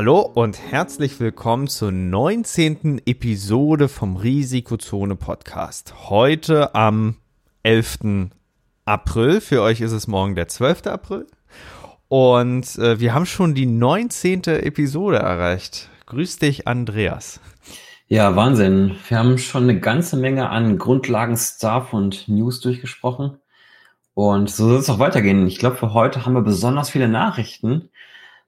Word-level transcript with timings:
Hallo 0.00 0.20
und 0.20 0.60
herzlich 0.60 1.18
willkommen 1.18 1.66
zur 1.66 1.90
19. 1.90 3.02
Episode 3.04 3.88
vom 3.88 4.14
Risikozone 4.14 5.16
Podcast. 5.16 5.92
Heute 6.08 6.72
am 6.76 7.16
11. 7.64 8.28
April. 8.84 9.40
Für 9.40 9.60
euch 9.60 9.80
ist 9.80 9.90
es 9.90 10.06
morgen 10.06 10.36
der 10.36 10.46
12. 10.46 10.86
April. 10.86 11.26
Und 12.06 12.78
äh, 12.78 13.00
wir 13.00 13.12
haben 13.12 13.26
schon 13.26 13.56
die 13.56 13.66
19. 13.66 14.44
Episode 14.44 15.16
erreicht. 15.16 15.88
Grüß 16.06 16.36
dich, 16.36 16.68
Andreas. 16.68 17.40
Ja, 18.06 18.36
Wahnsinn. 18.36 18.94
Wir 19.08 19.18
haben 19.18 19.36
schon 19.36 19.64
eine 19.64 19.80
ganze 19.80 20.16
Menge 20.16 20.48
an 20.48 20.78
Grundlagen, 20.78 21.36
Stuff 21.36 21.92
und 21.92 22.28
News 22.28 22.60
durchgesprochen. 22.60 23.38
Und 24.14 24.48
so 24.48 24.68
soll 24.68 24.78
es 24.78 24.90
auch 24.90 25.00
weitergehen. 25.00 25.48
Ich 25.48 25.58
glaube, 25.58 25.74
für 25.74 25.92
heute 25.92 26.24
haben 26.24 26.34
wir 26.34 26.42
besonders 26.42 26.88
viele 26.88 27.08
Nachrichten 27.08 27.90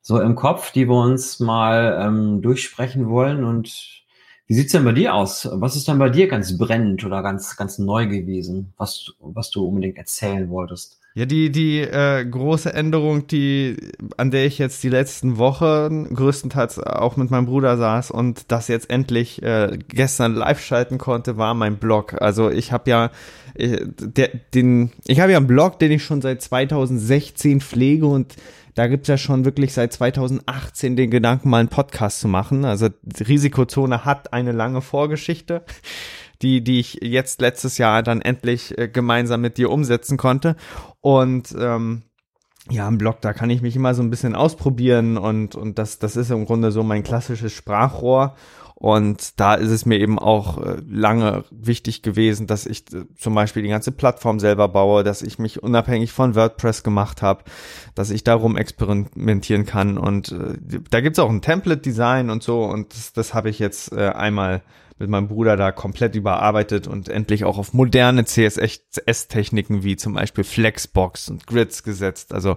so 0.00 0.20
im 0.20 0.34
Kopf, 0.34 0.72
die 0.72 0.88
wir 0.88 1.00
uns 1.00 1.40
mal 1.40 1.98
ähm, 2.00 2.42
durchsprechen 2.42 3.08
wollen. 3.08 3.44
Und 3.44 4.04
wie 4.46 4.54
sieht's 4.54 4.72
denn 4.72 4.84
bei 4.84 4.92
dir 4.92 5.14
aus? 5.14 5.48
Was 5.52 5.76
ist 5.76 5.88
denn 5.88 5.98
bei 5.98 6.08
dir 6.08 6.28
ganz 6.28 6.56
brennend 6.56 7.04
oder 7.04 7.22
ganz, 7.22 7.56
ganz 7.56 7.78
neu 7.78 8.06
gewesen, 8.06 8.72
was, 8.76 9.12
was 9.20 9.50
du 9.50 9.66
unbedingt 9.66 9.98
erzählen 9.98 10.48
wolltest? 10.50 11.00
Ja, 11.14 11.26
die, 11.26 11.50
die 11.50 11.80
äh, 11.80 12.24
große 12.24 12.72
Änderung, 12.72 13.26
die, 13.26 13.76
an 14.16 14.30
der 14.30 14.46
ich 14.46 14.58
jetzt 14.58 14.80
die 14.84 14.88
letzten 14.88 15.38
Wochen 15.38 16.14
größtenteils 16.14 16.78
auch 16.78 17.16
mit 17.16 17.32
meinem 17.32 17.46
Bruder 17.46 17.76
saß 17.76 18.12
und 18.12 18.52
das 18.52 18.68
jetzt 18.68 18.90
endlich 18.90 19.42
äh, 19.42 19.76
gestern 19.88 20.34
live 20.34 20.60
schalten 20.60 20.98
konnte, 20.98 21.36
war 21.36 21.54
mein 21.54 21.78
Blog. 21.78 22.22
Also 22.22 22.48
ich 22.48 22.70
habe 22.70 22.90
ja 22.90 23.10
äh, 23.54 23.86
der, 23.98 24.30
den, 24.54 24.92
ich 25.04 25.18
habe 25.18 25.32
ja 25.32 25.38
einen 25.38 25.48
Blog, 25.48 25.80
den 25.80 25.90
ich 25.90 26.04
schon 26.04 26.22
seit 26.22 26.42
2016 26.42 27.60
pflege 27.60 28.06
und 28.06 28.36
da 28.80 28.86
gibt's 28.86 29.08
ja 29.08 29.18
schon 29.18 29.44
wirklich 29.44 29.74
seit 29.74 29.92
2018 29.92 30.96
den 30.96 31.10
Gedanken, 31.10 31.50
mal 31.50 31.58
einen 31.58 31.68
Podcast 31.68 32.18
zu 32.18 32.28
machen. 32.28 32.64
Also 32.64 32.88
Risikozone 33.28 34.06
hat 34.06 34.32
eine 34.32 34.52
lange 34.52 34.80
Vorgeschichte, 34.80 35.66
die, 36.40 36.64
die 36.64 36.80
ich 36.80 36.98
jetzt 37.02 37.42
letztes 37.42 37.76
Jahr 37.76 38.02
dann 38.02 38.22
endlich 38.22 38.78
äh, 38.78 38.88
gemeinsam 38.88 39.42
mit 39.42 39.58
dir 39.58 39.68
umsetzen 39.68 40.16
konnte. 40.16 40.56
Und 41.02 41.54
ähm, 41.60 42.04
ja, 42.70 42.88
im 42.88 42.96
Blog, 42.96 43.20
da 43.20 43.34
kann 43.34 43.50
ich 43.50 43.60
mich 43.60 43.76
immer 43.76 43.92
so 43.92 44.02
ein 44.02 44.08
bisschen 44.08 44.34
ausprobieren 44.34 45.18
und, 45.18 45.56
und 45.56 45.78
das, 45.78 45.98
das 45.98 46.16
ist 46.16 46.30
im 46.30 46.46
Grunde 46.46 46.72
so 46.72 46.82
mein 46.82 47.02
klassisches 47.02 47.52
Sprachrohr. 47.52 48.34
Und 48.80 49.38
da 49.38 49.56
ist 49.56 49.68
es 49.68 49.84
mir 49.84 50.00
eben 50.00 50.18
auch 50.18 50.56
äh, 50.56 50.78
lange 50.88 51.44
wichtig 51.50 52.00
gewesen, 52.00 52.46
dass 52.46 52.64
ich 52.64 52.90
äh, 52.94 53.04
zum 53.14 53.34
Beispiel 53.34 53.62
die 53.62 53.68
ganze 53.68 53.92
Plattform 53.92 54.40
selber 54.40 54.68
baue, 54.68 55.04
dass 55.04 55.20
ich 55.20 55.38
mich 55.38 55.62
unabhängig 55.62 56.12
von 56.12 56.34
WordPress 56.34 56.82
gemacht 56.82 57.20
habe, 57.20 57.44
dass 57.94 58.08
ich 58.08 58.24
darum 58.24 58.56
experimentieren 58.56 59.66
kann. 59.66 59.98
Und 59.98 60.32
äh, 60.32 60.80
da 60.88 61.02
gibt's 61.02 61.18
auch 61.18 61.28
ein 61.28 61.42
Template-Design 61.42 62.30
und 62.30 62.42
so. 62.42 62.64
Und 62.64 62.94
das, 62.94 63.12
das 63.12 63.34
habe 63.34 63.50
ich 63.50 63.58
jetzt 63.58 63.92
einmal 63.92 64.62
mit 64.98 65.10
meinem 65.10 65.28
Bruder 65.28 65.58
da 65.58 65.72
komplett 65.72 66.14
überarbeitet 66.14 66.86
und 66.86 67.10
endlich 67.10 67.44
auch 67.44 67.58
auf 67.58 67.74
moderne 67.74 68.24
CSS-Techniken 68.24 69.82
wie 69.82 69.96
zum 69.96 70.14
Beispiel 70.14 70.44
Flexbox 70.44 71.28
und 71.28 71.46
Grids 71.46 71.82
gesetzt. 71.82 72.32
Also 72.32 72.56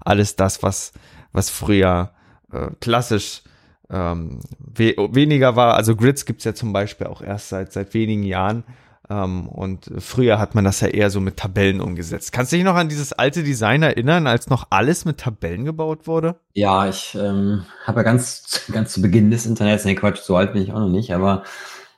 alles 0.00 0.36
das, 0.36 0.62
was, 0.62 0.92
was 1.32 1.50
früher 1.50 2.12
äh, 2.52 2.68
klassisch 2.80 3.42
ähm, 3.90 4.40
we 4.58 4.94
weniger 5.10 5.56
war. 5.56 5.74
Also 5.74 5.96
Grids 5.96 6.24
gibt's 6.24 6.44
ja 6.44 6.54
zum 6.54 6.72
Beispiel 6.72 7.06
auch 7.06 7.22
erst 7.22 7.50
seit, 7.50 7.72
seit 7.72 7.94
wenigen 7.94 8.22
Jahren. 8.22 8.64
Ähm, 9.10 9.48
und 9.48 9.90
früher 9.98 10.38
hat 10.38 10.54
man 10.54 10.64
das 10.64 10.80
ja 10.80 10.88
eher 10.88 11.10
so 11.10 11.20
mit 11.20 11.36
Tabellen 11.36 11.80
umgesetzt. 11.80 12.32
Kannst 12.32 12.52
du 12.52 12.56
dich 12.56 12.64
noch 12.64 12.74
an 12.74 12.88
dieses 12.88 13.12
alte 13.12 13.42
Design 13.42 13.82
erinnern, 13.82 14.26
als 14.26 14.48
noch 14.48 14.68
alles 14.70 15.04
mit 15.04 15.18
Tabellen 15.18 15.64
gebaut 15.64 16.06
wurde? 16.06 16.36
Ja, 16.54 16.88
ich 16.88 17.14
ähm, 17.14 17.66
habe 17.84 18.00
ja 18.00 18.04
ganz, 18.04 18.64
ganz 18.72 18.92
zu 18.92 19.02
Beginn 19.02 19.30
des 19.30 19.46
Internets, 19.46 19.84
nee 19.84 19.94
Quatsch, 19.94 20.22
so 20.22 20.36
alt 20.36 20.54
bin 20.54 20.62
ich 20.62 20.72
auch 20.72 20.80
noch 20.80 20.88
nicht, 20.88 21.12
aber 21.12 21.42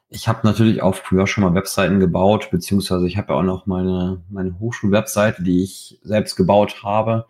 ich 0.08 0.28
habe 0.28 0.40
natürlich 0.44 0.82
auch 0.82 0.94
früher 0.94 1.26
schon 1.26 1.44
mal 1.44 1.54
Webseiten 1.54 2.00
gebaut, 2.00 2.48
beziehungsweise 2.50 3.06
ich 3.06 3.16
habe 3.16 3.32
ja 3.32 3.38
auch 3.38 3.44
noch 3.44 3.66
meine, 3.66 4.22
meine 4.28 4.58
Hochschulwebseite, 4.58 5.42
die 5.42 5.62
ich 5.62 5.98
selbst 6.02 6.36
gebaut 6.36 6.82
habe. 6.82 7.26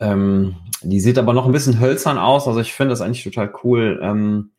Ähm, 0.00 0.56
die 0.82 1.00
sieht 1.00 1.18
aber 1.18 1.32
noch 1.32 1.46
ein 1.46 1.52
bisschen 1.52 1.80
hölzern 1.80 2.18
aus. 2.18 2.46
Also 2.46 2.60
ich 2.60 2.72
finde 2.72 2.90
das 2.90 3.00
eigentlich 3.00 3.24
total 3.24 3.52
cool, 3.64 4.00
ähm, 4.02 4.50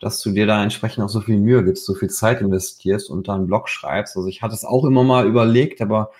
dass 0.00 0.20
du 0.22 0.30
dir 0.30 0.46
da 0.46 0.62
entsprechend 0.62 1.04
auch 1.04 1.08
so 1.08 1.20
viel 1.20 1.38
Mühe 1.38 1.64
gibst, 1.64 1.84
so 1.84 1.94
viel 1.94 2.10
Zeit 2.10 2.40
investierst 2.40 3.10
und 3.10 3.28
da 3.28 3.34
einen 3.34 3.46
Blog 3.46 3.68
schreibst. 3.68 4.16
Also 4.16 4.28
ich 4.28 4.42
hatte 4.42 4.54
es 4.54 4.64
auch 4.64 4.84
immer 4.84 5.04
mal 5.04 5.26
überlegt, 5.26 5.80
aber 5.80 6.12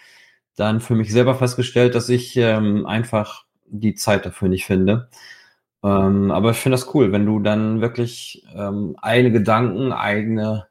dann 0.57 0.81
für 0.81 0.95
mich 0.95 1.13
selber 1.13 1.35
festgestellt, 1.35 1.95
dass 1.95 2.09
ich 2.09 2.37
ähm, 2.37 2.87
einfach 2.87 3.45
die 3.67 3.95
Zeit 3.95 4.27
dafür 4.27 4.49
nicht 4.49 4.67
finde. 4.67 5.09
Ähm, 5.85 6.31
aber 6.31 6.51
ich 6.51 6.57
finde 6.57 6.77
das 6.77 6.93
cool, 6.95 7.13
wenn 7.13 7.27
du 7.27 7.39
dann 7.41 7.81
wirklich 7.81 8.45
ähm, 8.55 8.97
eigene 9.01 9.33
Gedanken, 9.33 9.93
eigene, 9.93 10.67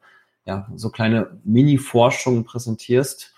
ja, 0.46 0.68
so 0.76 0.90
kleine 0.90 1.40
Mini-Forschungen 1.44 2.44
präsentierst. 2.44 3.34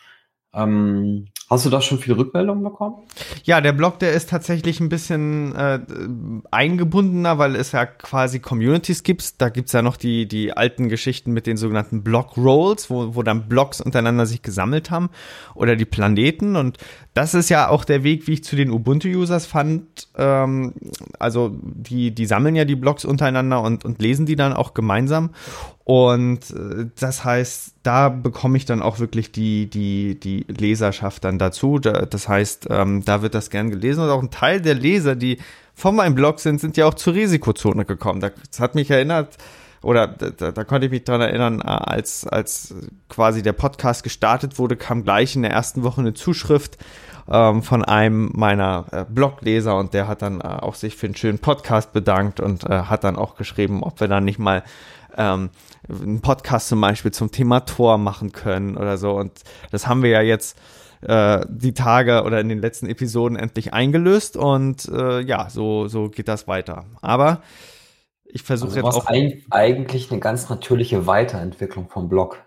Ähm, 0.54 1.28
Hast 1.50 1.66
du 1.66 1.72
da 1.72 1.82
schon 1.82 1.98
viele 1.98 2.16
Rückmeldungen 2.16 2.64
bekommen? 2.64 2.98
Ja, 3.44 3.60
der 3.60 3.74
Blog, 3.74 3.98
der 3.98 4.12
ist 4.14 4.30
tatsächlich 4.30 4.80
ein 4.80 4.90
bisschen 4.90 5.56
äh, 5.56 5.80
eingebundener, 6.52 7.40
weil 7.40 7.56
es 7.56 7.72
ja 7.72 7.88
quasi 7.88 8.40
Communities 8.40 9.02
gibt. 9.02 9.42
Da 9.42 9.50
gibt's 9.50 9.72
ja 9.72 9.82
noch 9.82 9.98
die, 9.98 10.28
die 10.28 10.56
alten 10.56 10.90
Geschichten 10.90 11.32
mit 11.32 11.48
den 11.48 11.58
sogenannten 11.58 12.04
Block 12.04 12.38
Rolls, 12.38 12.92
wo, 12.92 13.16
wo 13.16 13.24
dann 13.24 13.50
Blocks 13.50 13.82
untereinander 13.82 14.28
sich 14.28 14.44
gesammelt 14.44 14.92
haben 14.92 15.10
oder 15.56 15.76
die 15.76 15.86
Planeten. 15.86 16.56
Und 16.56 16.78
das 17.16 17.34
ist 17.34 17.50
ja 17.50 17.70
auch 17.70 17.84
der 17.84 18.04
Weg, 18.04 18.28
wie 18.28 18.34
ich 18.34 18.44
zu 18.44 18.56
den 18.56 18.70
Ubuntu-Users 18.70 19.48
fand. 19.48 20.08
Ähm, 20.18 20.76
also 21.18 21.58
die, 21.64 22.12
die 22.12 22.28
sammeln 22.28 22.56
ja 22.56 22.66
die 22.66 22.76
Blogs 22.76 23.06
untereinander 23.06 23.64
und, 23.64 23.86
und 23.86 24.00
lesen 24.04 24.28
die 24.28 24.36
dann 24.36 24.54
auch 24.54 24.76
gemeinsam. 24.76 25.32
Und 25.90 26.52
äh, 26.52 26.86
das 27.00 27.26
heißt, 27.26 27.74
da 27.82 28.10
bekomme 28.10 28.58
ich 28.58 28.66
dann 28.66 28.84
auch 28.84 29.00
wirklich 29.00 29.32
die, 29.32 29.68
die, 29.68 30.20
die 30.20 30.46
Leserschaft 30.48 31.24
dann 31.24 31.40
dazu. 31.40 31.80
Das 31.80 32.30
heißt, 32.30 32.68
ähm, 32.70 33.04
da 33.04 33.24
wird 33.24 33.34
das 33.34 33.50
gern 33.50 33.72
gelesen 33.72 34.04
und 34.04 34.12
auch 34.12 34.22
ein 34.22 34.30
Teil 34.30 34.62
der 34.62 34.76
Leser, 34.76 35.16
die 35.16 35.40
von 35.74 35.96
meinem 35.96 36.14
Blog 36.14 36.42
sind, 36.42 36.62
sind 36.62 36.78
ja 36.78 36.86
auch 36.86 36.94
zur 36.94 37.16
Risikozone 37.16 37.86
gekommen. 37.86 38.22
Das 38.22 38.60
hat 38.60 38.76
mich 38.76 38.92
erinnert, 38.92 39.38
oder 39.82 40.06
da, 40.06 40.52
da 40.52 40.64
konnte 40.64 40.86
ich 40.86 40.92
mich 40.92 41.06
dran 41.06 41.22
erinnern, 41.22 41.60
äh, 41.60 41.64
als, 41.64 42.28
als 42.28 42.76
quasi 43.10 43.42
der 43.42 43.54
Podcast 43.54 44.04
gestartet 44.04 44.60
wurde, 44.60 44.76
kam 44.76 45.04
gleich 45.04 45.36
in 45.36 45.42
der 45.42 45.52
ersten 45.52 45.82
Woche 45.82 46.02
eine 46.02 46.14
Zuschrift 46.14 46.78
ähm, 47.32 47.64
von 47.64 47.84
einem 47.84 48.32
meiner 48.36 48.86
äh, 48.92 49.06
Blogleser 49.10 49.76
und 49.76 49.96
der 49.96 50.08
hat 50.08 50.22
dann 50.22 50.40
äh, 50.40 50.44
auch 50.44 50.76
sich 50.76 50.96
für 50.96 51.08
einen 51.08 51.16
schönen 51.16 51.40
Podcast 51.40 51.94
bedankt 51.94 52.40
und 52.40 52.64
äh, 52.70 52.84
hat 52.84 53.04
dann 53.04 53.16
auch 53.16 53.38
geschrieben, 53.38 53.82
ob 53.82 54.00
wir 54.00 54.08
dann 54.08 54.24
nicht 54.24 54.38
mal 54.38 54.62
ähm, 55.18 55.50
einen 55.90 56.22
Podcast 56.22 56.70
zum 56.70 56.82
Beispiel 56.82 57.12
zum 57.12 57.32
Thema 57.32 57.62
Tor 57.62 57.98
machen 57.98 58.32
können 58.32 58.78
oder 58.78 58.98
so. 58.98 59.12
Und 59.12 59.42
das 59.72 59.88
haben 59.88 60.04
wir 60.04 60.10
ja 60.10 60.22
jetzt 60.22 60.60
äh, 61.02 61.46
die 61.50 61.74
Tage 61.74 62.24
oder 62.24 62.40
in 62.40 62.50
den 62.50 62.60
letzten 62.60 62.88
Episoden 62.88 63.38
endlich 63.38 63.74
eingelöst 63.74 64.38
und 64.38 64.88
äh, 64.90 65.22
ja, 65.22 65.50
so, 65.50 65.88
so 65.88 66.10
geht 66.10 66.28
das 66.28 66.48
weiter. 66.48 66.86
Aber 67.02 67.42
ich 68.26 68.44
versuche 68.44 68.84
also 68.84 69.00
jetzt 69.00 69.08
auch. 69.08 69.52
eigentlich 69.52 70.12
eine 70.12 70.20
ganz 70.20 70.50
natürliche 70.50 71.08
Weiterentwicklung 71.08 71.90
vom 71.90 72.10
Blog. 72.10 72.44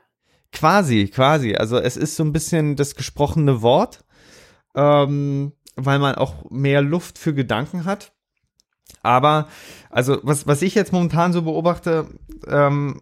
Quasi, 0.52 1.08
quasi. 1.08 1.56
Also 1.56 1.78
es 1.78 1.96
ist 1.96 2.14
so 2.16 2.24
ein 2.24 2.32
bisschen 2.32 2.76
das 2.76 2.94
gesprochene 2.94 3.62
Wort, 3.62 4.04
ähm, 4.76 5.52
weil 5.76 5.98
man 5.98 6.14
auch 6.14 6.50
mehr 6.50 6.82
Luft 6.82 7.18
für 7.18 7.34
Gedanken 7.34 7.84
hat. 7.84 8.12
Aber, 9.02 9.48
also, 9.90 10.18
was, 10.22 10.46
was 10.46 10.62
ich 10.62 10.74
jetzt 10.74 10.92
momentan 10.92 11.32
so 11.32 11.42
beobachte, 11.42 12.06
ähm, 12.46 13.00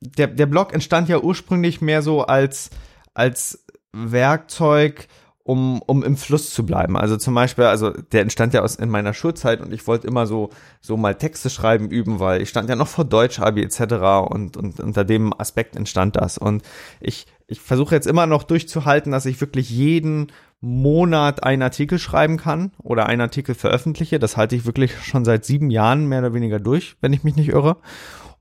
der, 0.00 0.28
der 0.28 0.46
Blog 0.46 0.72
entstand 0.72 1.08
ja 1.08 1.18
ursprünglich 1.20 1.80
mehr 1.80 2.02
so 2.02 2.22
als, 2.22 2.70
als 3.14 3.64
Werkzeug, 3.92 5.08
um, 5.48 5.80
um 5.86 6.04
im 6.04 6.18
Fluss 6.18 6.52
zu 6.52 6.66
bleiben. 6.66 6.96
Also 6.96 7.16
zum 7.16 7.34
Beispiel, 7.34 7.64
also 7.64 7.90
der 7.90 8.20
entstand 8.20 8.52
ja 8.52 8.60
aus 8.60 8.76
in 8.76 8.90
meiner 8.90 9.14
Schulzeit 9.14 9.62
und 9.62 9.72
ich 9.72 9.86
wollte 9.86 10.06
immer 10.06 10.26
so, 10.26 10.50
so 10.82 10.98
mal 10.98 11.14
Texte 11.14 11.48
schreiben 11.48 11.88
üben, 11.88 12.20
weil 12.20 12.42
ich 12.42 12.50
stand 12.50 12.68
ja 12.68 12.76
noch 12.76 12.86
vor 12.86 13.06
Deutsch-Abi 13.06 13.62
etc. 13.62 13.80
Und, 14.28 14.58
und 14.58 14.78
unter 14.78 15.06
dem 15.06 15.32
Aspekt 15.40 15.74
entstand 15.74 16.16
das. 16.16 16.36
Und 16.36 16.62
ich, 17.00 17.26
ich 17.46 17.62
versuche 17.62 17.94
jetzt 17.94 18.06
immer 18.06 18.26
noch 18.26 18.42
durchzuhalten, 18.42 19.10
dass 19.10 19.24
ich 19.24 19.40
wirklich 19.40 19.70
jeden 19.70 20.32
Monat 20.60 21.44
einen 21.44 21.62
Artikel 21.62 21.98
schreiben 21.98 22.36
kann 22.36 22.72
oder 22.82 23.06
einen 23.06 23.22
Artikel 23.22 23.54
veröffentliche. 23.54 24.18
Das 24.18 24.36
halte 24.36 24.54
ich 24.54 24.66
wirklich 24.66 25.02
schon 25.02 25.24
seit 25.24 25.46
sieben 25.46 25.70
Jahren 25.70 26.06
mehr 26.08 26.18
oder 26.18 26.34
weniger 26.34 26.60
durch, 26.60 26.96
wenn 27.00 27.14
ich 27.14 27.24
mich 27.24 27.36
nicht 27.36 27.48
irre. 27.48 27.78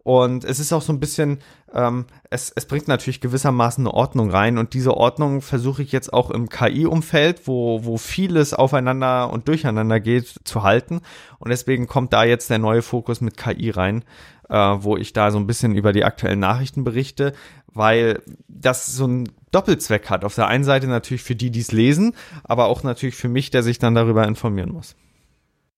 Und 0.07 0.45
es 0.45 0.61
ist 0.61 0.71
auch 0.71 0.81
so 0.81 0.93
ein 0.93 1.01
bisschen, 1.01 1.39
ähm, 1.73 2.05
es, 2.29 2.49
es 2.55 2.65
bringt 2.65 2.87
natürlich 2.87 3.19
gewissermaßen 3.19 3.85
eine 3.85 3.93
Ordnung 3.93 4.29
rein. 4.29 4.57
Und 4.57 4.73
diese 4.73 4.95
Ordnung 4.95 5.41
versuche 5.41 5.83
ich 5.83 5.91
jetzt 5.91 6.13
auch 6.13 6.31
im 6.31 6.47
KI-Umfeld, 6.47 7.45
wo, 7.45 7.83
wo 7.83 7.97
vieles 7.97 8.53
aufeinander 8.53 9.29
und 9.33 9.49
durcheinander 9.49 9.99
geht, 9.99 10.33
zu 10.45 10.63
halten. 10.63 11.01
Und 11.39 11.49
deswegen 11.49 11.87
kommt 11.87 12.13
da 12.13 12.23
jetzt 12.23 12.49
der 12.49 12.57
neue 12.57 12.83
Fokus 12.83 13.19
mit 13.19 13.35
KI 13.35 13.69
rein, 13.69 14.05
äh, 14.47 14.55
wo 14.55 14.95
ich 14.95 15.11
da 15.11 15.29
so 15.29 15.39
ein 15.39 15.45
bisschen 15.45 15.75
über 15.75 15.91
die 15.91 16.05
aktuellen 16.05 16.39
Nachrichten 16.39 16.85
berichte, 16.85 17.33
weil 17.73 18.21
das 18.47 18.85
so 18.85 19.07
ein 19.07 19.29
Doppelzweck 19.51 20.09
hat. 20.09 20.23
Auf 20.23 20.35
der 20.35 20.47
einen 20.47 20.63
Seite 20.63 20.87
natürlich 20.87 21.23
für 21.23 21.35
die, 21.35 21.51
die 21.51 21.59
es 21.59 21.73
lesen, 21.73 22.13
aber 22.45 22.67
auch 22.67 22.81
natürlich 22.81 23.15
für 23.15 23.27
mich, 23.27 23.49
der 23.51 23.61
sich 23.61 23.77
dann 23.77 23.93
darüber 23.93 24.25
informieren 24.25 24.71
muss. 24.71 24.95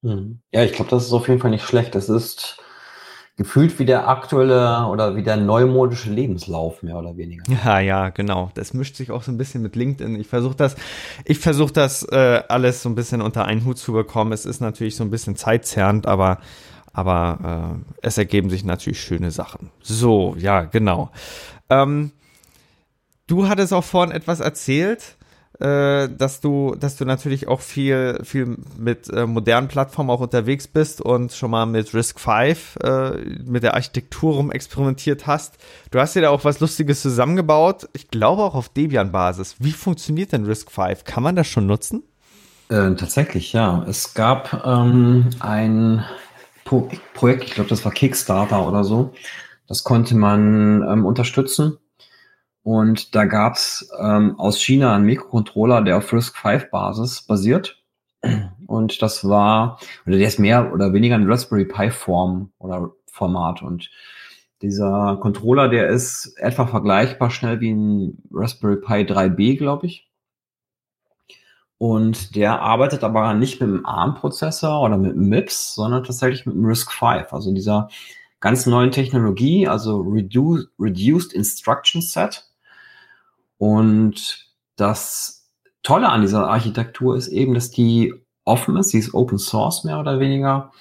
Hm. 0.04 0.38
Ja, 0.52 0.64
ich 0.64 0.74
glaube, 0.74 0.92
das 0.92 1.08
ist 1.08 1.14
auf 1.14 1.28
jeden 1.28 1.42
Fall 1.42 1.50
nicht 1.50 1.66
schlecht. 1.66 1.96
Das 1.96 2.10
ist 2.10 2.60
gefühlt 3.40 3.80
wie 3.80 3.86
der 3.86 4.10
aktuelle 4.10 4.86
oder 4.88 5.16
wie 5.16 5.24
der 5.24 5.38
neumodische 5.38 6.10
Lebenslauf, 6.12 6.84
mehr 6.84 6.98
oder 6.98 7.16
weniger. 7.16 7.42
Ja, 7.64 7.80
ja, 7.80 8.10
genau. 8.10 8.52
Das 8.54 8.74
mischt 8.74 8.98
sich 8.98 9.12
auch 9.12 9.24
so 9.24 9.32
ein 9.32 9.38
bisschen 9.38 9.62
mit 9.62 9.78
LinkedIn. 9.78 10.20
Ich 10.20 10.28
versuche 10.28 10.58
das, 10.58 10.76
ich 11.24 11.40
versuche 11.40 11.72
das 11.72 12.04
äh, 12.04 12.44
alles 12.50 12.82
so 12.82 12.90
ein 12.90 12.96
bisschen 12.96 13.22
unter 13.22 13.46
einen 13.46 13.64
Hut 13.64 13.78
zu 13.78 13.94
bekommen. 13.94 14.34
Es 14.34 14.46
ist 14.46 14.60
natürlich 14.60 14.98
so 14.98 15.06
ein 15.06 15.10
bisschen 15.10 15.38
zeitzerrend, 15.38 16.06
aber, 16.06 16.40
aber 16.92 17.80
äh, 18.02 18.06
es 18.06 18.18
ergeben 18.18 18.50
sich 18.50 18.66
natürlich 18.66 19.00
schöne 19.00 19.32
Sachen. 19.32 19.72
So, 19.82 20.36
ja, 20.38 20.66
genau. 20.66 21.10
Ähm, 21.70 22.12
du 23.28 23.48
hattest 23.48 23.72
auch 23.72 23.86
vorhin 23.86 24.14
etwas 24.14 24.42
erzählt 24.42 25.16
äh, 25.60 26.08
dass 26.10 26.40
du, 26.40 26.76
dass 26.80 26.96
du 26.96 27.06
natürlich 27.06 27.48
auch 27.48 27.60
viel, 27.60 28.20
viel 28.24 28.58
mit 28.78 29.10
äh, 29.10 29.26
modernen 29.26 29.68
Plattformen 29.68 30.10
auch 30.10 30.22
unterwegs 30.22 30.68
bist 30.68 31.02
und 31.02 31.34
schon 31.34 31.52
mal 31.52 31.66
mit 31.66 31.94
Risk 31.94 32.20
5 32.20 32.78
äh, 32.78 33.12
mit 33.44 33.64
der 33.64 33.74
Architektur 33.74 34.36
rum 34.36 34.52
experimentiert 34.52 35.28
hast. 35.28 35.58
Du 35.92 36.00
hast 36.00 36.16
dir 36.16 36.22
da 36.22 36.30
auch 36.30 36.46
was 36.46 36.62
Lustiges 36.62 37.02
zusammengebaut. 37.02 37.90
Ich 37.94 38.10
glaube 38.10 38.44
auch 38.44 38.56
auf 38.56 38.70
Debian-Basis. 38.70 39.58
Wie 39.60 39.74
funktioniert 39.74 40.32
denn 40.32 40.46
Risk 40.46 40.72
5? 40.72 41.04
Kann 41.04 41.24
man 41.24 41.36
das 41.36 41.48
schon 41.48 41.68
nutzen? 41.68 42.04
Äh, 42.70 42.96
tatsächlich, 42.96 43.52
ja. 43.52 43.84
Es 43.88 44.14
gab 44.14 44.66
ähm, 44.66 45.30
ein 45.40 46.06
Pro 46.64 46.88
Projekt, 47.16 47.44
ich 47.44 47.56
glaube, 47.56 47.70
das 47.70 47.84
war 47.84 47.92
Kickstarter 47.92 48.66
oder 48.66 48.84
so. 48.84 49.14
Das 49.68 49.84
konnte 49.84 50.16
man 50.16 50.84
ähm, 50.84 51.06
unterstützen 51.06 51.80
und 52.70 53.16
da 53.16 53.26
gab's 53.26 53.90
ähm, 54.00 54.40
aus 54.40 54.62
China 54.62 54.94
einen 54.94 55.06
Mikrocontroller, 55.06 55.82
der 55.82 55.98
auf 55.98 56.14
RISC-V-Basis 56.14 57.24
basiert. 57.24 57.82
Und 58.68 59.02
das 59.02 59.28
war, 59.28 59.80
oder 60.06 60.18
der 60.20 60.28
ist 60.28 60.38
mehr 60.38 60.72
oder 60.72 60.94
weniger 60.94 61.16
ein 61.16 61.28
Raspberry 61.28 61.66
Pi-Form 61.66 62.52
oder 62.60 62.92
Format. 63.12 63.64
Und 63.64 63.90
dieser 64.62 65.18
Controller, 65.20 65.68
der 65.68 65.88
ist 65.88 66.36
etwa 66.38 66.68
vergleichbar 66.68 67.32
schnell 67.32 67.60
wie 67.60 67.72
ein 67.72 68.22
Raspberry 68.32 68.76
Pi 68.76 69.12
3B, 69.12 69.58
glaube 69.58 69.88
ich. 69.88 70.08
Und 71.80 72.36
der 72.36 72.62
arbeitet 72.62 73.04
aber 73.04 73.34
nicht 73.34 73.60
mit 73.62 73.70
einem 73.70 73.84
ARM-Prozessor 73.88 74.80
oder 74.84 75.00
mit 75.00 75.14
einem 75.14 75.28
MIPS, 75.28 75.74
sondern 75.74 76.04
tatsächlich 76.04 76.46
mit 76.46 76.54
einem 76.54 76.66
RISC-V, 76.66 77.32
also 77.32 77.52
dieser 77.52 77.90
ganz 78.42 78.68
neuen 78.68 78.92
Technologie, 78.92 79.68
also 79.68 80.02
Redu 80.02 80.60
Reduced 80.78 81.34
Instruction 81.34 82.04
Set. 82.04 82.46
Und 83.60 84.48
das 84.78 85.52
Tolle 85.84 86.10
an 86.10 86.22
dieser 86.22 86.48
Architektur 86.48 87.16
ist 87.16 87.28
eben, 87.28 87.54
dass 87.54 87.70
die 87.70 88.14
offen 88.46 88.78
ist, 88.78 88.90
sie 88.90 89.00
ist 89.00 89.14
Open 89.14 89.38
Source 89.38 89.84
mehr 89.84 90.00
oder 90.00 90.20
weniger. 90.20 90.72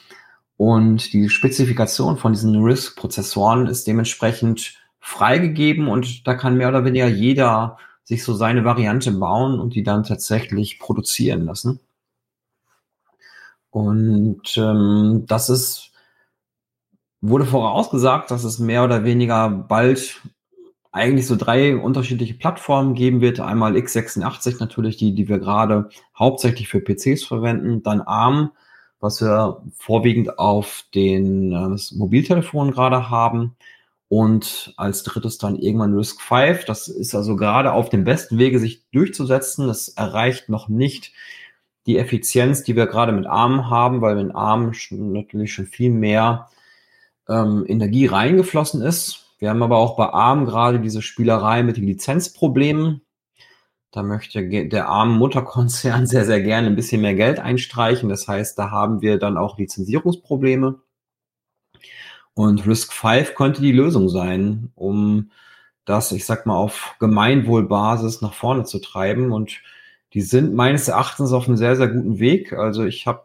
Und 0.56 1.12
die 1.12 1.28
Spezifikation 1.28 2.16
von 2.16 2.32
diesen 2.32 2.62
RISC-Prozessoren 2.62 3.66
ist 3.66 3.86
dementsprechend 3.86 4.78
freigegeben 5.00 5.88
und 5.88 6.26
da 6.26 6.34
kann 6.34 6.56
mehr 6.56 6.68
oder 6.68 6.84
weniger 6.84 7.06
jeder 7.08 7.78
sich 8.04 8.24
so 8.24 8.34
seine 8.34 8.64
Variante 8.64 9.12
bauen 9.12 9.60
und 9.60 9.74
die 9.74 9.82
dann 9.82 10.04
tatsächlich 10.04 10.78
produzieren 10.78 11.44
lassen. 11.44 11.80
Und 13.70 14.56
ähm, 14.56 15.24
das 15.26 15.50
ist, 15.50 15.90
wurde 17.20 17.44
vorausgesagt, 17.44 18.30
dass 18.30 18.44
es 18.44 18.58
mehr 18.58 18.84
oder 18.84 19.04
weniger 19.04 19.50
bald 19.50 20.22
eigentlich 20.98 21.26
so 21.26 21.36
drei 21.36 21.76
unterschiedliche 21.76 22.34
Plattformen 22.34 22.94
geben 22.94 23.20
wird. 23.20 23.40
Einmal 23.40 23.74
x86 23.74 24.56
natürlich, 24.60 24.96
die, 24.96 25.14
die 25.14 25.28
wir 25.28 25.38
gerade 25.38 25.88
hauptsächlich 26.18 26.68
für 26.68 26.80
PCs 26.80 27.24
verwenden, 27.24 27.82
dann 27.82 28.00
ARM, 28.00 28.50
was 29.00 29.22
wir 29.22 29.62
vorwiegend 29.76 30.38
auf 30.38 30.84
den 30.94 31.52
äh, 31.52 31.94
Mobiltelefonen 31.94 32.72
gerade 32.72 33.10
haben 33.10 33.56
und 34.08 34.74
als 34.76 35.04
drittes 35.04 35.38
dann 35.38 35.56
irgendwann 35.56 35.94
Risk 35.94 36.20
5. 36.20 36.64
Das 36.64 36.88
ist 36.88 37.14
also 37.14 37.36
gerade 37.36 37.72
auf 37.72 37.88
dem 37.88 38.04
besten 38.04 38.38
Wege, 38.38 38.58
sich 38.58 38.82
durchzusetzen. 38.90 39.68
Das 39.68 39.88
erreicht 39.88 40.48
noch 40.48 40.68
nicht 40.68 41.12
die 41.86 41.98
Effizienz, 41.98 42.64
die 42.64 42.76
wir 42.76 42.86
gerade 42.86 43.12
mit 43.12 43.26
ARM 43.26 43.70
haben, 43.70 44.00
weil 44.00 44.18
in 44.18 44.32
ARM 44.32 44.72
natürlich 44.90 45.54
schon 45.54 45.66
viel 45.66 45.90
mehr 45.90 46.48
ähm, 47.28 47.64
Energie 47.68 48.06
reingeflossen 48.06 48.82
ist 48.82 49.27
wir 49.38 49.50
haben 49.50 49.62
aber 49.62 49.78
auch 49.78 49.96
bei 49.96 50.06
ARM 50.06 50.46
gerade 50.46 50.80
diese 50.80 51.02
Spielerei 51.02 51.62
mit 51.62 51.76
den 51.76 51.86
Lizenzproblemen. 51.86 53.02
Da 53.92 54.02
möchte 54.02 54.46
der 54.68 54.88
arme 54.88 55.14
Mutterkonzern 55.14 56.06
sehr, 56.08 56.24
sehr 56.24 56.42
gerne 56.42 56.66
ein 56.66 56.76
bisschen 56.76 57.00
mehr 57.00 57.14
Geld 57.14 57.38
einstreichen. 57.38 58.08
Das 58.08 58.28
heißt, 58.28 58.58
da 58.58 58.70
haben 58.70 59.00
wir 59.00 59.18
dann 59.18 59.36
auch 59.36 59.58
Lizenzierungsprobleme. 59.58 60.80
Und 62.34 62.66
Risk 62.66 62.92
5 62.92 63.34
könnte 63.34 63.62
die 63.62 63.72
Lösung 63.72 64.08
sein, 64.08 64.70
um 64.74 65.30
das, 65.84 66.12
ich 66.12 66.26
sag 66.26 66.46
mal, 66.46 66.56
auf 66.56 66.94
Gemeinwohlbasis 67.00 68.20
nach 68.20 68.34
vorne 68.34 68.64
zu 68.64 68.80
treiben. 68.80 69.32
Und 69.32 69.60
die 70.12 70.20
sind 70.20 70.54
meines 70.54 70.88
Erachtens 70.88 71.32
auf 71.32 71.48
einem 71.48 71.56
sehr, 71.56 71.76
sehr 71.76 71.88
guten 71.88 72.18
Weg. 72.18 72.52
Also 72.52 72.84
ich 72.84 73.06
habe 73.06 73.24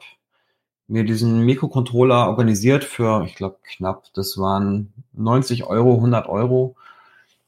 mir 0.87 1.03
diesen 1.03 1.41
Mikrocontroller 1.45 2.27
organisiert 2.27 2.83
für, 2.83 3.23
ich 3.25 3.35
glaube, 3.35 3.57
knapp, 3.63 4.05
das 4.13 4.37
waren 4.37 4.93
90 5.13 5.65
Euro, 5.65 5.95
100 5.95 6.27
Euro, 6.27 6.75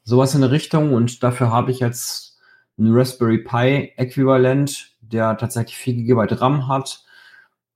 sowas 0.03 0.35
in 0.35 0.41
der 0.41 0.51
Richtung. 0.51 0.93
Und 0.93 1.23
dafür 1.23 1.51
habe 1.51 1.71
ich 1.71 1.79
jetzt 1.79 2.37
ein 2.77 2.93
Raspberry 2.93 3.39
Pi 3.39 3.93
Äquivalent, 3.97 4.95
der 5.01 5.37
tatsächlich 5.37 5.77
4 5.77 5.93
GB 5.95 6.35
RAM 6.35 6.67
hat. 6.67 7.03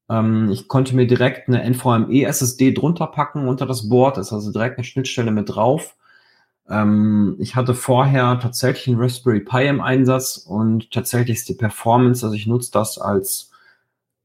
Ähm, 0.09 0.49
ich 0.51 0.67
konnte 0.67 0.95
mir 0.95 1.07
direkt 1.07 1.47
eine 1.47 1.63
NVMe 1.63 2.23
SSD 2.25 2.73
drunter 2.73 3.07
packen 3.07 3.47
unter 3.47 3.65
das 3.65 3.89
Board, 3.89 4.17
ist 4.17 4.33
also 4.33 4.51
direkt 4.51 4.77
eine 4.77 4.85
Schnittstelle 4.85 5.31
mit 5.31 5.49
drauf. 5.49 5.95
Ähm, 6.69 7.35
ich 7.39 7.55
hatte 7.55 7.75
vorher 7.75 8.39
tatsächlich 8.39 8.87
ein 8.87 8.99
Raspberry 8.99 9.41
Pi 9.41 9.67
im 9.67 9.81
Einsatz 9.81 10.37
und 10.37 10.91
tatsächlich 10.91 11.37
ist 11.39 11.49
die 11.49 11.55
Performance, 11.55 12.25
also 12.25 12.35
ich 12.35 12.47
nutze 12.47 12.71
das 12.71 12.97
als 12.97 13.48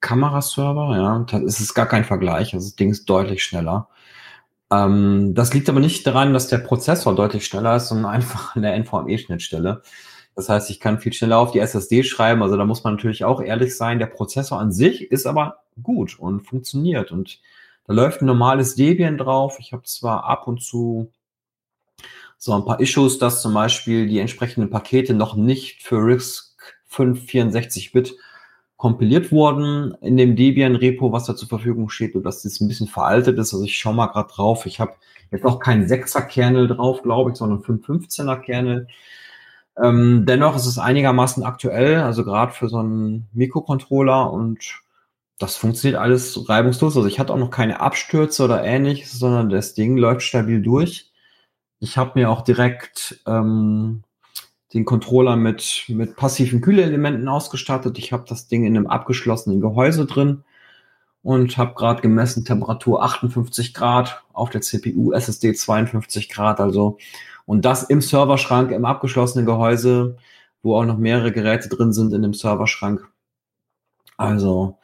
Kameraserver, 0.05 0.97
ja, 0.97 1.27
da 1.31 1.39
ist 1.39 1.61
es 1.61 1.73
gar 1.73 1.87
kein 1.87 2.05
Vergleich. 2.05 2.53
Also 2.53 2.67
das 2.67 2.77
Ding 2.77 2.91
ist 2.91 3.07
deutlich 3.07 3.43
schneller. 3.43 3.89
Ähm, 4.71 5.35
das 5.35 5.55
liegt 5.55 5.69
aber 5.71 5.81
nicht 5.81 6.07
daran, 6.07 6.35
dass 6.35 6.49
der 6.49 6.59
Prozessor 6.59 7.15
deutlich 7.15 7.47
schneller 7.47 7.77
ist, 7.77 7.89
sondern 7.89 8.07
einfach 8.13 8.55
an 8.55 8.63
der 8.63 8.75
NVMe-Schnittstelle. 8.75 9.83
Das 10.37 10.49
heißt, 10.51 10.69
ich 10.69 10.79
kann 10.79 10.99
viel 10.99 11.15
schneller 11.15 11.39
auf 11.39 11.53
die 11.53 11.61
SSD 11.61 12.03
schreiben. 12.03 12.43
Also 12.43 12.57
da 12.57 12.67
muss 12.67 12.85
man 12.85 12.95
natürlich 12.95 13.25
auch 13.25 13.41
ehrlich 13.41 13.77
sein. 13.77 13.99
Der 13.99 14.07
Prozessor 14.07 14.61
an 14.61 14.73
sich 14.73 15.11
ist 15.11 15.27
aber 15.27 15.63
gut 15.83 16.19
und 16.19 16.43
funktioniert. 16.43 17.11
Und 17.11 17.41
da 17.87 17.95
läuft 17.95 18.21
ein 18.21 18.27
normales 18.27 18.75
Debian 18.75 19.17
drauf. 19.17 19.57
Ich 19.59 19.73
habe 19.73 19.85
zwar 19.85 20.25
ab 20.25 20.47
und 20.47 20.63
zu 20.63 21.11
so 22.37 22.53
ein 22.53 22.67
paar 22.67 22.81
Issues, 22.81 23.19
dass 23.19 23.41
zum 23.41 23.55
Beispiel 23.55 24.07
die 24.07 24.19
entsprechenden 24.19 24.69
Pakete 24.69 25.15
noch 25.15 25.35
nicht 25.35 25.83
für 25.83 25.97
RISC 25.97 26.53
5 26.89 27.25
64-Bit 27.25 28.17
kompiliert 28.85 29.33
worden 29.33 29.95
in 30.03 30.19
dem 30.19 30.37
Debian-Repo, 30.37 31.11
was 31.11 31.25
da 31.25 31.35
zur 31.35 31.49
Verfügung 31.49 31.89
steht, 31.89 32.15
und 32.15 32.23
dass 32.23 32.43
das 32.43 32.61
ein 32.61 32.69
bisschen 32.69 32.87
veraltet 32.87 33.39
ist. 33.39 33.55
Also 33.55 33.65
ich 33.65 33.79
schaue 33.79 33.95
mal 33.95 34.09
gerade 34.09 34.31
drauf. 34.31 34.67
Ich 34.67 34.79
habe 34.79 34.93
jetzt 35.31 35.47
auch 35.47 35.59
keinen 35.59 35.87
6er-Kernel 35.87 36.69
drauf, 36.69 37.01
glaube 37.03 37.31
ich, 37.31 37.39
sondern 37.39 37.63
515er-Kernel. 37.63 38.89
Ähm, 39.83 40.27
dennoch 40.27 40.55
ist 40.55 40.67
es 40.67 40.79
einigermaßen 40.79 41.45
aktuell, 41.45 42.03
also 42.03 42.25
gerade 42.25 42.53
für 42.53 42.69
so 42.69 42.77
einen 42.77 43.27
Mikrocontroller 43.33 44.31
und 44.31 44.83
das 45.39 45.57
funktioniert 45.57 45.99
alles 45.99 46.47
reibungslos. 46.47 46.95
Also 46.95 47.09
ich 47.09 47.19
hatte 47.19 47.33
auch 47.33 47.39
noch 47.39 47.51
keine 47.51 47.81
Abstürze 47.81 48.45
oder 48.45 48.65
ähnliches, 48.65 49.13
sondern 49.19 49.49
das 49.49 49.73
Ding 49.73 49.97
läuft 49.97 50.21
stabil 50.21 50.61
durch. 50.61 51.11
Ich 51.81 51.97
habe 51.97 52.21
mir 52.21 52.29
auch 52.29 52.43
direkt 52.43 53.19
ähm, 53.27 54.05
den 54.75 54.85
Controller 54.85 55.37
mit, 55.37 55.85
mit 55.89 56.17
passiven 56.17 56.61
Kühlelementen 56.61 57.29
ausgestattet. 57.29 57.97
Ich 57.99 58.13
habe 58.13 58.25
das 58.29 58.49
Ding 58.49 58.65
in 58.65 58.77
einem 58.77 58.89
abgeschlossenen 58.89 59.61
Gehäuse 59.61 60.05
drin 60.05 60.45
und 61.23 61.57
habe 61.57 61.75
gerade 61.75 62.03
gemessen 62.03 62.45
Temperatur 62.45 63.03
58 63.03 63.73
Grad 63.73 64.23
auf 64.33 64.51
der 64.51 64.61
CPU, 64.61 65.13
SSD 65.13 65.55
52 65.55 66.29
Grad, 66.29 66.61
also 66.61 66.99
und 67.47 67.65
das 67.65 67.85
im 67.85 68.01
Serverschrank, 68.01 68.71
im 68.73 68.85
abgeschlossenen 68.85 69.47
Gehäuse, 69.47 70.17
wo 70.63 70.77
auch 70.77 70.85
noch 70.85 70.99
mehrere 70.99 71.31
Geräte 71.31 71.69
drin 71.69 71.93
sind 71.93 72.13
in 72.13 72.23
dem 72.23 72.35
Serverschrank. 72.35 73.07
Also 74.17 74.79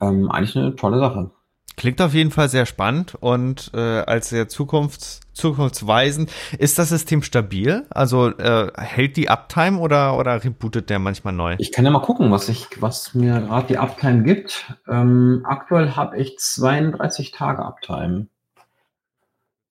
ähm, 0.00 0.30
eigentlich 0.30 0.56
eine 0.56 0.74
tolle 0.76 0.98
Sache. 0.98 1.30
Klingt 1.78 2.02
auf 2.02 2.12
jeden 2.12 2.32
Fall 2.32 2.48
sehr 2.48 2.66
spannend 2.66 3.14
und 3.14 3.70
äh, 3.72 3.78
als 3.78 4.30
sehr 4.30 4.48
zukunfts 4.48 5.20
zukunftsweisend. 5.32 6.28
Ist 6.58 6.76
das 6.80 6.88
System 6.88 7.22
stabil? 7.22 7.86
Also 7.90 8.36
äh, 8.36 8.72
hält 8.76 9.16
die 9.16 9.30
Uptime 9.30 9.78
oder, 9.78 10.18
oder 10.18 10.42
rebootet 10.42 10.90
der 10.90 10.98
manchmal 10.98 11.34
neu? 11.34 11.54
Ich 11.58 11.70
kann 11.70 11.84
ja 11.84 11.92
mal 11.92 12.00
gucken, 12.00 12.32
was 12.32 12.48
ich, 12.48 12.66
was 12.80 13.14
mir 13.14 13.42
gerade 13.42 13.68
die 13.68 13.78
Uptime 13.78 14.24
gibt. 14.24 14.74
Ähm, 14.88 15.42
aktuell 15.44 15.94
habe 15.94 16.18
ich 16.18 16.36
32 16.36 17.30
Tage 17.30 17.64
Uptime. 17.64 18.26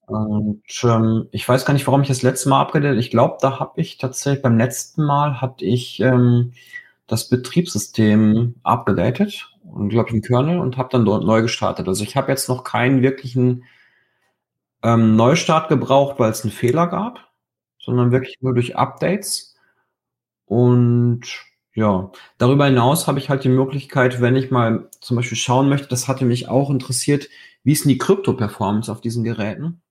Und 0.06 0.64
ähm, 0.84 1.28
ich 1.32 1.48
weiß 1.50 1.66
gar 1.66 1.74
nicht, 1.74 1.88
warum 1.88 2.04
ich 2.04 2.08
das 2.08 2.22
letzte 2.22 2.48
Mal 2.48 2.62
abgedatet. 2.62 3.02
Ich 3.02 3.12
glaube, 3.12 3.36
da 3.42 3.60
habe 3.60 3.82
ich 3.82 3.98
tatsächlich 3.98 4.42
beim 4.42 4.58
letzten 4.58 5.04
Mal 5.04 5.42
hatte 5.42 5.66
ich 5.66 6.00
ähm, 6.00 6.54
das 7.06 7.28
Betriebssystem 7.28 8.56
abgedatet 8.64 9.50
und 9.72 9.90
glaube 9.90 10.10
ich 10.10 10.14
einen 10.14 10.22
Kernel 10.22 10.60
und 10.60 10.78
habe 10.78 10.90
dann 10.92 11.06
dort 11.06 11.24
neu 11.24 11.42
gestartet. 11.42 11.88
Also 11.88 12.04
ich 12.04 12.16
habe 12.16 12.32
jetzt 12.32 12.50
noch 12.50 12.64
keinen 12.64 13.02
wirklichen 13.02 13.64
ähm, 14.84 15.16
Neustart 15.16 15.70
gebraucht, 15.70 16.20
weil 16.20 16.32
es 16.32 16.44
einen 16.44 16.52
Fehler 16.52 16.88
gab, 16.88 17.32
sondern 17.80 18.12
wirklich 18.12 18.38
nur 18.42 18.54
durch 18.54 18.76
Updates. 18.76 19.56
Und 20.46 21.22
ja, 21.74 22.12
darüber 22.38 22.66
hinaus 22.66 23.08
habe 23.08 23.20
ich 23.20 23.30
halt 23.30 23.44
die 23.44 23.50
Möglichkeit, 23.50 24.22
wenn 24.22 24.36
ich 24.36 24.50
mal 24.52 24.90
zum 25.00 25.18
Beispiel 25.18 25.38
schauen 25.38 25.70
möchte, 25.70 25.88
das 25.88 26.08
hatte 26.08 26.26
mich 26.26 26.48
auch 26.48 26.70
interessiert, 26.70 27.30
wie 27.64 27.74
ist 27.74 27.84
denn 27.84 27.90
die 27.90 27.98
Krypto-Performance 27.98 28.92
auf 28.92 29.02
diesen 29.02 29.24
Geräten? 29.24 29.82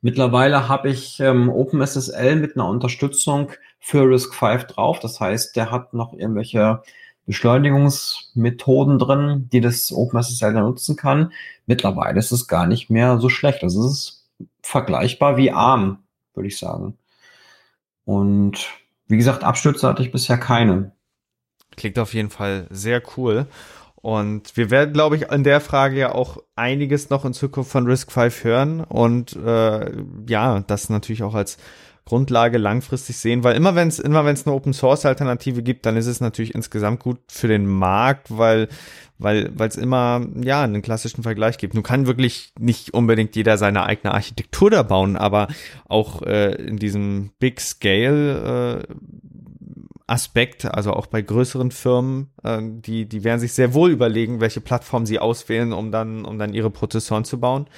Mittlerweile 0.00 0.68
habe 0.68 0.88
ich 0.88 1.20
ähm, 1.20 1.50
OpenSSL 1.50 2.36
mit 2.36 2.56
einer 2.56 2.66
Unterstützung 2.68 3.52
für 3.78 4.08
RISC-V 4.08 4.56
drauf. 4.66 4.98
Das 5.00 5.20
heißt, 5.20 5.54
der 5.56 5.70
hat 5.70 5.92
noch 5.92 6.14
irgendwelche 6.14 6.82
Beschleunigungsmethoden 7.26 8.98
drin, 8.98 9.48
die 9.52 9.60
das 9.60 9.92
OpenSSL 9.92 10.52
dann 10.52 10.64
nutzen 10.64 10.96
kann. 10.96 11.32
Mittlerweile 11.66 12.18
ist 12.18 12.32
es 12.32 12.48
gar 12.48 12.66
nicht 12.66 12.90
mehr 12.90 13.18
so 13.18 13.28
schlecht. 13.28 13.62
Also 13.62 13.84
es 13.86 13.92
ist 13.92 14.28
vergleichbar 14.62 15.36
wie 15.36 15.52
ARM, 15.52 15.98
würde 16.34 16.48
ich 16.48 16.58
sagen. 16.58 16.96
Und 18.04 18.68
wie 19.06 19.16
gesagt, 19.16 19.44
Abstürze 19.44 19.86
hatte 19.86 20.02
ich 20.02 20.12
bisher 20.12 20.38
keine. 20.38 20.92
Klingt 21.76 21.98
auf 21.98 22.14
jeden 22.14 22.30
Fall 22.30 22.66
sehr 22.70 23.02
cool. 23.16 23.46
Und 24.02 24.56
wir 24.56 24.70
werden, 24.70 24.94
glaube 24.94 25.16
ich, 25.16 25.30
in 25.30 25.44
der 25.44 25.60
Frage 25.60 25.98
ja 25.98 26.12
auch 26.12 26.38
einiges 26.56 27.10
noch 27.10 27.24
in 27.24 27.34
Zukunft 27.34 27.70
von 27.70 27.86
Risk 27.86 28.10
5 28.10 28.44
hören 28.44 28.80
und 28.82 29.36
äh, 29.36 29.92
ja, 30.26 30.60
das 30.60 30.88
natürlich 30.88 31.22
auch 31.22 31.34
als 31.34 31.58
Grundlage 32.10 32.58
langfristig 32.58 33.18
sehen, 33.18 33.44
weil 33.44 33.54
immer 33.54 33.76
wenn 33.76 33.86
es 33.86 34.00
immer 34.00 34.24
wenn 34.24 34.34
es 34.34 34.44
eine 34.44 34.56
Open 34.56 34.72
Source 34.72 35.06
Alternative 35.06 35.62
gibt, 35.62 35.86
dann 35.86 35.96
ist 35.96 36.08
es 36.08 36.20
natürlich 36.20 36.56
insgesamt 36.56 36.98
gut 36.98 37.18
für 37.28 37.46
den 37.46 37.66
Markt, 37.66 38.36
weil 38.36 38.66
weil 39.18 39.52
es 39.60 39.76
immer 39.76 40.26
ja 40.42 40.64
einen 40.64 40.82
klassischen 40.82 41.22
Vergleich 41.22 41.56
gibt. 41.56 41.74
Nun 41.74 41.84
kann 41.84 42.08
wirklich 42.08 42.52
nicht 42.58 42.94
unbedingt 42.94 43.36
jeder 43.36 43.58
seine 43.58 43.84
eigene 43.84 44.12
Architektur 44.12 44.70
da 44.70 44.82
bauen, 44.82 45.16
aber 45.16 45.46
auch 45.88 46.22
äh, 46.22 46.54
in 46.54 46.78
diesem 46.78 47.30
Big 47.38 47.60
Scale 47.60 48.82
äh, 48.88 48.94
Aspekt, 50.08 50.64
also 50.64 50.94
auch 50.94 51.06
bei 51.06 51.22
größeren 51.22 51.70
Firmen, 51.70 52.30
äh, 52.42 52.58
die, 52.60 53.08
die 53.08 53.22
werden 53.22 53.38
sich 53.38 53.52
sehr 53.52 53.72
wohl 53.72 53.92
überlegen, 53.92 54.40
welche 54.40 54.60
Plattform 54.60 55.06
sie 55.06 55.20
auswählen, 55.20 55.72
um 55.72 55.92
dann, 55.92 56.24
um 56.24 56.40
dann 56.40 56.54
ihre 56.54 56.70
Prozessoren 56.70 57.24
zu 57.24 57.38
bauen. 57.38 57.68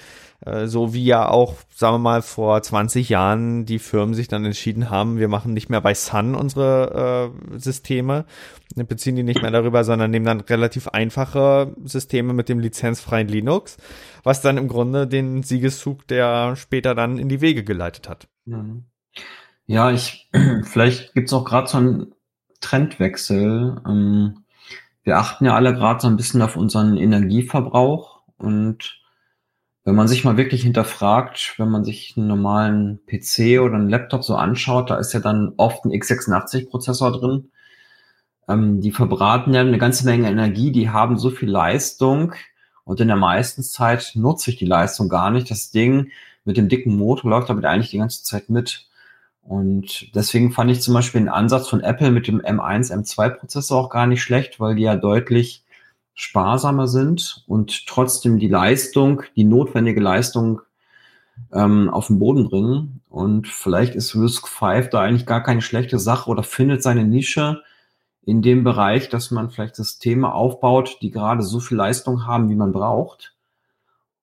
Äh, 0.44 0.66
so 0.66 0.92
wie 0.92 1.04
ja 1.04 1.28
auch, 1.28 1.56
sagen 1.74 1.94
wir 1.94 1.98
mal, 1.98 2.22
vor 2.22 2.60
20 2.62 3.08
Jahren 3.08 3.64
die 3.64 3.78
Firmen 3.78 4.14
sich 4.14 4.28
dann 4.28 4.44
entschieden 4.44 4.90
haben, 4.90 5.18
wir 5.18 5.28
machen 5.28 5.52
nicht 5.52 5.68
mehr 5.68 5.80
bei 5.80 5.94
Sun 5.94 6.34
unsere 6.34 7.32
äh, 7.52 7.58
Systeme, 7.58 8.24
beziehen 8.74 9.16
die 9.16 9.22
nicht 9.22 9.42
mehr 9.42 9.50
darüber, 9.50 9.84
sondern 9.84 10.10
nehmen 10.10 10.26
dann 10.26 10.40
relativ 10.40 10.88
einfache 10.88 11.74
Systeme 11.84 12.32
mit 12.32 12.48
dem 12.48 12.58
lizenzfreien 12.58 13.28
Linux, 13.28 13.76
was 14.24 14.40
dann 14.40 14.58
im 14.58 14.68
Grunde 14.68 15.06
den 15.06 15.42
Siegeszug 15.42 16.06
der 16.08 16.56
später 16.56 16.94
dann 16.94 17.18
in 17.18 17.28
die 17.28 17.40
Wege 17.40 17.62
geleitet 17.62 18.08
hat. 18.08 18.28
Mhm. 18.44 18.84
Ja, 19.66 19.92
ich, 19.92 20.28
vielleicht 20.64 21.14
gibt's 21.14 21.32
auch 21.32 21.44
gerade 21.44 21.68
so 21.68 21.78
ein 21.78 22.14
Trendwechsel. 22.60 23.80
Ähm, 23.86 24.44
wir 25.04 25.18
achten 25.18 25.44
ja 25.44 25.54
alle 25.54 25.74
gerade 25.74 26.00
so 26.00 26.08
ein 26.08 26.16
bisschen 26.16 26.42
auf 26.42 26.56
unseren 26.56 26.96
Energieverbrauch 26.96 28.22
und 28.38 29.01
wenn 29.84 29.94
man 29.96 30.08
sich 30.08 30.24
mal 30.24 30.36
wirklich 30.36 30.62
hinterfragt, 30.62 31.54
wenn 31.58 31.68
man 31.68 31.84
sich 31.84 32.14
einen 32.16 32.28
normalen 32.28 33.00
PC 33.06 33.60
oder 33.60 33.74
einen 33.74 33.88
Laptop 33.88 34.22
so 34.22 34.36
anschaut, 34.36 34.90
da 34.90 34.96
ist 34.96 35.12
ja 35.12 35.20
dann 35.20 35.54
oft 35.56 35.84
ein 35.84 35.90
x86-Prozessor 35.90 37.12
drin. 37.12 37.50
Ähm, 38.48 38.80
die 38.80 38.92
verbraten 38.92 39.54
ja 39.54 39.60
eine 39.60 39.78
ganze 39.78 40.04
Menge 40.04 40.28
Energie, 40.28 40.70
die 40.72 40.90
haben 40.90 41.18
so 41.18 41.30
viel 41.30 41.50
Leistung 41.50 42.34
und 42.84 43.00
in 43.00 43.08
der 43.08 43.16
meisten 43.16 43.62
Zeit 43.62 44.12
nutze 44.14 44.50
ich 44.50 44.56
die 44.56 44.66
Leistung 44.66 45.08
gar 45.08 45.30
nicht. 45.30 45.50
Das 45.50 45.70
Ding 45.70 46.10
mit 46.44 46.56
dem 46.56 46.68
dicken 46.68 46.96
Motor 46.96 47.30
läuft 47.30 47.50
damit 47.50 47.64
eigentlich 47.64 47.90
die 47.90 47.98
ganze 47.98 48.24
Zeit 48.24 48.50
mit. 48.50 48.88
Und 49.42 50.14
deswegen 50.14 50.52
fand 50.52 50.70
ich 50.70 50.80
zum 50.80 50.94
Beispiel 50.94 51.20
den 51.20 51.28
Ansatz 51.28 51.68
von 51.68 51.80
Apple 51.80 52.12
mit 52.12 52.28
dem 52.28 52.40
M1, 52.40 52.92
M2 52.92 53.30
Prozessor 53.30 53.80
auch 53.80 53.90
gar 53.90 54.06
nicht 54.06 54.22
schlecht, 54.22 54.60
weil 54.60 54.76
die 54.76 54.82
ja 54.82 54.96
deutlich 54.96 55.64
sparsamer 56.14 56.88
sind 56.88 57.44
und 57.46 57.86
trotzdem 57.86 58.38
die 58.38 58.48
Leistung, 58.48 59.22
die 59.36 59.44
notwendige 59.44 60.00
Leistung 60.00 60.60
ähm, 61.52 61.88
auf 61.90 62.08
den 62.08 62.18
Boden 62.18 62.48
bringen. 62.48 63.00
Und 63.08 63.48
vielleicht 63.48 63.94
ist 63.94 64.14
Risk 64.14 64.48
5 64.48 64.90
da 64.90 65.00
eigentlich 65.00 65.26
gar 65.26 65.42
keine 65.42 65.62
schlechte 65.62 65.98
Sache 65.98 66.30
oder 66.30 66.42
findet 66.42 66.82
seine 66.82 67.04
Nische 67.04 67.62
in 68.24 68.42
dem 68.42 68.62
Bereich, 68.64 69.08
dass 69.08 69.30
man 69.30 69.50
vielleicht 69.50 69.76
Systeme 69.76 70.32
aufbaut, 70.32 70.98
die 71.02 71.10
gerade 71.10 71.42
so 71.42 71.60
viel 71.60 71.76
Leistung 71.76 72.26
haben, 72.26 72.48
wie 72.48 72.54
man 72.54 72.72
braucht. 72.72 73.34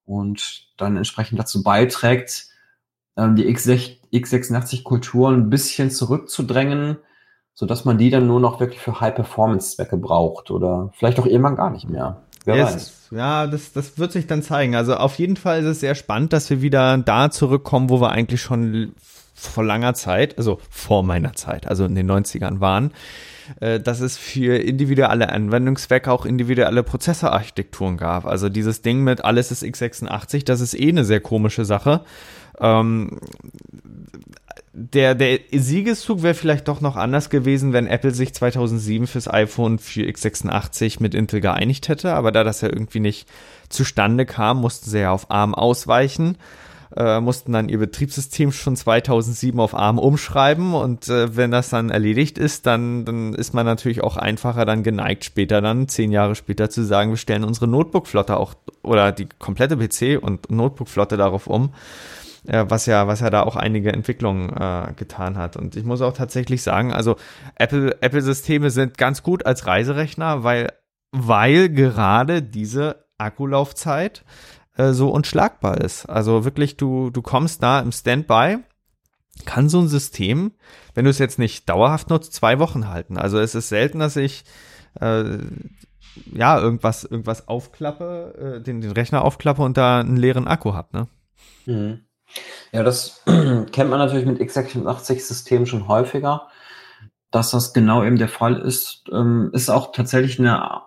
Und 0.05 0.69
dann 0.77 0.97
entsprechend 0.97 1.39
dazu 1.39 1.63
beiträgt, 1.63 2.47
ähm, 3.17 3.35
die 3.35 3.47
x86-Kultur 3.47 5.29
ein 5.29 5.49
bisschen 5.49 5.91
zurückzudrängen, 5.91 6.97
sodass 7.59 7.83
man 7.83 7.97
die 7.97 8.09
dann 8.09 8.25
nur 8.25 8.39
noch 8.39 8.61
wirklich 8.61 8.79
für 8.79 9.01
High-Performance-Zwecke 9.01 9.97
braucht 9.97 10.49
oder 10.49 10.93
vielleicht 10.97 11.19
auch 11.19 11.25
irgendwann 11.25 11.57
gar 11.57 11.69
nicht 11.69 11.89
mehr. 11.89 12.21
Wer 12.45 12.55
yes. 12.55 12.73
weiß. 12.73 12.93
Ja, 13.11 13.47
das, 13.47 13.73
das 13.73 13.97
wird 13.97 14.13
sich 14.13 14.27
dann 14.27 14.41
zeigen. 14.41 14.75
Also 14.75 14.95
auf 14.95 15.15
jeden 15.15 15.35
Fall 15.35 15.59
ist 15.59 15.65
es 15.65 15.79
sehr 15.81 15.93
spannend, 15.93 16.31
dass 16.31 16.49
wir 16.49 16.61
wieder 16.61 16.97
da 16.99 17.29
zurückkommen, 17.29 17.89
wo 17.89 17.99
wir 17.99 18.11
eigentlich 18.11 18.41
schon 18.41 18.93
vor 19.33 19.65
langer 19.65 19.93
Zeit, 19.93 20.37
also 20.37 20.59
vor 20.69 21.03
meiner 21.03 21.33
Zeit, 21.33 21.67
also 21.67 21.83
in 21.83 21.95
den 21.95 22.09
90ern 22.09 22.61
waren, 22.61 22.93
äh, 23.59 23.81
dass 23.81 23.99
es 23.99 24.17
für 24.17 24.55
individuelle 24.55 25.27
Anwendungszwecke 25.27 26.09
auch 26.09 26.25
individuelle 26.25 26.83
Prozessorarchitekturen 26.83 27.97
gab. 27.97 28.25
Also 28.25 28.47
dieses 28.47 28.83
Ding 28.83 29.03
mit 29.03 29.25
alles 29.25 29.51
ist 29.51 29.63
x86, 29.63 30.45
das 30.45 30.61
ist 30.61 30.79
eh 30.79 30.87
eine 30.87 31.03
sehr 31.03 31.19
komische 31.19 31.65
Sache. 31.65 32.05
Ähm, 32.61 33.19
der, 34.73 35.15
der 35.15 35.39
Siegeszug 35.51 36.21
wäre 36.21 36.35
vielleicht 36.35 36.67
doch 36.67 36.79
noch 36.81 36.95
anders 36.95 37.29
gewesen, 37.29 37.73
wenn 37.73 37.87
Apple 37.87 38.11
sich 38.11 38.33
2007 38.33 39.07
fürs 39.07 39.27
iPhone 39.27 39.79
für 39.79 40.01
x86 40.01 40.97
mit 41.01 41.15
Intel 41.15 41.41
geeinigt 41.41 41.89
hätte. 41.89 42.13
Aber 42.13 42.31
da 42.31 42.43
das 42.43 42.61
ja 42.61 42.69
irgendwie 42.69 42.99
nicht 42.99 43.27
zustande 43.69 44.25
kam, 44.25 44.61
mussten 44.61 44.89
sie 44.89 44.99
ja 44.99 45.11
auf 45.11 45.31
ARM 45.31 45.55
ausweichen, 45.55 46.37
äh, 46.95 47.19
mussten 47.19 47.51
dann 47.51 47.69
ihr 47.69 47.79
Betriebssystem 47.79 48.51
schon 48.51 48.75
2007 48.75 49.59
auf 49.59 49.73
ARM 49.73 49.97
umschreiben. 49.97 50.75
Und 50.75 51.07
äh, 51.09 51.35
wenn 51.35 51.49
das 51.49 51.69
dann 51.69 51.89
erledigt 51.89 52.37
ist, 52.37 52.67
dann, 52.67 53.05
dann 53.05 53.33
ist 53.33 53.55
man 53.55 53.65
natürlich 53.65 54.03
auch 54.03 54.17
einfacher 54.17 54.65
dann 54.65 54.83
geneigt, 54.83 55.25
später 55.25 55.61
dann, 55.61 55.87
zehn 55.87 56.11
Jahre 56.11 56.35
später 56.35 56.69
zu 56.69 56.83
sagen, 56.83 57.09
wir 57.09 57.17
stellen 57.17 57.43
unsere 57.43 57.67
Notebook-Flotte 57.67 58.37
auch 58.37 58.53
oder 58.83 59.11
die 59.11 59.27
komplette 59.39 59.75
PC- 59.75 60.17
und 60.17 60.51
Notebook-Flotte 60.51 61.17
darauf 61.17 61.47
um 61.47 61.71
was 62.51 62.85
ja, 62.85 63.07
was 63.07 63.19
ja 63.19 63.29
da 63.29 63.43
auch 63.43 63.55
einige 63.55 63.93
Entwicklungen 63.93 64.49
äh, 64.49 64.93
getan 64.95 65.37
hat. 65.37 65.55
Und 65.55 65.75
ich 65.75 65.83
muss 65.83 66.01
auch 66.01 66.13
tatsächlich 66.13 66.63
sagen, 66.63 66.93
also 66.93 67.15
Apple, 67.55 68.01
Apple-Systeme 68.01 68.71
sind 68.71 68.97
ganz 68.97 69.23
gut 69.23 69.45
als 69.45 69.67
Reiserechner, 69.67 70.43
weil, 70.43 70.71
weil 71.11 71.69
gerade 71.69 72.41
diese 72.41 73.05
Akkulaufzeit 73.17 74.23
äh, 74.77 74.93
so 74.93 75.09
unschlagbar 75.09 75.81
ist. 75.81 76.05
Also 76.07 76.45
wirklich, 76.45 76.77
du, 76.77 77.09
du 77.09 77.21
kommst 77.21 77.61
da 77.61 77.79
im 77.79 77.91
Standby, 77.91 78.57
kann 79.45 79.69
so 79.69 79.79
ein 79.79 79.87
System, 79.87 80.53
wenn 80.95 81.05
du 81.05 81.11
es 81.11 81.19
jetzt 81.19 81.39
nicht 81.39 81.69
dauerhaft 81.69 82.09
nutzt, 82.09 82.33
zwei 82.33 82.59
Wochen 82.59 82.87
halten. 82.87 83.17
Also 83.17 83.39
es 83.39 83.55
ist 83.55 83.69
selten, 83.69 83.99
dass 83.99 84.15
ich 84.15 84.43
äh, 84.99 85.37
ja 86.33 86.59
irgendwas, 86.59 87.03
irgendwas 87.03 87.47
aufklappe, 87.47 88.57
äh, 88.57 88.63
den, 88.63 88.81
den 88.81 88.91
Rechner 88.91 89.23
aufklappe 89.23 89.61
und 89.61 89.77
da 89.77 89.99
einen 89.99 90.17
leeren 90.17 90.47
Akku 90.47 90.73
habe, 90.73 90.97
ne? 90.97 91.07
Mhm. 91.65 91.99
Ja, 92.71 92.83
das 92.83 93.23
kennt 93.25 93.89
man 93.89 93.99
natürlich 93.99 94.25
mit 94.25 94.39
x86-Systemen 94.39 95.65
schon 95.65 95.87
häufiger. 95.87 96.47
Dass 97.31 97.51
das 97.51 97.73
genau 97.73 98.03
eben 98.03 98.17
der 98.17 98.27
Fall 98.27 98.57
ist, 98.57 99.03
ähm, 99.11 99.51
ist 99.53 99.69
auch 99.69 99.91
tatsächlich 99.91 100.39
eine 100.39 100.81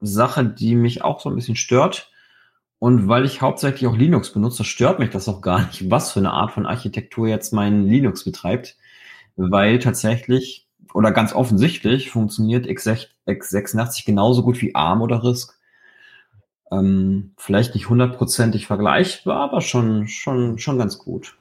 Sache, 0.00 0.44
die 0.44 0.76
mich 0.76 1.02
auch 1.02 1.20
so 1.20 1.28
ein 1.28 1.34
bisschen 1.34 1.56
stört. 1.56 2.10
Und 2.78 3.08
weil 3.08 3.24
ich 3.24 3.42
hauptsächlich 3.42 3.88
auch 3.88 3.96
Linux 3.96 4.32
benutze, 4.32 4.62
stört 4.62 5.00
mich 5.00 5.10
das 5.10 5.28
auch 5.28 5.40
gar 5.40 5.66
nicht, 5.66 5.90
was 5.90 6.12
für 6.12 6.20
eine 6.20 6.32
Art 6.32 6.52
von 6.52 6.66
Architektur 6.66 7.26
jetzt 7.26 7.52
mein 7.52 7.86
Linux 7.86 8.24
betreibt. 8.24 8.76
Weil 9.36 9.80
tatsächlich 9.80 10.68
oder 10.94 11.12
ganz 11.12 11.32
offensichtlich 11.32 12.10
funktioniert 12.10 12.66
x86 12.66 14.06
genauso 14.06 14.42
gut 14.42 14.60
wie 14.62 14.74
ARM 14.74 15.02
oder 15.02 15.22
RISC. 15.22 15.57
Ähm, 16.70 17.32
vielleicht 17.36 17.74
nicht 17.74 17.88
hundertprozentig 17.88 18.66
vergleichbar, 18.66 19.40
aber 19.40 19.60
schon, 19.60 20.08
schon, 20.08 20.58
schon 20.58 20.78
ganz 20.78 20.98
gut. 20.98 21.36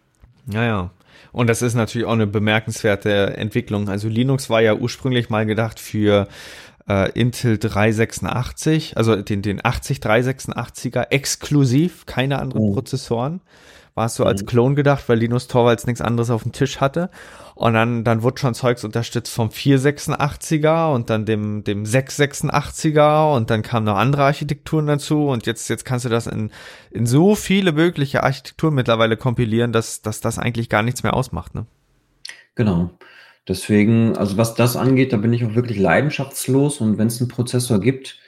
Ja, 0.50 0.64
ja. 0.64 0.92
Und 1.32 1.48
das 1.48 1.62
ist 1.62 1.76
natürlich 1.76 2.08
auch 2.08 2.14
eine 2.14 2.28
bemerkenswerte 2.28 3.38
Entwicklung. 3.38 3.90
Also 3.90 4.08
Linux 4.08 4.50
war 4.50 4.62
ja 4.62 4.76
ursprünglich 4.76 5.30
mal 5.30 5.46
gedacht 5.46 5.80
für 5.80 6.28
äh, 6.88 7.12
Intel 7.12 7.58
386, 7.58 8.96
also 8.98 9.16
den, 9.16 9.42
den 9.42 9.64
80 9.64 10.00
386er 10.00 11.12
exklusiv, 11.12 12.06
keine 12.06 12.40
anderen 12.40 12.64
oh. 12.64 12.74
Prozessoren 12.74 13.42
war 13.98 14.06
es 14.06 14.16
so 14.16 14.24
als 14.24 14.44
mhm. 14.44 14.46
Klon 14.46 14.76
gedacht, 14.76 15.10
weil 15.10 15.18
Linus 15.18 15.48
Torvalds 15.48 15.88
nichts 15.88 16.02
anderes 16.02 16.30
auf 16.30 16.44
dem 16.44 16.52
Tisch 16.52 16.80
hatte. 16.80 17.10
Und 17.56 17.74
dann, 17.74 18.04
dann 18.04 18.22
wurde 18.22 18.40
schon 18.40 18.54
Zeugs 18.54 18.84
unterstützt 18.84 19.34
vom 19.34 19.50
486er 19.50 20.94
und 20.94 21.10
dann 21.10 21.26
dem, 21.26 21.64
dem 21.64 21.84
686er 21.84 23.36
und 23.36 23.50
dann 23.50 23.64
kamen 23.64 23.88
noch 23.88 23.98
andere 23.98 24.24
Architekturen 24.26 24.86
dazu 24.86 25.28
und 25.28 25.48
jetzt, 25.48 25.68
jetzt 25.68 25.84
kannst 25.84 26.06
du 26.06 26.10
das 26.10 26.28
in, 26.28 26.52
in 26.92 27.08
so 27.08 27.34
viele 27.34 27.72
mögliche 27.72 28.24
Architekturen 28.24 28.76
mittlerweile 28.76 29.18
kompilieren, 29.18 29.72
dass, 29.72 30.04
dass 30.04 30.22
das 30.22 30.38
eigentlich 30.38 30.70
gar 30.70 30.84
nichts 30.84 31.02
mehr 31.02 31.16
ausmacht, 31.16 31.56
ne? 31.56 31.66
Genau. 32.54 32.92
Deswegen, 33.48 34.16
also 34.18 34.38
was 34.38 34.54
das 34.54 34.76
angeht, 34.76 35.14
da 35.14 35.18
bin 35.18 35.34
ich 35.34 35.44
auch 35.46 35.56
wirklich 35.56 35.80
leidenschaftslos 35.80 36.82
und 36.82 37.00
wenn 37.00 37.08
es 37.08 37.20
einen 37.20 37.30
Prozessor 37.30 37.80
gibt, 37.80 38.20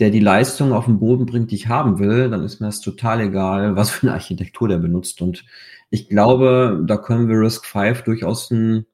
der 0.00 0.10
die 0.10 0.20
Leistung 0.20 0.72
auf 0.72 0.86
den 0.86 0.98
Boden 0.98 1.26
bringt, 1.26 1.50
die 1.50 1.56
ich 1.56 1.68
haben 1.68 1.98
will, 1.98 2.30
dann 2.30 2.42
ist 2.42 2.58
mir 2.58 2.66
das 2.66 2.80
total 2.80 3.20
egal, 3.20 3.76
was 3.76 3.90
für 3.90 4.06
eine 4.06 4.14
Architektur 4.14 4.66
der 4.66 4.78
benutzt. 4.78 5.20
Und 5.20 5.44
ich 5.90 6.08
glaube, 6.08 6.82
da 6.86 6.96
können 6.96 7.28
wir 7.28 7.38
Risk 7.38 7.66
5 7.66 8.02
durchaus 8.02 8.50
ein, 8.50 8.86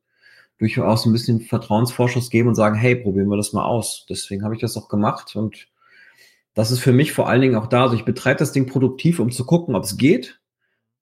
durchaus 0.58 1.06
ein 1.06 1.12
bisschen 1.12 1.40
Vertrauensvorschuss 1.40 2.28
geben 2.28 2.48
und 2.48 2.56
sagen, 2.56 2.74
hey, 2.74 2.96
probieren 2.96 3.28
wir 3.28 3.36
das 3.36 3.52
mal 3.52 3.64
aus. 3.64 4.04
Deswegen 4.10 4.42
habe 4.42 4.56
ich 4.56 4.60
das 4.60 4.76
auch 4.76 4.88
gemacht 4.88 5.36
und 5.36 5.68
das 6.54 6.72
ist 6.72 6.80
für 6.80 6.92
mich 6.92 7.12
vor 7.12 7.28
allen 7.28 7.42
Dingen 7.42 7.56
auch 7.56 7.68
da. 7.68 7.82
Also 7.82 7.94
ich 7.94 8.04
betreibe 8.04 8.38
das 8.38 8.52
Ding 8.52 8.66
produktiv, 8.66 9.20
um 9.20 9.30
zu 9.30 9.44
gucken, 9.44 9.76
ob 9.76 9.84
es 9.84 9.96
geht. 9.96 10.40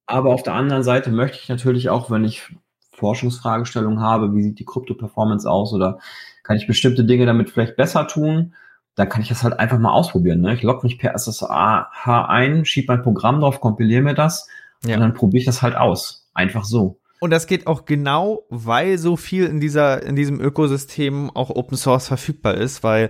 Aber 0.04 0.30
auf 0.34 0.42
der 0.42 0.54
anderen 0.54 0.82
Seite 0.82 1.10
möchte 1.12 1.38
ich 1.40 1.48
natürlich 1.48 1.88
auch, 1.88 2.10
wenn 2.10 2.24
ich 2.24 2.52
Forschungsfragestellungen 2.92 4.00
habe, 4.00 4.34
wie 4.34 4.42
sieht 4.42 4.58
die 4.58 4.66
Krypto-Performance 4.66 5.50
aus 5.50 5.72
oder 5.72 5.98
kann 6.42 6.56
ich 6.56 6.66
bestimmte 6.66 7.04
Dinge 7.04 7.24
damit 7.24 7.50
vielleicht 7.50 7.76
besser 7.76 8.06
tun, 8.06 8.54
dann 8.94 9.08
kann 9.08 9.22
ich 9.22 9.28
das 9.28 9.42
halt 9.42 9.58
einfach 9.58 9.78
mal 9.78 9.92
ausprobieren. 9.92 10.40
Ne? 10.40 10.54
Ich 10.54 10.62
logge 10.62 10.86
mich 10.86 10.98
per 10.98 11.14
SSH 11.14 11.90
ein, 12.04 12.64
schiebe 12.64 12.92
mein 12.92 13.02
Programm 13.02 13.40
drauf, 13.40 13.60
kompiliere 13.60 14.02
mir 14.02 14.14
das 14.14 14.48
ja. 14.84 14.94
und 14.94 15.00
dann 15.00 15.14
probiere 15.14 15.40
ich 15.40 15.46
das 15.46 15.62
halt 15.62 15.76
aus. 15.76 16.28
Einfach 16.34 16.64
so. 16.64 16.98
Und 17.20 17.30
das 17.30 17.46
geht 17.46 17.66
auch 17.66 17.86
genau, 17.86 18.42
weil 18.50 18.98
so 18.98 19.16
viel 19.16 19.46
in 19.46 19.60
dieser, 19.60 20.02
in 20.02 20.14
diesem 20.14 20.40
Ökosystem 20.40 21.30
auch 21.34 21.50
Open 21.50 21.76
Source 21.76 22.08
verfügbar 22.08 22.54
ist, 22.54 22.82
weil 22.82 23.08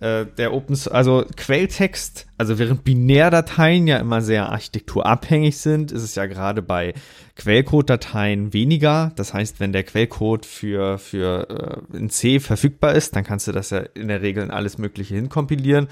äh, 0.00 0.26
der 0.26 0.52
Open, 0.52 0.76
also 0.90 1.24
Quelltext, 1.36 2.26
also 2.36 2.58
während 2.58 2.84
Binärdateien 2.84 3.86
ja 3.86 3.98
immer 3.98 4.22
sehr 4.22 4.50
architekturabhängig 4.50 5.58
sind, 5.58 5.92
ist 5.92 6.02
es 6.02 6.14
ja 6.14 6.26
gerade 6.26 6.62
bei 6.62 6.94
Quellcode-Dateien 7.36 8.52
weniger. 8.52 9.12
Das 9.16 9.34
heißt, 9.34 9.60
wenn 9.60 9.72
der 9.72 9.84
Quellcode 9.84 10.46
für, 10.46 10.98
für 10.98 11.82
äh, 11.92 11.96
in 11.96 12.10
C 12.10 12.40
verfügbar 12.40 12.94
ist, 12.94 13.14
dann 13.14 13.24
kannst 13.24 13.46
du 13.46 13.52
das 13.52 13.70
ja 13.70 13.78
in 13.78 14.08
der 14.08 14.22
Regel 14.22 14.42
in 14.42 14.50
alles 14.50 14.78
Mögliche 14.78 15.14
hinkompilieren. 15.14 15.88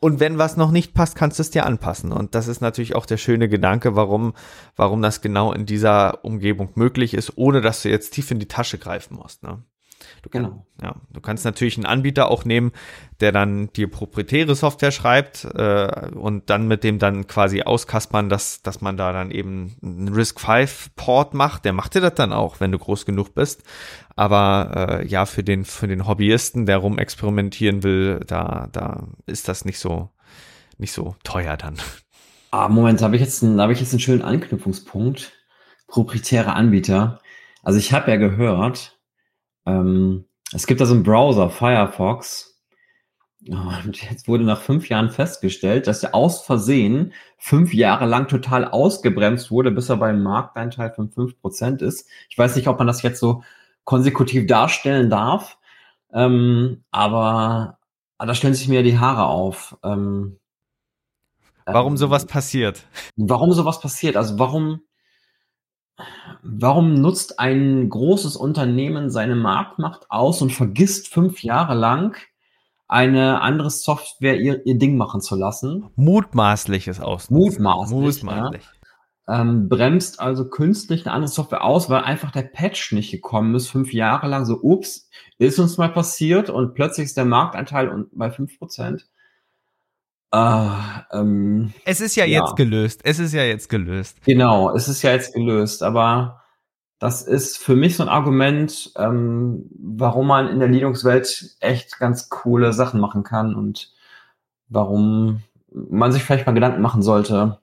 Und 0.00 0.20
wenn 0.20 0.36
was 0.36 0.58
noch 0.58 0.70
nicht 0.70 0.92
passt, 0.92 1.16
kannst 1.16 1.38
du 1.38 1.42
es 1.42 1.50
dir 1.50 1.64
anpassen. 1.64 2.12
Und 2.12 2.34
das 2.34 2.48
ist 2.48 2.60
natürlich 2.60 2.94
auch 2.94 3.06
der 3.06 3.16
schöne 3.16 3.48
Gedanke, 3.48 3.96
warum, 3.96 4.34
warum 4.76 5.00
das 5.00 5.22
genau 5.22 5.52
in 5.52 5.64
dieser 5.64 6.24
Umgebung 6.24 6.70
möglich 6.74 7.14
ist, 7.14 7.38
ohne 7.38 7.62
dass 7.62 7.82
du 7.82 7.88
jetzt 7.88 8.10
tief 8.10 8.30
in 8.30 8.38
die 8.38 8.48
Tasche 8.48 8.76
greifen 8.76 9.16
musst. 9.16 9.42
Ne? 9.42 9.62
Du, 10.24 10.30
genau. 10.30 10.64
Ja, 10.82 10.96
du 11.12 11.20
kannst 11.20 11.44
natürlich 11.44 11.76
einen 11.76 11.84
Anbieter 11.84 12.30
auch 12.30 12.46
nehmen, 12.46 12.72
der 13.20 13.30
dann 13.30 13.70
dir 13.74 13.90
proprietäre 13.90 14.54
Software 14.54 14.90
schreibt 14.90 15.44
äh, 15.44 16.08
und 16.14 16.48
dann 16.48 16.66
mit 16.66 16.82
dem 16.82 16.98
dann 16.98 17.26
quasi 17.26 17.60
auskaspern, 17.60 18.30
dass, 18.30 18.62
dass 18.62 18.80
man 18.80 18.96
da 18.96 19.12
dann 19.12 19.30
eben 19.30 19.76
einen 19.82 20.08
Risk 20.08 20.40
5 20.40 20.96
Port 20.96 21.34
macht. 21.34 21.66
Der 21.66 21.74
macht 21.74 21.94
dir 21.94 22.00
das 22.00 22.14
dann 22.14 22.32
auch, 22.32 22.58
wenn 22.58 22.72
du 22.72 22.78
groß 22.78 23.04
genug 23.04 23.34
bist. 23.34 23.64
Aber 24.16 25.02
äh, 25.02 25.06
ja, 25.06 25.26
für 25.26 25.44
den, 25.44 25.66
für 25.66 25.88
den 25.88 26.06
Hobbyisten, 26.06 26.64
der 26.64 26.78
rumexperimentieren 26.78 27.82
will, 27.82 28.20
da, 28.26 28.68
da 28.72 29.06
ist 29.26 29.48
das 29.48 29.66
nicht 29.66 29.78
so, 29.78 30.08
nicht 30.78 30.92
so 30.92 31.16
teuer 31.22 31.58
dann. 31.58 31.76
Ah, 32.50 32.70
Moment, 32.70 33.02
da 33.02 33.04
habe 33.04 33.16
ich 33.16 33.22
jetzt 33.22 33.42
einen, 33.42 33.58
da 33.58 33.64
habe 33.64 33.74
ich 33.74 33.80
jetzt 33.80 33.92
einen 33.92 34.00
schönen 34.00 34.22
Anknüpfungspunkt. 34.22 35.32
Proprietäre 35.86 36.54
Anbieter. 36.54 37.20
Also 37.62 37.78
ich 37.78 37.92
habe 37.92 38.10
ja 38.10 38.16
gehört, 38.16 38.93
ähm, 39.66 40.24
es 40.52 40.66
gibt 40.66 40.80
da 40.80 40.86
so 40.86 40.94
einen 40.94 41.02
Browser, 41.02 41.50
Firefox. 41.50 42.50
Und 43.46 44.10
jetzt 44.10 44.26
wurde 44.26 44.44
nach 44.44 44.60
fünf 44.62 44.88
Jahren 44.88 45.10
festgestellt, 45.10 45.86
dass 45.86 46.02
er 46.02 46.14
aus 46.14 46.42
Versehen 46.42 47.12
fünf 47.36 47.74
Jahre 47.74 48.06
lang 48.06 48.26
total 48.26 48.64
ausgebremst 48.64 49.50
wurde, 49.50 49.70
bis 49.70 49.90
er 49.90 49.96
beim 49.96 50.22
Markteinteil 50.22 50.92
von 50.94 51.10
fünf 51.10 51.38
Prozent 51.40 51.82
ist. 51.82 52.08
Ich 52.30 52.38
weiß 52.38 52.56
nicht, 52.56 52.68
ob 52.68 52.78
man 52.78 52.86
das 52.86 53.02
jetzt 53.02 53.20
so 53.20 53.42
konsekutiv 53.84 54.46
darstellen 54.46 55.10
darf, 55.10 55.58
ähm, 56.14 56.84
aber, 56.90 57.78
da 58.18 58.34
stellen 58.34 58.54
sich 58.54 58.68
mir 58.68 58.82
die 58.82 58.98
Haare 58.98 59.26
auf. 59.26 59.76
Ähm, 59.82 60.38
warum 61.66 61.98
sowas 61.98 62.22
ähm, 62.22 62.28
passiert? 62.28 62.86
Warum 63.16 63.52
sowas 63.52 63.80
passiert? 63.80 64.16
Also 64.16 64.38
warum, 64.38 64.80
Warum 66.42 66.94
nutzt 66.94 67.38
ein 67.38 67.88
großes 67.88 68.36
Unternehmen 68.36 69.10
seine 69.10 69.36
Marktmacht 69.36 70.10
aus 70.10 70.42
und 70.42 70.52
vergisst 70.52 71.08
fünf 71.08 71.42
Jahre 71.42 71.74
lang 71.74 72.16
eine 72.88 73.40
andere 73.40 73.70
Software 73.70 74.38
ihr, 74.38 74.66
ihr 74.66 74.78
Ding 74.78 74.96
machen 74.96 75.20
zu 75.20 75.36
lassen? 75.36 75.90
Mutmaßliches 75.96 77.00
aus. 77.00 77.30
Mutmaßlich. 77.30 78.22
Mutmaßlich. 78.22 78.62
Ja. 78.62 79.40
Ähm, 79.40 79.70
bremst 79.70 80.20
also 80.20 80.50
künstlich 80.50 81.06
eine 81.06 81.14
andere 81.14 81.30
Software 81.30 81.64
aus, 81.64 81.88
weil 81.88 82.02
einfach 82.02 82.30
der 82.30 82.42
Patch 82.42 82.92
nicht 82.92 83.10
gekommen 83.10 83.54
ist, 83.54 83.68
fünf 83.68 83.94
Jahre 83.94 84.28
lang 84.28 84.44
so, 84.44 84.58
ups, 84.60 85.08
ist 85.38 85.58
uns 85.58 85.78
mal 85.78 85.88
passiert 85.88 86.50
und 86.50 86.74
plötzlich 86.74 87.06
ist 87.06 87.16
der 87.16 87.24
Marktanteil 87.24 88.06
bei 88.12 88.30
fünf 88.30 88.58
Prozent. 88.58 89.06
Ah, 90.34 91.06
ähm, 91.12 91.72
es 91.84 92.00
ist 92.00 92.16
ja, 92.16 92.24
ja, 92.24 92.40
jetzt 92.40 92.56
gelöst. 92.56 93.02
Es 93.04 93.20
ist 93.20 93.32
ja 93.34 93.44
jetzt 93.44 93.68
gelöst. 93.68 94.16
Genau, 94.24 94.74
es 94.74 94.88
ist 94.88 95.00
ja 95.02 95.12
jetzt 95.12 95.32
gelöst. 95.32 95.84
Aber 95.84 96.42
das 96.98 97.22
ist 97.22 97.56
für 97.56 97.76
mich 97.76 97.94
so 97.94 98.02
ein 98.02 98.08
Argument, 98.08 98.90
ähm, 98.96 99.70
warum 99.78 100.26
man 100.26 100.48
in 100.48 100.58
der 100.58 100.66
Linux-Welt 100.66 101.54
echt 101.60 102.00
ganz 102.00 102.30
coole 102.30 102.72
Sachen 102.72 102.98
machen 102.98 103.22
kann 103.22 103.54
und 103.54 103.92
warum 104.68 105.44
man 105.72 106.10
sich 106.10 106.24
vielleicht 106.24 106.46
mal 106.46 106.52
Gedanken 106.52 106.82
machen 106.82 107.02
sollte, 107.02 107.60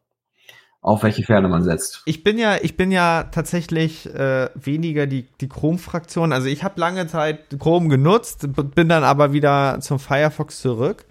auf 0.80 1.04
welche 1.04 1.24
Pferde 1.24 1.50
man 1.50 1.64
setzt. 1.64 2.04
Ich 2.06 2.24
bin 2.24 2.38
ja, 2.38 2.56
ich 2.56 2.78
bin 2.78 2.90
ja 2.90 3.24
tatsächlich 3.24 4.06
äh, 4.16 4.50
weniger 4.56 5.08
die, 5.08 5.28
die 5.42 5.50
Chrome-Fraktion. 5.50 6.32
Also 6.32 6.48
ich 6.48 6.64
habe 6.64 6.80
lange 6.80 7.06
Zeit 7.08 7.60
Chrome 7.60 7.90
genutzt, 7.90 8.48
bin 8.76 8.88
dann 8.88 9.04
aber 9.04 9.34
wieder 9.34 9.80
zum 9.82 10.00
Firefox 10.00 10.62
zurück. 10.62 11.04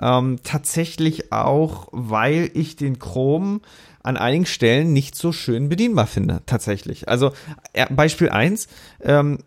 Ähm, 0.00 0.38
tatsächlich 0.42 1.32
auch, 1.32 1.88
weil 1.92 2.50
ich 2.54 2.76
den 2.76 2.98
Chrome 2.98 3.60
an 4.02 4.16
einigen 4.16 4.46
Stellen 4.46 4.92
nicht 4.92 5.16
so 5.16 5.32
schön 5.32 5.68
bedienbar 5.68 6.06
finde, 6.06 6.42
tatsächlich. 6.46 7.08
Also 7.08 7.32
äh, 7.72 7.86
Beispiel 7.92 8.30
eins: 8.30 8.68
ähm, 9.00 9.38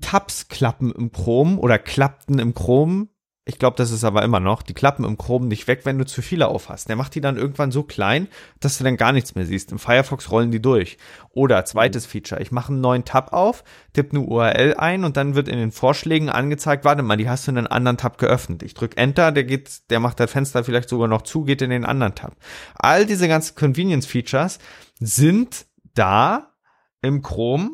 Tabs 0.00 0.48
klappen 0.48 0.92
im 0.92 1.12
Chrome 1.12 1.58
oder 1.58 1.78
klappten 1.78 2.38
im 2.38 2.54
Chrome 2.54 3.08
ich 3.50 3.58
glaube, 3.58 3.76
das 3.76 3.90
ist 3.90 4.04
aber 4.04 4.22
immer 4.22 4.38
noch, 4.38 4.62
die 4.62 4.74
klappen 4.74 5.04
im 5.04 5.18
Chrome 5.18 5.46
nicht 5.46 5.66
weg, 5.66 5.80
wenn 5.82 5.98
du 5.98 6.06
zu 6.06 6.22
viele 6.22 6.46
aufhast. 6.46 6.88
Der 6.88 6.94
macht 6.94 7.16
die 7.16 7.20
dann 7.20 7.36
irgendwann 7.36 7.72
so 7.72 7.82
klein, 7.82 8.28
dass 8.60 8.78
du 8.78 8.84
dann 8.84 8.96
gar 8.96 9.10
nichts 9.10 9.34
mehr 9.34 9.44
siehst. 9.44 9.72
Im 9.72 9.80
Firefox 9.80 10.30
rollen 10.30 10.52
die 10.52 10.62
durch. 10.62 10.98
Oder 11.32 11.64
zweites 11.64 12.06
Feature, 12.06 12.40
ich 12.40 12.52
mache 12.52 12.70
einen 12.70 12.80
neuen 12.80 13.04
Tab 13.04 13.32
auf, 13.32 13.64
tippe 13.92 14.16
eine 14.16 14.20
URL 14.24 14.74
ein 14.74 15.02
und 15.02 15.16
dann 15.16 15.34
wird 15.34 15.48
in 15.48 15.58
den 15.58 15.72
Vorschlägen 15.72 16.28
angezeigt, 16.28 16.84
warte 16.84 17.02
mal, 17.02 17.16
die 17.16 17.28
hast 17.28 17.48
du 17.48 17.50
in 17.50 17.58
einen 17.58 17.66
anderen 17.66 17.96
Tab 17.96 18.18
geöffnet. 18.18 18.62
Ich 18.62 18.74
drücke 18.74 18.96
Enter, 18.96 19.32
der 19.32 19.42
geht, 19.42 19.90
der 19.90 19.98
macht 19.98 20.20
das 20.20 20.30
Fenster 20.30 20.62
vielleicht 20.62 20.88
sogar 20.88 21.08
noch 21.08 21.22
zu, 21.22 21.42
geht 21.42 21.60
in 21.60 21.70
den 21.70 21.84
anderen 21.84 22.14
Tab. 22.14 22.36
All 22.76 23.04
diese 23.04 23.26
ganzen 23.26 23.56
Convenience-Features 23.56 24.60
sind 25.00 25.66
da 25.94 26.52
im 27.02 27.22
Chrome, 27.22 27.70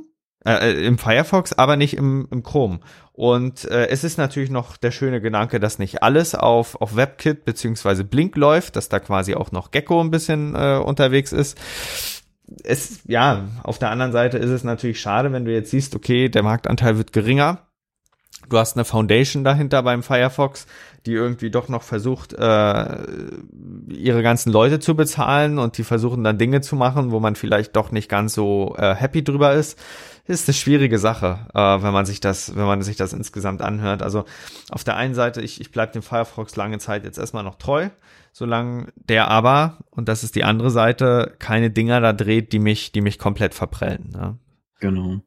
äh, 0.46 0.70
äh 0.70 0.86
im 0.86 0.96
Firefox, 0.96 1.52
aber 1.52 1.76
nicht 1.76 1.98
im, 1.98 2.28
im 2.30 2.42
Chrome. 2.42 2.80
Und 3.16 3.64
äh, 3.64 3.88
es 3.88 4.04
ist 4.04 4.18
natürlich 4.18 4.50
noch 4.50 4.76
der 4.76 4.90
schöne 4.90 5.22
Gedanke, 5.22 5.58
dass 5.58 5.78
nicht 5.78 6.02
alles 6.02 6.34
auf, 6.34 6.78
auf 6.82 6.96
WebKit 6.96 7.46
beziehungsweise 7.46 8.04
Blink 8.04 8.36
läuft, 8.36 8.76
dass 8.76 8.90
da 8.90 9.00
quasi 9.00 9.34
auch 9.34 9.52
noch 9.52 9.70
Gecko 9.70 10.02
ein 10.02 10.10
bisschen 10.10 10.54
äh, 10.54 10.76
unterwegs 10.76 11.32
ist. 11.32 11.56
es, 12.62 13.00
ja, 13.06 13.48
auf 13.62 13.78
der 13.78 13.90
anderen 13.90 14.12
Seite 14.12 14.36
ist 14.36 14.50
es 14.50 14.64
natürlich 14.64 15.00
schade, 15.00 15.32
wenn 15.32 15.46
du 15.46 15.52
jetzt 15.52 15.70
siehst, 15.70 15.96
okay, 15.96 16.28
der 16.28 16.42
Marktanteil 16.42 16.98
wird 16.98 17.14
geringer. 17.14 17.62
Du 18.50 18.58
hast 18.58 18.76
eine 18.76 18.84
Foundation 18.84 19.44
dahinter 19.44 19.82
beim 19.82 20.02
Firefox, 20.02 20.66
die 21.06 21.12
irgendwie 21.12 21.50
doch 21.50 21.70
noch 21.70 21.82
versucht, 21.82 22.34
äh, 22.34 22.96
ihre 23.88 24.22
ganzen 24.22 24.52
Leute 24.52 24.78
zu 24.78 24.94
bezahlen 24.94 25.58
und 25.58 25.78
die 25.78 25.84
versuchen 25.84 26.22
dann 26.22 26.36
Dinge 26.36 26.60
zu 26.60 26.76
machen, 26.76 27.12
wo 27.12 27.18
man 27.18 27.34
vielleicht 27.34 27.76
doch 27.76 27.92
nicht 27.92 28.10
ganz 28.10 28.34
so 28.34 28.76
äh, 28.76 28.94
happy 28.94 29.24
drüber 29.24 29.54
ist 29.54 29.78
ist 30.26 30.48
eine 30.48 30.54
schwierige 30.54 30.98
Sache, 30.98 31.46
äh, 31.54 31.82
wenn 31.82 31.92
man 31.92 32.06
sich 32.06 32.20
das, 32.20 32.56
wenn 32.56 32.66
man 32.66 32.82
sich 32.82 32.96
das 32.96 33.12
insgesamt 33.12 33.62
anhört. 33.62 34.02
Also 34.02 34.24
auf 34.70 34.84
der 34.84 34.96
einen 34.96 35.14
Seite, 35.14 35.40
ich, 35.40 35.60
ich 35.60 35.70
bleibe 35.70 35.92
dem 35.92 36.02
Firefox 36.02 36.56
lange 36.56 36.78
Zeit 36.78 37.04
jetzt 37.04 37.18
erstmal 37.18 37.44
noch 37.44 37.56
treu, 37.56 37.88
solange 38.32 38.92
der 38.96 39.28
aber, 39.28 39.78
und 39.90 40.08
das 40.08 40.24
ist 40.24 40.34
die 40.34 40.44
andere 40.44 40.70
Seite, 40.70 41.34
keine 41.38 41.70
Dinger 41.70 42.00
da 42.00 42.12
dreht, 42.12 42.52
die 42.52 42.58
mich, 42.58 42.92
die 42.92 43.00
mich 43.00 43.18
komplett 43.18 43.54
verprellen. 43.54 44.10
Ne? 44.12 44.38
Genau. 44.80 45.20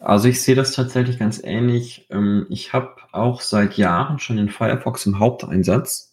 Also 0.00 0.28
ich 0.28 0.42
sehe 0.42 0.54
das 0.56 0.72
tatsächlich 0.72 1.18
ganz 1.18 1.40
ähnlich. 1.42 2.06
Ähm, 2.10 2.46
ich 2.50 2.72
habe 2.72 2.96
auch 3.12 3.40
seit 3.40 3.76
Jahren 3.76 4.18
schon 4.18 4.36
den 4.36 4.48
Firefox 4.48 5.06
im 5.06 5.18
Haupteinsatz. 5.18 6.12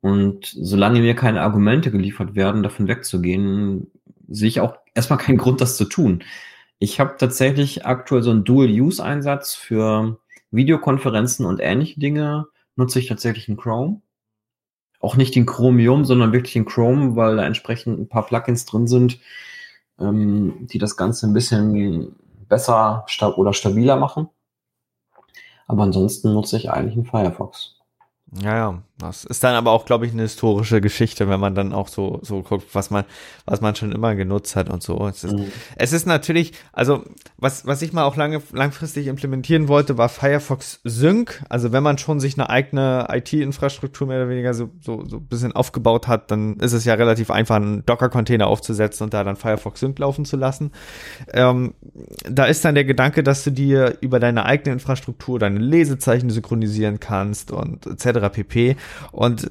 Und 0.00 0.46
solange 0.46 1.00
mir 1.00 1.14
keine 1.14 1.42
Argumente 1.42 1.90
geliefert 1.90 2.34
werden, 2.34 2.62
davon 2.62 2.88
wegzugehen, 2.88 3.90
sehe 4.28 4.48
ich 4.48 4.60
auch 4.60 4.76
erstmal 4.94 5.18
keinen 5.18 5.38
Grund, 5.38 5.60
das 5.60 5.76
zu 5.76 5.84
tun. 5.84 6.24
Ich 6.82 6.98
habe 6.98 7.14
tatsächlich 7.16 7.86
aktuell 7.86 8.24
so 8.24 8.32
einen 8.32 8.42
Dual-Use-Einsatz 8.42 9.54
für 9.54 10.18
Videokonferenzen 10.50 11.46
und 11.46 11.60
ähnliche 11.60 12.00
Dinge. 12.00 12.46
Nutze 12.74 12.98
ich 12.98 13.06
tatsächlich 13.06 13.48
in 13.48 13.56
Chrome. 13.56 14.02
Auch 14.98 15.14
nicht 15.14 15.36
in 15.36 15.46
Chromium, 15.46 16.04
sondern 16.04 16.32
wirklich 16.32 16.56
in 16.56 16.64
Chrome, 16.64 17.14
weil 17.14 17.36
da 17.36 17.44
entsprechend 17.44 18.00
ein 18.00 18.08
paar 18.08 18.26
Plugins 18.26 18.64
drin 18.64 18.88
sind, 18.88 19.20
ähm, 20.00 20.66
die 20.72 20.78
das 20.78 20.96
Ganze 20.96 21.28
ein 21.28 21.32
bisschen 21.32 22.16
besser 22.48 23.04
sta 23.06 23.28
oder 23.28 23.52
stabiler 23.52 23.94
machen. 23.94 24.28
Aber 25.68 25.84
ansonsten 25.84 26.34
nutze 26.34 26.56
ich 26.56 26.72
eigentlich 26.72 26.96
einen 26.96 27.06
Firefox. 27.06 27.76
Ja, 28.42 28.56
ja. 28.56 28.82
Das 29.02 29.24
ist 29.24 29.42
dann 29.44 29.54
aber 29.54 29.72
auch, 29.72 29.84
glaube 29.84 30.06
ich, 30.06 30.12
eine 30.12 30.22
historische 30.22 30.80
Geschichte, 30.80 31.28
wenn 31.28 31.40
man 31.40 31.54
dann 31.54 31.72
auch 31.72 31.88
so, 31.88 32.20
so 32.22 32.42
guckt, 32.42 32.74
was 32.74 32.90
man, 32.90 33.04
was 33.44 33.60
man 33.60 33.74
schon 33.74 33.92
immer 33.92 34.14
genutzt 34.14 34.56
hat 34.56 34.70
und 34.70 34.82
so. 34.82 35.06
Es 35.06 35.24
ist, 35.24 35.32
mhm. 35.32 35.52
es 35.76 35.92
ist 35.92 36.06
natürlich, 36.06 36.52
also, 36.72 37.04
was, 37.36 37.66
was 37.66 37.82
ich 37.82 37.92
mal 37.92 38.04
auch 38.04 38.16
lange, 38.16 38.40
langfristig 38.52 39.06
implementieren 39.08 39.68
wollte, 39.68 39.98
war 39.98 40.08
Firefox 40.08 40.80
Sync. 40.84 41.42
Also, 41.48 41.72
wenn 41.72 41.82
man 41.82 41.98
schon 41.98 42.20
sich 42.20 42.38
eine 42.38 42.48
eigene 42.48 43.06
IT-Infrastruktur 43.10 44.06
mehr 44.06 44.18
oder 44.18 44.28
weniger 44.28 44.54
so, 44.54 44.70
so, 44.80 45.04
so 45.06 45.16
ein 45.16 45.26
bisschen 45.26 45.52
aufgebaut 45.52 46.08
hat, 46.08 46.30
dann 46.30 46.56
ist 46.56 46.72
es 46.72 46.84
ja 46.84 46.94
relativ 46.94 47.30
einfach, 47.30 47.56
einen 47.56 47.84
Docker-Container 47.84 48.46
aufzusetzen 48.46 49.04
und 49.04 49.14
da 49.14 49.24
dann 49.24 49.36
Firefox 49.36 49.80
Sync 49.80 49.98
laufen 49.98 50.24
zu 50.24 50.36
lassen. 50.36 50.70
Ähm, 51.32 51.74
da 52.28 52.44
ist 52.44 52.64
dann 52.64 52.74
der 52.74 52.84
Gedanke, 52.84 53.22
dass 53.22 53.44
du 53.44 53.50
dir 53.50 53.98
über 54.00 54.20
deine 54.20 54.44
eigene 54.46 54.72
Infrastruktur 54.72 55.38
deine 55.38 55.58
Lesezeichen 55.58 56.30
synchronisieren 56.30 57.00
kannst 57.00 57.50
und 57.50 57.86
etc. 57.86 58.28
pp. 58.32 58.76
Und 59.10 59.48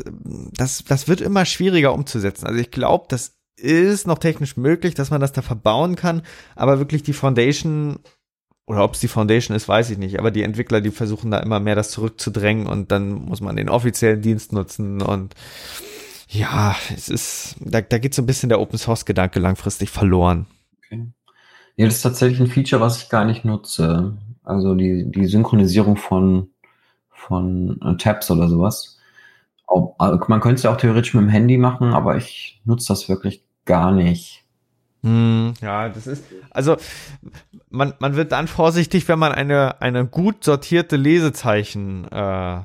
das, 0.54 0.84
das 0.88 1.08
wird 1.08 1.22
immer 1.22 1.46
schwieriger 1.46 1.94
umzusetzen. 1.94 2.48
Also 2.48 2.60
ich 2.60 2.72
glaube, 2.72 3.06
das 3.10 3.36
ist 3.56 4.08
noch 4.08 4.18
technisch 4.18 4.58
möglich, 4.58 4.96
dass 4.96 5.12
man 5.12 5.22
das 5.22 5.34
da 5.34 5.42
verbauen 5.42 5.96
kann, 5.96 6.24
aber 6.56 6.80
wirklich 6.80 7.04
die 7.04 7.14
Foundation 7.14 8.00
oder 8.68 8.84
ob 8.84 8.94
es 8.94 9.00
die 9.02 9.08
Foundation 9.08 9.56
ist, 9.56 9.68
weiß 9.68 9.90
ich 9.90 9.98
nicht. 9.98 10.18
Aber 10.18 10.32
die 10.32 10.44
Entwickler, 10.44 10.82
die 10.82 10.92
versuchen 10.92 11.32
da 11.32 11.40
immer 11.40 11.60
mehr 11.60 11.76
das 11.76 11.92
zurückzudrängen 11.92 12.68
und 12.68 12.92
dann 12.92 13.12
muss 13.12 13.42
man 13.42 13.56
den 13.56 13.70
offiziellen 13.70 14.22
Dienst 14.22 14.54
nutzen 14.54 15.02
und 15.02 15.36
ja, 16.30 16.76
es 16.96 17.10
ist, 17.10 17.58
da, 17.60 17.82
da 17.82 17.98
geht 17.98 18.14
so 18.14 18.22
ein 18.22 18.26
bisschen 18.26 18.48
der 18.48 18.62
Open 18.62 18.80
Source 18.80 19.06
Gedanke 19.06 19.40
langfristig 19.40 19.90
verloren. 19.90 20.46
Okay. 20.78 21.08
Ja, 21.76 21.86
das 21.86 21.96
ist 21.96 22.02
tatsächlich 22.04 22.40
ein 22.40 22.48
Feature, 22.48 22.82
was 22.82 23.04
ich 23.04 23.10
gar 23.10 23.26
nicht 23.26 23.44
nutze. 23.44 24.18
Also 24.44 24.74
die, 24.74 25.12
die 25.12 25.26
Synchronisierung 25.26 25.98
von, 25.98 26.50
von 27.10 27.80
äh, 27.82 27.98
Tabs 27.98 28.32
oder 28.32 28.48
sowas. 28.48 28.98
Also 29.98 30.20
man 30.28 30.40
könnte 30.40 30.56
es 30.56 30.64
ja 30.64 30.72
auch 30.72 30.78
theoretisch 30.78 31.14
mit 31.14 31.24
dem 31.24 31.30
Handy 31.30 31.58
machen, 31.58 31.94
aber 31.94 32.18
ich 32.18 32.62
nutze 32.66 32.90
das 32.90 33.10
wirklich 33.10 33.44
gar 33.66 33.92
nicht. 33.92 34.44
Hm, 35.04 35.54
ja, 35.62 35.90
das 35.90 36.06
ist, 36.06 36.24
also 36.52 36.78
man, 37.70 37.94
man 38.00 38.16
wird 38.16 38.32
dann 38.32 38.48
vorsichtig, 38.48 39.08
wenn 39.08 39.18
man 39.18 39.32
eine, 39.32 39.82
eine 39.82 40.06
gut 40.06 40.44
sortierte 40.44 40.96
Lesezeichen 40.96 42.08
äh, 42.12 42.62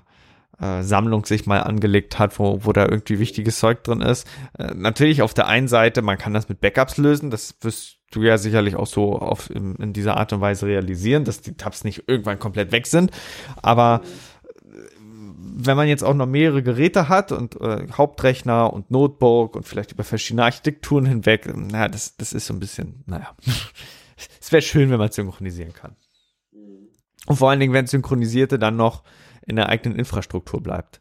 äh, 0.60 0.82
Sammlung 0.82 1.24
sich 1.24 1.46
mal 1.46 1.62
angelegt 1.62 2.18
hat, 2.18 2.38
wo, 2.38 2.64
wo 2.64 2.72
da 2.72 2.84
irgendwie 2.84 3.18
wichtiges 3.18 3.58
Zeug 3.58 3.84
drin 3.84 4.00
ist. 4.00 4.26
Äh, 4.58 4.74
natürlich 4.74 5.22
auf 5.22 5.34
der 5.34 5.46
einen 5.46 5.68
Seite, 5.68 6.02
man 6.02 6.18
kann 6.18 6.34
das 6.34 6.48
mit 6.48 6.60
Backups 6.60 6.96
lösen, 6.98 7.30
das 7.30 7.56
wirst 7.62 7.98
du 8.10 8.22
ja 8.22 8.38
sicherlich 8.38 8.76
auch 8.76 8.86
so 8.86 9.18
auf, 9.18 9.50
in, 9.50 9.74
in 9.76 9.92
dieser 9.92 10.16
Art 10.16 10.32
und 10.32 10.40
Weise 10.40 10.66
realisieren, 10.66 11.24
dass 11.24 11.40
die 11.40 11.56
Tabs 11.56 11.84
nicht 11.84 12.04
irgendwann 12.06 12.38
komplett 12.38 12.72
weg 12.72 12.86
sind. 12.86 13.10
Aber 13.62 14.00
wenn 15.58 15.76
man 15.76 15.88
jetzt 15.88 16.04
auch 16.04 16.12
noch 16.12 16.26
mehrere 16.26 16.62
Geräte 16.62 17.08
hat 17.08 17.32
und 17.32 17.58
äh, 17.60 17.86
Hauptrechner 17.90 18.72
und 18.72 18.90
Notebook 18.90 19.56
und 19.56 19.66
vielleicht 19.66 19.92
über 19.92 20.04
verschiedene 20.04 20.44
Architekturen 20.44 21.06
hinweg, 21.06 21.46
naja, 21.56 21.88
das, 21.88 22.16
das 22.18 22.34
ist 22.34 22.46
so 22.46 22.54
ein 22.54 22.60
bisschen, 22.60 23.02
naja, 23.06 23.34
es 24.40 24.52
wäre 24.52 24.60
schön, 24.60 24.90
wenn 24.90 24.98
man 24.98 25.10
synchronisieren 25.10 25.72
kann. 25.72 25.96
Und 27.26 27.36
vor 27.36 27.50
allen 27.50 27.58
Dingen, 27.58 27.72
wenn 27.72 27.86
Synchronisierte 27.86 28.58
dann 28.58 28.76
noch 28.76 29.02
in 29.46 29.56
der 29.56 29.70
eigenen 29.70 29.98
Infrastruktur 29.98 30.62
bleibt. 30.62 31.00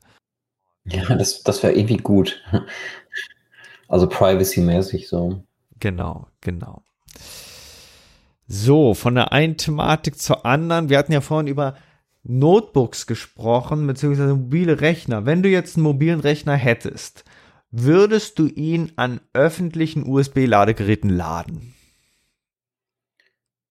Ja, 0.86 1.04
das, 1.16 1.44
das 1.44 1.62
wäre 1.62 1.74
irgendwie 1.74 1.98
gut. 1.98 2.42
Also 3.88 4.08
privacy-mäßig 4.08 5.08
so. 5.08 5.44
Genau, 5.80 6.28
genau. 6.42 6.82
So, 8.48 8.94
von 8.94 9.16
der 9.16 9.32
einen 9.32 9.58
Thematik 9.58 10.18
zur 10.18 10.46
anderen. 10.46 10.90
Wir 10.90 10.98
hatten 10.98 11.12
ja 11.12 11.22
vorhin 11.22 11.48
über 11.48 11.76
Notebooks 12.28 13.06
gesprochen, 13.06 13.86
beziehungsweise 13.86 14.34
mobile 14.34 14.82
Rechner. 14.82 15.26
Wenn 15.26 15.44
du 15.44 15.50
jetzt 15.50 15.78
einen 15.78 15.84
mobilen 15.84 16.20
Rechner 16.20 16.56
hättest, 16.56 17.24
würdest 17.70 18.40
du 18.40 18.48
ihn 18.48 18.92
an 18.96 19.22
öffentlichen 19.34 20.08
USB-Ladegeräten 20.08 21.10
laden? 21.10 21.76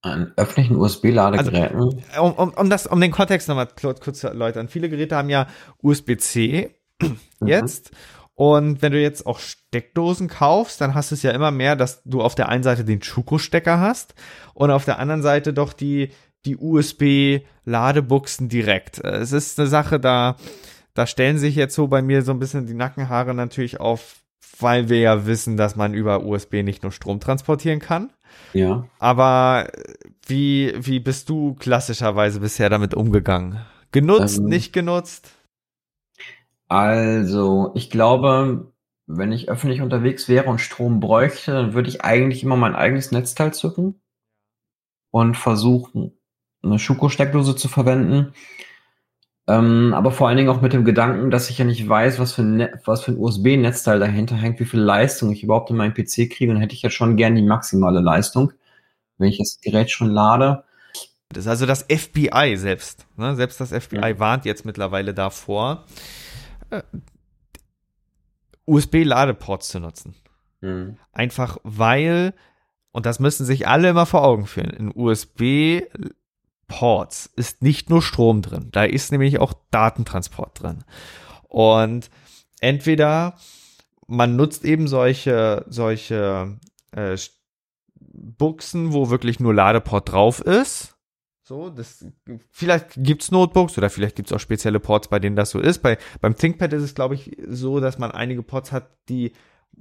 An 0.02 0.32
öffentlichen 0.36 0.76
USB-Ladegeräten? 0.76 1.76
Also, 2.10 2.22
um, 2.22 2.32
um, 2.32 2.54
um, 2.54 2.70
das, 2.70 2.86
um 2.86 3.00
den 3.00 3.10
Kontext 3.10 3.48
nochmal 3.48 3.68
kurz 3.74 4.20
zu 4.20 4.28
erläutern. 4.28 4.68
Viele 4.68 4.88
Geräte 4.88 5.16
haben 5.16 5.30
ja 5.30 5.48
USB-C 5.82 6.74
mhm. 7.02 7.18
jetzt. 7.46 7.90
Mhm. 7.90 7.96
Und 8.36 8.82
wenn 8.82 8.92
du 8.92 9.00
jetzt 9.00 9.26
auch 9.26 9.38
Steckdosen 9.38 10.28
kaufst, 10.28 10.80
dann 10.80 10.94
hast 10.94 11.10
du 11.10 11.14
es 11.14 11.22
ja 11.22 11.30
immer 11.30 11.50
mehr, 11.50 11.76
dass 11.76 12.02
du 12.04 12.20
auf 12.20 12.34
der 12.34 12.48
einen 12.48 12.64
Seite 12.64 12.84
den 12.84 13.02
Schuko-Stecker 13.02 13.78
hast 13.80 14.14
und 14.54 14.70
auf 14.70 14.84
der 14.84 14.98
anderen 14.98 15.22
Seite 15.22 15.52
doch 15.52 15.72
die 15.72 16.10
die 16.44 16.56
USB-Ladebuchsen 16.56 18.48
direkt. 18.48 19.02
Äh, 19.02 19.16
es 19.18 19.32
ist 19.32 19.58
eine 19.58 19.68
Sache, 19.68 20.00
da, 20.00 20.36
da 20.94 21.06
stellen 21.06 21.38
sich 21.38 21.56
jetzt 21.56 21.74
so 21.74 21.88
bei 21.88 22.02
mir 22.02 22.22
so 22.22 22.32
ein 22.32 22.38
bisschen 22.38 22.66
die 22.66 22.74
Nackenhaare 22.74 23.34
natürlich 23.34 23.80
auf, 23.80 24.22
weil 24.58 24.88
wir 24.88 25.00
ja 25.00 25.26
wissen, 25.26 25.56
dass 25.56 25.76
man 25.76 25.94
über 25.94 26.24
USB 26.24 26.62
nicht 26.62 26.82
nur 26.82 26.92
Strom 26.92 27.20
transportieren 27.20 27.80
kann. 27.80 28.10
Ja. 28.52 28.86
Aber 28.98 29.70
wie, 30.26 30.74
wie 30.78 31.00
bist 31.00 31.28
du 31.28 31.54
klassischerweise 31.54 32.40
bisher 32.40 32.70
damit 32.70 32.94
umgegangen? 32.94 33.60
Genutzt, 33.92 34.38
ähm, 34.38 34.46
nicht 34.46 34.72
genutzt? 34.72 35.30
Also, 36.68 37.72
ich 37.74 37.90
glaube, 37.90 38.72
wenn 39.06 39.32
ich 39.32 39.48
öffentlich 39.48 39.82
unterwegs 39.82 40.28
wäre 40.28 40.48
und 40.48 40.60
Strom 40.60 41.00
bräuchte, 41.00 41.52
dann 41.52 41.74
würde 41.74 41.88
ich 41.88 42.02
eigentlich 42.02 42.42
immer 42.42 42.56
mein 42.56 42.74
eigenes 42.74 43.12
Netzteil 43.12 43.52
zücken 43.52 44.00
und 45.10 45.36
versuchen, 45.36 46.18
eine 46.64 46.78
Schuko-Steckdose 46.78 47.56
zu 47.56 47.68
verwenden. 47.68 48.32
Ähm, 49.46 49.92
aber 49.94 50.10
vor 50.10 50.28
allen 50.28 50.38
Dingen 50.38 50.48
auch 50.48 50.62
mit 50.62 50.72
dem 50.72 50.84
Gedanken, 50.84 51.30
dass 51.30 51.50
ich 51.50 51.58
ja 51.58 51.66
nicht 51.66 51.86
weiß, 51.86 52.18
was 52.18 52.32
für 52.32 52.42
ein, 52.42 52.68
was 52.86 53.02
für 53.02 53.12
ein 53.12 53.18
USB-Netzteil 53.18 54.00
dahinter 54.00 54.36
hängt, 54.36 54.58
wie 54.58 54.64
viel 54.64 54.80
Leistung 54.80 55.30
ich 55.32 55.42
überhaupt 55.42 55.70
in 55.70 55.76
meinen 55.76 55.92
PC 55.92 56.30
kriege. 56.30 56.48
Dann 56.48 56.60
hätte 56.60 56.74
ich 56.74 56.82
ja 56.82 56.88
schon 56.88 57.16
gern 57.16 57.34
die 57.34 57.42
maximale 57.42 58.00
Leistung, 58.00 58.52
wenn 59.18 59.28
ich 59.28 59.38
das 59.38 59.60
Gerät 59.60 59.90
schon 59.90 60.08
lade. 60.08 60.64
Das 61.28 61.44
ist 61.44 61.48
also 61.48 61.66
das 61.66 61.82
FBI 61.82 62.56
selbst. 62.56 63.06
Ne? 63.16 63.34
Selbst 63.36 63.60
das 63.60 63.70
FBI 63.70 63.96
ja. 63.96 64.18
warnt 64.18 64.46
jetzt 64.46 64.64
mittlerweile 64.64 65.12
davor, 65.12 65.84
äh, 66.70 66.82
USB-Ladeports 68.66 69.68
zu 69.68 69.80
nutzen. 69.80 70.14
Mhm. 70.62 70.96
Einfach 71.12 71.58
weil, 71.64 72.32
und 72.92 73.04
das 73.04 73.20
müssen 73.20 73.44
sich 73.44 73.68
alle 73.68 73.90
immer 73.90 74.06
vor 74.06 74.24
Augen 74.24 74.46
führen, 74.46 74.70
in 74.70 74.92
USB 74.94 75.82
Ports 76.66 77.30
ist 77.36 77.62
nicht 77.62 77.90
nur 77.90 78.02
Strom 78.02 78.42
drin, 78.42 78.68
da 78.72 78.84
ist 78.84 79.12
nämlich 79.12 79.38
auch 79.38 79.54
Datentransport 79.70 80.62
drin. 80.62 80.84
Und 81.48 82.10
entweder 82.60 83.36
man 84.06 84.36
nutzt 84.36 84.64
eben 84.64 84.88
solche, 84.88 85.64
solche 85.68 86.58
äh, 86.92 87.16
Buchsen, 87.96 88.92
wo 88.92 89.10
wirklich 89.10 89.40
nur 89.40 89.54
Ladeport 89.54 90.12
drauf 90.12 90.40
ist. 90.40 90.94
So, 91.46 91.68
das, 91.68 92.06
vielleicht 92.50 92.94
gibt's 92.96 93.30
Notebooks 93.30 93.76
oder 93.76 93.90
vielleicht 93.90 94.16
gibt's 94.16 94.32
auch 94.32 94.40
spezielle 94.40 94.80
Ports, 94.80 95.08
bei 95.08 95.18
denen 95.18 95.36
das 95.36 95.50
so 95.50 95.58
ist. 95.58 95.82
Bei, 95.82 95.98
beim 96.20 96.36
ThinkPad 96.36 96.72
ist 96.72 96.82
es, 96.82 96.94
glaube 96.94 97.16
ich, 97.16 97.36
so, 97.46 97.80
dass 97.80 97.98
man 97.98 98.12
einige 98.12 98.42
Ports 98.42 98.72
hat, 98.72 98.90
die 99.10 99.32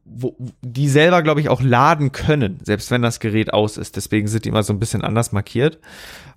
wo, 0.05 0.35
die 0.61 0.89
selber, 0.89 1.23
glaube 1.23 1.41
ich, 1.41 1.49
auch 1.49 1.61
laden 1.61 2.11
können, 2.11 2.59
selbst 2.63 2.91
wenn 2.91 3.01
das 3.01 3.19
Gerät 3.19 3.53
aus 3.53 3.77
ist. 3.77 3.95
Deswegen 3.95 4.27
sind 4.27 4.45
die 4.45 4.49
immer 4.49 4.63
so 4.63 4.73
ein 4.73 4.79
bisschen 4.79 5.03
anders 5.03 5.31
markiert. 5.31 5.79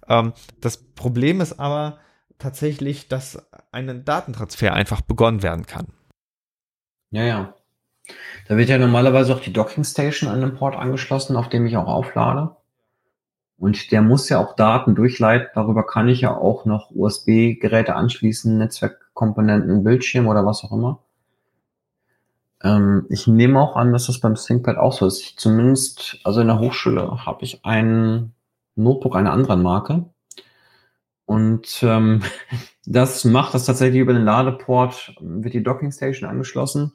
Ähm, 0.08 0.32
das 0.60 0.78
Problem 0.78 1.40
ist 1.40 1.58
aber 1.58 1.98
tatsächlich, 2.38 3.08
dass 3.08 3.38
ein 3.72 4.04
Datentransfer 4.04 4.72
einfach 4.72 5.00
begonnen 5.00 5.42
werden 5.42 5.66
kann. 5.66 5.88
Ja, 7.10 7.24
ja. 7.24 7.54
Da 8.48 8.56
wird 8.56 8.68
ja 8.68 8.78
normalerweise 8.78 9.34
auch 9.34 9.40
die 9.40 9.52
Docking 9.52 9.84
Station 9.84 10.30
an 10.30 10.40
den 10.40 10.54
Port 10.54 10.76
angeschlossen, 10.76 11.36
auf 11.36 11.48
dem 11.48 11.66
ich 11.66 11.76
auch 11.76 11.88
auflade. 11.88 12.56
Und 13.58 13.90
der 13.90 14.02
muss 14.02 14.28
ja 14.28 14.38
auch 14.38 14.54
Daten 14.54 14.94
durchleiten. 14.94 15.48
Darüber 15.54 15.84
kann 15.84 16.08
ich 16.08 16.20
ja 16.20 16.36
auch 16.36 16.66
noch 16.66 16.90
USB-Geräte 16.90 17.94
anschließen, 17.94 18.58
Netzwerkkomponenten, 18.58 19.82
Bildschirm 19.82 20.26
oder 20.28 20.44
was 20.44 20.62
auch 20.62 20.72
immer. 20.72 21.05
Ähm, 22.62 23.06
ich 23.10 23.26
nehme 23.26 23.60
auch 23.60 23.76
an, 23.76 23.92
dass 23.92 24.06
das 24.06 24.20
beim 24.20 24.34
ThinkPad 24.34 24.76
auch 24.76 24.92
so 24.92 25.06
ist. 25.06 25.20
Ich 25.20 25.36
zumindest, 25.38 26.18
also 26.24 26.40
in 26.40 26.48
der 26.48 26.58
Hochschule 26.58 27.24
habe 27.26 27.44
ich 27.44 27.64
ein 27.64 28.34
Notebook 28.76 29.16
einer 29.16 29.32
anderen 29.32 29.62
Marke. 29.62 30.06
Und 31.26 31.82
ähm, 31.82 32.22
das 32.86 33.24
macht 33.24 33.54
das 33.54 33.66
tatsächlich 33.66 34.00
über 34.00 34.12
den 34.14 34.24
Ladeport, 34.24 35.14
wird 35.20 35.54
die 35.54 35.62
Docking 35.62 35.92
Station 35.92 36.28
angeschlossen. 36.28 36.92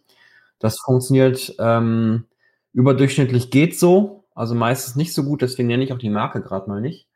Das 0.59 0.79
funktioniert 0.79 1.55
ähm, 1.59 2.25
überdurchschnittlich 2.73 3.51
geht 3.51 3.77
so, 3.77 4.25
also 4.35 4.55
meistens 4.55 4.95
nicht 4.95 5.13
so 5.13 5.23
gut, 5.23 5.41
deswegen 5.41 5.67
nenne 5.67 5.83
ich 5.83 5.91
auch 5.91 5.97
die 5.97 6.09
Marke 6.09 6.41
gerade 6.41 6.69
mal 6.69 6.81
nicht. 6.81 7.07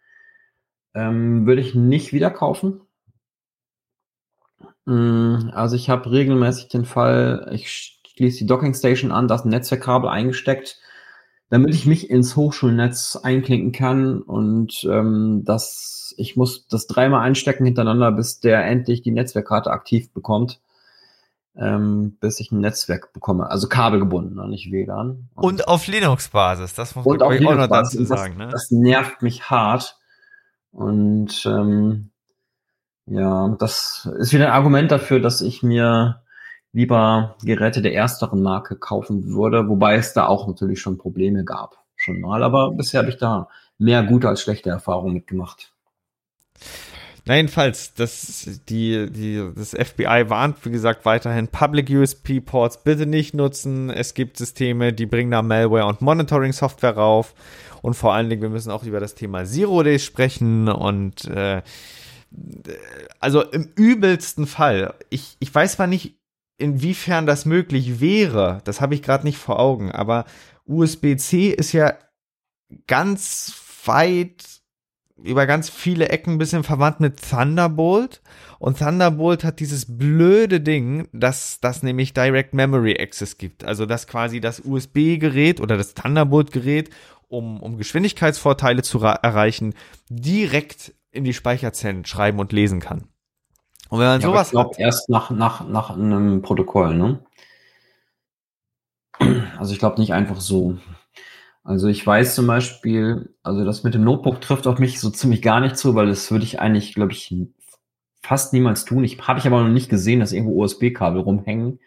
Ähm, 0.94 1.46
würde 1.46 1.62
ich 1.62 1.76
nicht 1.76 2.14
wieder 2.14 2.32
kaufen. 2.32 2.82
Mm, 4.86 5.50
also 5.54 5.76
ich 5.76 5.90
habe 5.90 6.12
regelmäßig 6.12 6.70
den 6.70 6.86
Fall, 6.86 7.50
ich 7.54 7.95
schließe 8.16 8.40
die 8.40 8.46
Docking 8.46 8.74
Station 8.74 9.12
an, 9.12 9.28
da 9.28 9.36
ist 9.36 9.46
ein 9.46 9.50
Netzwerkkabel 9.50 10.10
eingesteckt, 10.10 10.80
damit 11.50 11.74
ich 11.76 11.86
mich 11.86 12.10
ins 12.10 12.36
Hochschulnetz 12.36 13.20
einklinken 13.22 13.72
kann 13.72 14.22
und 14.22 14.84
ähm, 14.90 15.44
das, 15.46 16.14
ich 16.18 16.36
muss 16.36 16.68
das 16.68 16.88
dreimal 16.88 17.22
einstecken 17.22 17.66
hintereinander, 17.66 18.12
bis 18.12 18.40
der 18.40 18.66
endlich 18.66 19.02
die 19.02 19.12
Netzwerkkarte 19.12 19.70
aktiv 19.70 20.12
bekommt 20.14 20.60
ähm, 21.58 22.18
bis 22.20 22.40
ich 22.40 22.52
ein 22.52 22.60
Netzwerk 22.60 23.14
bekomme. 23.14 23.50
Also 23.50 23.68
kabelgebunden, 23.68 24.36
ne, 24.36 24.48
nicht 24.48 24.72
WLAN. 24.72 25.30
Und, 25.36 25.44
und 25.44 25.68
auf 25.68 25.88
Linux-Basis, 25.88 26.74
das 26.74 26.96
muss 26.96 27.06
man 27.06 27.22
auch 27.22 27.40
noch 27.40 27.68
dazu 27.68 28.04
sagen. 28.04 28.38
Das, 28.38 28.46
ne? 28.46 28.52
das 28.52 28.72
nervt 28.72 29.22
mich 29.22 29.50
hart. 29.50 29.98
Und 30.72 31.46
ähm, 31.46 32.12
ja, 33.06 33.56
das 33.60 34.10
ist 34.18 34.34
wieder 34.34 34.48
ein 34.48 34.54
Argument 34.54 34.92
dafür, 34.92 35.20
dass 35.20 35.42
ich 35.42 35.64
mir 35.64 36.22
lieber 36.76 37.38
Geräte 37.42 37.82
der 37.82 37.96
ersteren 37.96 38.42
Marke 38.42 38.76
kaufen 38.76 39.28
würde, 39.28 39.70
wobei 39.70 39.96
es 39.96 40.12
da 40.12 40.28
auch 40.28 40.46
natürlich 40.46 40.82
schon 40.82 40.98
Probleme 40.98 41.46
gab. 41.46 41.78
Schon 41.96 42.20
mal, 42.20 42.44
aber 42.44 42.72
bisher 42.72 43.00
habe 43.00 43.10
ich 43.10 43.18
da 43.18 43.48
mehr 43.78 44.04
gute 44.04 44.28
als 44.28 44.42
schlechte 44.42 44.72
Erfahrungen 44.72 45.14
mitgemacht. 45.14 45.72
Jedenfalls, 47.26 47.94
das, 47.94 48.60
die, 48.68 49.10
die, 49.10 49.52
das 49.56 49.70
FBI 49.70 50.26
warnt, 50.28 50.64
wie 50.66 50.70
gesagt, 50.70 51.06
weiterhin 51.06 51.48
Public 51.48 51.90
USB-Ports 51.90 52.84
bitte 52.84 53.06
nicht 53.06 53.34
nutzen. 53.34 53.90
Es 53.90 54.14
gibt 54.14 54.38
Systeme, 54.38 54.92
die 54.92 55.06
bringen 55.06 55.32
da 55.32 55.42
Malware 55.42 55.86
und 55.86 56.02
Monitoring-Software 56.02 56.98
rauf. 56.98 57.34
Und 57.82 57.94
vor 57.94 58.14
allen 58.14 58.30
Dingen, 58.30 58.42
wir 58.42 58.50
müssen 58.50 58.70
auch 58.70 58.84
über 58.84 59.00
das 59.00 59.16
Thema 59.16 59.46
Zero 59.46 59.82
Days 59.82 60.04
sprechen 60.04 60.68
und 60.68 61.26
äh, 61.26 61.62
also 63.20 63.42
im 63.44 63.70
übelsten 63.76 64.46
Fall, 64.46 64.94
ich, 65.10 65.38
ich 65.40 65.56
weiß 65.56 65.74
zwar 65.74 65.88
nicht, 65.88 66.16
inwiefern 66.58 67.26
das 67.26 67.46
möglich 67.46 68.00
wäre, 68.00 68.62
das 68.64 68.82
habe 68.82 68.96
ich 68.96 69.02
gerade 69.02 69.26
nicht 69.26 69.38
vor 69.38 69.60
Augen, 69.60 69.92
aber 69.92 70.26
USB-C 70.66 71.50
ist 71.50 71.74
ja 71.74 71.94
ganz 72.88 73.54
weit 73.86 74.44
über 75.24 75.46
ganz 75.46 75.70
viele 75.70 76.10
Ecken 76.10 76.34
ein 76.34 76.38
bisschen 76.38 76.64
verwandt 76.64 77.00
mit 77.00 77.22
Thunderbolt. 77.30 78.22
Und 78.60 78.80
Thunderbolt 78.80 79.44
hat 79.44 79.60
dieses 79.60 79.98
blöde 79.98 80.60
Ding, 80.60 81.08
dass 81.14 81.60
das 81.62 81.84
nämlich 81.84 82.14
Direct 82.14 82.54
Memory 82.54 82.98
Access 83.00 83.38
gibt. 83.38 83.64
Also 83.64 83.86
dass 83.86 84.08
quasi 84.08 84.42
das 84.42 84.62
USB-Gerät 84.66 85.62
oder 85.62 85.78
das 85.78 85.94
Thunderbolt-Gerät, 85.94 86.90
um, 87.28 87.62
um 87.62 87.78
Geschwindigkeitsvorteile 87.78 88.84
zu 88.84 89.00
erreichen, 89.00 89.74
direkt 90.10 90.94
in 91.12 91.24
die 91.24 91.34
Speicherzellen 91.34 92.06
schreiben 92.06 92.40
und 92.40 92.52
lesen 92.52 92.82
kann. 92.82 93.08
Und 93.96 94.02
wenn 94.02 94.08
man 94.08 94.22
ja, 94.22 94.28
sowas 94.28 94.48
ich 94.48 94.52
glaub, 94.52 94.74
hat, 94.74 94.80
erst 94.80 95.10
nach, 95.10 95.30
nach, 95.32 95.66
nach 95.68 95.90
einem 95.92 96.42
Protokoll, 96.42 96.96
ne? 96.96 97.20
Also 99.58 99.72
ich 99.72 99.80
glaube 99.80 100.02
nicht 100.02 100.14
einfach 100.14 100.42
so. 100.42 100.78
Also 101.64 101.88
ich 101.88 102.06
weiß 102.06 102.36
zum 102.36 102.46
Beispiel, 102.46 103.34
also 103.42 103.64
das 103.64 103.84
mit 103.84 103.94
dem 103.94 104.04
Notebook 104.04 104.42
trifft 104.42 104.68
auf 104.68 104.80
mich 104.80 105.00
so 105.00 105.10
ziemlich 105.10 105.42
gar 105.42 105.62
nicht 105.62 105.78
zu, 105.78 105.96
weil 105.96 106.08
das 106.08 106.30
würde 106.30 106.44
ich 106.44 106.60
eigentlich, 106.60 106.94
glaube 106.94 107.14
ich, 107.14 107.34
fast 108.22 108.52
niemals 108.52 108.84
tun. 108.84 109.06
Ich 109.06 109.26
habe 109.26 109.40
ich 109.40 109.48
aber 109.48 109.64
noch 109.64 109.70
nicht 109.70 109.90
gesehen, 109.90 110.20
dass 110.20 110.34
irgendwo 110.34 110.62
USB-Kabel 110.62 111.22
rumhängen. 111.22 111.80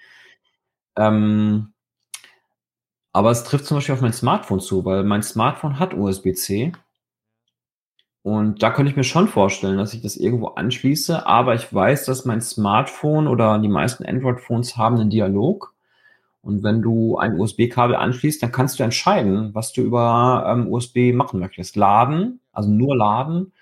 Ähm, 0.97 1.75
aber 3.13 3.31
es 3.31 3.45
trifft 3.45 3.67
zum 3.67 3.77
Beispiel 3.77 3.95
auf 3.95 4.01
mein 4.01 4.15
Smartphone 4.15 4.61
zu, 4.61 4.87
weil 4.87 5.05
mein 5.05 5.23
Smartphone 5.23 5.79
hat 5.79 5.93
USB-C. 5.93 6.73
Und 8.29 8.63
da 8.63 8.69
könnte 8.69 8.91
ich 8.91 8.97
mir 8.97 9.05
schon 9.05 9.27
vorstellen, 9.27 9.79
dass 9.79 9.95
ich 9.95 10.03
das 10.03 10.19
irgendwo 10.19 10.49
anschließe, 10.49 11.27
aber 11.27 11.55
ich 11.55 11.73
weiß, 11.73 12.05
dass 12.05 12.27
mein 12.27 12.43
Smartphone 12.43 13.27
oder 13.27 13.59
die 13.59 13.71
meisten 13.71 14.05
Android-Phones 14.05 14.77
haben 14.77 15.01
einen 15.01 15.09
Dialog. 15.09 15.73
Und 16.43 16.63
wenn 16.63 16.83
du 16.83 17.17
ein 17.17 17.41
USB-Kabel 17.41 17.97
anschließt, 17.97 18.43
dann 18.43 18.53
kannst 18.53 18.79
du 18.79 18.83
entscheiden, 18.83 19.55
was 19.55 19.73
du 19.73 19.81
über 19.81 20.45
ähm, 20.47 20.71
USB 20.71 21.15
machen 21.15 21.41
möchtest. 21.41 21.75
Laden, 21.75 22.41
also 22.53 22.69
nur 22.69 22.95
laden 22.99 23.53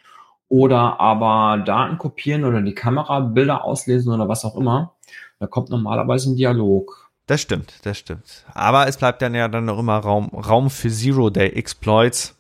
oder 0.48 0.98
aber 0.98 1.62
Daten 1.62 1.98
kopieren 1.98 2.44
oder 2.44 2.60
die 2.60 2.74
Kamera, 2.74 3.20
Bilder 3.20 3.62
auslesen 3.62 4.12
oder 4.12 4.28
was 4.28 4.44
auch 4.44 4.56
immer. 4.56 4.96
Da 5.38 5.46
kommt 5.46 5.70
normalerweise 5.70 6.32
ein 6.32 6.36
Dialog. 6.36 7.08
Das 7.28 7.40
stimmt, 7.40 7.74
das 7.84 7.98
stimmt. 7.98 8.44
Aber 8.52 8.88
es 8.88 8.96
bleibt 8.96 9.22
dann 9.22 9.36
ja 9.36 9.46
dann 9.46 9.66
noch 9.66 9.78
immer 9.78 9.98
Raum, 9.98 10.26
Raum 10.30 10.70
für 10.70 10.90
Zero-Day-Exploits. 10.90 12.36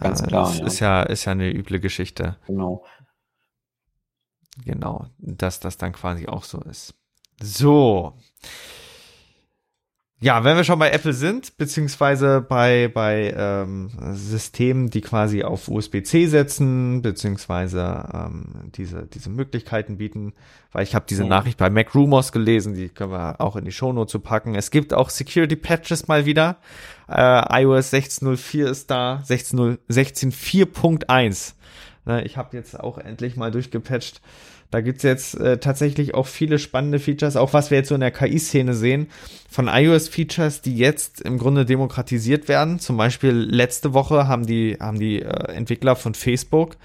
Ganz 0.00 0.20
äh, 0.20 0.26
klar. 0.26 0.48
Das 0.48 0.58
ja. 0.58 0.66
ist 0.66 0.80
ja, 0.80 1.02
ist 1.02 1.24
ja 1.24 1.32
eine 1.32 1.52
üble 1.52 1.80
Geschichte. 1.80 2.36
Genau. 2.46 2.84
Genau, 4.64 5.06
dass 5.18 5.58
das 5.58 5.78
dann 5.78 5.92
quasi 5.92 6.28
auch 6.28 6.44
so 6.44 6.60
ist. 6.60 6.94
So. 7.42 8.16
Ja, 10.24 10.42
wenn 10.42 10.56
wir 10.56 10.64
schon 10.64 10.78
bei 10.78 10.90
Apple 10.90 11.12
sind, 11.12 11.58
beziehungsweise 11.58 12.40
bei, 12.40 12.88
bei 12.88 13.34
ähm, 13.36 13.90
Systemen, 14.14 14.88
die 14.88 15.02
quasi 15.02 15.42
auf 15.42 15.68
USB-C 15.68 16.28
setzen, 16.28 17.02
beziehungsweise 17.02 18.08
ähm, 18.10 18.70
diese, 18.74 19.04
diese 19.04 19.28
Möglichkeiten 19.28 19.98
bieten, 19.98 20.32
weil 20.72 20.84
ich 20.84 20.94
habe 20.94 21.04
diese 21.06 21.24
ja. 21.24 21.28
Nachricht 21.28 21.58
bei 21.58 21.68
Mac 21.68 21.94
Rumors 21.94 22.32
gelesen, 22.32 22.72
die 22.72 22.88
können 22.88 23.12
wir 23.12 23.38
auch 23.38 23.56
in 23.56 23.66
die 23.66 23.72
Shownote 23.72 24.10
zu 24.10 24.18
packen. 24.18 24.54
Es 24.54 24.70
gibt 24.70 24.94
auch 24.94 25.10
Security 25.10 25.56
Patches 25.56 26.08
mal 26.08 26.24
wieder. 26.24 26.56
Äh, 27.06 27.62
iOS 27.62 27.92
16.04 27.92 28.64
ist 28.64 28.90
da, 28.90 29.22
16.4.1. 29.28 31.52
Ne, 32.06 32.24
ich 32.24 32.38
habe 32.38 32.56
jetzt 32.56 32.80
auch 32.80 32.96
endlich 32.96 33.36
mal 33.36 33.50
durchgepatcht 33.50 34.22
da 34.74 34.80
gibt's 34.80 35.04
jetzt 35.04 35.38
äh, 35.38 35.58
tatsächlich 35.58 36.14
auch 36.14 36.26
viele 36.26 36.58
spannende 36.58 36.98
Features, 36.98 37.36
auch 37.36 37.52
was 37.52 37.70
wir 37.70 37.78
jetzt 37.78 37.90
so 37.90 37.94
in 37.94 38.00
der 38.00 38.10
KI-Szene 38.10 38.74
sehen, 38.74 39.06
von 39.48 39.68
iOS-Features, 39.68 40.62
die 40.62 40.76
jetzt 40.76 41.20
im 41.20 41.38
Grunde 41.38 41.64
demokratisiert 41.64 42.48
werden. 42.48 42.80
Zum 42.80 42.96
Beispiel 42.96 43.30
letzte 43.30 43.94
Woche 43.94 44.26
haben 44.26 44.46
die, 44.46 44.76
haben 44.80 44.98
die 44.98 45.22
äh, 45.22 45.52
Entwickler 45.52 45.94
von 45.94 46.14
Facebook 46.14 46.76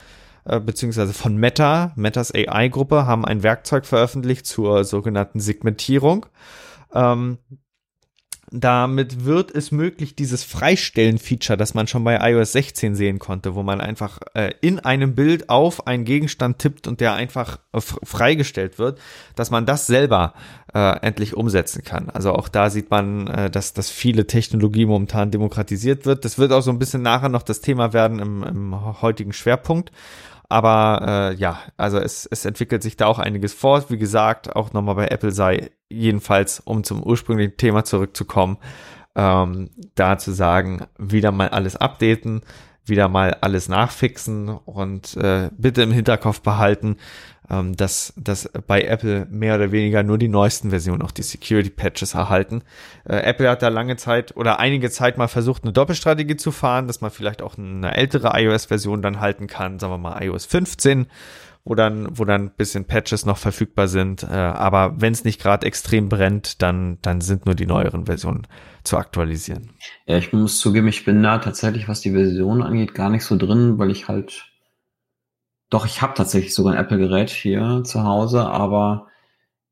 äh, 0.45 0.59
beziehungsweise 0.59 1.13
von 1.13 1.35
Meta, 1.35 1.91
Metas 1.95 2.31
AI-Gruppe, 2.31 3.07
haben 3.07 3.25
ein 3.25 3.41
Werkzeug 3.41 3.87
veröffentlicht 3.87 4.45
zur 4.45 4.83
sogenannten 4.83 5.39
Segmentierung. 5.39 6.27
Ähm, 6.93 7.39
damit 8.51 9.25
wird 9.25 9.53
es 9.53 9.71
möglich, 9.71 10.15
dieses 10.15 10.43
Freistellen-Feature, 10.43 11.57
das 11.57 11.73
man 11.73 11.87
schon 11.87 12.03
bei 12.03 12.17
iOS 12.31 12.53
16 12.53 12.95
sehen 12.95 13.19
konnte, 13.19 13.53
wo 13.53 13.63
man 13.63 13.79
einfach 13.79 14.19
äh, 14.33 14.53
in 14.61 14.79
einem 14.79 15.13
Bild 15.13 15.49
auf 15.49 15.85
einen 15.87 16.03
Gegenstand 16.03 16.57
tippt 16.57 16.87
und 16.87 16.99
der 16.99 17.13
einfach 17.13 17.59
äh, 17.73 17.79
freigestellt 17.79 18.79
wird, 18.79 18.99
dass 19.35 19.51
man 19.51 19.65
das 19.65 19.85
selber 19.85 20.33
äh, 20.73 20.99
endlich 21.01 21.35
umsetzen 21.35 21.83
kann. 21.83 22.09
Also 22.09 22.33
auch 22.33 22.49
da 22.49 22.69
sieht 22.69 22.89
man, 22.89 23.27
äh, 23.27 23.49
dass, 23.51 23.73
dass 23.73 23.89
viele 23.91 24.25
Technologie 24.25 24.85
momentan 24.85 25.29
demokratisiert 25.29 26.05
wird. 26.05 26.25
Das 26.25 26.39
wird 26.39 26.51
auch 26.51 26.61
so 26.61 26.71
ein 26.71 26.79
bisschen 26.79 27.03
nachher 27.03 27.29
noch 27.29 27.43
das 27.43 27.61
Thema 27.61 27.93
werden 27.93 28.19
im, 28.19 28.43
im 28.43 29.01
heutigen 29.01 29.33
Schwerpunkt. 29.33 29.91
Aber 30.49 31.31
äh, 31.31 31.35
ja, 31.35 31.59
also 31.77 31.99
es, 31.99 32.25
es 32.25 32.43
entwickelt 32.43 32.81
sich 32.81 32.97
da 32.97 33.05
auch 33.05 33.19
einiges 33.19 33.53
vor. 33.53 33.89
Wie 33.89 33.99
gesagt, 33.99 34.55
auch 34.55 34.73
nochmal 34.73 34.95
bei 34.95 35.07
Apple 35.07 35.31
sei 35.31 35.69
jedenfalls, 35.89 36.59
um 36.59 36.83
zum 36.83 37.03
ursprünglichen 37.03 37.55
Thema 37.55 37.83
zurückzukommen, 37.83 38.57
ähm, 39.15 39.69
da 39.93 40.17
zu 40.17 40.31
sagen, 40.31 40.87
wieder 40.97 41.31
mal 41.31 41.49
alles 41.49 41.75
updaten, 41.75 42.41
wieder 42.83 43.09
mal 43.09 43.37
alles 43.41 43.69
nachfixen 43.69 44.49
und 44.49 45.15
äh, 45.17 45.51
bitte 45.55 45.83
im 45.83 45.91
Hinterkopf 45.91 46.41
behalten, 46.41 46.97
ähm, 47.49 47.75
dass, 47.75 48.13
dass 48.15 48.49
bei 48.67 48.83
Apple 48.83 49.27
mehr 49.29 49.55
oder 49.55 49.71
weniger 49.71 50.03
nur 50.03 50.17
die 50.17 50.27
neuesten 50.27 50.69
Versionen 50.69 51.01
auch 51.01 51.11
die 51.11 51.23
Security 51.23 51.69
Patches 51.69 52.13
erhalten. 52.13 52.63
Äh, 53.05 53.17
Apple 53.17 53.49
hat 53.49 53.61
da 53.61 53.69
lange 53.69 53.97
Zeit 53.97 54.35
oder 54.35 54.59
einige 54.59 54.89
Zeit 54.89 55.17
mal 55.17 55.27
versucht, 55.27 55.63
eine 55.63 55.73
Doppelstrategie 55.73 56.37
zu 56.37 56.51
fahren, 56.51 56.87
dass 56.87 57.01
man 57.01 57.11
vielleicht 57.11 57.41
auch 57.41 57.57
eine 57.57 57.95
ältere 57.95 58.31
iOS-Version 58.35 59.01
dann 59.01 59.19
halten 59.19 59.47
kann, 59.47 59.79
sagen 59.79 59.93
wir 59.93 59.97
mal 59.97 60.23
iOS 60.23 60.45
15 60.45 61.07
wo 61.65 61.75
dann, 61.75 62.17
wo 62.17 62.25
dann 62.25 62.45
ein 62.45 62.51
bisschen 62.55 62.85
Patches 62.85 63.25
noch 63.25 63.37
verfügbar 63.37 63.87
sind. 63.87 64.23
Äh, 64.23 64.27
aber 64.27 64.99
wenn 65.01 65.13
es 65.13 65.23
nicht 65.23 65.41
gerade 65.41 65.67
extrem 65.67 66.09
brennt, 66.09 66.61
dann, 66.61 66.97
dann 67.01 67.21
sind 67.21 67.45
nur 67.45 67.53
die 67.53 67.67
neueren 67.67 68.05
Versionen 68.05 68.47
zu 68.83 68.97
aktualisieren. 68.97 69.69
Ja, 70.07 70.17
ich 70.17 70.33
muss 70.33 70.59
zugeben, 70.59 70.87
ich 70.87 71.05
bin 71.05 71.21
da 71.21 71.37
tatsächlich, 71.37 71.87
was 71.87 72.01
die 72.01 72.11
Version 72.11 72.63
angeht, 72.63 72.95
gar 72.95 73.09
nicht 73.09 73.23
so 73.23 73.37
drin, 73.37 73.77
weil 73.77 73.91
ich 73.91 74.07
halt 74.07 74.47
doch, 75.69 75.85
ich 75.85 76.01
habe 76.01 76.13
tatsächlich 76.15 76.53
sogar 76.53 76.73
ein 76.73 76.79
Apple-Gerät 76.79 77.29
hier 77.29 77.83
zu 77.83 78.03
Hause, 78.03 78.45
aber 78.45 79.07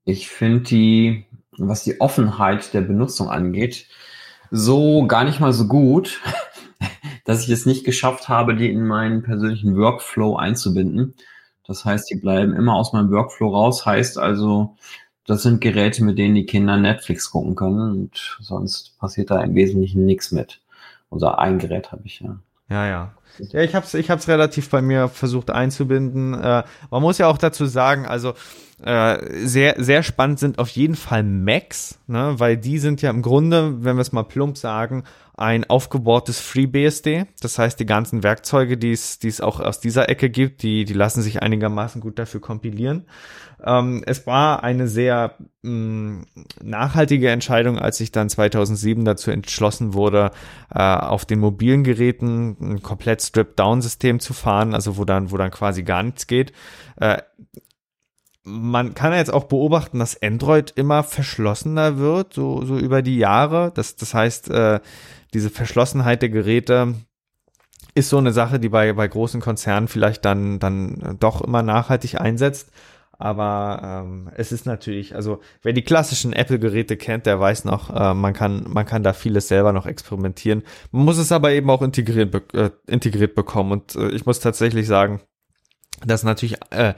ich 0.05 0.29
finde 0.29 0.61
die, 0.61 1.25
was 1.57 1.83
die 1.83 1.99
Offenheit 2.01 2.73
der 2.73 2.81
Benutzung 2.81 3.29
angeht, 3.29 3.87
so 4.51 5.07
gar 5.07 5.23
nicht 5.23 5.39
mal 5.39 5.53
so 5.53 5.67
gut, 5.67 6.21
dass 7.25 7.43
ich 7.43 7.49
es 7.49 7.65
nicht 7.65 7.83
geschafft 7.83 8.29
habe, 8.29 8.55
die 8.55 8.71
in 8.71 8.85
meinen 8.85 9.23
persönlichen 9.23 9.75
Workflow 9.75 10.37
einzubinden. 10.37 11.15
Das 11.65 11.83
heißt, 11.83 12.09
die 12.09 12.15
bleiben 12.15 12.53
immer 12.53 12.75
aus 12.75 12.93
meinem 12.93 13.11
Workflow 13.11 13.49
raus. 13.49 13.85
Heißt 13.85 14.17
also, 14.17 14.77
das 15.25 15.43
sind 15.43 15.59
Geräte, 15.59 16.03
mit 16.03 16.17
denen 16.17 16.35
die 16.35 16.45
Kinder 16.45 16.77
Netflix 16.77 17.31
gucken 17.31 17.55
können 17.55 17.91
und 17.91 18.37
sonst 18.39 18.97
passiert 18.99 19.31
da 19.31 19.41
im 19.41 19.55
Wesentlichen 19.55 20.05
nichts 20.05 20.31
mit. 20.31 20.61
Unser 21.09 21.39
ein 21.39 21.59
Gerät 21.59 21.91
habe 21.91 22.03
ich 22.05 22.21
ja. 22.21 22.39
Ja, 22.69 22.87
ja. 22.87 23.16
Ja, 23.39 23.61
ich 23.61 23.75
habe 23.75 23.85
es 23.85 23.93
ich 23.93 24.09
hab's 24.09 24.27
relativ 24.27 24.69
bei 24.69 24.81
mir 24.81 25.09
versucht 25.09 25.51
einzubinden. 25.51 26.33
Äh, 26.33 26.63
man 26.89 27.01
muss 27.01 27.17
ja 27.17 27.27
auch 27.27 27.37
dazu 27.37 27.65
sagen, 27.65 28.05
also 28.05 28.33
äh, 28.83 29.17
sehr, 29.45 29.75
sehr 29.77 30.03
spannend 30.03 30.39
sind 30.39 30.59
auf 30.59 30.69
jeden 30.69 30.95
Fall 30.95 31.23
Macs, 31.23 31.99
ne, 32.05 32.35
weil 32.37 32.57
die 32.57 32.77
sind 32.77 33.01
ja 33.01 33.09
im 33.09 33.23
Grunde, 33.23 33.83
wenn 33.83 33.95
wir 33.95 34.01
es 34.01 34.11
mal 34.11 34.23
plump 34.23 34.57
sagen, 34.57 35.03
ein 35.35 35.69
aufgebohrtes 35.69 36.39
FreeBSD. 36.39 37.25
Das 37.41 37.57
heißt, 37.57 37.79
die 37.79 37.85
ganzen 37.85 38.23
Werkzeuge, 38.23 38.77
die 38.77 38.91
es, 38.91 39.19
die 39.19 39.27
es 39.27 39.41
auch 39.41 39.59
aus 39.59 39.79
dieser 39.79 40.09
Ecke 40.09 40.29
gibt, 40.29 40.63
die, 40.63 40.83
die 40.83 40.93
lassen 40.93 41.21
sich 41.21 41.41
einigermaßen 41.41 42.01
gut 42.01 42.19
dafür 42.19 42.41
kompilieren. 42.41 43.05
Ähm, 43.63 44.03
es 44.05 44.27
war 44.27 44.63
eine 44.63 44.87
sehr 44.87 45.35
mh, 45.61 45.71
mm, 45.71 46.25
nachhaltige 46.63 47.29
Entscheidung, 47.29 47.79
als 47.79 47.99
ich 47.99 48.11
dann 48.11 48.29
2007 48.29 49.05
dazu 49.05 49.31
entschlossen 49.31 49.93
wurde, 49.93 50.31
äh, 50.73 50.79
auf 50.79 51.25
den 51.25 51.39
mobilen 51.39 51.83
Geräten 51.83 52.57
ein 52.59 52.81
komplett 52.83 53.21
Strip-Down-System 53.21 54.19
zu 54.19 54.33
fahren, 54.33 54.73
also 54.73 54.97
wo 54.97 55.05
dann, 55.05 55.31
wo 55.31 55.37
dann 55.37 55.51
quasi 55.51 55.83
gar 55.83 56.03
nichts 56.03 56.27
geht. 56.27 56.51
Äh, 56.99 57.17
man 58.47 58.93
kann 58.93 59.11
ja 59.11 59.17
jetzt 59.17 59.33
auch 59.33 59.45
beobachten, 59.45 59.99
dass 59.99 60.21
Android 60.21 60.71
immer 60.71 61.03
verschlossener 61.03 61.97
wird, 61.97 62.33
so, 62.33 62.63
so 62.63 62.77
über 62.77 63.01
die 63.01 63.17
Jahre. 63.17 63.71
Das, 63.75 63.95
das 63.95 64.13
heißt, 64.13 64.49
äh, 64.49 64.79
diese 65.33 65.49
Verschlossenheit 65.49 66.21
der 66.21 66.29
Geräte 66.29 66.95
ist 67.93 68.09
so 68.09 68.17
eine 68.17 68.31
Sache, 68.31 68.59
die 68.59 68.69
bei, 68.69 68.93
bei 68.93 69.07
großen 69.07 69.41
Konzernen 69.41 69.87
vielleicht 69.87 70.23
dann, 70.23 70.59
dann 70.59 71.17
doch 71.19 71.41
immer 71.41 71.61
nachhaltig 71.61 72.19
einsetzt. 72.19 72.71
Aber 73.19 74.03
ähm, 74.05 74.29
es 74.35 74.51
ist 74.51 74.67
natürlich, 74.67 75.15
also 75.15 75.41
wer 75.63 75.73
die 75.73 75.81
klassischen 75.81 76.33
Apple-Geräte 76.33 76.97
kennt, 76.97 77.25
der 77.25 77.39
weiß 77.39 77.65
noch, 77.65 77.89
äh, 77.89 78.13
man 78.13 78.33
kann, 78.33 78.65
man 78.69 78.85
kann 78.85 79.01
da 79.01 79.13
vieles 79.13 79.47
selber 79.47 79.73
noch 79.73 79.87
experimentieren. 79.87 80.63
Man 80.91 81.05
muss 81.05 81.17
es 81.17 81.31
aber 81.31 81.51
eben 81.51 81.69
auch 81.71 81.81
integriert, 81.81 82.53
äh, 82.53 82.69
integriert 82.85 83.33
bekommen. 83.33 83.71
Und 83.71 83.95
äh, 83.95 84.09
ich 84.09 84.27
muss 84.27 84.39
tatsächlich 84.39 84.85
sagen, 84.85 85.21
dass 86.05 86.23
natürlich 86.23 86.57
äh, 86.69 86.93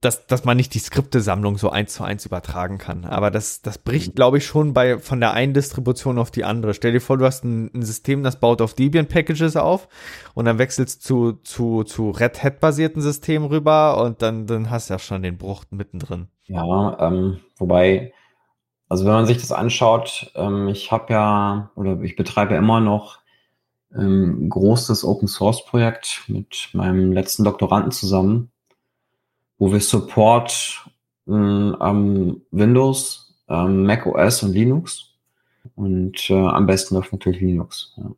dass, 0.00 0.26
dass 0.26 0.44
man 0.44 0.56
nicht 0.56 0.74
die 0.74 0.78
Skriptesammlung 0.78 1.58
so 1.58 1.70
eins 1.70 1.94
zu 1.94 2.04
eins 2.04 2.26
übertragen 2.26 2.78
kann. 2.78 3.04
Aber 3.04 3.30
das, 3.30 3.62
das 3.62 3.78
bricht, 3.78 4.14
glaube 4.14 4.38
ich, 4.38 4.46
schon 4.46 4.72
bei, 4.72 4.98
von 4.98 5.20
der 5.20 5.32
einen 5.32 5.54
Distribution 5.54 6.18
auf 6.18 6.30
die 6.30 6.44
andere. 6.44 6.74
Stell 6.74 6.92
dir 6.92 7.00
vor, 7.00 7.18
du 7.18 7.24
hast 7.24 7.44
ein, 7.44 7.70
ein 7.74 7.82
System, 7.82 8.22
das 8.22 8.40
baut 8.40 8.62
auf 8.62 8.74
Debian 8.74 9.06
Packages 9.06 9.56
auf 9.56 9.88
und 10.34 10.44
dann 10.44 10.58
wechselst 10.58 11.02
zu, 11.02 11.34
zu, 11.44 11.84
zu 11.84 12.10
Red 12.10 12.42
Hat 12.42 12.60
basierten 12.60 13.02
Systemen 13.02 13.48
rüber 13.48 14.02
und 14.02 14.22
dann, 14.22 14.46
dann 14.46 14.70
hast 14.70 14.90
du 14.90 14.94
ja 14.94 14.98
schon 14.98 15.22
den 15.22 15.38
Bruch 15.38 15.64
mittendrin. 15.70 16.28
Ja, 16.44 16.98
ähm, 17.00 17.40
wobei, 17.56 18.12
also 18.88 19.04
wenn 19.04 19.12
man 19.12 19.26
sich 19.26 19.38
das 19.38 19.52
anschaut, 19.52 20.32
ähm, 20.34 20.68
ich 20.68 20.92
habe 20.92 21.12
ja, 21.12 21.70
oder 21.74 22.00
ich 22.02 22.16
betreibe 22.16 22.54
immer 22.54 22.80
noch 22.80 23.18
ähm, 23.94 24.48
großes 24.48 25.04
Open 25.04 25.28
Source 25.28 25.64
Projekt 25.64 26.24
mit 26.28 26.70
meinem 26.72 27.12
letzten 27.12 27.44
Doktoranden 27.44 27.90
zusammen 27.90 28.50
wo 29.58 29.72
wir 29.72 29.80
Support 29.80 30.86
ähm, 31.28 31.76
am 31.78 32.40
Windows, 32.50 33.34
ähm, 33.48 33.84
Mac 33.84 34.06
OS 34.06 34.42
und 34.42 34.52
Linux 34.52 35.14
und 35.74 36.30
äh, 36.30 36.34
am 36.34 36.66
besten 36.66 36.96
auf 36.96 37.12
natürlich 37.12 37.40
Linux. 37.40 37.94
Ja. 37.96 38.10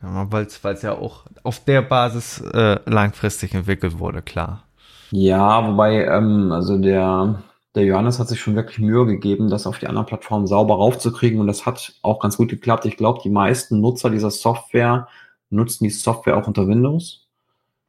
Ja, 0.00 0.30
weil 0.30 0.46
es 0.46 0.82
ja 0.82 0.92
auch 0.92 1.24
auf 1.42 1.64
der 1.64 1.82
Basis 1.82 2.40
äh, 2.40 2.78
langfristig 2.86 3.54
entwickelt 3.54 3.98
wurde, 3.98 4.22
klar. 4.22 4.62
Ja, 5.10 5.66
wobei, 5.66 6.04
ähm, 6.04 6.52
also 6.52 6.78
der, 6.78 7.42
der 7.74 7.84
Johannes 7.84 8.18
hat 8.18 8.28
sich 8.28 8.40
schon 8.40 8.54
wirklich 8.54 8.78
Mühe 8.78 9.06
gegeben, 9.06 9.50
das 9.50 9.66
auf 9.66 9.78
die 9.78 9.88
anderen 9.88 10.06
Plattformen 10.06 10.46
sauber 10.46 10.76
raufzukriegen 10.76 11.40
und 11.40 11.48
das 11.48 11.66
hat 11.66 11.94
auch 12.02 12.20
ganz 12.20 12.36
gut 12.36 12.48
geklappt. 12.48 12.84
Ich 12.86 12.96
glaube, 12.96 13.20
die 13.24 13.30
meisten 13.30 13.80
Nutzer 13.80 14.10
dieser 14.10 14.30
Software 14.30 15.08
nutzen 15.50 15.84
die 15.84 15.90
Software 15.90 16.36
auch 16.36 16.46
unter 16.46 16.68
Windows. 16.68 17.27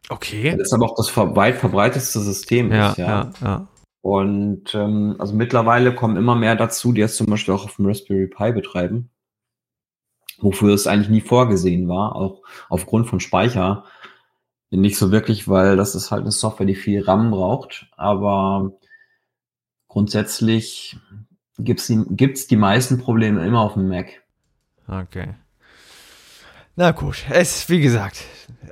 Okay. 0.07 0.51
Das 0.51 0.67
ist 0.67 0.73
aber 0.73 0.85
auch 0.85 0.95
das 0.95 1.15
weit 1.15 1.57
verbreitetste 1.57 2.19
System 2.19 2.71
ja, 2.71 2.91
ist, 2.91 2.97
ja. 2.97 3.07
ja, 3.07 3.31
ja. 3.41 3.67
Und 4.01 4.73
ähm, 4.75 5.15
also 5.19 5.33
mittlerweile 5.35 5.93
kommen 5.93 6.15
immer 6.15 6.35
mehr 6.35 6.55
dazu, 6.55 6.93
die 6.93 7.01
es 7.01 7.17
zum 7.17 7.27
Beispiel 7.27 7.53
auch 7.53 7.65
auf 7.65 7.75
dem 7.75 7.85
Raspberry 7.85 8.27
Pi 8.27 8.53
betreiben, 8.53 9.11
wofür 10.39 10.73
es 10.73 10.87
eigentlich 10.87 11.09
nie 11.09 11.21
vorgesehen 11.21 11.87
war, 11.89 12.15
auch 12.15 12.41
aufgrund 12.69 13.07
von 13.07 13.19
Speicher. 13.19 13.83
Nicht 14.71 14.97
so 14.97 15.11
wirklich, 15.11 15.47
weil 15.47 15.75
das 15.75 15.95
ist 15.95 16.11
halt 16.11 16.21
eine 16.21 16.31
Software, 16.31 16.65
die 16.65 16.75
viel 16.75 17.01
RAM 17.01 17.31
braucht, 17.31 17.87
aber 17.97 18.71
grundsätzlich 19.87 20.97
gibt's 21.57 21.87
die, 21.87 22.03
gibt's 22.09 22.47
die 22.47 22.55
meisten 22.55 22.99
Probleme 22.99 23.45
immer 23.45 23.61
auf 23.61 23.73
dem 23.73 23.89
Mac. 23.89 24.23
Okay. 24.87 25.35
Na 26.79 26.91
gut, 26.91 27.25
es, 27.29 27.67
wie 27.67 27.81
gesagt, 27.81 28.23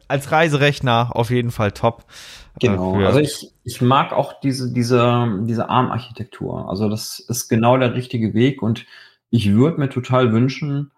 als 0.07 0.31
Reiserechner 0.31 1.09
auf 1.13 1.29
jeden 1.29 1.51
Fall 1.51 1.73
top. 1.73 2.05
Äh, 2.55 2.67
genau, 2.67 2.95
also 3.01 3.19
ich, 3.19 3.51
ich 3.65 3.81
mag 3.81 4.13
auch 4.13 4.39
diese, 4.39 4.71
diese, 4.71 5.41
diese 5.41 5.67
ARM-Architektur. 5.67 6.69
Also 6.69 6.87
das 6.87 7.19
ist 7.19 7.49
genau 7.49 7.75
der 7.75 7.95
richtige 7.95 8.33
Weg 8.33 8.61
und 8.61 8.85
ich 9.29 9.51
würde 9.51 9.81
mir 9.81 9.89
total 9.89 10.31
wünschen, 10.31 10.93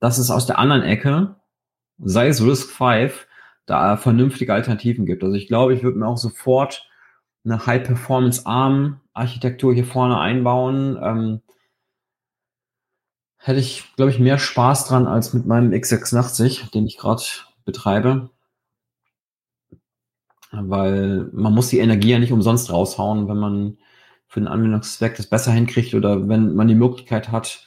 dass 0.00 0.16
es 0.16 0.30
aus 0.30 0.46
der 0.46 0.58
anderen 0.58 0.80
Ecke, 0.80 1.36
sei 1.98 2.28
es 2.28 2.42
Risk 2.42 2.70
5, 2.70 3.26
da 3.66 3.98
vernünftige 3.98 4.54
Alternativen 4.54 5.04
gibt. 5.04 5.24
Also 5.24 5.36
ich 5.36 5.48
glaube, 5.48 5.74
ich 5.74 5.82
würde 5.82 5.98
mir 5.98 6.08
auch 6.08 6.16
sofort 6.16 6.88
eine 7.44 7.66
High-Performance-ARM-Architektur 7.66 9.74
hier 9.74 9.84
vorne 9.84 10.18
einbauen. 10.18 10.98
Ähm, 11.02 11.42
hätte 13.46 13.60
ich, 13.60 13.84
glaube 13.94 14.10
ich, 14.10 14.18
mehr 14.18 14.40
Spaß 14.40 14.88
dran 14.88 15.06
als 15.06 15.32
mit 15.32 15.46
meinem 15.46 15.70
x86, 15.70 16.72
den 16.72 16.84
ich 16.84 16.96
gerade 16.96 17.22
betreibe. 17.64 18.30
Weil 20.50 21.30
man 21.32 21.54
muss 21.54 21.68
die 21.68 21.78
Energie 21.78 22.10
ja 22.10 22.18
nicht 22.18 22.32
umsonst 22.32 22.72
raushauen, 22.72 23.28
wenn 23.28 23.36
man 23.36 23.78
für 24.26 24.40
den 24.40 24.48
Anwendungszweck 24.48 25.16
das 25.16 25.28
besser 25.28 25.52
hinkriegt 25.52 25.94
oder 25.94 26.28
wenn 26.28 26.56
man 26.56 26.66
die 26.66 26.74
Möglichkeit 26.74 27.30
hat, 27.30 27.64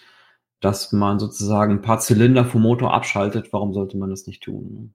dass 0.60 0.92
man 0.92 1.18
sozusagen 1.18 1.76
ein 1.76 1.82
paar 1.82 2.00
Zylinder 2.00 2.44
vom 2.44 2.62
Motor 2.62 2.94
abschaltet, 2.94 3.54
warum 3.54 3.74
sollte 3.74 3.98
man 3.98 4.10
das 4.10 4.28
nicht 4.28 4.44
tun? 4.44 4.94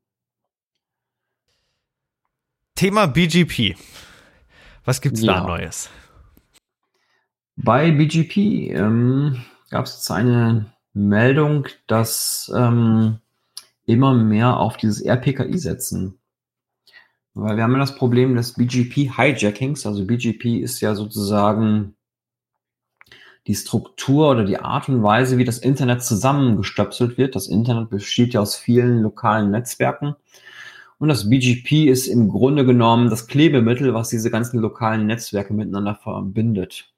Thema 2.75 3.07
BGP. 3.07 3.75
Was 4.85 5.01
gibt's 5.01 5.23
ja. 5.23 5.41
da 5.41 5.47
Neues? 5.47 5.89
Bei 7.57 7.91
BGP 7.91 8.71
ähm, 8.73 9.43
gab 9.71 9.87
es 9.87 9.95
jetzt 9.95 10.11
eine 10.11 10.74
Meldung, 10.95 11.67
dass 11.87 12.51
ähm, 12.55 13.19
immer 13.85 14.15
mehr 14.15 14.59
auf 14.59 14.77
dieses 14.77 15.03
RPKI 15.05 15.59
setzen. 15.59 16.19
Weil 17.35 17.57
wir 17.57 17.65
haben 17.65 17.73
ja 17.73 17.81
das 17.81 17.97
Problem 17.97 18.37
des 18.37 18.55
BGP-Hijackings. 18.55 19.87
Also 19.87 20.07
BGP 20.07 20.61
ist 20.61 20.81
ja 20.81 20.95
sozusagen 20.95 21.97
die 23.47 23.57
Struktur 23.57 24.31
oder 24.31 24.45
die 24.45 24.59
Art 24.59 24.89
und 24.89 25.03
Weise, 25.03 25.37
wie 25.37 25.45
das 25.45 25.59
Internet 25.59 26.03
zusammengestöpselt 26.03 27.19
wird. 27.19 27.35
Das 27.35 27.49
Internet 27.49 27.91
besteht 27.91 28.35
ja 28.35 28.41
aus 28.41 28.57
vielen 28.57 29.03
lokalen 29.03 29.51
Netzwerken. 29.51 30.15
Und 30.99 31.09
das 31.09 31.29
BGP 31.29 31.91
ist 31.91 32.07
im 32.07 32.29
Grunde 32.29 32.65
genommen 32.65 33.11
das 33.11 33.27
Klebemittel, 33.27 33.93
was 33.93 34.09
diese 34.09 34.31
ganzen 34.31 34.61
lokalen 34.61 35.07
Netzwerke 35.07 35.53
miteinander 35.53 35.97
verbindet. 35.97 36.94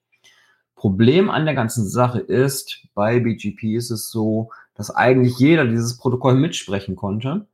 Problem 0.77 1.31
an 1.31 1.47
der 1.47 1.55
ganzen 1.55 1.89
Sache 1.89 2.20
ist, 2.20 2.87
bei 2.95 3.18
BGP 3.18 3.74
ist 3.74 3.91
es 3.91 4.11
so, 4.11 4.51
dass 4.74 4.95
eigentlich 4.95 5.39
jeder 5.39 5.64
dieses 5.64 5.97
Protokoll 5.97 6.35
mitsprechen 6.35 6.97
konnte. 6.97 7.47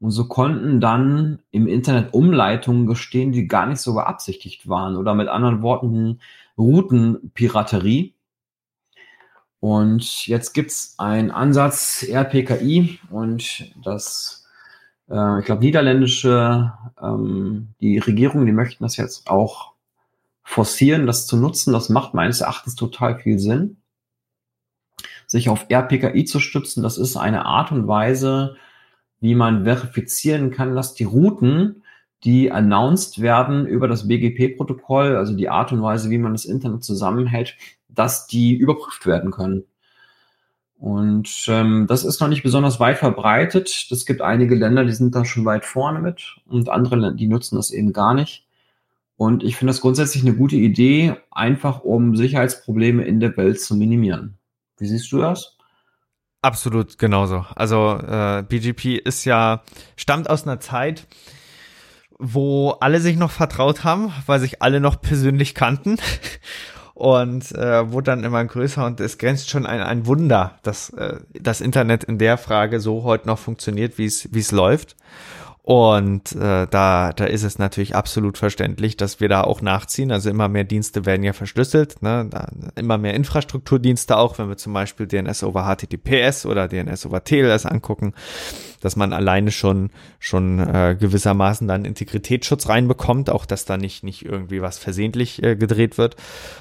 Und 0.00 0.10
so 0.10 0.26
konnten 0.26 0.80
dann 0.80 1.38
im 1.52 1.68
Internet 1.68 2.12
Umleitungen 2.12 2.86
gestehen, 2.86 3.30
die 3.30 3.46
gar 3.46 3.66
nicht 3.66 3.80
so 3.80 3.94
beabsichtigt 3.94 4.68
waren. 4.68 4.96
Oder 4.96 5.14
mit 5.14 5.28
anderen 5.28 5.62
Worten 5.62 6.20
Routenpiraterie. 6.58 8.14
Und 9.60 10.26
jetzt 10.26 10.54
gibt 10.54 10.72
es 10.72 10.94
einen 10.98 11.30
Ansatz 11.30 12.04
RPKI 12.08 12.98
und 13.10 13.72
das, 13.84 14.44
äh, 15.08 15.38
ich 15.38 15.44
glaube, 15.44 15.62
niederländische, 15.62 16.72
ähm, 17.00 17.68
die 17.80 17.98
Regierung, 17.98 18.44
die 18.44 18.50
möchten 18.50 18.82
das 18.82 18.96
jetzt 18.96 19.28
auch 19.30 19.71
forcieren, 20.42 21.06
das 21.06 21.26
zu 21.26 21.36
nutzen. 21.36 21.72
Das 21.72 21.88
macht 21.88 22.14
meines 22.14 22.40
Erachtens 22.40 22.74
total 22.74 23.18
viel 23.18 23.38
Sinn. 23.38 23.78
Sich 25.26 25.48
auf 25.48 25.66
RPKI 25.70 26.24
zu 26.24 26.40
stützen, 26.40 26.82
das 26.82 26.98
ist 26.98 27.16
eine 27.16 27.46
Art 27.46 27.72
und 27.72 27.88
Weise, 27.88 28.56
wie 29.20 29.34
man 29.34 29.64
verifizieren 29.64 30.50
kann, 30.50 30.74
dass 30.74 30.94
die 30.94 31.04
Routen, 31.04 31.84
die 32.24 32.52
announced 32.52 33.20
werden 33.22 33.66
über 33.66 33.88
das 33.88 34.06
BGP-Protokoll, 34.08 35.16
also 35.16 35.34
die 35.34 35.48
Art 35.48 35.72
und 35.72 35.82
Weise, 35.82 36.10
wie 36.10 36.18
man 36.18 36.32
das 36.32 36.44
Internet 36.44 36.84
zusammenhält, 36.84 37.56
dass 37.88 38.26
die 38.26 38.54
überprüft 38.54 39.06
werden 39.06 39.30
können. 39.30 39.64
Und 40.82 41.44
ähm, 41.46 41.86
das 41.88 42.04
ist 42.04 42.20
noch 42.20 42.26
nicht 42.26 42.42
besonders 42.42 42.80
weit 42.80 42.98
verbreitet. 42.98 43.86
Es 43.90 44.04
gibt 44.04 44.20
einige 44.20 44.56
Länder, 44.56 44.84
die 44.84 44.92
sind 44.92 45.14
da 45.14 45.24
schon 45.24 45.44
weit 45.44 45.64
vorne 45.64 46.00
mit 46.00 46.36
und 46.46 46.68
andere, 46.68 47.14
die 47.14 47.28
nutzen 47.28 47.54
das 47.54 47.70
eben 47.70 47.92
gar 47.92 48.14
nicht. 48.14 48.44
Und 49.22 49.44
ich 49.44 49.54
finde 49.54 49.70
das 49.70 49.80
grundsätzlich 49.80 50.24
eine 50.24 50.34
gute 50.34 50.56
Idee, 50.56 51.14
einfach 51.30 51.84
um 51.84 52.16
Sicherheitsprobleme 52.16 53.04
in 53.04 53.20
der 53.20 53.36
Welt 53.36 53.60
zu 53.60 53.76
minimieren. 53.76 54.36
Wie 54.78 54.86
siehst 54.88 55.12
du 55.12 55.18
das? 55.18 55.58
Absolut 56.40 56.98
genauso. 56.98 57.46
Also 57.54 58.00
äh, 58.04 58.42
BGP 58.42 58.96
ist 58.96 59.24
ja, 59.24 59.62
stammt 59.94 60.28
aus 60.28 60.42
einer 60.42 60.58
Zeit, 60.58 61.06
wo 62.18 62.70
alle 62.80 62.98
sich 62.98 63.16
noch 63.16 63.30
vertraut 63.30 63.84
haben, 63.84 64.12
weil 64.26 64.40
sich 64.40 64.60
alle 64.60 64.80
noch 64.80 65.00
persönlich 65.00 65.54
kannten 65.54 65.98
und 66.94 67.52
äh, 67.52 67.92
wurde 67.92 68.06
dann 68.10 68.24
immer 68.24 68.44
größer 68.44 68.84
und 68.84 68.98
es 68.98 69.18
grenzt 69.18 69.50
schon 69.50 69.66
ein, 69.66 69.82
ein 69.82 70.04
Wunder, 70.06 70.58
dass 70.64 70.90
äh, 70.90 71.20
das 71.40 71.60
Internet 71.60 72.02
in 72.02 72.18
der 72.18 72.38
Frage 72.38 72.80
so 72.80 73.04
heute 73.04 73.28
noch 73.28 73.38
funktioniert, 73.38 73.98
wie 73.98 74.06
es 74.06 74.34
wie 74.34 74.40
es 74.40 74.50
läuft. 74.50 74.96
Und 75.64 76.32
äh, 76.32 76.66
da, 76.66 77.12
da 77.12 77.24
ist 77.24 77.44
es 77.44 77.60
natürlich 77.60 77.94
absolut 77.94 78.36
verständlich, 78.36 78.96
dass 78.96 79.20
wir 79.20 79.28
da 79.28 79.42
auch 79.42 79.62
nachziehen. 79.62 80.10
Also 80.10 80.28
immer 80.28 80.48
mehr 80.48 80.64
Dienste 80.64 81.06
werden 81.06 81.22
ja 81.22 81.32
verschlüsselt, 81.32 82.02
ne? 82.02 82.26
da, 82.28 82.48
immer 82.74 82.98
mehr 82.98 83.14
Infrastrukturdienste 83.14 84.16
auch, 84.16 84.38
wenn 84.38 84.48
wir 84.48 84.56
zum 84.56 84.72
Beispiel 84.72 85.06
DNS 85.06 85.44
over 85.44 85.72
HTTPS 85.72 86.46
oder 86.46 86.66
DNS 86.66 87.06
over 87.06 87.22
TLS 87.22 87.64
angucken, 87.66 88.12
dass 88.82 88.96
man 88.96 89.12
alleine 89.12 89.50
schon 89.50 89.90
schon 90.18 90.58
äh, 90.58 90.96
gewissermaßen 90.98 91.66
dann 91.68 91.84
Integritätsschutz 91.84 92.68
reinbekommt, 92.68 93.30
auch 93.30 93.46
dass 93.46 93.64
da 93.64 93.76
nicht 93.76 94.04
nicht 94.04 94.24
irgendwie 94.24 94.60
was 94.60 94.78
versehentlich 94.78 95.42
äh, 95.42 95.56
gedreht 95.56 95.96
wird. 95.96 96.16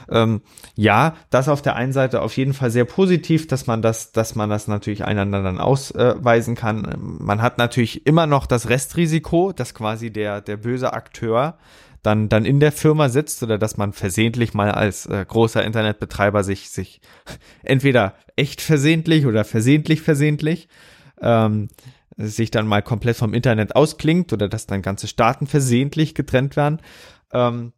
Ähm, 0.10 0.42
ja, 0.76 1.16
das 1.30 1.50
auf 1.50 1.62
der 1.62 1.76
einen 1.76 1.94
Seite 1.94 2.22
auf 2.22 2.38
jeden 2.38 2.54
Fall 2.54 2.72
sehr 2.72 2.86
positiv, 2.86 3.48
dass 3.48 3.68
man 3.68 3.82
das, 3.82 4.12
dass 4.12 4.36
man 4.36 4.50
das 4.50 4.68
natürlich 4.68 5.04
einander 5.04 5.44
dann 5.44 5.60
ausweisen 5.60 6.56
kann. 6.56 6.96
Man 7.20 7.42
hat 7.42 7.58
natürlich 7.58 8.06
immer 8.06 8.26
noch 8.26 8.46
das 8.46 8.70
Rest 8.70 8.92
Restrisiko, 8.92 9.52
dass 9.52 9.74
quasi 9.74 10.12
der, 10.12 10.42
der 10.42 10.58
böse 10.58 10.94
Akteur 10.94 11.58
dann, 12.04 12.30
dann 12.30 12.46
in 12.46 12.60
der 12.60 12.72
Firma 12.72 13.10
sitzt 13.10 13.44
oder 13.44 13.58
dass 13.58 13.78
man 13.78 13.94
versehentlich 13.94 14.54
mal 14.54 14.72
als 14.72 15.06
äh, 15.06 15.24
großer 15.28 15.64
Internetbetreiber 15.64 16.44
sich, 16.44 16.70
sich 16.70 17.00
entweder 17.64 18.16
echt 18.36 18.62
versehentlich 18.62 19.26
oder 19.26 19.46
versehentlich 19.46 20.02
versehentlich 20.02 20.68
ähm, 21.22 21.70
sich 22.28 22.52
dann 22.52 22.68
mal 22.68 22.82
komplett 22.82 23.18
vom 23.18 23.34
Internet 23.34 23.76
ausklingt 23.76 24.34
oder 24.34 24.48
dass 24.48 24.68
dann 24.68 24.82
ganze 24.82 25.08
Staaten 25.08 25.48
versehentlich 25.48 26.16
getrennt 26.16 26.56
werden. 26.56 26.82
Ähm, 27.34 27.74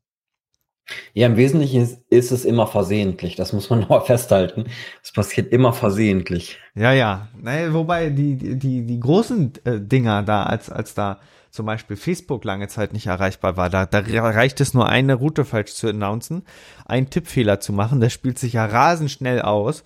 ja, 1.14 1.28
im 1.28 1.38
Wesentlichen 1.38 1.82
ist, 1.82 2.02
ist, 2.10 2.32
es 2.32 2.46
immer 2.46 2.68
versehentlich. 2.68 3.36
Das 3.36 3.54
muss 3.54 3.70
man 3.70 3.80
nochmal 3.82 4.02
festhalten. 4.02 4.66
Es 5.02 5.12
passiert 5.12 5.52
immer 5.52 5.74
versehentlich. 5.74 6.60
Ja, 6.76 6.92
ja. 6.92 7.30
Naja, 7.42 7.74
wobei 7.74 8.10
die, 8.10 8.36
die, 8.36 8.86
die 8.86 9.00
großen 9.00 9.54
äh, 9.64 9.80
Dinger 9.80 10.24
da, 10.24 10.44
als, 10.44 10.70
als 10.70 10.94
da 10.94 11.20
zum 11.52 11.68
Beispiel 11.68 11.96
Facebook 11.96 12.44
lange 12.46 12.68
Zeit 12.68 12.94
nicht 12.94 13.06
erreichbar 13.06 13.58
war, 13.58 13.70
da, 13.70 13.86
da 13.86 14.00
reicht 14.00 14.60
es 14.60 14.74
nur 14.74 14.90
eine 14.90 15.14
Route 15.14 15.46
falsch 15.46 15.74
zu 15.74 15.88
announcen, 15.88 16.44
einen 16.86 17.12
Tippfehler 17.12 17.60
zu 17.60 17.74
machen, 17.74 18.02
der 18.02 18.10
spielt 18.10 18.40
sich 18.40 18.54
ja 18.54 18.66
rasend 18.66 19.12
schnell 19.12 19.40
aus. 19.40 19.84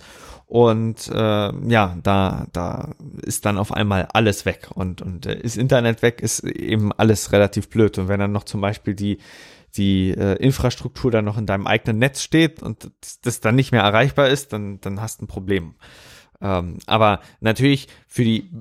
Und 0.48 1.10
äh, 1.10 1.70
ja, 1.70 1.98
da, 2.02 2.48
da 2.54 2.92
ist 3.22 3.46
dann 3.46 3.58
auf 3.58 3.74
einmal 3.74 4.08
alles 4.14 4.46
weg. 4.46 4.70
Und, 4.74 5.02
und 5.02 5.26
äh, 5.26 5.38
ist 5.40 5.58
Internet 5.58 6.02
weg, 6.02 6.22
ist 6.22 6.44
eben 6.44 6.94
alles 6.94 7.32
relativ 7.34 7.70
blöd. 7.70 7.98
Und 7.98 8.08
wenn 8.08 8.20
dann 8.20 8.32
noch 8.32 8.46
zum 8.46 8.62
Beispiel 8.62 8.96
die 8.96 9.20
die 9.76 10.12
äh, 10.12 10.36
Infrastruktur 10.38 11.12
dann 11.12 11.26
noch 11.26 11.38
in 11.38 11.46
deinem 11.46 11.68
eigenen 11.68 12.00
Netz 12.00 12.22
steht 12.22 12.64
und 12.64 12.92
das, 13.02 13.22
das 13.22 13.42
dann 13.42 13.56
nicht 13.56 13.72
mehr 13.72 13.82
erreichbar 13.82 14.30
ist, 14.30 14.54
dann, 14.54 14.80
dann 14.82 15.02
hast 15.02 15.20
du 15.20 15.26
ein 15.26 15.28
Problem. 15.28 15.76
Ähm, 16.42 16.78
aber 16.86 17.22
natürlich 17.40 17.88
für 18.08 18.24
die 18.24 18.52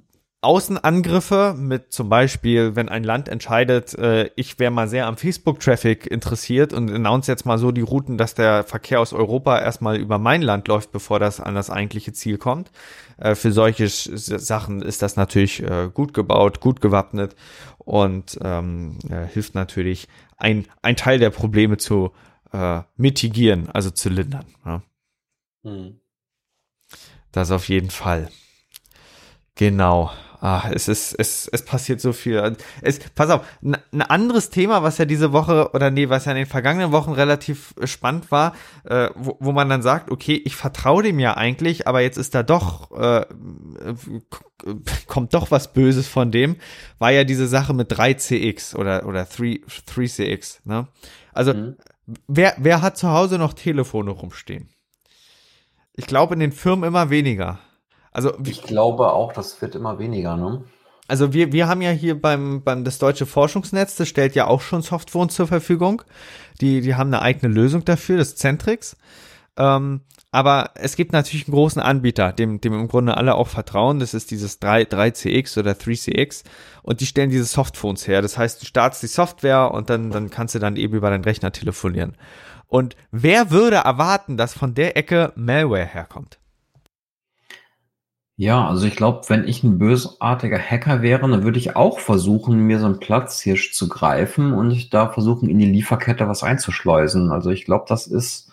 Außenangriffe 0.47 1.55
mit 1.59 1.93
zum 1.93 2.09
Beispiel, 2.09 2.77
wenn 2.77 2.89
ein 2.89 3.03
Land 3.03 3.29
entscheidet, 3.29 3.95
äh, 3.99 4.31
ich 4.37 4.59
wäre 4.59 4.71
mal 4.71 4.89
sehr 4.89 5.07
am 5.07 5.17
Facebook-Traffic 5.17 6.07
interessiert 6.07 6.73
und 6.73 6.89
announce 6.89 7.27
jetzt 7.27 7.45
mal 7.45 7.59
so 7.59 7.73
die 7.73 7.81
Routen, 7.81 8.17
dass 8.17 8.35
der 8.35 8.63
Verkehr 8.63 9.01
aus 9.01 9.13
Europa 9.13 9.59
erstmal 9.59 9.97
über 9.97 10.19
mein 10.19 10.43
Land 10.43 10.69
läuft, 10.69 10.93
bevor 10.93 11.19
das 11.19 11.41
an 11.41 11.57
das 11.57 11.69
eigentliche 11.69 12.13
Ziel 12.13 12.39
kommt. 12.39 12.71
Äh, 13.19 13.35
für 13.35 13.51
solche 13.51 13.89
Sachen 13.89 14.83
ist 14.83 15.03
das 15.03 15.17
natürlich 15.17 15.63
äh, 15.63 15.91
gut 15.93 16.15
gebaut, 16.15 16.61
gut 16.61 16.81
gewappnet 16.81 17.35
und 17.79 18.39
ähm, 18.43 18.99
äh, 19.11 19.27
hilft 19.27 19.57
natürlich, 19.57 20.07
ein, 20.37 20.67
ein 20.81 20.97
Teil 20.97 21.19
der 21.19 21.31
Probleme 21.31 21.77
zu 21.77 22.13
äh, 22.53 22.83
mitigieren, 22.97 23.69
also 23.71 23.91
zu 23.91 24.11
lindern. 24.11 24.47
Ja. 24.65 24.83
Hm. 25.65 26.01
Das 27.33 27.51
auf 27.51 27.69
jeden 27.69 27.91
Fall. 27.91 28.29
Genau. 29.57 30.13
Ah, 30.41 30.71
es 30.73 30.89
ist, 30.89 31.15
es, 31.19 31.49
es 31.49 31.65
passiert 31.65 32.01
so 32.01 32.13
viel. 32.13 32.57
Es, 32.83 32.99
pass 33.15 33.31
auf, 33.31 33.47
ein 33.63 34.03
anderes 34.03 34.51
Thema, 34.51 34.83
was 34.83 34.99
ja 34.99 35.05
diese 35.05 35.33
Woche 35.33 35.71
oder 35.73 35.91
nee, 35.91 36.09
was 36.09 36.27
ja 36.27 36.33
in 36.33 36.39
den 36.39 36.47
vergangenen 36.47 36.93
Wochen 36.93 37.13
relativ 37.13 37.75
spannend 37.85 38.31
war, 38.31 38.55
äh, 38.85 39.09
wo, 39.15 39.37
wo 39.41 39.53
man 39.53 39.69
dann 39.69 39.83
sagt, 39.83 40.11
okay, 40.11 40.41
ich 40.45 40.57
vertraue 40.57 41.03
dem 41.03 41.19
ja 41.19 41.37
eigentlich, 41.37 41.87
aber 41.87 42.01
jetzt 42.01 42.19
ist 42.19 42.35
da 42.35 42.43
doch, 42.43 42.91
äh, 42.93 43.25
kommt 45.07 45.35
doch 45.35 45.51
was 45.51 45.73
Böses 45.73 46.07
von 46.07 46.31
dem, 46.31 46.57
war 46.99 47.11
ja 47.11 47.25
diese 47.25 47.47
Sache 47.47 47.73
mit 47.73 47.91
3CX 47.93 48.77
oder, 48.77 49.07
oder 49.07 49.25
3, 49.25 49.61
3CX, 49.89 50.61
ne? 50.65 50.89
Also, 51.33 51.55
mhm. 51.55 51.77
wer, 52.27 52.55
wer 52.59 52.83
hat 52.83 52.97
zu 52.97 53.09
Hause 53.09 53.39
noch 53.39 53.53
Telefone 53.53 54.11
rumstehen? 54.11 54.69
Ich 55.95 56.07
glaube 56.07 56.35
in 56.35 56.41
den 56.41 56.53
Firmen 56.53 56.87
immer 56.89 57.11
weniger. 57.11 57.59
Also 58.17 58.33
ich 58.47 58.63
glaube 58.63 59.13
auch, 59.13 59.35
das 59.35 59.61
wird 59.61 59.75
immer 59.75 59.99
weniger, 59.99 60.39
ne? 60.39 60.65
Also 61.07 61.35
wir, 61.35 61.53
wir 61.53 61.69
haben 61.69 61.83
ja 61.83 61.91
hier 61.91 62.19
beim, 62.19 62.63
beim 62.63 62.83
das 62.83 62.97
Deutsche 62.97 63.27
Forschungsnetz, 63.27 63.95
das 63.95 64.09
stellt 64.09 64.35
ja 64.35 64.47
auch 64.47 64.63
schon 64.63 64.81
Softphones 64.81 65.35
zur 65.35 65.47
Verfügung. 65.47 66.01
Die, 66.63 66.81
die 66.81 66.95
haben 66.95 67.09
eine 67.09 67.21
eigene 67.21 67.53
Lösung 67.53 67.85
dafür, 67.85 68.17
das 68.17 68.35
Centrix. 68.35 68.97
Ähm, 69.59 70.01
aber 70.31 70.71
es 70.77 70.97
gibt 70.97 71.13
natürlich 71.13 71.47
einen 71.47 71.55
großen 71.55 71.83
Anbieter, 71.83 72.33
dem, 72.33 72.59
dem 72.59 72.73
im 72.73 72.89
Grunde 72.89 73.19
alle 73.19 73.35
auch 73.35 73.49
vertrauen. 73.49 74.01
Das 74.01 74.15
ist 74.15 74.31
dieses 74.31 74.61
3, 74.61 74.85
3CX 74.85 75.59
oder 75.59 75.73
3CX. 75.73 76.45
Und 76.83 77.03
die 77.03 77.07
stellen 77.07 77.29
diese 77.29 77.45
Softphones 77.45 78.09
her. 78.09 78.23
Das 78.23 78.39
heißt, 78.39 78.63
du 78.63 78.65
startest 78.65 79.03
die 79.03 79.09
Software 79.09 79.73
und 79.73 79.91
dann, 79.91 80.11
dann 80.11 80.31
kannst 80.31 80.55
du 80.55 80.59
dann 80.59 80.77
eben 80.77 80.95
über 80.95 81.11
deinen 81.11 81.25
Rechner 81.25 81.53
telefonieren. 81.53 82.17
Und 82.67 82.97
wer 83.11 83.51
würde 83.51 83.77
erwarten, 83.77 84.39
dass 84.39 84.55
von 84.55 84.73
der 84.73 84.97
Ecke 84.97 85.35
Malware 85.37 85.85
herkommt? 85.85 86.39
Ja, 88.39 88.69
also 88.69 88.87
ich 88.87 88.97
glaube, 88.97 89.23
wenn 89.29 89.49
ich 89.49 89.65
ein 89.65 89.79
bösartiger 89.79 90.59
Hacker 90.59 91.01
wäre, 91.01 91.29
dann 91.29 91.43
würde 91.43 91.59
ich 91.59 91.75
auch 91.75 91.99
versuchen, 92.01 92.67
mir 92.67 92.79
so 92.79 92.85
einen 92.85 93.01
Platzhirsch 93.01 93.73
zu 93.73 93.89
greifen 93.89 94.53
und 94.53 94.93
da 94.93 95.09
versuchen, 95.09 95.49
in 95.49 95.59
die 95.59 95.65
Lieferkette 95.65 96.29
was 96.29 96.43
einzuschleusen. 96.43 97.33
Also 97.33 97.49
ich 97.51 97.65
glaube, 97.65 97.87
das 97.89 98.07
ist, 98.07 98.51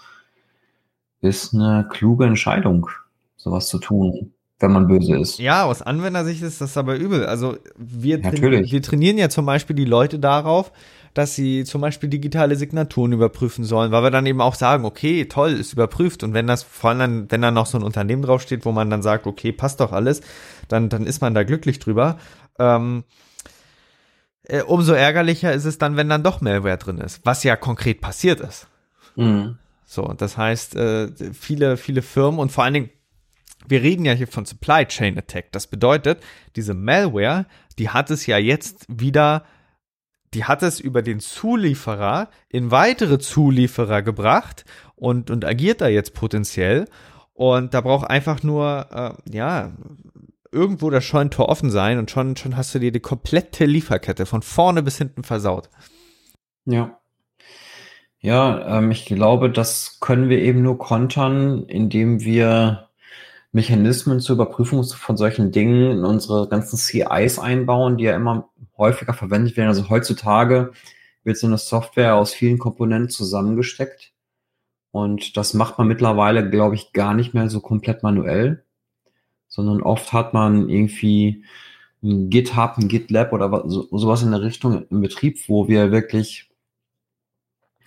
ist 1.19 1.53
eine 1.53 1.85
kluge 1.91 2.25
Entscheidung, 2.25 2.89
sowas 3.35 3.67
zu 3.67 3.77
tun, 3.77 4.31
wenn 4.59 4.71
man 4.71 4.87
böse 4.87 5.17
ist. 5.17 5.39
Ja, 5.39 5.65
aus 5.65 5.81
Anwendersicht 5.81 6.43
ist 6.43 6.61
das 6.61 6.77
aber 6.77 6.95
übel. 6.95 7.25
Also 7.25 7.57
wir, 7.75 8.19
Natürlich. 8.19 8.71
wir 8.71 8.81
trainieren 8.81 9.17
ja 9.17 9.27
zum 9.27 9.45
Beispiel 9.45 9.75
die 9.75 9.83
Leute 9.83 10.17
darauf, 10.17 10.71
dass 11.13 11.35
sie 11.35 11.63
zum 11.63 11.81
Beispiel 11.81 12.09
digitale 12.09 12.55
Signaturen 12.55 13.13
überprüfen 13.13 13.63
sollen, 13.63 13.91
weil 13.91 14.03
wir 14.03 14.11
dann 14.11 14.25
eben 14.25 14.41
auch 14.41 14.55
sagen, 14.55 14.85
okay, 14.85 15.25
toll, 15.25 15.51
ist 15.51 15.73
überprüft 15.73 16.23
und 16.23 16.33
wenn 16.33 16.47
das 16.47 16.63
vor 16.63 16.91
allem, 16.91 17.29
wenn 17.29 17.41
da 17.41 17.51
noch 17.51 17.65
so 17.65 17.77
ein 17.77 17.83
Unternehmen 17.83 18.23
draufsteht, 18.23 18.65
wo 18.65 18.71
man 18.71 18.89
dann 18.89 19.01
sagt, 19.01 19.27
okay, 19.27 19.51
passt 19.51 19.79
doch 19.79 19.91
alles, 19.91 20.21
dann, 20.67 20.89
dann 20.89 21.05
ist 21.05 21.21
man 21.21 21.33
da 21.33 21.43
glücklich 21.43 21.79
drüber. 21.79 22.17
Ähm, 22.59 23.03
äh, 24.43 24.61
umso 24.63 24.93
ärgerlicher 24.93 25.53
ist 25.53 25.65
es 25.65 25.77
dann, 25.77 25.95
wenn 25.95 26.09
dann 26.09 26.23
doch 26.23 26.41
Malware 26.41 26.77
drin 26.77 26.97
ist, 26.97 27.21
was 27.23 27.43
ja 27.43 27.55
konkret 27.55 28.01
passiert 28.01 28.39
ist. 28.39 28.67
Mhm. 29.15 29.57
So, 29.85 30.13
das 30.17 30.37
heißt, 30.37 30.75
äh, 30.75 31.11
viele, 31.33 31.77
viele 31.77 32.01
Firmen 32.01 32.39
und 32.39 32.51
vor 32.51 32.63
allen 32.63 32.73
Dingen 32.73 32.89
wir 33.67 33.81
reden 33.81 34.05
ja 34.05 34.13
hier 34.13 34.27
von 34.27 34.45
Supply 34.45 34.85
Chain 34.85 35.17
Attack. 35.17 35.51
Das 35.51 35.67
bedeutet, 35.67 36.21
diese 36.55 36.73
Malware, 36.73 37.45
die 37.79 37.89
hat 37.89 38.11
es 38.11 38.25
ja 38.25 38.37
jetzt 38.37 38.85
wieder, 38.87 39.45
die 40.33 40.45
hat 40.45 40.63
es 40.63 40.79
über 40.79 41.01
den 41.01 41.19
Zulieferer 41.19 42.29
in 42.49 42.71
weitere 42.71 43.19
Zulieferer 43.19 44.01
gebracht 44.01 44.65
und, 44.95 45.29
und 45.29 45.45
agiert 45.45 45.81
da 45.81 45.87
jetzt 45.87 46.13
potenziell. 46.13 46.85
Und 47.33 47.73
da 47.73 47.81
braucht 47.81 48.09
einfach 48.09 48.43
nur, 48.43 48.87
äh, 48.91 49.35
ja, 49.35 49.71
irgendwo 50.51 50.89
das 50.89 51.03
Scheunentor 51.03 51.49
offen 51.49 51.71
sein 51.71 51.97
und 51.97 52.11
schon, 52.11 52.37
schon 52.37 52.55
hast 52.55 52.75
du 52.75 52.79
dir 52.79 52.91
die 52.91 52.99
komplette 52.99 53.65
Lieferkette 53.65 54.25
von 54.25 54.41
vorne 54.41 54.83
bis 54.83 54.97
hinten 54.97 55.23
versaut. 55.23 55.69
Ja. 56.65 56.99
Ja, 58.19 58.77
ähm, 58.77 58.91
ich 58.91 59.05
glaube, 59.05 59.49
das 59.49 59.97
können 59.99 60.29
wir 60.29 60.39
eben 60.39 60.61
nur 60.61 60.77
kontern, 60.77 61.63
indem 61.63 62.21
wir 62.21 62.87
Mechanismen 63.51 64.19
zur 64.19 64.35
Überprüfung 64.35 64.83
von 64.83 65.17
solchen 65.17 65.51
Dingen 65.51 65.91
in 65.91 66.05
unsere 66.05 66.47
ganzen 66.47 66.77
CIs 66.77 67.37
einbauen, 67.37 67.97
die 67.97 68.05
ja 68.05 68.15
immer 68.15 68.49
häufiger 68.77 69.13
verwendet 69.13 69.57
werden. 69.57 69.69
Also 69.69 69.89
heutzutage 69.89 70.71
wird 71.23 71.37
so 71.37 71.47
eine 71.47 71.57
Software 71.57 72.15
aus 72.15 72.33
vielen 72.33 72.59
Komponenten 72.59 73.09
zusammengesteckt. 73.09 74.13
Und 74.91 75.37
das 75.37 75.53
macht 75.53 75.77
man 75.77 75.87
mittlerweile, 75.87 76.49
glaube 76.49 76.75
ich, 76.75 76.93
gar 76.93 77.13
nicht 77.13 77.33
mehr 77.33 77.49
so 77.49 77.61
komplett 77.61 78.03
manuell, 78.03 78.63
sondern 79.47 79.81
oft 79.81 80.13
hat 80.13 80.33
man 80.33 80.69
irgendwie 80.69 81.45
ein 82.03 82.29
GitHub, 82.29 82.77
ein 82.77 82.89
GitLab 82.89 83.33
oder 83.33 83.63
so, 83.67 83.87
sowas 83.97 84.21
in 84.21 84.31
der 84.31 84.41
Richtung 84.41 84.85
im 84.89 85.01
Betrieb, 85.01 85.39
wo 85.47 85.67
wir 85.67 85.91
wirklich 85.91 86.49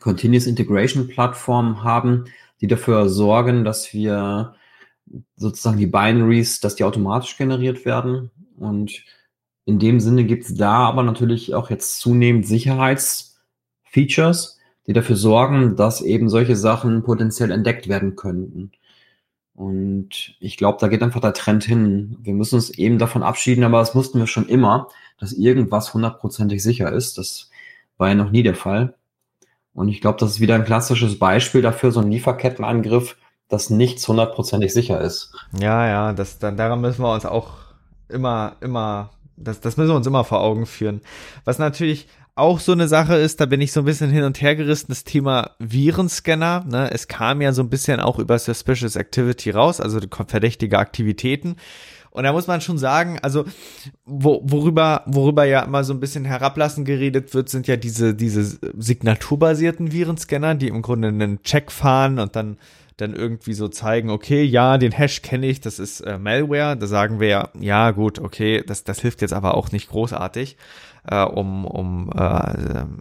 Continuous 0.01 0.47
Integration 0.47 1.09
Plattformen 1.09 1.85
haben, 1.85 2.25
die 2.61 2.67
dafür 2.67 3.09
sorgen, 3.09 3.65
dass 3.65 3.93
wir 3.93 4.55
sozusagen 5.37 5.79
die 5.79 5.87
Binaries, 5.87 6.61
dass 6.61 6.77
die 6.77 6.85
automatisch 6.85 7.37
generiert 7.37 7.85
werden. 7.85 8.31
Und 8.57 9.05
in 9.67 9.79
dem 9.79 10.01
Sinne 10.01 10.25
gibt 10.25 10.45
es 10.45 10.55
da 10.55 10.79
aber 10.79 11.03
natürlich 11.03 11.55
auch 11.55 11.69
jetzt 11.71 12.01
zunehmend 12.01 12.47
Sicherheitsfeatures, 12.47 14.59
die 14.87 14.95
dafür 14.95 15.17
sorgen, 15.17 15.77
dass 15.77 16.01
eben 16.01 16.29
solche 16.29 16.57
Sachen 16.57 17.03
potenziell 17.03 17.51
entdeckt 17.51 17.89
werden 17.89 18.17
könnten. 18.17 18.71
Und 19.55 20.37
ich 20.39 20.57
glaube, 20.57 20.79
da 20.81 20.87
geht 20.87 21.03
einfach 21.03 21.21
der 21.21 21.33
Trend 21.33 21.65
hin. 21.65 22.17
Wir 22.21 22.35
müssen 22.35 22.55
uns 22.55 22.71
eben 22.71 22.99
davon 22.99 23.25
abschieden, 23.25 23.65
aber 23.65 23.81
das 23.81 23.95
mussten 23.95 24.21
wir 24.21 24.29
schon 24.29 24.49
immer, 24.49 24.89
dass 25.19 25.33
irgendwas 25.33 25.93
hundertprozentig 25.93 26.63
sicher 26.63 26.93
ist. 26.93 27.19
Das 27.19 27.51
war 27.97 28.09
ja 28.09 28.15
noch 28.15 28.31
nie 28.31 28.45
der 28.45 28.55
Fall. 28.55 28.95
Und 29.75 29.89
ich 29.89 30.01
glaube, 30.01 30.19
das 30.21 30.33
ist 30.33 30.41
wieder 30.41 30.55
ein 30.55 30.65
klassisches 30.65 31.19
Beispiel 31.19 31.63
dafür, 31.63 31.91
so 31.91 32.01
ein 32.01 32.11
Lieferkettenangriff, 32.11 33.17
dass 33.49 33.69
nichts 33.69 34.07
hundertprozentig 34.07 34.73
sicher 34.73 35.01
ist. 35.01 35.35
Ja, 35.59 35.89
ja, 35.89 36.13
das, 36.13 36.39
dann, 36.39 36.57
daran 36.57 36.81
müssen 36.81 37.03
wir 37.03 37.13
uns 37.13 37.27
auch 37.27 37.55
immer, 38.09 38.57
immer, 38.61 39.11
das, 39.37 39.61
das 39.61 39.77
müssen 39.77 39.91
wir 39.91 39.97
uns 39.97 40.07
immer 40.07 40.25
vor 40.25 40.41
Augen 40.41 40.67
führen. 40.67 41.01
Was 41.45 41.59
natürlich 41.59 42.09
auch 42.35 42.61
so 42.61 42.73
eine 42.73 42.87
Sache 42.87 43.17
ist, 43.17 43.41
da 43.41 43.47
bin 43.47 43.63
ich 43.63 43.73
so 43.73 43.81
ein 43.81 43.87
bisschen 43.87 44.11
hin 44.11 44.25
und 44.25 44.41
her 44.43 44.55
gerissen, 44.57 44.87
das 44.91 45.05
Thema 45.05 45.53
Virenscanner. 45.59 46.65
Ne? 46.69 46.91
Es 46.93 47.09
kam 47.09 47.41
ja 47.41 47.53
so 47.53 47.63
ein 47.63 47.71
bisschen 47.71 47.99
auch 47.99 48.19
über 48.19 48.39
Suspicious 48.39 48.97
Activity 48.97 49.51
raus, 49.51 49.81
also 49.81 50.01
verdächtige 50.29 50.79
Aktivitäten. 50.79 51.57
Und 52.11 52.25
da 52.25 52.33
muss 52.33 52.47
man 52.47 52.61
schon 52.61 52.79
sagen, 52.79 53.19
also 53.21 53.45
wo, 54.05 54.43
worüber, 54.45 55.03
worüber 55.07 55.45
ja 55.45 55.61
immer 55.63 55.85
so 55.85 55.93
ein 55.93 56.01
bisschen 56.01 56.25
herablassend 56.25 56.87
geredet 56.87 57.35
wird, 57.35 57.49
sind 57.49 57.67
ja 57.67 57.77
diese, 57.77 58.15
diese 58.15 58.59
signaturbasierten 58.79 59.93
Virenscanner, 59.93 60.55
die 60.55 60.69
im 60.69 60.83
Grunde 60.83 61.09
einen 61.09 61.43
Check 61.43 61.71
fahren 61.73 62.19
und 62.19 62.37
dann 62.37 62.59
dann 62.97 63.15
irgendwie 63.15 63.53
so 63.53 63.69
zeigen, 63.69 64.11
okay, 64.11 64.43
ja, 64.43 64.79
den 64.79 64.93
Hash 64.93 65.23
kenne 65.23 65.47
ich, 65.47 65.61
das 65.61 65.79
ist 65.79 66.01
äh, 66.01 66.19
Malware. 66.19 66.77
Da 66.77 66.87
sagen 66.87 67.21
wir 67.21 67.29
ja, 67.29 67.51
ja 67.59 67.91
gut, 67.91 68.19
okay, 68.19 68.63
das, 68.67 68.85
das 68.85 69.01
hilft 69.01 69.21
jetzt 69.21 69.35
aber 69.35 69.55
auch 69.55 69.71
nicht 69.71 69.91
großartig, 69.91 70.57
äh, 71.09 71.23
um, 71.23 71.67
um 71.67 72.11
äh, 72.17 72.81
ähm, 72.81 72.99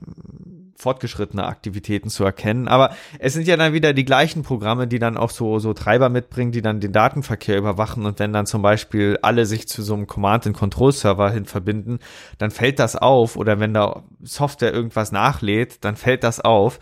fortgeschrittene 0.78 1.46
Aktivitäten 1.46 2.10
zu 2.10 2.26
erkennen. 2.26 2.68
Aber 2.68 2.94
es 3.20 3.34
sind 3.34 3.48
ja 3.48 3.56
dann 3.56 3.72
wieder 3.72 3.94
die 3.94 4.04
gleichen 4.04 4.44
Programme, 4.44 4.88
die 4.88 5.00
dann 5.00 5.16
auch 5.16 5.30
so, 5.30 5.60
so 5.60 5.74
Treiber 5.74 6.10
mitbringen, 6.10 6.52
die 6.52 6.62
dann 6.62 6.82
den 6.82 6.92
Datenverkehr 6.92 7.58
überwachen. 7.58 8.06
Und 8.06 8.20
wenn 8.20 8.34
dann 8.34 8.46
zum 8.46 8.62
Beispiel 8.62 9.18
alle 9.22 9.46
sich 9.46 9.70
zu 9.70 9.82
so 9.82 9.94
einem 9.94 10.08
Command-and-Control-Server 10.08 11.32
hin 11.32 11.46
verbinden, 11.46 12.00
dann 12.38 12.52
fällt 12.52 12.80
das 12.80 12.98
auf. 12.98 13.38
Oder 13.38 13.62
wenn 13.62 13.74
da 13.74 14.04
Software 14.22 14.74
irgendwas 14.74 15.14
nachlädt, 15.14 15.86
dann 15.86 15.96
fällt 15.96 16.26
das 16.26 16.42
auf 16.42 16.80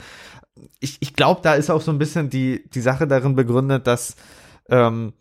ich, 0.84 0.98
ich 1.00 1.14
glaube, 1.14 1.40
da 1.42 1.54
ist 1.54 1.70
auch 1.70 1.82
so 1.82 1.92
ein 1.92 1.98
bisschen 1.98 2.30
die, 2.30 2.70
die 2.70 2.82
Sache 2.82 3.08
darin 3.08 3.36
begründet, 3.36 3.88
dass, 3.88 4.16
ähm, 4.70 5.14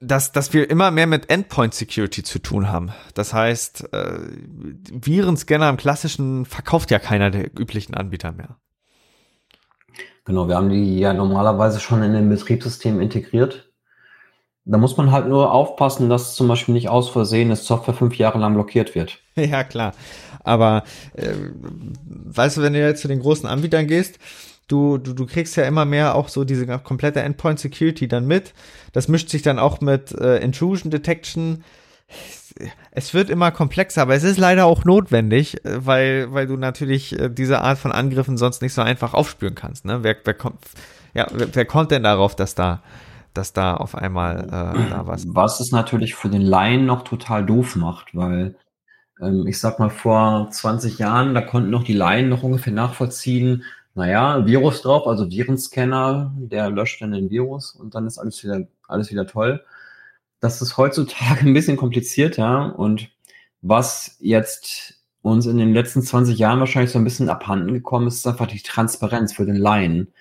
dass, 0.00 0.30
dass 0.32 0.52
wir 0.52 0.68
immer 0.68 0.90
mehr 0.90 1.06
mit 1.06 1.30
Endpoint 1.30 1.72
Security 1.72 2.22
zu 2.22 2.38
tun 2.38 2.70
haben. 2.70 2.92
Das 3.14 3.32
heißt, 3.32 3.92
äh, 3.94 4.18
Virenscanner 4.92 5.70
im 5.70 5.78
klassischen 5.78 6.44
verkauft 6.44 6.90
ja 6.90 6.98
keiner 6.98 7.30
der 7.30 7.58
üblichen 7.58 7.94
Anbieter 7.94 8.32
mehr. 8.32 8.56
Genau, 10.26 10.46
wir 10.46 10.56
haben 10.56 10.68
die 10.68 10.98
ja 10.98 11.14
normalerweise 11.14 11.80
schon 11.80 12.02
in 12.02 12.12
den 12.12 12.28
Betriebssystem 12.28 13.00
integriert. 13.00 13.72
Da 14.66 14.76
muss 14.76 14.96
man 14.98 15.10
halt 15.10 15.26
nur 15.26 15.52
aufpassen, 15.52 16.10
dass 16.10 16.34
zum 16.34 16.46
Beispiel 16.46 16.74
nicht 16.74 16.90
aus 16.90 17.08
Versehen 17.08 17.48
das 17.48 17.64
Software 17.64 17.94
fünf 17.94 18.16
Jahre 18.16 18.38
lang 18.38 18.54
blockiert 18.54 18.94
wird. 18.94 19.18
Ja, 19.36 19.64
klar. 19.64 19.94
Aber 20.44 20.84
äh, 21.14 21.34
weißt 22.04 22.56
du, 22.56 22.62
wenn 22.62 22.72
du 22.72 22.80
jetzt 22.80 23.02
zu 23.02 23.08
den 23.08 23.20
großen 23.20 23.48
Anbietern 23.48 23.86
gehst, 23.86 24.18
du, 24.70 24.98
du, 24.98 25.12
du 25.12 25.26
kriegst 25.26 25.56
ja 25.56 25.64
immer 25.64 25.84
mehr 25.84 26.14
auch 26.14 26.28
so 26.28 26.44
diese 26.44 26.66
komplette 26.78 27.20
Endpoint 27.20 27.58
Security 27.58 28.08
dann 28.08 28.26
mit. 28.26 28.54
Das 28.92 29.08
mischt 29.08 29.28
sich 29.28 29.42
dann 29.42 29.58
auch 29.58 29.80
mit 29.80 30.12
äh, 30.12 30.38
Intrusion 30.38 30.90
Detection. 30.90 31.64
Es 32.90 33.14
wird 33.14 33.30
immer 33.30 33.52
komplexer, 33.52 34.02
aber 34.02 34.14
es 34.14 34.24
ist 34.24 34.38
leider 34.38 34.66
auch 34.66 34.84
notwendig, 34.84 35.64
äh, 35.64 35.86
weil, 35.86 36.32
weil 36.32 36.46
du 36.46 36.56
natürlich 36.56 37.18
äh, 37.18 37.28
diese 37.28 37.60
Art 37.60 37.78
von 37.78 37.92
Angriffen 37.92 38.36
sonst 38.36 38.62
nicht 38.62 38.74
so 38.74 38.82
einfach 38.82 39.14
aufspüren 39.14 39.54
kannst. 39.54 39.84
Ne? 39.84 40.02
Wer, 40.02 40.16
wer 40.24 40.34
kommt, 40.34 40.58
ja, 41.14 41.26
wer, 41.32 41.54
wer 41.54 41.64
kommt 41.64 41.90
denn 41.90 42.02
darauf, 42.02 42.36
dass 42.36 42.54
da, 42.54 42.82
dass 43.34 43.52
da 43.52 43.74
auf 43.74 43.94
einmal 43.94 44.44
äh, 44.44 44.90
da 44.90 45.06
was. 45.06 45.24
Was 45.28 45.60
es 45.60 45.72
natürlich 45.72 46.14
für 46.14 46.28
den 46.28 46.42
Laien 46.42 46.86
noch 46.86 47.02
total 47.02 47.44
doof 47.44 47.76
macht, 47.76 48.14
weil 48.14 48.56
ähm, 49.20 49.46
ich 49.46 49.58
sag 49.58 49.78
mal, 49.78 49.90
vor 49.90 50.48
20 50.50 50.98
Jahren, 50.98 51.34
da 51.34 51.40
konnten 51.40 51.70
noch 51.70 51.84
die 51.84 51.94
Laien 51.94 52.28
noch 52.28 52.42
ungefähr 52.42 52.72
nachvollziehen, 52.72 53.64
naja, 53.94 54.46
Virus 54.46 54.82
drauf, 54.82 55.06
also 55.06 55.30
Virenscanner, 55.30 56.32
der 56.36 56.70
löscht 56.70 57.02
dann 57.02 57.12
den 57.12 57.30
Virus 57.30 57.72
und 57.72 57.94
dann 57.94 58.06
ist 58.06 58.18
alles 58.18 58.42
wieder, 58.44 58.66
alles 58.88 59.10
wieder 59.10 59.26
toll. 59.26 59.64
Das 60.40 60.62
ist 60.62 60.76
heutzutage 60.76 61.40
ein 61.46 61.54
bisschen 61.54 61.76
komplizierter 61.76 62.78
und 62.78 63.10
was 63.62 64.16
jetzt 64.20 65.00
uns 65.22 65.46
in 65.46 65.58
den 65.58 65.74
letzten 65.74 66.02
20 66.02 66.38
Jahren 66.38 66.60
wahrscheinlich 66.60 66.92
so 66.92 66.98
ein 66.98 67.04
bisschen 67.04 67.28
abhanden 67.28 67.74
gekommen 67.74 68.06
ist, 68.08 68.16
ist 68.16 68.26
einfach 68.26 68.46
die 68.46 68.62
Transparenz 68.62 69.34
für 69.34 69.44
den 69.44 69.56
Laien. 69.56 70.12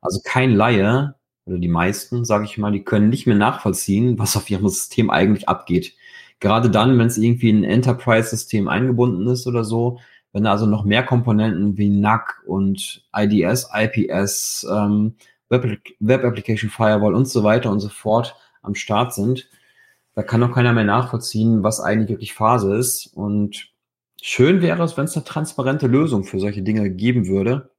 Also 0.00 0.20
kein 0.24 0.52
Laie, 0.52 1.14
oder 1.46 1.58
die 1.58 1.68
meisten, 1.68 2.24
sage 2.24 2.44
ich 2.44 2.58
mal, 2.58 2.72
die 2.72 2.84
können 2.84 3.10
nicht 3.10 3.26
mehr 3.26 3.36
nachvollziehen, 3.36 4.18
was 4.18 4.36
auf 4.36 4.48
ihrem 4.50 4.68
System 4.68 5.10
eigentlich 5.10 5.48
abgeht. 5.48 5.94
Gerade 6.40 6.70
dann, 6.70 6.98
wenn 6.98 7.06
es 7.06 7.18
irgendwie 7.18 7.50
in 7.50 7.58
ein 7.58 7.64
Enterprise-System 7.64 8.68
eingebunden 8.68 9.26
ist 9.28 9.46
oder 9.46 9.64
so, 9.64 9.98
wenn 10.32 10.44
da 10.44 10.52
also 10.52 10.66
noch 10.66 10.84
mehr 10.84 11.04
Komponenten 11.04 11.78
wie 11.78 11.88
NAC 11.88 12.42
und 12.46 13.06
IDS, 13.16 13.70
IPS, 13.72 14.66
ähm, 14.70 15.14
Web, 15.48 15.78
Web 16.00 16.24
Application 16.24 16.70
Firewall 16.70 17.14
und 17.14 17.28
so 17.28 17.44
weiter 17.44 17.70
und 17.70 17.80
so 17.80 17.88
fort 17.88 18.34
am 18.62 18.74
Start 18.74 19.14
sind, 19.14 19.48
da 20.14 20.22
kann 20.22 20.42
auch 20.42 20.52
keiner 20.52 20.72
mehr 20.72 20.84
nachvollziehen, 20.84 21.62
was 21.62 21.80
eigentlich 21.80 22.10
wirklich 22.10 22.34
Phase 22.34 22.74
ist. 22.76 23.06
Und 23.06 23.72
schön 24.20 24.62
wäre 24.62 24.82
es, 24.82 24.96
wenn 24.96 25.04
es 25.04 25.16
eine 25.16 25.24
transparente 25.24 25.86
Lösung 25.86 26.24
für 26.24 26.40
solche 26.40 26.62
Dinge 26.62 26.90
geben 26.90 27.26
würde. 27.26 27.70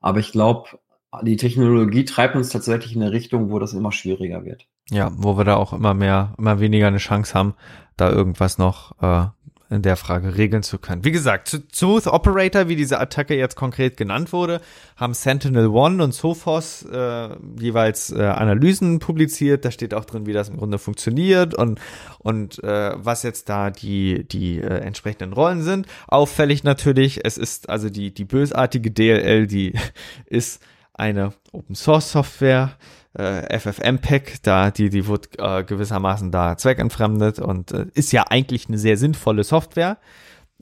Aber 0.00 0.20
ich 0.20 0.32
glaube, 0.32 0.78
die 1.22 1.36
Technologie 1.36 2.04
treibt 2.04 2.36
uns 2.36 2.48
tatsächlich 2.48 2.94
in 2.94 3.02
eine 3.02 3.12
Richtung, 3.12 3.50
wo 3.50 3.58
das 3.58 3.72
immer 3.72 3.92
schwieriger 3.92 4.44
wird. 4.44 4.66
Ja, 4.90 5.12
wo 5.16 5.36
wir 5.36 5.44
da 5.44 5.56
auch 5.56 5.72
immer 5.72 5.94
mehr, 5.94 6.34
immer 6.38 6.60
weniger 6.60 6.86
eine 6.88 6.98
Chance 6.98 7.34
haben, 7.34 7.54
da 7.96 8.10
irgendwas 8.10 8.58
noch 8.58 9.00
äh, 9.00 9.26
in 9.70 9.82
der 9.82 9.96
Frage 9.96 10.36
regeln 10.36 10.62
zu 10.62 10.78
können. 10.78 11.04
Wie 11.04 11.10
gesagt, 11.10 11.60
Smooth 11.74 12.06
Operator, 12.06 12.68
wie 12.68 12.76
diese 12.76 13.00
Attacke 13.00 13.34
jetzt 13.34 13.56
konkret 13.56 13.96
genannt 13.96 14.32
wurde, 14.32 14.60
haben 14.96 15.14
Sentinel 15.14 15.68
One 15.68 16.02
und 16.02 16.12
Sophos 16.12 16.82
äh, 16.84 17.28
jeweils 17.58 18.12
äh, 18.12 18.22
Analysen 18.22 18.98
publiziert. 18.98 19.64
Da 19.64 19.70
steht 19.70 19.94
auch 19.94 20.04
drin, 20.04 20.26
wie 20.26 20.32
das 20.32 20.48
im 20.48 20.58
Grunde 20.58 20.78
funktioniert 20.78 21.54
und 21.54 21.80
und 22.18 22.62
äh, 22.62 22.92
was 22.96 23.22
jetzt 23.22 23.48
da 23.48 23.70
die 23.70 24.26
die 24.28 24.60
äh, 24.60 24.78
entsprechenden 24.80 25.32
Rollen 25.32 25.62
sind. 25.62 25.86
Auffällig 26.08 26.62
natürlich, 26.62 27.24
es 27.24 27.38
ist 27.38 27.68
also 27.68 27.90
die 27.90 28.12
die 28.12 28.24
bösartige 28.24 28.90
DLL, 28.90 29.46
die 29.46 29.74
ist 30.26 30.62
eine 30.94 31.32
Open 31.52 31.74
Source 31.74 32.12
Software, 32.12 32.72
äh, 33.14 33.58
FFmpeg, 33.58 34.42
da 34.42 34.70
die 34.70 34.88
die 34.88 35.06
wird 35.06 35.38
äh, 35.38 35.64
gewissermaßen 35.64 36.30
da 36.30 36.56
zweckentfremdet 36.56 37.38
und 37.38 37.72
äh, 37.72 37.86
ist 37.94 38.12
ja 38.12 38.24
eigentlich 38.28 38.68
eine 38.68 38.78
sehr 38.78 38.96
sinnvolle 38.96 39.44
Software, 39.44 39.98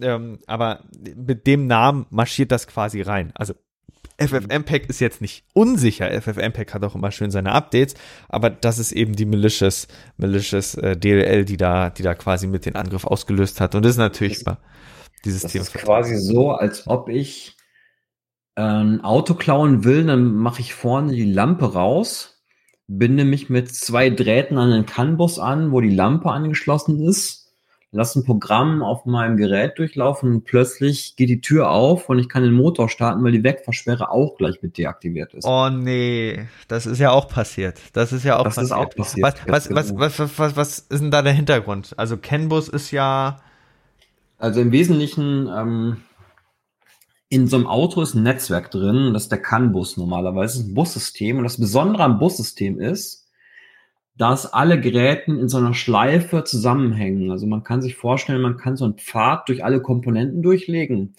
ähm, 0.01 0.39
aber 0.47 0.81
mit 1.15 1.47
dem 1.47 1.67
Namen 1.67 2.07
marschiert 2.11 2.51
das 2.51 2.67
quasi 2.67 3.03
rein. 3.03 3.33
Also 3.35 3.55
FFmpeg 4.19 4.89
ist 4.89 5.01
jetzt 5.01 5.21
nicht 5.21 5.45
unsicher. 5.53 6.11
FFmpeg 6.21 6.73
hat 6.75 6.85
auch 6.85 6.95
immer 6.95 7.11
schön 7.11 7.31
seine 7.31 7.53
Updates, 7.53 7.95
aber 8.29 8.51
das 8.51 8.79
ist 8.79 8.93
eben 8.93 9.15
die 9.15 9.25
malicious, 9.25 9.89
malicious 10.17 10.75
äh, 10.75 10.97
DLL, 10.97 11.45
die 11.45 11.57
da, 11.57 11.91
die 11.91 12.03
da 12.03 12.15
quasi 12.15 12.47
mit 12.47 12.67
den 12.67 12.77
Angriff 12.77 13.05
ausgelöst 13.05 13.61
hat. 13.61 13.75
Und 13.75 13.85
das 13.85 13.93
ist 13.93 13.99
natürlich 13.99 14.45
das, 14.45 14.57
dieses 15.25 15.43
das 15.43 15.53
Thema. 15.53 15.63
ist 15.63 15.75
quasi 15.75 16.17
so, 16.19 16.53
als 16.53 16.87
ob 16.87 17.09
ich 17.09 17.57
ein 18.55 19.01
Auto 19.03 19.35
klauen 19.35 19.85
will, 19.85 20.05
dann 20.05 20.35
mache 20.35 20.61
ich 20.61 20.75
vorne 20.75 21.13
die 21.13 21.31
Lampe 21.31 21.73
raus, 21.73 22.43
binde 22.87 23.25
mich 23.25 23.49
mit 23.49 23.75
zwei 23.75 24.11
Drähten 24.11 24.59
an 24.59 24.71
den 24.71 24.87
CAN-Bus 24.87 25.39
an, 25.39 25.73
wo 25.73 25.81
die 25.81 25.95
Lampe 25.95 26.31
angeschlossen 26.31 27.01
ist 27.01 27.43
lass 27.93 28.17
ein 28.17 28.25
Programm 28.25 28.83
auf 28.83 29.05
meinem 29.05 29.37
Gerät 29.37 29.79
durchlaufen 29.79 30.33
und 30.33 30.45
plötzlich 30.45 31.15
geht 31.17 31.29
die 31.29 31.41
Tür 31.43 31.71
auf 31.71 32.09
und 32.09 32.19
ich 32.19 32.29
kann 32.29 32.43
den 32.43 32.55
Motor 32.55 32.89
starten, 32.89 33.23
weil 33.23 33.33
die 33.33 33.45
Wegversperre 33.45 34.11
auch 34.11 34.37
gleich 34.39 34.63
mit 34.63 34.79
deaktiviert 34.79 35.35
ist. 35.35 35.45
Oh 35.45 35.69
nee, 35.69 36.47
das 36.69 36.87
ist 36.87 36.99
ja 36.99 37.11
auch 37.11 37.29
passiert. 37.29 37.79
Das 37.93 38.13
ist 38.13 38.25
ja 38.25 38.39
auch 38.39 38.45
das 38.45 38.57
passiert. 38.57 38.71
Ist 38.71 38.87
auch 38.87 38.95
passiert. 38.97 39.43
Was, 39.47 39.71
was, 39.71 39.95
was, 39.95 40.19
was, 40.19 40.39
was, 40.39 40.57
was 40.57 40.79
ist 40.79 41.03
denn 41.03 41.11
da 41.11 41.23
der 41.23 41.35
Hintergrund? 41.35 41.93
Also 41.99 42.17
CAN-Bus 42.17 42.69
ist 42.69 42.91
ja. 42.91 43.41
Also 44.39 44.61
im 44.61 44.73
Wesentlichen, 44.73 45.49
ähm, 45.55 45.99
in 47.33 47.47
so 47.47 47.57
einem 47.57 47.67
Auto 47.67 48.03
ist 48.03 48.13
ein 48.13 48.25
Netzwerk 48.25 48.71
drin, 48.71 49.15
das 49.15 49.23
ist 49.23 49.33
der 49.33 49.41
CAN-Bus 49.41 49.97
normalerweise, 49.97 50.59
das 50.59 50.67
ist 50.67 50.69
ein 50.69 50.75
Bussystem. 50.75 51.39
Und 51.39 51.45
das 51.45 51.59
Besondere 51.59 52.05
am 52.05 52.19
Bussystem 52.19 52.79
ist, 52.79 53.27
dass 54.19 54.53
alle 54.53 54.79
Geräten 54.79 55.39
in 55.39 55.49
so 55.49 55.57
einer 55.57 55.73
Schleife 55.73 56.45
zusammenhängen. 56.45 57.31
Also 57.31 57.47
man 57.47 57.65
kann 57.65 57.81
sich 57.81 57.97
vorstellen, 57.97 58.43
man 58.43 58.59
kann 58.59 58.77
so 58.77 58.85
einen 58.85 58.99
Pfad 58.99 59.49
durch 59.49 59.65
alle 59.65 59.81
Komponenten 59.81 60.43
durchlegen. 60.43 61.15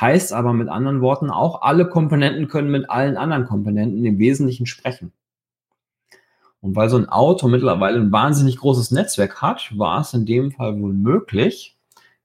Heißt 0.00 0.32
aber 0.32 0.54
mit 0.54 0.70
anderen 0.70 1.02
Worten 1.02 1.28
auch, 1.28 1.60
alle 1.60 1.86
Komponenten 1.86 2.48
können 2.48 2.70
mit 2.70 2.88
allen 2.88 3.18
anderen 3.18 3.44
Komponenten 3.44 4.02
im 4.06 4.18
Wesentlichen 4.18 4.64
sprechen. 4.64 5.12
Und 6.62 6.76
weil 6.76 6.88
so 6.88 6.96
ein 6.96 7.10
Auto 7.10 7.46
mittlerweile 7.46 8.00
ein 8.00 8.10
wahnsinnig 8.10 8.56
großes 8.56 8.90
Netzwerk 8.90 9.42
hat, 9.42 9.70
war 9.76 10.00
es 10.00 10.14
in 10.14 10.24
dem 10.24 10.50
Fall 10.50 10.80
wohl 10.80 10.94
möglich, 10.94 11.77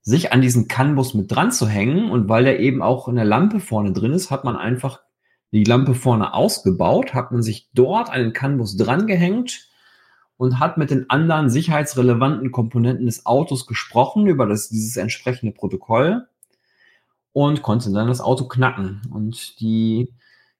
sich 0.04 0.32
an 0.32 0.42
diesen 0.42 0.68
CAN-Bus 0.68 1.14
mit 1.14 1.32
dran 1.32 1.52
zu 1.52 1.68
hängen. 1.68 2.12
Und 2.12 2.30
weil 2.30 2.44
der 2.44 2.60
eben 2.60 2.82
auch 2.82 3.08
in 3.08 3.16
der 3.16 3.26
Lampe 3.26 3.60
vorne 3.60 3.94
drin 3.94 4.14
ist, 4.14 4.30
hat 4.30 4.44
man 4.44 4.56
einfach 4.56 5.02
die 5.52 5.64
Lampe 5.64 5.96
vorne 5.96 6.34
ausgebaut, 6.34 7.14
hat 7.14 7.32
man 7.32 7.42
sich 7.42 7.70
dort 7.74 8.10
an 8.10 8.22
den 8.22 8.34
CAN-Bus 8.34 8.78
dran 8.78 9.08
gehängt 9.08 9.70
und 10.38 10.60
hat 10.60 10.78
mit 10.78 10.92
den 10.92 11.10
anderen 11.10 11.50
sicherheitsrelevanten 11.50 12.52
Komponenten 12.52 13.06
des 13.06 13.26
Autos 13.26 13.66
gesprochen 13.66 14.28
über 14.28 14.46
das, 14.46 14.70
dieses 14.70 14.98
entsprechende 14.98 15.54
Protokoll 15.54 16.28
und 17.34 17.62
konnte 17.62 17.92
dann 17.92 18.08
das 18.08 18.22
Auto 18.22 18.48
knacken. 18.48 19.02
Und 19.12 19.60
die 19.60 20.12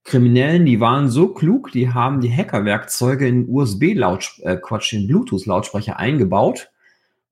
Kriminellen, 0.04 0.66
die 0.66 0.80
waren 0.80 1.10
so 1.10 1.30
klug, 1.30 1.72
die 1.72 1.94
haben 1.94 2.22
die 2.22 2.32
Hackerwerkzeuge 2.32 3.28
in 3.28 3.48
USB-Laut, 3.50 4.40
äh, 4.42 4.58
Quatsch, 4.58 4.94
in 4.94 5.08
Bluetooth-Lautsprecher 5.08 5.98
eingebaut, 5.98 6.72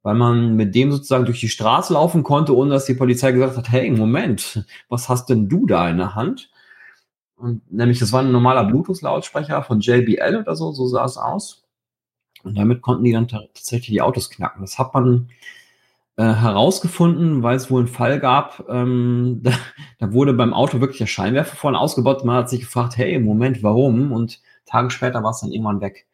weil 0.03 0.15
man 0.15 0.55
mit 0.55 0.75
dem 0.75 0.91
sozusagen 0.91 1.25
durch 1.25 1.39
die 1.39 1.49
Straße 1.49 1.93
laufen 1.93 2.23
konnte, 2.23 2.55
ohne 2.55 2.71
dass 2.71 2.85
die 2.85 2.95
Polizei 2.95 3.31
gesagt 3.31 3.57
hat, 3.57 3.71
hey, 3.71 3.91
Moment, 3.91 4.65
was 4.89 5.09
hast 5.09 5.29
denn 5.29 5.47
du 5.47 5.65
da 5.65 5.89
in 5.89 5.97
der 5.97 6.15
Hand? 6.15 6.49
Und 7.35 7.71
nämlich, 7.71 7.99
das 7.99 8.11
war 8.13 8.21
ein 8.21 8.31
normaler 8.31 8.65
Bluetooth-Lautsprecher 8.65 9.63
von 9.63 9.79
JBL 9.79 10.37
oder 10.41 10.55
so, 10.55 10.71
so 10.71 10.87
sah 10.87 11.05
es 11.05 11.17
aus. 11.17 11.63
Und 12.43 12.57
damit 12.57 12.81
konnten 12.81 13.03
die 13.03 13.11
dann 13.11 13.27
tatsächlich 13.27 13.89
die 13.89 14.01
Autos 14.01 14.29
knacken. 14.29 14.61
Das 14.61 14.79
hat 14.79 14.93
man 14.93 15.29
äh, 16.17 16.23
herausgefunden, 16.23 17.41
weil 17.43 17.55
es 17.55 17.71
wohl 17.71 17.81
einen 17.81 17.87
Fall 17.87 18.19
gab, 18.19 18.65
ähm, 18.69 19.39
da, 19.43 19.51
da, 19.99 20.13
wurde 20.13 20.33
beim 20.33 20.53
Auto 20.53 20.79
wirklich 20.79 20.99
der 20.99 21.07
Scheinwerfer 21.07 21.55
vorne 21.55 21.79
ausgebaut. 21.79 22.25
Man 22.25 22.35
hat 22.35 22.49
sich 22.49 22.61
gefragt, 22.61 22.97
hey, 22.97 23.19
Moment, 23.19 23.63
warum? 23.63 24.11
Und 24.11 24.41
Tage 24.65 24.89
später 24.89 25.23
war 25.23 25.31
es 25.31 25.41
dann 25.41 25.51
irgendwann 25.51 25.81
weg. 25.81 26.07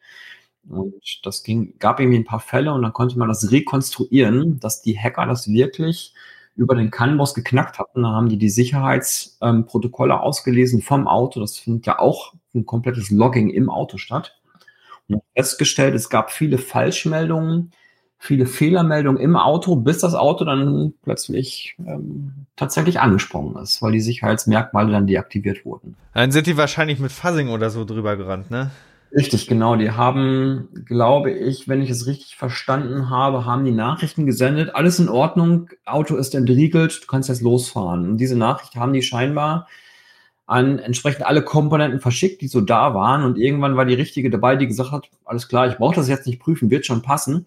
Und 0.68 1.20
das 1.22 1.42
ging, 1.42 1.74
gab 1.78 2.00
irgendwie 2.00 2.18
ein 2.18 2.24
paar 2.24 2.40
Fälle 2.40 2.72
und 2.72 2.82
dann 2.82 2.92
konnte 2.92 3.18
man 3.18 3.28
das 3.28 3.50
rekonstruieren, 3.50 4.60
dass 4.60 4.82
die 4.82 4.98
Hacker 4.98 5.26
das 5.26 5.48
wirklich 5.48 6.14
über 6.56 6.74
den 6.74 6.90
CAN-Bus 6.90 7.34
geknackt 7.34 7.78
hatten. 7.78 8.02
Da 8.02 8.10
haben 8.10 8.28
die 8.28 8.38
die 8.38 8.50
Sicherheitsprotokolle 8.50 10.14
ähm, 10.14 10.20
ausgelesen 10.20 10.82
vom 10.82 11.06
Auto. 11.06 11.40
Das 11.40 11.56
findet 11.58 11.86
ja 11.86 11.98
auch 11.98 12.34
ein 12.54 12.66
komplettes 12.66 13.10
Logging 13.10 13.50
im 13.50 13.70
Auto 13.70 13.96
statt 13.98 14.38
festgestellt, 15.34 15.94
es 15.94 16.10
gab 16.10 16.30
viele 16.30 16.58
Falschmeldungen, 16.58 17.72
viele 18.18 18.46
Fehlermeldungen 18.46 19.20
im 19.20 19.36
Auto, 19.36 19.76
bis 19.76 19.98
das 19.98 20.14
Auto 20.14 20.44
dann 20.44 20.92
plötzlich 21.02 21.76
ähm, 21.78 22.46
tatsächlich 22.56 23.00
angesprungen 23.00 23.56
ist, 23.62 23.80
weil 23.80 23.92
die 23.92 24.00
Sicherheitsmerkmale 24.00 24.92
dann 24.92 25.06
deaktiviert 25.06 25.64
wurden. 25.64 25.96
Dann 26.14 26.32
sind 26.32 26.46
die 26.46 26.56
wahrscheinlich 26.56 26.98
mit 26.98 27.12
Fuzzing 27.12 27.48
oder 27.48 27.70
so 27.70 27.84
drüber 27.84 28.16
gerannt, 28.16 28.50
ne? 28.50 28.70
Richtig, 29.10 29.46
genau. 29.46 29.76
Die 29.76 29.90
haben, 29.92 30.68
glaube 30.84 31.30
ich, 31.30 31.66
wenn 31.66 31.80
ich 31.80 31.88
es 31.90 32.06
richtig 32.06 32.36
verstanden 32.36 33.08
habe, 33.08 33.46
haben 33.46 33.64
die 33.64 33.72
Nachrichten 33.72 34.26
gesendet. 34.26 34.74
Alles 34.74 34.98
in 34.98 35.08
Ordnung, 35.08 35.70
Auto 35.86 36.16
ist 36.16 36.34
entriegelt, 36.34 37.02
du 37.02 37.06
kannst 37.06 37.30
jetzt 37.30 37.40
losfahren. 37.40 38.08
Und 38.10 38.18
diese 38.18 38.36
Nachricht 38.36 38.76
haben 38.76 38.92
die 38.92 39.02
scheinbar 39.02 39.66
an 40.46 40.78
entsprechend 40.78 41.26
alle 41.26 41.42
Komponenten 41.42 42.00
verschickt, 42.00 42.42
die 42.42 42.48
so 42.48 42.60
da 42.60 42.94
waren. 42.94 43.24
Und 43.24 43.38
irgendwann 43.38 43.76
war 43.76 43.86
die 43.86 43.94
richtige 43.94 44.30
dabei, 44.30 44.56
die 44.56 44.66
gesagt 44.66 44.92
hat, 44.92 45.08
alles 45.24 45.48
klar, 45.48 45.68
ich 45.68 45.76
brauche 45.76 45.96
das 45.96 46.08
jetzt 46.08 46.26
nicht 46.26 46.40
prüfen, 46.40 46.70
wird 46.70 46.84
schon 46.84 47.02
passen. 47.02 47.46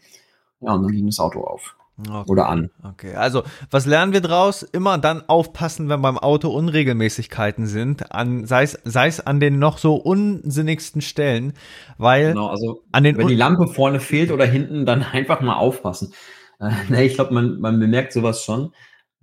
Ja, 0.62 0.74
und 0.74 0.84
dann 0.84 0.92
ging 0.92 1.06
das 1.08 1.20
Auto 1.20 1.42
auf. 1.42 1.76
Okay. 2.00 2.32
Oder 2.32 2.50
an. 2.50 2.72
Okay, 2.84 3.14
also 3.16 3.44
was 3.70 3.86
lernen 3.86 4.14
wir 4.14 4.22
draus? 4.22 4.64
Immer 4.64 4.98
dann 4.98 5.24
aufpassen, 5.28 5.90
wenn 5.90 6.02
beim 6.02 6.18
Auto 6.18 6.50
Unregelmäßigkeiten 6.50 7.68
sind, 7.68 8.12
an, 8.12 8.46
sei 8.46 8.64
es 8.64 8.80
sei 8.84 9.08
es 9.08 9.20
an 9.20 9.40
den 9.40 9.60
noch 9.60 9.78
so 9.78 9.96
unsinnigsten 9.96 11.02
Stellen, 11.02 11.54
weil 11.98 12.30
genau, 12.30 12.48
also 12.48 12.84
an 12.92 13.04
den 13.04 13.18
wenn 13.18 13.28
die 13.28 13.36
Lampe 13.36 13.68
vorne 13.68 14.00
fehlt 14.00 14.32
oder 14.32 14.46
hinten, 14.46 14.86
dann 14.86 15.04
einfach 15.12 15.42
mal 15.42 15.56
aufpassen. 15.56 16.14
Äh, 16.60 16.72
nee, 16.90 17.06
ich 17.06 17.16
glaube, 17.16 17.34
man, 17.34 17.60
man 17.60 17.80
bemerkt 17.80 18.14
sowas 18.14 18.44
schon. 18.44 18.72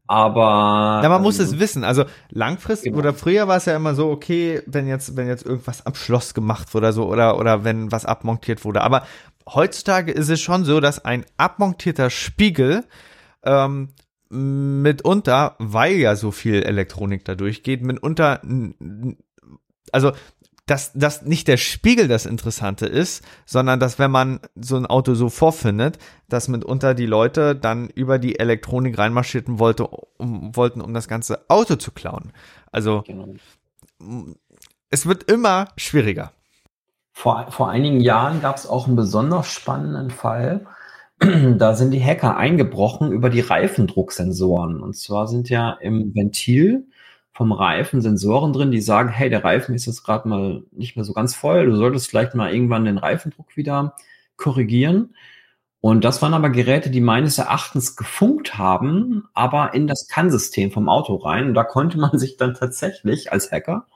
Aber. 0.09 1.01
Ja, 1.03 1.09
man 1.11 1.19
ähm, 1.19 1.23
muss 1.23 1.39
es 1.39 1.61
wissen. 1.61 1.85
Also 1.85 2.05
langfristig 2.31 2.93
genau. 2.93 3.01
oder 3.01 3.15
früher 3.15 3.47
war 3.47 3.59
es 3.59 3.67
ja 3.67 3.77
immer 3.77 3.95
so, 3.95 4.11
okay, 4.11 4.63
wenn 4.67 4.89
jetzt, 4.89 5.17
wenn 5.17 5.29
jetzt 5.29 5.45
irgendwas 5.45 5.85
am 5.85 5.95
Schloss 5.95 6.33
gemacht 6.33 6.73
wurde 6.73 6.87
oder 6.87 6.93
so, 6.95 7.07
oder, 7.07 7.39
oder 7.39 7.63
wenn 7.63 7.93
was 7.93 8.07
abmontiert 8.07 8.65
wurde. 8.65 8.81
Aber 8.81 9.03
heutzutage 9.55 10.13
ist 10.13 10.29
es 10.29 10.41
schon 10.41 10.65
so, 10.65 10.81
dass 10.81 11.05
ein 11.05 11.25
abmontierter 11.37 12.11
Spiegel 12.11 12.85
ähm, 13.43 13.91
mitunter, 14.31 15.57
weil 15.59 15.95
ja 15.95 16.17
so 16.17 16.31
viel 16.31 16.63
Elektronik 16.63 17.25
da 17.25 17.35
durchgeht, 17.35 17.83
mitunter, 17.83 18.43
also 19.91 20.13
dass, 20.67 20.93
dass 20.93 21.23
nicht 21.23 21.49
der 21.49 21.57
Spiegel 21.57 22.09
das 22.09 22.27
Interessante 22.27 22.87
ist, 22.87 23.25
sondern 23.47 23.81
dass 23.81 23.99
wenn 23.99 24.11
man 24.11 24.41
so 24.55 24.77
ein 24.77 24.85
Auto 24.85 25.15
so 25.15 25.31
vorfindet, 25.31 25.99
dass 26.29 26.49
mitunter 26.49 26.95
die 26.95 27.07
Leute 27.07 27.57
dann 27.57 27.89
über 27.89 28.19
die 28.19 28.39
Elektronik 28.39 28.99
reinmarschierten 28.99 29.59
wollte, 29.59 29.87
um, 29.87 30.55
wollten, 30.55 30.83
um 30.83 30.93
das 30.93 31.09
ganze 31.09 31.49
Auto 31.49 31.77
zu 31.77 31.91
klauen. 31.91 32.33
Also 32.71 33.03
genau. 33.07 33.35
es 34.91 35.07
wird 35.07 35.31
immer 35.31 35.69
schwieriger. 35.79 36.33
Vor, 37.19 37.51
vor 37.51 37.69
einigen 37.69 37.99
Jahren 37.99 38.41
gab 38.41 38.59
es 38.59 38.69
auch 38.69 38.87
einen 38.87 38.95
besonders 38.95 39.51
spannenden 39.51 40.11
Fall. 40.11 40.69
Da 41.19 41.75
sind 41.75 41.91
die 41.91 42.01
Hacker 42.01 42.37
eingebrochen 42.37 43.11
über 43.11 43.29
die 43.29 43.41
Reifendrucksensoren. 43.41 44.81
Und 44.81 44.95
zwar 44.97 45.27
sind 45.27 45.51
ja 45.51 45.73
im 45.81 46.15
Ventil 46.15 46.87
vom 47.33 47.51
Reifen 47.51 48.03
Sensoren 48.03 48.53
drin, 48.53 48.71
die 48.71 48.81
sagen, 48.81 49.09
hey, 49.09 49.31
der 49.31 49.43
Reifen 49.43 49.75
ist 49.75 49.87
jetzt 49.87 50.05
gerade 50.05 50.29
mal 50.29 50.63
nicht 50.71 50.95
mehr 50.95 51.05
so 51.05 51.13
ganz 51.13 51.35
voll, 51.35 51.67
du 51.67 51.75
solltest 51.75 52.09
vielleicht 52.09 52.37
mal 52.37 52.55
irgendwann 52.55 52.85
den 52.85 52.99
Reifendruck 52.99 53.57
wieder 53.57 53.97
korrigieren. 54.37 55.17
Und 55.81 56.05
das 56.05 56.23
waren 56.23 56.35
aber 56.35 56.51
Geräte, 56.51 56.89
die 56.89 57.01
meines 57.01 57.39
Erachtens 57.39 57.97
gefunkt 57.97 58.59
haben, 58.59 59.25
aber 59.35 59.75
in 59.75 59.89
das 59.89 60.07
CAN-System 60.07 60.71
vom 60.71 60.89
Auto 60.89 61.17
rein. 61.17 61.49
Und 61.49 61.55
da 61.55 61.65
konnte 61.65 61.99
man 61.99 62.17
sich 62.17 62.37
dann 62.37 62.55
tatsächlich 62.55 63.33
als 63.33 63.51
Hacker 63.51 63.89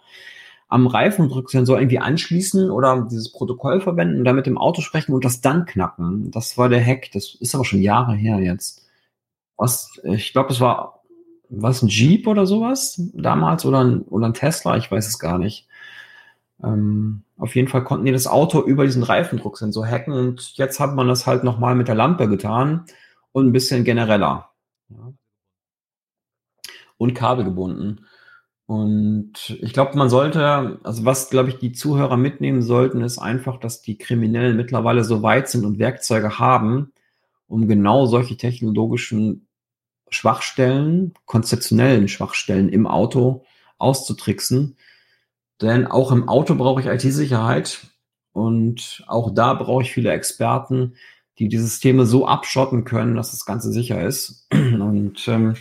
am 0.72 0.86
Reifendrucksensor 0.86 1.78
irgendwie 1.78 1.98
anschließen 1.98 2.70
oder 2.70 3.06
dieses 3.10 3.30
Protokoll 3.30 3.82
verwenden 3.82 4.20
und 4.20 4.24
damit 4.24 4.46
im 4.46 4.56
Auto 4.56 4.80
sprechen 4.80 5.12
und 5.12 5.22
das 5.22 5.42
dann 5.42 5.66
knacken. 5.66 6.30
Das 6.30 6.56
war 6.56 6.70
der 6.70 6.82
Hack. 6.82 7.10
Das 7.12 7.34
ist 7.34 7.54
aber 7.54 7.66
schon 7.66 7.82
Jahre 7.82 8.14
her 8.14 8.38
jetzt. 8.38 8.86
Was, 9.58 10.00
ich 10.02 10.32
glaube, 10.32 10.50
es 10.50 10.60
war 10.60 11.02
was 11.50 11.82
ein 11.82 11.88
Jeep 11.88 12.26
oder 12.26 12.46
sowas 12.46 12.98
damals 13.12 13.66
oder 13.66 13.84
ein, 13.84 14.00
oder 14.02 14.26
ein 14.26 14.34
Tesla, 14.34 14.78
ich 14.78 14.90
weiß 14.90 15.06
es 15.06 15.18
gar 15.18 15.38
nicht. 15.38 15.68
Ähm, 16.64 17.24
auf 17.36 17.54
jeden 17.54 17.68
Fall 17.68 17.84
konnten 17.84 18.06
die 18.06 18.12
das 18.12 18.26
Auto 18.26 18.62
über 18.62 18.86
diesen 18.86 19.02
Reifendrucksensor 19.02 19.86
hacken 19.86 20.14
und 20.14 20.56
jetzt 20.56 20.80
hat 20.80 20.94
man 20.94 21.06
das 21.06 21.26
halt 21.26 21.44
nochmal 21.44 21.74
mit 21.74 21.88
der 21.88 21.94
Lampe 21.94 22.28
getan 22.30 22.86
und 23.32 23.46
ein 23.46 23.52
bisschen 23.52 23.84
genereller. 23.84 24.48
Ja. 24.88 25.12
Und 26.96 27.12
kabelgebunden. 27.12 28.06
Und 28.72 29.58
ich 29.60 29.74
glaube, 29.74 29.98
man 29.98 30.08
sollte, 30.08 30.80
also 30.82 31.04
was, 31.04 31.28
glaube 31.28 31.50
ich, 31.50 31.58
die 31.58 31.72
Zuhörer 31.72 32.16
mitnehmen 32.16 32.62
sollten, 32.62 33.02
ist 33.02 33.18
einfach, 33.18 33.60
dass 33.60 33.82
die 33.82 33.98
Kriminellen 33.98 34.56
mittlerweile 34.56 35.04
so 35.04 35.22
weit 35.22 35.50
sind 35.50 35.66
und 35.66 35.78
Werkzeuge 35.78 36.38
haben, 36.38 36.90
um 37.48 37.68
genau 37.68 38.06
solche 38.06 38.38
technologischen 38.38 39.46
Schwachstellen, 40.08 41.12
konzeptionellen 41.26 42.08
Schwachstellen 42.08 42.70
im 42.70 42.86
Auto 42.86 43.44
auszutricksen. 43.76 44.78
Denn 45.60 45.86
auch 45.86 46.10
im 46.10 46.26
Auto 46.26 46.54
brauche 46.54 46.80
ich 46.80 46.86
IT-Sicherheit 46.86 47.88
und 48.32 49.04
auch 49.06 49.34
da 49.34 49.52
brauche 49.52 49.82
ich 49.82 49.92
viele 49.92 50.12
Experten, 50.12 50.94
die 51.38 51.48
die 51.48 51.58
Systeme 51.58 52.06
so 52.06 52.26
abschotten 52.26 52.84
können, 52.84 53.16
dass 53.16 53.32
das 53.32 53.44
Ganze 53.44 53.70
sicher 53.70 54.02
ist. 54.02 54.48
Und 54.50 55.28
ähm, 55.28 55.56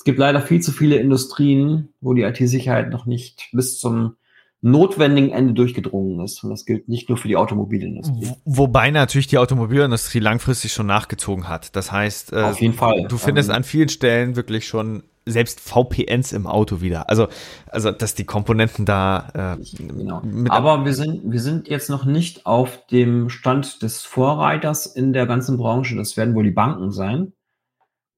es 0.00 0.04
gibt 0.04 0.18
leider 0.18 0.40
viel 0.40 0.62
zu 0.62 0.72
viele 0.72 0.96
Industrien, 0.96 1.90
wo 2.00 2.14
die 2.14 2.22
IT-Sicherheit 2.22 2.88
noch 2.88 3.04
nicht 3.04 3.50
bis 3.52 3.78
zum 3.78 4.16
notwendigen 4.62 5.28
Ende 5.28 5.52
durchgedrungen 5.52 6.24
ist. 6.24 6.42
Und 6.42 6.48
das 6.48 6.64
gilt 6.64 6.88
nicht 6.88 7.10
nur 7.10 7.18
für 7.18 7.28
die 7.28 7.36
Automobilindustrie. 7.36 8.32
Wobei 8.46 8.90
natürlich 8.92 9.26
die 9.26 9.36
Automobilindustrie 9.36 10.20
langfristig 10.20 10.72
schon 10.72 10.86
nachgezogen 10.86 11.50
hat. 11.50 11.76
Das 11.76 11.92
heißt, 11.92 12.32
äh, 12.32 12.36
auf 12.36 12.62
jeden 12.62 12.72
Fall. 12.72 13.08
Du 13.08 13.18
findest 13.18 13.50
ähm, 13.50 13.56
an 13.56 13.62
vielen 13.62 13.90
Stellen 13.90 14.36
wirklich 14.36 14.66
schon 14.66 15.02
selbst 15.26 15.60
VPNs 15.60 16.32
im 16.32 16.46
Auto 16.46 16.80
wieder. 16.80 17.10
Also, 17.10 17.28
also 17.66 17.90
dass 17.90 18.14
die 18.14 18.24
Komponenten 18.24 18.86
da. 18.86 19.58
Äh, 19.58 19.82
genau. 19.82 20.22
Aber 20.48 20.86
wir 20.86 20.94
sind, 20.94 21.30
wir 21.30 21.40
sind 21.40 21.68
jetzt 21.68 21.90
noch 21.90 22.06
nicht 22.06 22.46
auf 22.46 22.86
dem 22.86 23.28
Stand 23.28 23.82
des 23.82 24.00
Vorreiters 24.00 24.86
in 24.86 25.12
der 25.12 25.26
ganzen 25.26 25.58
Branche. 25.58 25.94
Das 25.94 26.16
werden 26.16 26.34
wohl 26.34 26.44
die 26.44 26.52
Banken 26.52 26.90
sein. 26.90 27.34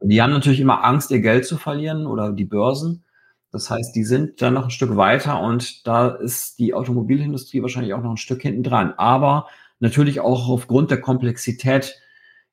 Die 0.04 0.20
haben 0.22 0.32
natürlich 0.32 0.60
immer 0.60 0.84
Angst, 0.84 1.10
ihr 1.10 1.20
Geld 1.20 1.46
zu 1.46 1.56
verlieren 1.56 2.06
oder 2.06 2.32
die 2.32 2.44
Börsen. 2.44 3.04
Das 3.50 3.70
heißt, 3.70 3.94
die 3.94 4.04
sind 4.04 4.40
dann 4.40 4.54
noch 4.54 4.64
ein 4.64 4.70
Stück 4.70 4.96
weiter 4.96 5.40
und 5.40 5.86
da 5.86 6.08
ist 6.08 6.58
die 6.58 6.72
Automobilindustrie 6.72 7.60
wahrscheinlich 7.60 7.92
auch 7.92 8.02
noch 8.02 8.10
ein 8.10 8.16
Stück 8.16 8.42
hinten 8.42 8.62
dran. 8.62 8.94
Aber 8.96 9.46
natürlich 9.78 10.20
auch 10.20 10.48
aufgrund 10.48 10.90
der 10.90 11.00
Komplexität 11.00 12.00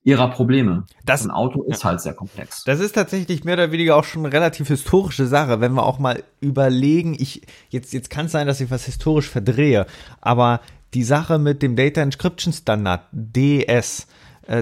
ihrer 0.03 0.29
Probleme. 0.29 0.85
Das 1.05 1.23
ein 1.23 1.31
Auto 1.31 1.63
ist 1.63 1.83
ja. 1.83 1.89
halt 1.89 2.01
sehr 2.01 2.13
komplex. 2.13 2.63
Das 2.63 2.79
ist 2.79 2.93
tatsächlich 2.93 3.43
mehr 3.43 3.55
oder 3.55 3.71
weniger 3.71 3.95
auch 3.95 4.03
schon 4.03 4.25
eine 4.25 4.33
relativ 4.33 4.67
historische 4.67 5.25
Sache, 5.25 5.61
wenn 5.61 5.73
wir 5.73 5.83
auch 5.83 5.99
mal 5.99 6.23
überlegen, 6.41 7.15
ich 7.17 7.41
jetzt 7.69 7.93
jetzt 7.93 8.09
kann 8.09 8.25
es 8.27 8.31
sein, 8.31 8.47
dass 8.47 8.61
ich 8.61 8.71
was 8.71 8.85
historisch 8.85 9.29
verdrehe, 9.29 9.85
aber 10.21 10.61
die 10.93 11.03
Sache 11.03 11.37
mit 11.37 11.61
dem 11.61 11.75
Data 11.75 12.01
Encryption 12.01 12.53
Standard 12.53 13.01
DS 13.11 14.07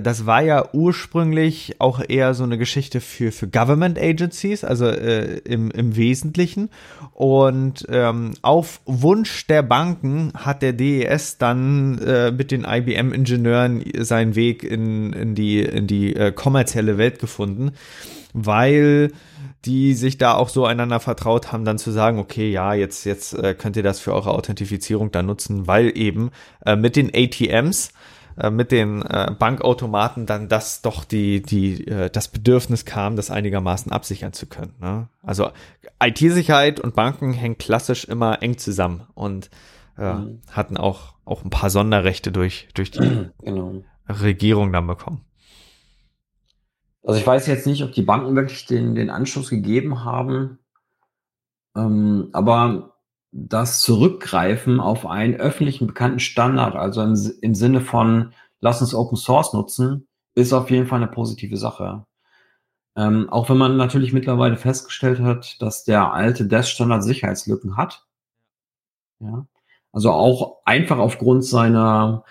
das 0.01 0.25
war 0.25 0.41
ja 0.41 0.67
ursprünglich 0.73 1.75
auch 1.79 2.01
eher 2.05 2.33
so 2.33 2.43
eine 2.43 2.57
Geschichte 2.57 2.99
für, 2.99 3.31
für 3.31 3.47
Government 3.47 3.97
Agencies, 3.97 4.65
also 4.65 4.85
äh, 4.85 5.37
im, 5.45 5.71
im 5.71 5.95
Wesentlichen. 5.95 6.69
Und 7.13 7.85
ähm, 7.89 8.33
auf 8.41 8.81
Wunsch 8.85 9.47
der 9.47 9.61
Banken 9.61 10.33
hat 10.35 10.61
der 10.61 10.73
DES 10.73 11.37
dann 11.37 11.99
äh, 11.99 12.31
mit 12.31 12.51
den 12.51 12.65
IBM-Ingenieuren 12.65 13.83
seinen 13.99 14.35
Weg 14.35 14.63
in, 14.63 15.13
in 15.13 15.35
die, 15.35 15.61
in 15.61 15.87
die 15.87 16.15
äh, 16.15 16.33
kommerzielle 16.33 16.97
Welt 16.97 17.19
gefunden, 17.19 17.71
weil 18.33 19.11
die 19.65 19.93
sich 19.93 20.17
da 20.17 20.33
auch 20.33 20.49
so 20.49 20.65
einander 20.65 20.99
vertraut 20.99 21.51
haben, 21.51 21.65
dann 21.65 21.77
zu 21.77 21.91
sagen, 21.91 22.19
okay, 22.19 22.51
ja, 22.51 22.73
jetzt, 22.73 23.05
jetzt 23.05 23.33
äh, 23.33 23.53
könnt 23.53 23.75
ihr 23.75 23.83
das 23.83 23.99
für 23.99 24.13
eure 24.13 24.31
Authentifizierung 24.31 25.11
dann 25.11 25.25
nutzen, 25.25 25.67
weil 25.67 25.97
eben 25.97 26.31
äh, 26.65 26.75
mit 26.75 26.95
den 26.95 27.11
ATMs 27.13 27.91
äh, 28.37 28.51
mit 28.51 28.71
den 28.71 29.01
äh, 29.01 29.33
Bankautomaten 29.37 30.25
dann 30.25 30.47
das 30.47 30.81
doch 30.81 31.03
die, 31.05 31.41
die, 31.41 31.87
äh, 31.87 32.09
das 32.09 32.27
Bedürfnis 32.27 32.85
kam, 32.85 33.15
das 33.15 33.31
einigermaßen 33.31 33.91
absichern 33.91 34.33
zu 34.33 34.45
können. 34.45 34.73
Ne? 34.79 35.09
Also 35.23 35.49
IT-Sicherheit 36.01 36.79
und 36.79 36.95
Banken 36.95 37.33
hängen 37.33 37.57
klassisch 37.57 38.05
immer 38.05 38.43
eng 38.43 38.57
zusammen 38.57 39.07
und 39.15 39.49
äh, 39.97 40.13
mhm. 40.13 40.41
hatten 40.51 40.77
auch, 40.77 41.15
auch 41.25 41.43
ein 41.43 41.49
paar 41.49 41.69
Sonderrechte 41.69 42.31
durch, 42.31 42.67
durch 42.75 42.91
die 42.91 43.29
genau. 43.41 43.83
Regierung 44.07 44.71
dann 44.71 44.87
bekommen. 44.87 45.25
Also 47.03 47.19
ich 47.19 47.25
weiß 47.25 47.47
jetzt 47.47 47.65
nicht, 47.65 47.83
ob 47.83 47.93
die 47.93 48.03
Banken 48.03 48.35
wirklich 48.35 48.65
den, 48.65 48.93
den 48.93 49.09
Anschluss 49.09 49.49
gegeben 49.49 50.03
haben, 50.03 50.59
ähm, 51.75 52.29
aber 52.33 52.96
das 53.39 53.81
Zurückgreifen 53.81 54.79
auf 54.79 55.05
einen 55.05 55.35
öffentlichen 55.35 55.85
bekannten 55.85 56.19
Standard, 56.19 56.75
also 56.75 57.03
im, 57.03 57.15
im 57.41 57.55
Sinne 57.55 57.81
von 57.81 58.33
lass 58.59 58.81
uns 58.81 58.95
Open 58.95 59.15
Source 59.15 59.53
nutzen, 59.53 60.07
ist 60.33 60.53
auf 60.53 60.71
jeden 60.71 60.87
Fall 60.87 60.97
eine 60.97 61.11
positive 61.11 61.57
Sache. 61.57 62.05
Ähm, 62.95 63.29
auch 63.29 63.47
wenn 63.49 63.57
man 63.57 63.77
natürlich 63.77 64.11
mittlerweile 64.11 64.57
festgestellt 64.57 65.19
hat, 65.19 65.61
dass 65.61 65.83
der 65.83 66.11
alte 66.13 66.47
Desk-Standard 66.47 67.03
Sicherheitslücken 67.03 67.77
hat. 67.77 68.07
Ja. 69.19 69.45
Also 69.91 70.11
auch 70.11 70.57
einfach 70.65 70.97
aufgrund 70.97 71.45
seiner 71.45 72.23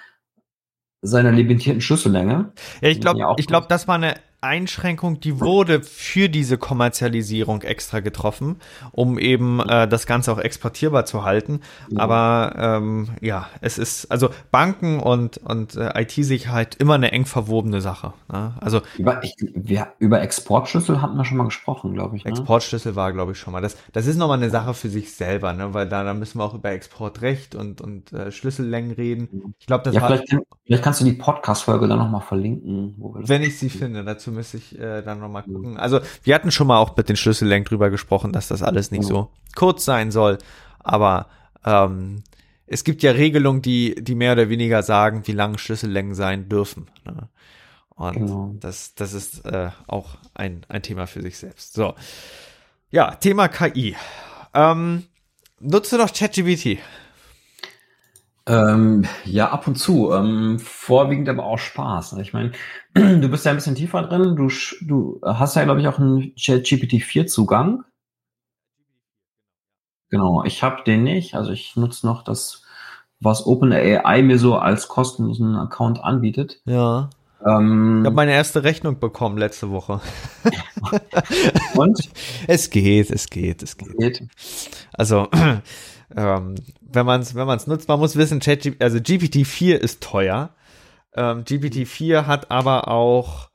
seiner 1.03 1.31
limitierten 1.31 1.81
Schlüssellänge. 1.81 2.53
Ja, 2.81 2.89
ich 2.89 3.01
glaube, 3.01 3.21
ich 3.37 3.47
glaube, 3.47 3.69
das 3.69 3.87
war 3.87 3.95
eine 3.95 4.15
Einschränkung, 4.47 5.21
die 5.21 5.41
wurde 5.41 5.83
für 5.83 6.29
diese 6.29 6.59
Kommerzialisierung 6.59 7.63
extra 7.63 8.01
getroffen, 8.01 8.57
um 8.93 9.19
eben 9.19 9.61
äh, 9.61 9.89
das 9.89 10.07
Ganze 10.07 10.33
auch 10.33 10.39
exportierbar 10.39 11.05
zu 11.05 11.25
halten. 11.25 11.61
Ja. 11.91 12.01
Aber 12.01 12.55
ähm, 12.57 13.09
ja, 13.21 13.49
es 13.61 13.79
ist 13.79 14.11
also 14.11 14.31
Banken 14.51 15.01
und 15.01 15.39
und 15.39 15.77
äh, 15.77 16.01
IT-Sicherheit 16.03 16.77
immer 16.77 16.95
eine 16.95 17.13
eng 17.13 17.27
verwobene 17.27 17.81
Sache. 17.81 18.13
Ne? 18.33 18.55
Also 18.61 18.81
über, 18.97 19.23
ich, 19.23 19.35
wir, 19.55 19.89
über 19.99 20.23
Exportschlüssel 20.23 21.03
hatten 21.03 21.17
wir 21.17 21.25
schon 21.25 21.39
mal 21.39 21.45
gesprochen, 21.45 21.93
glaube 21.93 22.17
ich. 22.17 22.25
Ne? 22.25 22.31
Exportschlüssel 22.31 22.97
war, 22.97 23.13
glaube 23.13 23.33
ich, 23.33 23.39
schon 23.39 23.53
mal. 23.53 23.61
Das 23.61 23.77
das 23.93 24.07
ist 24.07 24.17
nochmal 24.17 24.39
eine 24.39 24.51
Sache 24.51 24.75
für 24.75 24.89
sich 24.89 25.15
selber, 25.15 25.53
ne? 25.53 25.75
weil 25.75 25.89
da, 25.89 26.05
da 26.05 26.15
müssen 26.15 26.39
wir 26.39 26.45
auch 26.45 26.55
über 26.55 26.71
Exportrecht 26.71 27.55
und 27.55 27.81
und 27.81 28.13
äh, 28.13 28.31
Schlüssellängen 28.31 28.93
reden. 28.93 29.55
Ich 29.59 29.67
glaube, 29.67 29.85
das 29.85 29.95
ja, 29.95 30.03
war. 30.03 30.09
Vielleicht, 30.09 30.37
vielleicht 30.65 30.83
kannst 30.85 31.01
du 31.01 31.05
die 31.05 31.13
Podcast-Folge 31.13 31.89
dann 31.89 31.99
nochmal 31.99 32.21
verlinken. 32.21 32.95
wenn 32.99 33.43
ich 33.43 33.59
sie 33.59 33.71
finde, 33.71 34.05
dazu 34.05 34.33
müsste 34.37 34.59
ich 34.59 34.79
äh, 34.79 35.03
dann 35.03 35.19
nochmal 35.19 35.43
gucken. 35.43 35.77
Also 35.77 36.01
wir 36.23 36.35
hatten 36.35 36.51
schon 36.51 36.69
mal 36.69 36.79
auch 36.79 36.97
mit 36.97 37.09
den 37.09 37.17
Schlüssellängen 37.17 37.65
drüber 37.65 37.91
gesprochen, 37.91 38.33
dass 38.33 38.49
das 38.49 38.63
alles 38.63 38.91
nicht 38.91 39.05
so 39.05 39.31
kurz 39.57 39.85
sein 39.85 40.11
soll. 40.11 40.39
Aber 40.79 41.27
ähm, 41.65 42.23
es 42.67 42.85
gibt 42.85 43.03
ja 43.03 43.13
Regelungen, 43.13 43.63
die, 43.63 43.97
die 44.03 44.15
mehr 44.15 44.33
oder 44.33 44.49
weniger 44.49 44.83
sagen, 44.83 45.27
wie 45.27 45.33
lange 45.33 45.59
Schlüssellängen 45.59 46.15
sein 46.15 46.49
dürfen. 46.49 46.89
Ne? 47.05 47.29
Und 47.91 48.13
genau. 48.13 48.55
das, 48.61 48.95
das 48.95 49.15
ist 49.15 49.47
äh, 49.47 49.71
auch 49.87 50.17
ein, 50.35 50.67
ein 50.69 50.83
Thema 50.83 51.07
für 51.07 51.23
sich 51.23 51.39
selbst. 51.39 51.75
So. 51.75 51.95
Ja, 52.91 53.15
Thema 53.15 53.49
KI. 53.49 53.97
Ähm, 54.53 55.05
nutzt 55.61 55.93
du 55.93 55.97
noch 55.97 56.13
ChatGPT? 56.13 56.79
Ähm, 58.49 59.07
ja, 59.25 59.51
ab 59.51 59.67
und 59.67 59.77
zu. 59.77 60.13
Ähm, 60.13 60.59
vorwiegend 60.61 61.29
aber 61.29 61.45
auch 61.45 61.59
Spaß. 61.59 62.15
Ich 62.21 62.33
meine, 62.33 62.53
du 62.97 63.29
bist 63.29 63.45
ja 63.45 63.51
ein 63.51 63.57
bisschen 63.57 63.75
tiefer 63.75 64.03
drin. 64.03 64.37
Du, 64.37 64.49
du 64.81 65.21
hast 65.23 65.57
ja, 65.57 65.65
glaube 65.65 65.81
ich, 65.81 65.89
auch 65.89 65.99
einen 65.99 66.33
ChatGPT-4-Zugang. 66.35 67.85
Genau, 70.11 70.45
ich 70.45 70.63
habe 70.63 70.83
den 70.85 71.03
nicht. 71.03 71.35
Also 71.35 71.53
ich 71.53 71.77
nutze 71.77 72.07
noch 72.07 72.23
das, 72.23 72.63
was 73.21 73.47
OpenAI 73.47 74.23
mir 74.23 74.39
so 74.39 74.57
als 74.57 74.89
kostenlosen 74.89 75.57
Account 75.57 76.03
anbietet. 76.03 76.61
Ja. 76.65 77.11
Ähm, 77.45 78.01
ich 78.01 78.07
habe 78.07 78.17
meine 78.17 78.33
erste 78.33 78.65
Rechnung 78.65 78.99
bekommen 78.99 79.37
letzte 79.37 79.71
Woche. 79.71 80.01
Und? 81.77 82.09
Es 82.47 82.71
geht, 82.71 83.11
es 83.11 83.29
geht, 83.29 83.63
es 83.63 83.77
geht. 83.77 83.99
geht. 83.99 84.29
Also 84.93 85.29
ähm, 86.17 86.55
wenn 86.81 87.07
man 87.07 87.21
es 87.21 87.35
wenn 87.35 87.47
man's 87.47 87.67
nutzt, 87.67 87.89
man 87.89 87.99
muss 87.99 88.17
wissen, 88.17 88.41
ChatGPT, 88.41 88.83
also 88.83 88.99
GPT-4 88.99 89.75
ist 89.75 90.03
teuer. 90.03 90.51
Ähm, 91.17 91.45
GPT-4 91.45 92.27
hat 92.27 92.51
aber 92.51 92.89
auch, 92.89 93.51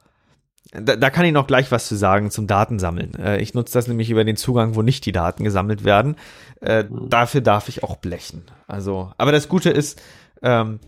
da, 0.71 0.95
da, 0.95 1.09
kann 1.09 1.25
ich 1.25 1.33
noch 1.33 1.47
gleich 1.47 1.71
was 1.71 1.87
zu 1.87 1.95
sagen 1.95 2.31
zum 2.31 2.47
Datensammeln. 2.47 3.15
Äh, 3.15 3.41
ich 3.41 3.53
nutze 3.53 3.73
das 3.73 3.87
nämlich 3.87 4.09
über 4.09 4.23
den 4.23 4.37
Zugang, 4.37 4.75
wo 4.75 4.81
nicht 4.81 5.05
die 5.05 5.11
Daten 5.11 5.43
gesammelt 5.43 5.83
werden. 5.83 6.15
Äh, 6.61 6.83
mhm. 6.83 7.09
Dafür 7.09 7.41
darf 7.41 7.69
ich 7.69 7.83
auch 7.83 7.97
blechen. 7.97 8.43
Also, 8.67 9.11
aber 9.17 9.31
das 9.31 9.47
Gute 9.49 9.69
ist, 9.69 10.01
ähm, 10.41 10.79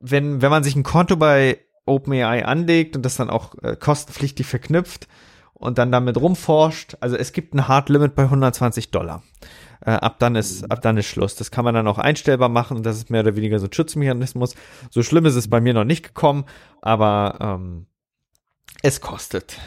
wenn, 0.00 0.42
wenn 0.42 0.50
man 0.50 0.64
sich 0.64 0.76
ein 0.76 0.82
Konto 0.82 1.16
bei 1.16 1.58
OpenAI 1.86 2.44
anlegt 2.44 2.96
und 2.96 3.04
das 3.04 3.16
dann 3.16 3.30
auch 3.30 3.54
äh, 3.62 3.76
kostenpflichtig 3.76 4.46
verknüpft, 4.46 5.08
und 5.54 5.78
dann 5.78 5.90
damit 5.90 6.16
rumforscht. 6.18 6.96
Also 7.00 7.16
es 7.16 7.32
gibt 7.32 7.54
ein 7.54 7.66
Hard 7.68 7.88
Limit 7.88 8.14
bei 8.14 8.24
120 8.24 8.90
Dollar. 8.90 9.22
Äh, 9.84 9.92
ab 9.92 10.18
dann 10.18 10.34
ist, 10.34 10.70
ab 10.70 10.80
dann 10.82 10.96
ist 10.96 11.06
Schluss. 11.06 11.36
Das 11.36 11.50
kann 11.50 11.64
man 11.64 11.74
dann 11.74 11.86
auch 11.86 11.98
einstellbar 11.98 12.48
machen. 12.48 12.82
Das 12.82 12.96
ist 12.96 13.10
mehr 13.10 13.20
oder 13.20 13.36
weniger 13.36 13.58
so 13.58 13.66
ein 13.66 13.72
Schutzmechanismus. 13.72 14.54
So 14.90 15.02
schlimm 15.02 15.26
ist 15.26 15.34
es 15.34 15.48
bei 15.48 15.60
mir 15.60 15.74
noch 15.74 15.84
nicht 15.84 16.02
gekommen, 16.04 16.44
aber 16.80 17.38
ähm, 17.40 17.86
es 18.82 19.00
kostet. 19.00 19.58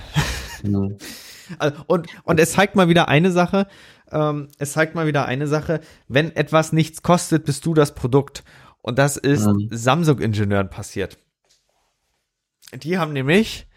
Mhm. 0.63 0.97
und, 1.87 2.07
und 2.23 2.39
es 2.39 2.53
zeigt 2.53 2.75
mal 2.75 2.89
wieder 2.89 3.07
eine 3.07 3.31
Sache. 3.31 3.67
Ähm, 4.11 4.47
es 4.57 4.73
zeigt 4.73 4.95
mal 4.95 5.07
wieder 5.07 5.25
eine 5.25 5.47
Sache. 5.47 5.81
Wenn 6.07 6.35
etwas 6.35 6.73
nichts 6.73 7.03
kostet, 7.03 7.45
bist 7.45 7.65
du 7.65 7.73
das 7.73 7.93
Produkt. 7.93 8.43
Und 8.81 8.97
das 8.97 9.17
ist 9.17 9.45
mhm. 9.45 9.69
Samsung-Ingenieuren 9.69 10.69
passiert. 10.69 11.17
Die 12.73 12.97
haben 12.97 13.13
nämlich 13.13 13.67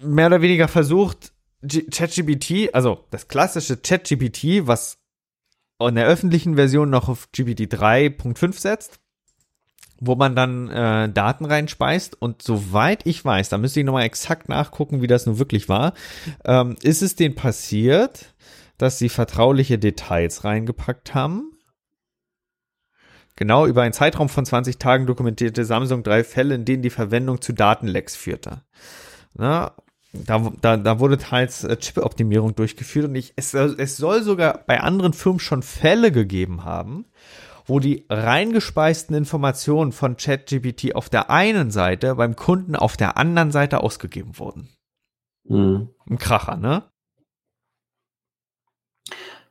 mehr 0.00 0.26
oder 0.26 0.42
weniger 0.42 0.68
versucht, 0.68 1.32
ChatGPT, 1.62 2.74
also 2.74 3.04
das 3.10 3.28
klassische 3.28 3.76
ChatGPT, 3.76 4.66
was 4.66 4.98
in 5.78 5.94
der 5.94 6.06
öffentlichen 6.06 6.56
Version 6.56 6.90
noch 6.90 7.08
auf 7.08 7.30
GPT 7.32 7.72
3.5 7.72 8.58
setzt, 8.58 9.00
wo 9.98 10.14
man 10.14 10.34
dann 10.34 10.68
äh, 10.68 11.10
Daten 11.10 11.44
reinspeist 11.44 12.20
und 12.20 12.42
soweit 12.42 13.06
ich 13.06 13.24
weiß, 13.24 13.50
da 13.50 13.58
müsste 13.58 13.80
ich 13.80 13.86
nochmal 13.86 14.04
exakt 14.04 14.48
nachgucken, 14.48 15.02
wie 15.02 15.06
das 15.06 15.26
nun 15.26 15.38
wirklich 15.38 15.68
war, 15.68 15.94
ähm, 16.44 16.76
ist 16.82 17.02
es 17.02 17.16
denen 17.16 17.34
passiert, 17.34 18.34
dass 18.78 18.98
sie 18.98 19.10
vertrauliche 19.10 19.78
Details 19.78 20.44
reingepackt 20.44 21.14
haben. 21.14 21.52
Genau 23.36 23.66
über 23.66 23.82
einen 23.82 23.92
Zeitraum 23.92 24.28
von 24.28 24.44
20 24.44 24.78
Tagen 24.78 25.06
dokumentierte 25.06 25.64
Samsung 25.64 26.02
drei 26.02 26.24
Fälle, 26.24 26.54
in 26.54 26.64
denen 26.64 26.82
die 26.82 26.90
Verwendung 26.90 27.40
zu 27.40 27.52
Datenlecks 27.52 28.16
führte. 28.16 28.62
Na, 29.34 29.74
da, 30.12 30.50
da, 30.60 30.76
da 30.76 30.98
wurde 30.98 31.18
teils 31.18 31.64
äh, 31.64 31.76
Chip-Optimierung 31.76 32.54
durchgeführt 32.54 33.08
und 33.08 33.14
ich, 33.14 33.32
es, 33.36 33.54
es 33.54 33.96
soll 33.96 34.22
sogar 34.22 34.64
bei 34.66 34.80
anderen 34.80 35.12
Firmen 35.12 35.38
schon 35.38 35.62
Fälle 35.62 36.10
gegeben 36.10 36.64
haben, 36.64 37.04
wo 37.66 37.78
die 37.78 38.06
reingespeisten 38.08 39.14
Informationen 39.14 39.92
von 39.92 40.16
ChatGPT 40.16 40.96
auf 40.96 41.08
der 41.08 41.30
einen 41.30 41.70
Seite 41.70 42.16
beim 42.16 42.34
Kunden 42.34 42.74
auf 42.74 42.96
der 42.96 43.16
anderen 43.16 43.52
Seite 43.52 43.82
ausgegeben 43.82 44.38
wurden. 44.38 44.68
Mhm. 45.44 45.90
Ein 46.08 46.18
Kracher, 46.18 46.56
ne? 46.56 46.82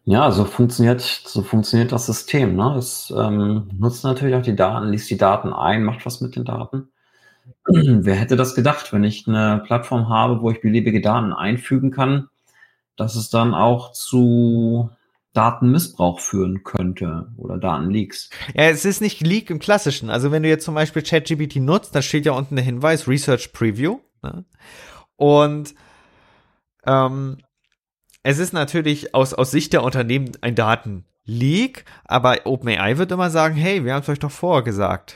Ja, 0.03 0.31
so 0.31 0.43
funktioniert, 0.43 1.01
so 1.01 1.43
funktioniert 1.43 1.91
das 1.91 2.07
System. 2.07 2.55
Ne? 2.55 2.75
Es 2.77 3.13
ähm, 3.15 3.69
nutzt 3.77 4.03
natürlich 4.03 4.35
auch 4.35 4.41
die 4.41 4.55
Daten, 4.55 4.89
liest 4.89 5.09
die 5.09 5.17
Daten 5.17 5.53
ein, 5.53 5.83
macht 5.83 6.05
was 6.05 6.19
mit 6.19 6.35
den 6.35 6.45
Daten. 6.45 6.89
Wer 7.65 8.15
hätte 8.15 8.35
das 8.35 8.55
gedacht, 8.55 8.91
wenn 8.93 9.03
ich 9.03 9.27
eine 9.27 9.63
Plattform 9.65 10.09
habe, 10.09 10.41
wo 10.41 10.51
ich 10.51 10.61
beliebige 10.61 11.01
Daten 11.01 11.33
einfügen 11.33 11.91
kann, 11.91 12.29
dass 12.95 13.15
es 13.15 13.29
dann 13.29 13.53
auch 13.53 13.91
zu 13.93 14.89
Datenmissbrauch 15.33 16.19
führen 16.19 16.63
könnte 16.63 17.31
oder 17.37 17.57
Datenleaks. 17.57 18.29
Ja, 18.55 18.63
es 18.63 18.83
ist 18.83 19.01
nicht 19.01 19.21
Leak 19.21 19.49
im 19.49 19.59
klassischen. 19.59 20.09
Also 20.09 20.31
wenn 20.31 20.43
du 20.43 20.49
jetzt 20.49 20.65
zum 20.65 20.75
Beispiel 20.75 21.03
ChatGPT 21.03 21.57
nutzt, 21.57 21.95
da 21.95 22.01
steht 22.01 22.25
ja 22.25 22.33
unten 22.33 22.55
der 22.55 22.65
Hinweis 22.65 23.07
Research 23.07 23.53
Preview. 23.53 23.99
Ne? 24.23 24.43
Und 25.15 25.75
ähm, 26.85 27.37
es 28.23 28.39
ist 28.39 28.53
natürlich 28.53 29.13
aus, 29.13 29.33
aus 29.33 29.51
Sicht 29.51 29.73
der 29.73 29.83
Unternehmen 29.83 30.31
ein 30.41 30.55
Datenleak, 30.55 31.85
aber 32.05 32.39
OpenAI 32.45 32.97
wird 32.97 33.11
immer 33.11 33.29
sagen, 33.29 33.55
hey, 33.55 33.85
wir 33.85 33.93
haben 33.93 34.01
es 34.01 34.09
euch 34.09 34.19
doch 34.19 34.31
vorher 34.31 34.63
gesagt. 34.63 35.15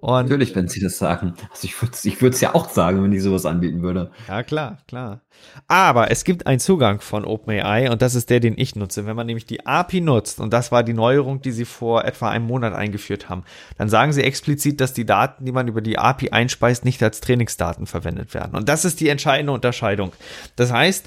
Und 0.00 0.22
Natürlich, 0.22 0.56
wenn 0.56 0.66
sie 0.66 0.80
das 0.80 0.96
sagen. 0.96 1.34
Also 1.50 1.66
ich 1.66 1.80
würde 1.82 1.94
ich 2.02 2.22
es 2.22 2.40
ja 2.40 2.54
auch 2.54 2.70
sagen, 2.70 3.02
wenn 3.02 3.12
ich 3.12 3.22
sowas 3.22 3.44
anbieten 3.44 3.82
würde. 3.82 4.10
Ja, 4.28 4.42
klar, 4.42 4.78
klar. 4.88 5.20
Aber 5.68 6.10
es 6.10 6.24
gibt 6.24 6.46
einen 6.46 6.58
Zugang 6.58 7.02
von 7.02 7.26
OpenAI 7.26 7.90
und 7.90 8.00
das 8.00 8.14
ist 8.14 8.30
der, 8.30 8.40
den 8.40 8.54
ich 8.56 8.76
nutze. 8.76 9.04
Wenn 9.04 9.16
man 9.16 9.26
nämlich 9.26 9.44
die 9.44 9.66
API 9.66 10.00
nutzt, 10.00 10.40
und 10.40 10.54
das 10.54 10.72
war 10.72 10.84
die 10.84 10.94
Neuerung, 10.94 11.42
die 11.42 11.52
sie 11.52 11.66
vor 11.66 12.06
etwa 12.06 12.30
einem 12.30 12.46
Monat 12.46 12.72
eingeführt 12.74 13.28
haben, 13.28 13.44
dann 13.76 13.90
sagen 13.90 14.12
sie 14.14 14.22
explizit, 14.22 14.80
dass 14.80 14.94
die 14.94 15.04
Daten, 15.04 15.44
die 15.44 15.52
man 15.52 15.68
über 15.68 15.82
die 15.82 15.98
API 15.98 16.30
einspeist, 16.30 16.86
nicht 16.86 17.02
als 17.02 17.20
Trainingsdaten 17.20 17.86
verwendet 17.86 18.32
werden. 18.32 18.56
Und 18.56 18.70
das 18.70 18.86
ist 18.86 19.00
die 19.00 19.08
entscheidende 19.08 19.52
Unterscheidung. 19.52 20.12
Das 20.56 20.72
heißt, 20.72 21.06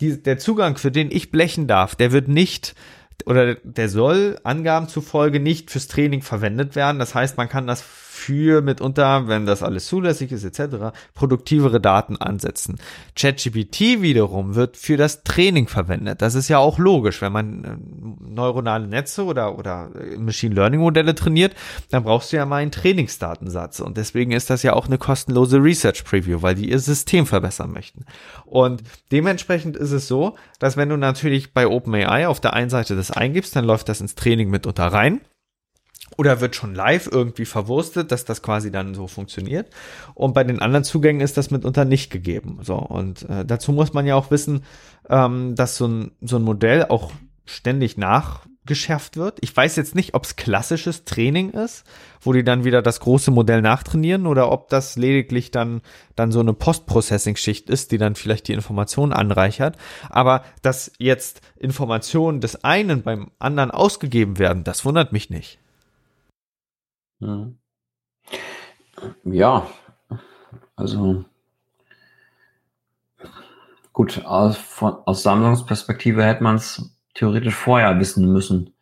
die, 0.00 0.22
der 0.22 0.38
Zugang, 0.38 0.76
für 0.76 0.92
den 0.92 1.10
ich 1.10 1.32
blechen 1.32 1.66
darf, 1.66 1.96
der 1.96 2.12
wird 2.12 2.28
nicht 2.28 2.76
oder 3.26 3.56
der 3.56 3.88
soll 3.88 4.38
Angaben 4.44 4.88
zufolge 4.88 5.40
nicht 5.40 5.70
fürs 5.72 5.88
Training 5.88 6.22
verwendet 6.22 6.76
werden. 6.76 6.98
Das 6.98 7.14
heißt, 7.14 7.36
man 7.36 7.48
kann 7.48 7.66
das 7.66 7.82
für 8.18 8.62
mitunter, 8.62 9.28
wenn 9.28 9.46
das 9.46 9.62
alles 9.62 9.86
zulässig 9.86 10.32
ist 10.32 10.44
etc., 10.44 10.92
produktivere 11.14 11.80
Daten 11.80 12.16
ansetzen. 12.16 12.78
ChatGPT 13.16 14.02
wiederum 14.02 14.54
wird 14.54 14.76
für 14.76 14.96
das 14.96 15.22
Training 15.22 15.68
verwendet. 15.68 16.20
Das 16.20 16.34
ist 16.34 16.48
ja 16.48 16.58
auch 16.58 16.78
logisch, 16.78 17.22
wenn 17.22 17.32
man 17.32 17.64
äh, 17.64 17.76
neuronale 18.28 18.88
Netze 18.88 19.24
oder, 19.24 19.56
oder 19.56 19.90
äh, 19.94 20.16
Machine 20.16 20.54
Learning 20.54 20.80
Modelle 20.80 21.14
trainiert, 21.14 21.54
dann 21.90 22.02
brauchst 22.02 22.32
du 22.32 22.36
ja 22.36 22.44
mal 22.44 22.56
einen 22.56 22.72
Trainingsdatensatz 22.72 23.80
und 23.80 23.96
deswegen 23.96 24.32
ist 24.32 24.50
das 24.50 24.62
ja 24.62 24.72
auch 24.72 24.86
eine 24.86 24.98
kostenlose 24.98 25.62
Research 25.62 26.04
Preview, 26.04 26.42
weil 26.42 26.56
die 26.56 26.70
ihr 26.70 26.80
System 26.80 27.24
verbessern 27.24 27.72
möchten. 27.72 28.04
Und 28.44 28.82
dementsprechend 29.12 29.76
ist 29.76 29.92
es 29.92 30.08
so, 30.08 30.36
dass 30.58 30.76
wenn 30.76 30.88
du 30.88 30.96
natürlich 30.96 31.54
bei 31.54 31.66
OpenAI 31.66 32.26
auf 32.26 32.40
der 32.40 32.54
einen 32.54 32.70
Seite 32.70 32.96
das 32.96 33.10
eingibst, 33.10 33.54
dann 33.54 33.64
läuft 33.64 33.88
das 33.88 34.00
ins 34.00 34.16
Training 34.16 34.50
mitunter 34.50 34.86
rein 34.86 35.20
oder 36.16 36.40
wird 36.40 36.56
schon 36.56 36.74
live 36.74 37.08
irgendwie 37.10 37.44
verwurstet, 37.44 38.10
dass 38.12 38.24
das 38.24 38.42
quasi 38.42 38.70
dann 38.70 38.94
so 38.94 39.06
funktioniert. 39.06 39.68
Und 40.14 40.34
bei 40.34 40.44
den 40.44 40.60
anderen 40.60 40.84
Zugängen 40.84 41.20
ist 41.20 41.36
das 41.36 41.50
mitunter 41.50 41.84
nicht 41.84 42.10
gegeben. 42.10 42.58
So 42.62 42.76
und 42.76 43.28
äh, 43.28 43.44
dazu 43.44 43.72
muss 43.72 43.92
man 43.92 44.06
ja 44.06 44.14
auch 44.14 44.30
wissen, 44.30 44.64
ähm, 45.08 45.54
dass 45.54 45.76
so 45.76 45.86
ein 45.86 46.12
so 46.20 46.36
ein 46.36 46.42
Modell 46.42 46.86
auch 46.86 47.12
ständig 47.44 47.96
nachgeschärft 47.96 49.16
wird. 49.16 49.38
Ich 49.40 49.56
weiß 49.56 49.76
jetzt 49.76 49.94
nicht, 49.94 50.14
ob 50.14 50.24
es 50.24 50.36
klassisches 50.36 51.04
Training 51.04 51.50
ist, 51.50 51.84
wo 52.20 52.32
die 52.32 52.44
dann 52.44 52.64
wieder 52.64 52.82
das 52.82 53.00
große 53.00 53.30
Modell 53.30 53.62
nachtrainieren 53.62 54.26
oder 54.26 54.52
ob 54.52 54.68
das 54.68 54.96
lediglich 54.96 55.50
dann, 55.50 55.80
dann 56.14 56.30
so 56.30 56.40
eine 56.40 56.52
Post-Processing-Schicht 56.52 57.70
ist, 57.70 57.90
die 57.90 57.98
dann 57.98 58.16
vielleicht 58.16 58.48
die 58.48 58.52
Informationen 58.52 59.12
anreichert. 59.12 59.76
Aber 60.10 60.44
dass 60.62 60.92
jetzt 60.98 61.40
Informationen 61.56 62.40
des 62.40 62.64
einen 62.64 63.02
beim 63.02 63.30
anderen 63.38 63.70
ausgegeben 63.70 64.38
werden, 64.38 64.64
das 64.64 64.84
wundert 64.84 65.12
mich 65.12 65.30
nicht. 65.30 65.58
Mhm. 67.20 67.58
Ja, 69.24 69.66
also 70.76 71.24
gut, 73.92 74.24
aus, 74.24 74.56
von, 74.56 74.94
aus 75.06 75.22
Sammlungsperspektive 75.22 76.24
hätte 76.24 76.42
man 76.42 76.56
es 76.56 76.90
theoretisch 77.14 77.54
vorher 77.54 77.98
wissen 77.98 78.32
müssen. 78.32 78.74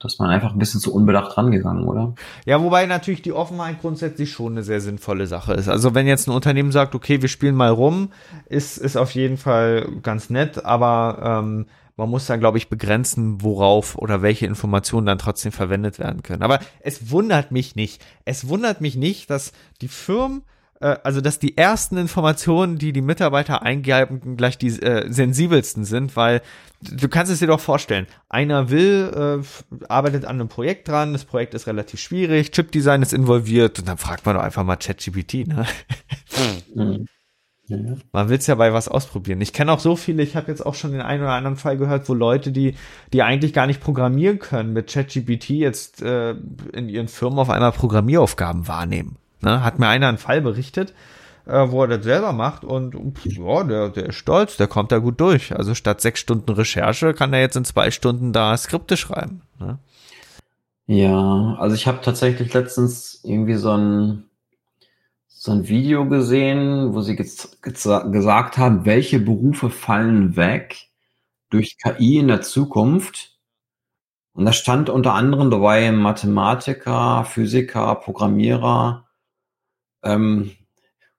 Dass 0.00 0.20
man 0.20 0.30
einfach 0.30 0.52
ein 0.52 0.60
bisschen 0.60 0.80
zu 0.80 0.94
unbedacht 0.94 1.36
rangegangen, 1.36 1.88
oder? 1.88 2.14
Ja, 2.46 2.62
wobei 2.62 2.86
natürlich 2.86 3.20
die 3.20 3.32
Offenheit 3.32 3.80
grundsätzlich 3.80 4.30
schon 4.30 4.52
eine 4.52 4.62
sehr 4.62 4.80
sinnvolle 4.80 5.26
Sache 5.26 5.54
ist. 5.54 5.68
Also 5.68 5.92
wenn 5.92 6.06
jetzt 6.06 6.28
ein 6.28 6.34
Unternehmen 6.34 6.70
sagt, 6.70 6.94
okay, 6.94 7.20
wir 7.20 7.28
spielen 7.28 7.56
mal 7.56 7.70
rum, 7.70 8.12
ist, 8.46 8.78
ist 8.78 8.96
auf 8.96 9.10
jeden 9.16 9.38
Fall 9.38 9.88
ganz 10.04 10.30
nett, 10.30 10.64
aber 10.64 11.40
ähm, 11.42 11.66
man 11.98 12.08
muss 12.08 12.26
dann, 12.26 12.40
glaube 12.40 12.58
ich, 12.58 12.68
begrenzen, 12.68 13.42
worauf 13.42 13.96
oder 13.96 14.22
welche 14.22 14.46
Informationen 14.46 15.06
dann 15.06 15.18
trotzdem 15.18 15.52
verwendet 15.52 15.98
werden 15.98 16.22
können. 16.22 16.42
Aber 16.42 16.60
es 16.80 17.10
wundert 17.10 17.50
mich 17.50 17.76
nicht. 17.76 18.02
Es 18.24 18.48
wundert 18.48 18.80
mich 18.80 18.96
nicht, 18.96 19.28
dass 19.28 19.52
die 19.80 19.88
Firmen 19.88 20.42
äh, 20.80 20.96
also 21.02 21.20
dass 21.20 21.38
die 21.38 21.56
ersten 21.56 21.96
Informationen, 21.96 22.78
die 22.78 22.92
die 22.92 23.00
Mitarbeiter 23.00 23.62
eingeben, 23.62 24.36
gleich 24.36 24.58
die 24.58 24.68
äh, 24.80 25.12
sensibelsten 25.12 25.84
sind, 25.84 26.14
weil 26.14 26.40
du 26.80 27.08
kannst 27.08 27.32
es 27.32 27.40
dir 27.40 27.48
doch 27.48 27.60
vorstellen, 27.60 28.06
einer 28.28 28.70
will, 28.70 29.42
äh, 29.42 29.84
arbeitet 29.88 30.24
an 30.24 30.36
einem 30.36 30.48
Projekt 30.48 30.86
dran, 30.88 31.12
das 31.12 31.24
Projekt 31.24 31.54
ist 31.54 31.66
relativ 31.66 31.98
schwierig, 32.00 32.52
Chipdesign 32.52 33.02
ist 33.02 33.12
involviert 33.12 33.80
und 33.80 33.88
dann 33.88 33.98
fragt 33.98 34.24
man 34.24 34.36
doch 34.36 34.42
einfach 34.42 34.64
mal 34.64 34.76
ChatGPT, 34.76 35.48
ne? 35.48 35.66
Mhm. 36.74 37.08
Mhm. 37.68 38.00
Man 38.12 38.28
will 38.28 38.38
es 38.38 38.46
ja 38.46 38.54
bei 38.54 38.72
was 38.72 38.88
ausprobieren. 38.88 39.40
Ich 39.40 39.52
kenne 39.52 39.72
auch 39.72 39.80
so 39.80 39.96
viele, 39.96 40.22
ich 40.22 40.36
habe 40.36 40.50
jetzt 40.50 40.64
auch 40.64 40.74
schon 40.74 40.92
den 40.92 41.00
einen 41.00 41.22
oder 41.22 41.32
anderen 41.32 41.56
Fall 41.56 41.76
gehört, 41.76 42.08
wo 42.08 42.14
Leute, 42.14 42.50
die, 42.50 42.74
die 43.12 43.22
eigentlich 43.22 43.52
gar 43.52 43.66
nicht 43.66 43.80
programmieren 43.80 44.38
können, 44.38 44.72
mit 44.72 44.90
ChatGPT 44.90 45.50
jetzt 45.50 46.02
äh, 46.02 46.34
in 46.72 46.88
ihren 46.88 47.08
Firmen 47.08 47.38
auf 47.38 47.50
einmal 47.50 47.72
Programmieraufgaben 47.72 48.68
wahrnehmen. 48.68 49.16
Ne? 49.42 49.62
Hat 49.62 49.78
mir 49.78 49.88
einer 49.88 50.08
einen 50.08 50.18
Fall 50.18 50.40
berichtet, 50.40 50.94
äh, 51.46 51.70
wo 51.70 51.82
er 51.82 51.88
das 51.88 52.04
selber 52.04 52.32
macht 52.32 52.64
und 52.64 52.96
ja, 53.24 53.64
der, 53.64 53.88
der 53.90 54.06
ist 54.06 54.16
stolz, 54.16 54.56
der 54.56 54.66
kommt 54.66 54.92
da 54.92 54.98
gut 54.98 55.20
durch. 55.20 55.54
Also 55.54 55.74
statt 55.74 56.00
sechs 56.00 56.20
Stunden 56.20 56.50
Recherche 56.50 57.14
kann 57.14 57.32
er 57.32 57.40
jetzt 57.40 57.56
in 57.56 57.64
zwei 57.64 57.90
Stunden 57.90 58.32
da 58.32 58.56
Skripte 58.56 58.96
schreiben. 58.96 59.42
Ne? 59.60 59.78
Ja, 60.86 61.56
also 61.58 61.74
ich 61.74 61.86
habe 61.86 62.00
tatsächlich 62.02 62.54
letztens 62.54 63.20
irgendwie 63.22 63.56
so 63.56 63.72
ein 63.72 64.24
so 65.40 65.52
ein 65.52 65.68
Video 65.68 66.04
gesehen, 66.08 66.94
wo 66.94 67.00
sie 67.00 67.14
gesagt 67.14 68.58
haben, 68.58 68.84
welche 68.84 69.20
Berufe 69.20 69.70
fallen 69.70 70.34
weg 70.34 70.88
durch 71.48 71.78
KI 71.78 72.18
in 72.18 72.26
der 72.26 72.42
Zukunft. 72.42 73.38
Und 74.32 74.46
da 74.46 74.52
stand 74.52 74.90
unter 74.90 75.14
anderem 75.14 75.48
dabei 75.48 75.92
Mathematiker, 75.92 77.24
Physiker, 77.24 77.94
Programmierer. 77.94 79.06
Ähm, 80.02 80.56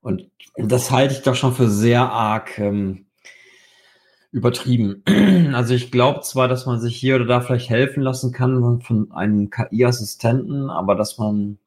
und 0.01 0.29
das 0.57 0.91
halte 0.91 1.13
ich 1.13 1.21
doch 1.21 1.35
schon 1.35 1.53
für 1.53 1.69
sehr 1.69 2.11
arg 2.11 2.59
ähm, 2.59 3.05
übertrieben. 4.31 5.03
Also 5.53 5.73
ich 5.73 5.91
glaube 5.91 6.21
zwar, 6.21 6.47
dass 6.47 6.65
man 6.65 6.79
sich 6.79 6.95
hier 6.95 7.15
oder 7.15 7.25
da 7.25 7.41
vielleicht 7.41 7.69
helfen 7.69 8.03
lassen 8.03 8.31
kann 8.33 8.81
von 8.81 9.11
einem 9.11 9.49
KI-Assistenten, 9.49 10.69
aber 10.69 10.95
dass 10.95 11.17
man 11.17 11.57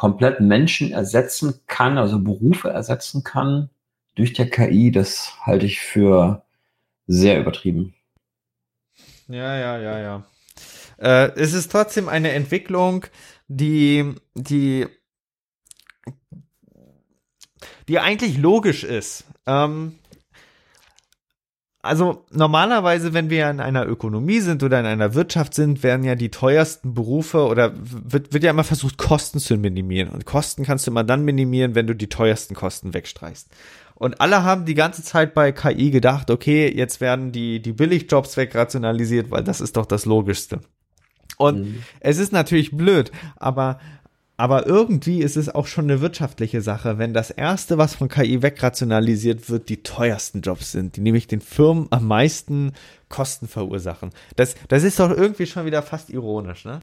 komplett 0.00 0.40
Menschen 0.40 0.92
ersetzen 0.92 1.60
kann, 1.66 1.98
also 1.98 2.20
Berufe 2.20 2.70
ersetzen 2.70 3.22
kann 3.22 3.68
durch 4.14 4.32
der 4.32 4.48
KI, 4.48 4.90
das 4.90 5.34
halte 5.44 5.66
ich 5.66 5.78
für 5.80 6.42
sehr 7.06 7.38
übertrieben. 7.38 7.92
Ja, 9.28 9.58
ja, 9.58 9.78
ja, 9.78 10.00
ja. 10.00 10.26
Äh, 10.96 11.32
es 11.38 11.52
ist 11.52 11.70
trotzdem 11.70 12.08
eine 12.08 12.30
Entwicklung, 12.32 13.04
die, 13.46 14.14
die, 14.32 14.86
die 17.86 17.98
eigentlich 17.98 18.38
logisch 18.38 18.84
ist. 18.84 19.26
Ähm, 19.46 19.98
also 21.82 22.24
normalerweise, 22.30 23.14
wenn 23.14 23.30
wir 23.30 23.48
in 23.48 23.60
einer 23.60 23.86
Ökonomie 23.86 24.40
sind 24.40 24.62
oder 24.62 24.80
in 24.80 24.86
einer 24.86 25.14
Wirtschaft 25.14 25.54
sind, 25.54 25.82
werden 25.82 26.04
ja 26.04 26.14
die 26.14 26.30
teuersten 26.30 26.92
Berufe 26.92 27.46
oder 27.46 27.72
wird, 27.74 28.34
wird 28.34 28.44
ja 28.44 28.50
immer 28.50 28.64
versucht, 28.64 28.98
Kosten 28.98 29.38
zu 29.38 29.56
minimieren. 29.56 30.10
Und 30.10 30.26
Kosten 30.26 30.64
kannst 30.64 30.86
du 30.86 30.90
immer 30.90 31.04
dann 31.04 31.24
minimieren, 31.24 31.74
wenn 31.74 31.86
du 31.86 31.94
die 31.94 32.08
teuersten 32.08 32.54
Kosten 32.54 32.92
wegstreichst. 32.92 33.48
Und 33.94 34.20
alle 34.20 34.44
haben 34.44 34.66
die 34.66 34.74
ganze 34.74 35.02
Zeit 35.02 35.34
bei 35.34 35.52
KI 35.52 35.90
gedacht, 35.90 36.30
okay, 36.30 36.70
jetzt 36.74 37.00
werden 37.00 37.32
die, 37.32 37.60
die 37.60 37.72
Billigjobs 37.72 38.36
wegrationalisiert, 38.36 39.30
weil 39.30 39.44
das 39.44 39.60
ist 39.60 39.76
doch 39.76 39.86
das 39.86 40.04
Logischste. 40.04 40.60
Und 41.38 41.60
mhm. 41.60 41.82
es 42.00 42.18
ist 42.18 42.32
natürlich 42.32 42.76
blöd, 42.76 43.10
aber 43.36 43.78
aber 44.40 44.66
irgendwie 44.66 45.20
ist 45.20 45.36
es 45.36 45.54
auch 45.54 45.66
schon 45.66 45.84
eine 45.84 46.00
wirtschaftliche 46.00 46.62
Sache, 46.62 46.96
wenn 46.96 47.12
das 47.12 47.30
erste, 47.30 47.76
was 47.76 47.94
von 47.94 48.08
KI 48.08 48.40
wegrationalisiert 48.40 49.50
wird, 49.50 49.68
die 49.68 49.82
teuersten 49.82 50.40
Jobs 50.40 50.72
sind, 50.72 50.96
die 50.96 51.02
nämlich 51.02 51.26
den 51.26 51.42
Firmen 51.42 51.88
am 51.90 52.06
meisten 52.06 52.72
Kosten 53.10 53.48
verursachen. 53.48 54.12
Das, 54.36 54.54
das 54.68 54.82
ist 54.82 54.98
doch 54.98 55.10
irgendwie 55.10 55.44
schon 55.44 55.66
wieder 55.66 55.82
fast 55.82 56.08
ironisch, 56.08 56.64
ne? 56.64 56.80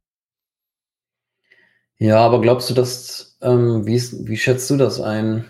Ja, 1.98 2.20
aber 2.20 2.42
glaubst 2.42 2.70
du, 2.70 2.76
dass, 2.76 3.40
ähm, 3.42 3.88
wie, 3.88 4.00
wie 4.28 4.38
schätzt 4.38 4.70
du 4.70 4.78
das 4.78 5.02
ein? 5.02 5.46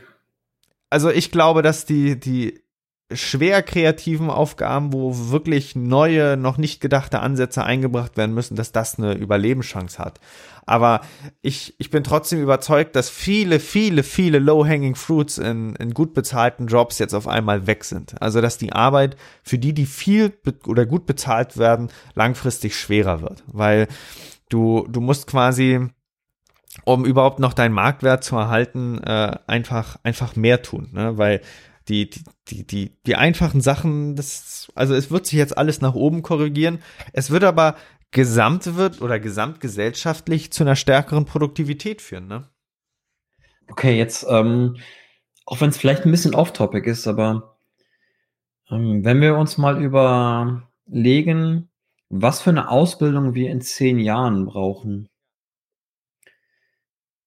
Also 0.90 1.10
ich 1.10 1.30
glaube, 1.30 1.62
dass 1.62 1.84
die, 1.84 2.18
die 2.18 2.62
schwer 3.14 3.64
kreativen 3.64 4.30
Aufgaben, 4.30 4.92
wo 4.92 5.30
wirklich 5.30 5.76
neue, 5.76 6.36
noch 6.36 6.58
nicht 6.58 6.82
gedachte 6.82 7.22
Ansätze 7.22 7.64
eingebracht 7.64 8.18
werden 8.18 8.36
müssen, 8.36 8.56
dass 8.56 8.74
das 8.74 9.00
eine 9.00 9.14
Überlebenschance 9.14 9.98
hat. 10.00 10.20
Aber 10.66 11.00
ich, 11.42 11.76
ich 11.80 11.90
bin 11.90 12.04
trotzdem 12.04 12.42
überzeugt, 12.42 12.98
dass 12.98 13.10
viele, 13.10 13.62
viele, 13.62 14.04
viele 14.04 14.40
Low-Hanging 14.40 14.96
Fruits 14.96 15.38
in, 15.38 15.76
in 15.78 15.94
gut 15.94 16.14
bezahlten 16.14 16.68
Jobs 16.68 17.00
jetzt 17.00 17.14
auf 17.14 17.30
einmal 17.30 17.66
weg 17.66 17.86
sind. 17.86 18.22
Also, 18.22 18.42
dass 18.42 18.58
die 18.58 18.74
Arbeit 18.74 19.16
für 19.42 19.58
die, 19.58 19.74
die 19.74 19.86
viel 19.86 20.34
oder 20.66 20.86
gut 20.86 21.06
bezahlt 21.06 21.58
werden, 21.58 21.90
langfristig 22.16 22.76
schwerer 22.76 23.22
wird. 23.22 23.44
Weil 23.48 23.88
du, 24.50 24.86
du 24.90 25.00
musst 25.00 25.28
quasi 25.28 25.88
um 26.84 27.06
überhaupt 27.06 27.40
noch 27.40 27.54
deinen 27.54 27.74
Marktwert 27.74 28.24
zu 28.24 28.36
erhalten, 28.36 29.00
äh, 29.04 29.38
einfach, 29.48 29.98
einfach 30.04 30.36
mehr 30.36 30.62
tun, 30.62 30.90
ne? 30.92 31.18
weil 31.18 31.42
die, 31.90 32.10
die, 32.48 32.66
die, 32.66 32.98
die, 33.06 33.16
einfachen 33.16 33.62
Sachen, 33.62 34.16
das, 34.16 34.72
also 34.76 34.94
es 34.94 35.10
wird 35.10 35.26
sich 35.26 35.38
jetzt 35.38 35.58
alles 35.58 35.82
nach 35.82 35.94
oben 35.94 36.22
korrigieren. 36.22 36.80
Es 37.14 37.32
wird 37.32 37.44
aber 37.44 37.76
gesamt 38.12 38.76
wird 38.76 39.02
oder 39.02 39.20
gesamtgesellschaftlich 39.20 40.52
zu 40.52 40.64
einer 40.64 40.76
stärkeren 40.76 41.26
Produktivität 41.26 42.02
führen, 42.02 42.28
ne? 42.28 42.50
Okay, 43.70 43.98
jetzt, 43.98 44.26
ähm, 44.30 44.78
auch 45.46 45.60
wenn 45.60 45.70
es 45.70 45.78
vielleicht 45.78 46.06
ein 46.06 46.12
bisschen 46.12 46.36
off-topic 46.36 46.90
ist, 46.90 47.08
aber 47.08 47.58
ähm, 48.70 49.04
wenn 49.04 49.22
wir 49.22 49.36
uns 49.36 49.58
mal 49.58 49.82
überlegen, 49.84 51.70
was 52.10 52.42
für 52.42 52.50
eine 52.50 52.70
Ausbildung 52.70 53.34
wir 53.34 53.52
in 53.52 53.62
zehn 53.62 54.00
Jahren 54.00 54.46
brauchen. 54.46 55.10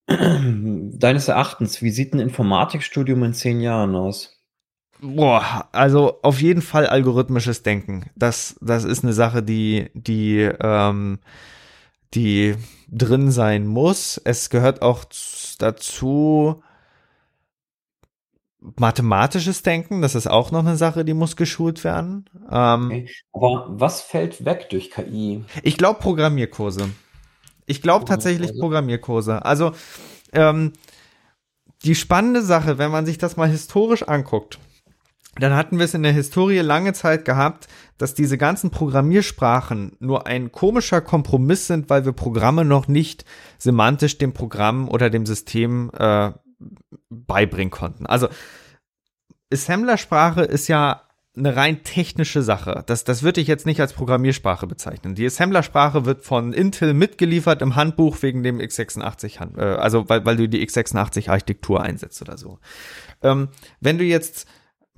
Deines 0.08 1.28
Erachtens, 1.28 1.82
wie 1.82 1.90
sieht 1.90 2.14
ein 2.14 2.20
Informatikstudium 2.20 3.22
in 3.22 3.34
zehn 3.34 3.60
Jahren 3.60 3.94
aus? 3.94 4.39
Boah, 5.02 5.68
also 5.72 6.18
auf 6.22 6.40
jeden 6.40 6.62
Fall 6.62 6.86
algorithmisches 6.86 7.62
Denken. 7.62 8.10
Das, 8.16 8.56
das 8.60 8.84
ist 8.84 9.02
eine 9.02 9.12
Sache, 9.12 9.42
die, 9.42 9.90
die, 9.94 10.40
ähm, 10.60 11.18
die 12.14 12.54
drin 12.90 13.30
sein 13.30 13.66
muss. 13.66 14.20
Es 14.22 14.50
gehört 14.50 14.82
auch 14.82 15.04
dazu 15.58 16.62
mathematisches 18.60 19.62
Denken. 19.62 20.02
Das 20.02 20.14
ist 20.14 20.26
auch 20.26 20.50
noch 20.50 20.60
eine 20.60 20.76
Sache, 20.76 21.04
die 21.04 21.14
muss 21.14 21.36
geschult 21.36 21.82
werden. 21.82 22.28
Ähm, 22.50 22.86
okay. 22.86 23.10
Aber 23.32 23.66
was 23.68 24.02
fällt 24.02 24.44
weg 24.44 24.68
durch 24.70 24.90
KI? 24.90 25.44
Ich 25.62 25.78
glaube 25.78 26.00
Programmierkurse. 26.00 26.90
Ich 27.66 27.80
glaube 27.80 28.04
tatsächlich 28.04 28.58
Programmierkurse. 28.58 29.44
Also 29.44 29.72
ähm, 30.32 30.72
die 31.84 31.94
spannende 31.94 32.42
Sache, 32.42 32.78
wenn 32.78 32.90
man 32.90 33.06
sich 33.06 33.16
das 33.16 33.36
mal 33.36 33.48
historisch 33.48 34.02
anguckt, 34.02 34.58
dann 35.40 35.54
hatten 35.54 35.78
wir 35.78 35.84
es 35.84 35.94
in 35.94 36.02
der 36.02 36.12
Historie 36.12 36.58
lange 36.58 36.92
Zeit 36.92 37.24
gehabt, 37.24 37.68
dass 37.98 38.14
diese 38.14 38.38
ganzen 38.38 38.70
Programmiersprachen 38.70 39.96
nur 40.00 40.26
ein 40.26 40.52
komischer 40.52 41.00
Kompromiss 41.00 41.66
sind, 41.66 41.90
weil 41.90 42.04
wir 42.04 42.12
Programme 42.12 42.64
noch 42.64 42.88
nicht 42.88 43.24
semantisch 43.58 44.18
dem 44.18 44.32
Programm 44.32 44.88
oder 44.88 45.10
dem 45.10 45.26
System 45.26 45.90
äh, 45.96 46.32
beibringen 47.10 47.70
konnten. 47.70 48.06
Also 48.06 48.28
Assembler-Sprache 49.52 50.42
ist 50.42 50.68
ja 50.68 51.02
eine 51.36 51.54
rein 51.54 51.84
technische 51.84 52.42
Sache. 52.42 52.82
Das, 52.86 53.04
das 53.04 53.22
würde 53.22 53.40
ich 53.40 53.46
jetzt 53.46 53.64
nicht 53.64 53.80
als 53.80 53.92
Programmiersprache 53.92 54.66
bezeichnen. 54.66 55.14
Die 55.14 55.26
Assembler-Sprache 55.26 56.04
wird 56.04 56.24
von 56.24 56.52
Intel 56.52 56.92
mitgeliefert 56.92 57.62
im 57.62 57.76
Handbuch 57.76 58.20
wegen 58.22 58.42
dem 58.42 58.58
x86, 58.58 59.56
äh, 59.56 59.76
also 59.76 60.08
weil, 60.08 60.24
weil 60.24 60.36
du 60.36 60.48
die 60.48 60.66
x86-Architektur 60.66 61.82
einsetzt 61.82 62.20
oder 62.20 62.36
so. 62.36 62.58
Ähm, 63.22 63.48
wenn 63.80 63.98
du 63.98 64.04
jetzt 64.04 64.48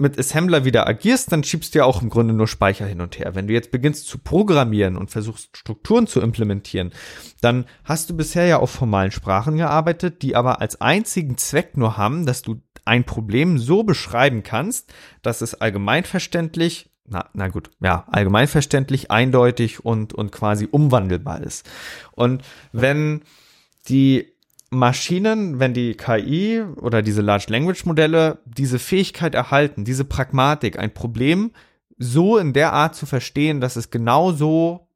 mit 0.03 0.19
Assembler 0.19 0.65
wieder 0.65 0.87
agierst, 0.87 1.33
dann 1.33 1.45
schiebst 1.45 1.75
du 1.75 1.79
ja 1.79 1.85
auch 1.85 2.03
im 2.03 2.11
Grunde 2.11 2.35
nur 2.35 2.49
Speicher 2.49 2.85
hin 2.85 3.01
und 3.01 3.19
her. 3.19 3.35
Wenn 3.35 3.47
du 3.47 3.55
jetzt 3.55 3.71
beginnst 3.71 4.07
zu 4.09 4.19
programmieren 4.19 4.97
und 4.97 5.11
versuchst 5.11 5.57
Strukturen 5.57 6.07
zu 6.07 6.21
implementieren, 6.21 6.93
dann 7.41 7.65
hast 7.85 8.11
du 8.11 8.17
bisher 8.17 8.47
ja 8.47 8.59
auf 8.59 8.71
formalen 8.71 9.13
Sprachen 9.13 9.57
gearbeitet, 9.57 10.23
die 10.23 10.37
aber 10.37 10.61
als 10.61 10.81
einzigen 10.81 11.39
Zweck 11.39 11.77
nur 11.77 11.97
haben, 11.97 12.27
dass 12.27 12.43
du 12.43 12.61
ein 12.85 13.05
Problem 13.05 13.59
so 13.59 13.85
beschreiben 13.85 14.43
kannst, 14.43 14.93
dass 15.23 15.41
es 15.41 15.55
allgemeinverständlich 15.55 16.91
na, 17.05 17.29
na 17.35 17.49
gut, 17.49 17.71
ja, 17.81 18.07
allgemeinverständlich, 18.11 19.11
eindeutig 19.11 19.85
und, 19.85 20.15
und 20.15 20.31
quasi 20.31 20.69
umwandelbar 20.71 21.43
ist. 21.43 21.69
Und 22.13 22.43
wenn 22.73 23.23
die 23.89 24.32
Maschinen, 24.73 25.61
wenn 25.61 25.75
die 25.75 25.95
KI 25.95 26.63
oder 26.77 27.03
diese 27.03 27.21
Large 27.21 27.47
Language 27.49 27.85
Modelle 27.85 28.39
diese 28.47 28.79
Fähigkeit 28.79 29.35
erhalten, 29.35 29.85
diese 29.85 30.05
Pragmatik, 30.05 30.79
ein 30.79 30.95
Problem 30.95 31.53
so 31.99 32.39
in 32.39 32.55
der 32.55 32.73
Art 32.73 32.95
zu 32.95 33.05
verstehen, 33.05 33.61
dass 33.61 33.77
es 33.77 33.91
genau 33.91 34.33
so 34.33 34.89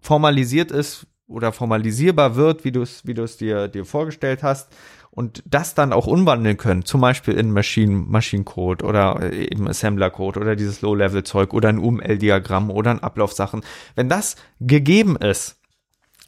formalisiert 0.00 0.70
ist 0.70 1.06
oder 1.26 1.52
formalisierbar 1.52 2.36
wird, 2.36 2.64
wie 2.64 2.72
du 2.72 2.82
es 2.82 3.06
wie 3.06 3.14
du 3.14 3.22
es 3.22 3.38
dir 3.38 3.68
dir 3.68 3.86
vorgestellt 3.86 4.42
hast 4.42 4.68
und 5.10 5.42
das 5.46 5.74
dann 5.74 5.94
auch 5.94 6.06
umwandeln 6.06 6.58
können, 6.58 6.84
zum 6.84 7.00
Beispiel 7.00 7.34
in 7.34 7.50
Machine 7.50 8.04
Machine 8.06 8.44
oder 8.44 9.32
eben 9.32 9.66
Assembler 9.66 10.10
Code 10.10 10.38
oder 10.38 10.56
dieses 10.56 10.82
Low 10.82 10.94
Level 10.94 11.24
Zeug 11.24 11.54
oder 11.54 11.70
ein 11.70 11.78
UML 11.78 12.18
Diagramm 12.18 12.70
oder 12.70 12.90
ein 12.90 13.02
Ablaufsachen. 13.02 13.62
Wenn 13.94 14.10
das 14.10 14.36
gegeben 14.60 15.16
ist, 15.16 15.56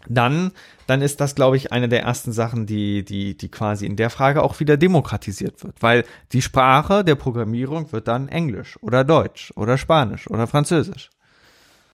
dann, 0.08 0.52
dann 0.88 1.02
ist 1.02 1.20
das, 1.20 1.34
glaube 1.34 1.58
ich, 1.58 1.70
eine 1.70 1.86
der 1.86 2.02
ersten 2.02 2.32
Sachen, 2.32 2.64
die, 2.64 3.04
die, 3.04 3.36
die 3.36 3.50
quasi 3.50 3.84
in 3.84 3.96
der 3.96 4.08
Frage 4.08 4.42
auch 4.42 4.58
wieder 4.58 4.78
demokratisiert 4.78 5.62
wird. 5.62 5.82
Weil 5.82 6.04
die 6.32 6.40
Sprache 6.40 7.04
der 7.04 7.14
Programmierung 7.14 7.92
wird 7.92 8.08
dann 8.08 8.28
Englisch 8.28 8.82
oder 8.82 9.04
Deutsch 9.04 9.52
oder 9.54 9.76
Spanisch 9.76 10.30
oder 10.30 10.46
Französisch. 10.46 11.10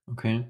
Okay. 0.08 0.44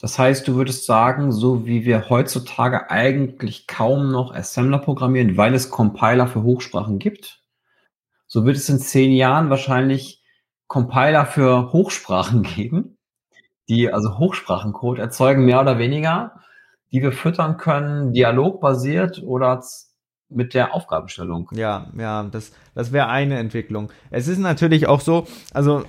Das 0.00 0.16
heißt, 0.16 0.46
du 0.46 0.54
würdest 0.54 0.86
sagen, 0.86 1.32
so 1.32 1.66
wie 1.66 1.84
wir 1.84 2.08
heutzutage 2.08 2.88
eigentlich 2.88 3.66
kaum 3.66 4.12
noch 4.12 4.32
Assembler 4.32 4.78
programmieren, 4.78 5.36
weil 5.36 5.54
es 5.54 5.68
Compiler 5.68 6.28
für 6.28 6.44
Hochsprachen 6.44 7.00
gibt, 7.00 7.42
so 8.28 8.44
wird 8.46 8.56
es 8.56 8.68
in 8.68 8.78
zehn 8.78 9.10
Jahren 9.10 9.50
wahrscheinlich 9.50 10.22
Compiler 10.68 11.26
für 11.26 11.72
Hochsprachen 11.72 12.42
geben, 12.44 12.96
die 13.68 13.92
also 13.92 14.18
Hochsprachencode 14.18 15.00
erzeugen, 15.00 15.44
mehr 15.44 15.60
oder 15.60 15.78
weniger 15.78 16.38
die 16.92 17.02
wir 17.02 17.12
füttern 17.12 17.56
können, 17.56 18.12
dialogbasiert 18.12 19.22
oder 19.22 19.62
mit 20.30 20.52
der 20.54 20.74
Aufgabenstellung. 20.74 21.50
Ja, 21.54 21.90
ja, 21.98 22.22
das, 22.24 22.52
das 22.74 22.92
wäre 22.92 23.08
eine 23.08 23.38
Entwicklung. 23.38 23.90
Es 24.10 24.28
ist 24.28 24.38
natürlich 24.38 24.86
auch 24.86 25.00
so, 25.00 25.26
also 25.54 25.84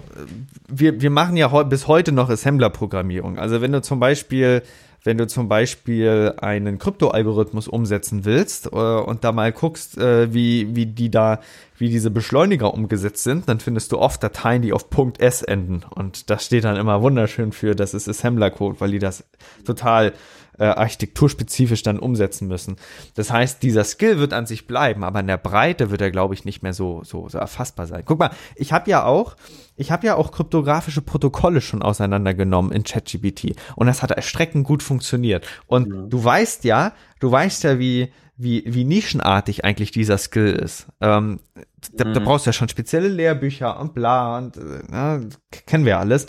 wir, 0.67 1.01
wir 1.01 1.09
machen 1.09 1.35
ja 1.35 1.47
bis 1.63 1.87
heute 1.87 2.11
noch 2.11 2.29
Assembler-Programmierung. 2.29 3.37
Also 3.37 3.61
wenn 3.61 3.71
du 3.71 3.81
zum 3.81 3.99
Beispiel 3.99 4.63
wenn 5.03 5.17
du 5.17 5.27
zum 5.27 5.47
Beispiel 5.47 6.33
einen 6.41 6.77
Kryptoalgorithmus 6.77 7.67
umsetzen 7.67 8.25
willst 8.25 8.67
äh, 8.67 8.69
und 8.69 9.23
da 9.23 9.31
mal 9.31 9.51
guckst, 9.51 9.97
äh, 9.97 10.33
wie, 10.33 10.75
wie 10.75 10.85
die 10.87 11.09
da, 11.09 11.39
wie 11.77 11.89
diese 11.89 12.11
Beschleuniger 12.11 12.73
umgesetzt 12.73 13.23
sind, 13.23 13.47
dann 13.47 13.59
findest 13.59 13.91
du 13.91 13.97
oft 13.97 14.21
Dateien, 14.21 14.61
die 14.61 14.73
auf 14.73 14.87
.s 15.19 15.41
enden. 15.41 15.83
Und 15.89 16.29
das 16.29 16.45
steht 16.45 16.65
dann 16.65 16.75
immer 16.75 17.01
wunderschön 17.01 17.53
für, 17.53 17.75
das 17.75 17.93
ist 17.93 18.09
Assembler-Code, 18.09 18.81
weil 18.81 18.91
die 18.91 18.99
das 18.99 19.23
total 19.65 20.13
äh, 20.59 20.65
architekturspezifisch 20.65 21.83
dann 21.83 21.99
umsetzen 21.99 22.47
müssen. 22.47 22.75
Das 23.15 23.31
heißt, 23.31 23.63
dieser 23.63 23.83
Skill 23.83 24.19
wird 24.19 24.33
an 24.33 24.45
sich 24.45 24.67
bleiben, 24.67 25.03
aber 25.03 25.21
in 25.21 25.27
der 25.27 25.37
Breite 25.37 25.89
wird 25.89 26.01
er, 26.01 26.11
glaube 26.11 26.33
ich, 26.33 26.45
nicht 26.45 26.61
mehr 26.61 26.73
so, 26.73 27.03
so, 27.03 27.29
so 27.29 27.37
erfassbar 27.37 27.87
sein. 27.87 28.03
Guck 28.05 28.19
mal, 28.19 28.31
ich 28.55 28.73
habe 28.73 28.89
ja 28.89 29.03
auch, 29.05 29.35
ich 29.75 29.91
habe 29.91 30.05
ja 30.05 30.15
auch 30.15 30.31
kryptografische 30.31 31.01
Protokolle 31.01 31.61
schon 31.61 31.81
auseinandergenommen 31.81 32.71
in 32.71 32.83
ChatGPT 32.83 33.55
und 33.75 33.87
das 33.87 34.03
hat 34.03 34.11
erschreckend 34.11 34.67
gut 34.67 34.83
funktioniert. 34.83 35.47
Und 35.67 35.93
ja. 35.93 36.01
du 36.07 36.23
weißt 36.23 36.63
ja, 36.65 36.93
du 37.19 37.31
weißt 37.31 37.63
ja, 37.63 37.79
wie 37.79 38.11
wie, 38.41 38.63
wie 38.65 38.85
nischenartig 38.85 39.65
eigentlich 39.65 39.91
dieser 39.91 40.17
Skill 40.17 40.53
ist. 40.53 40.87
Ähm, 41.01 41.41
da, 41.91 42.05
mhm. 42.05 42.13
da 42.13 42.19
brauchst 42.21 42.45
du 42.45 42.49
ja 42.49 42.53
schon 42.53 42.69
spezielle 42.69 43.09
Lehrbücher 43.09 43.77
und 43.77 43.93
bla 43.93 44.37
und 44.37 44.55
äh, 44.55 45.19
kennen 45.65 45.83
wir 45.83 45.99
alles. 45.99 46.25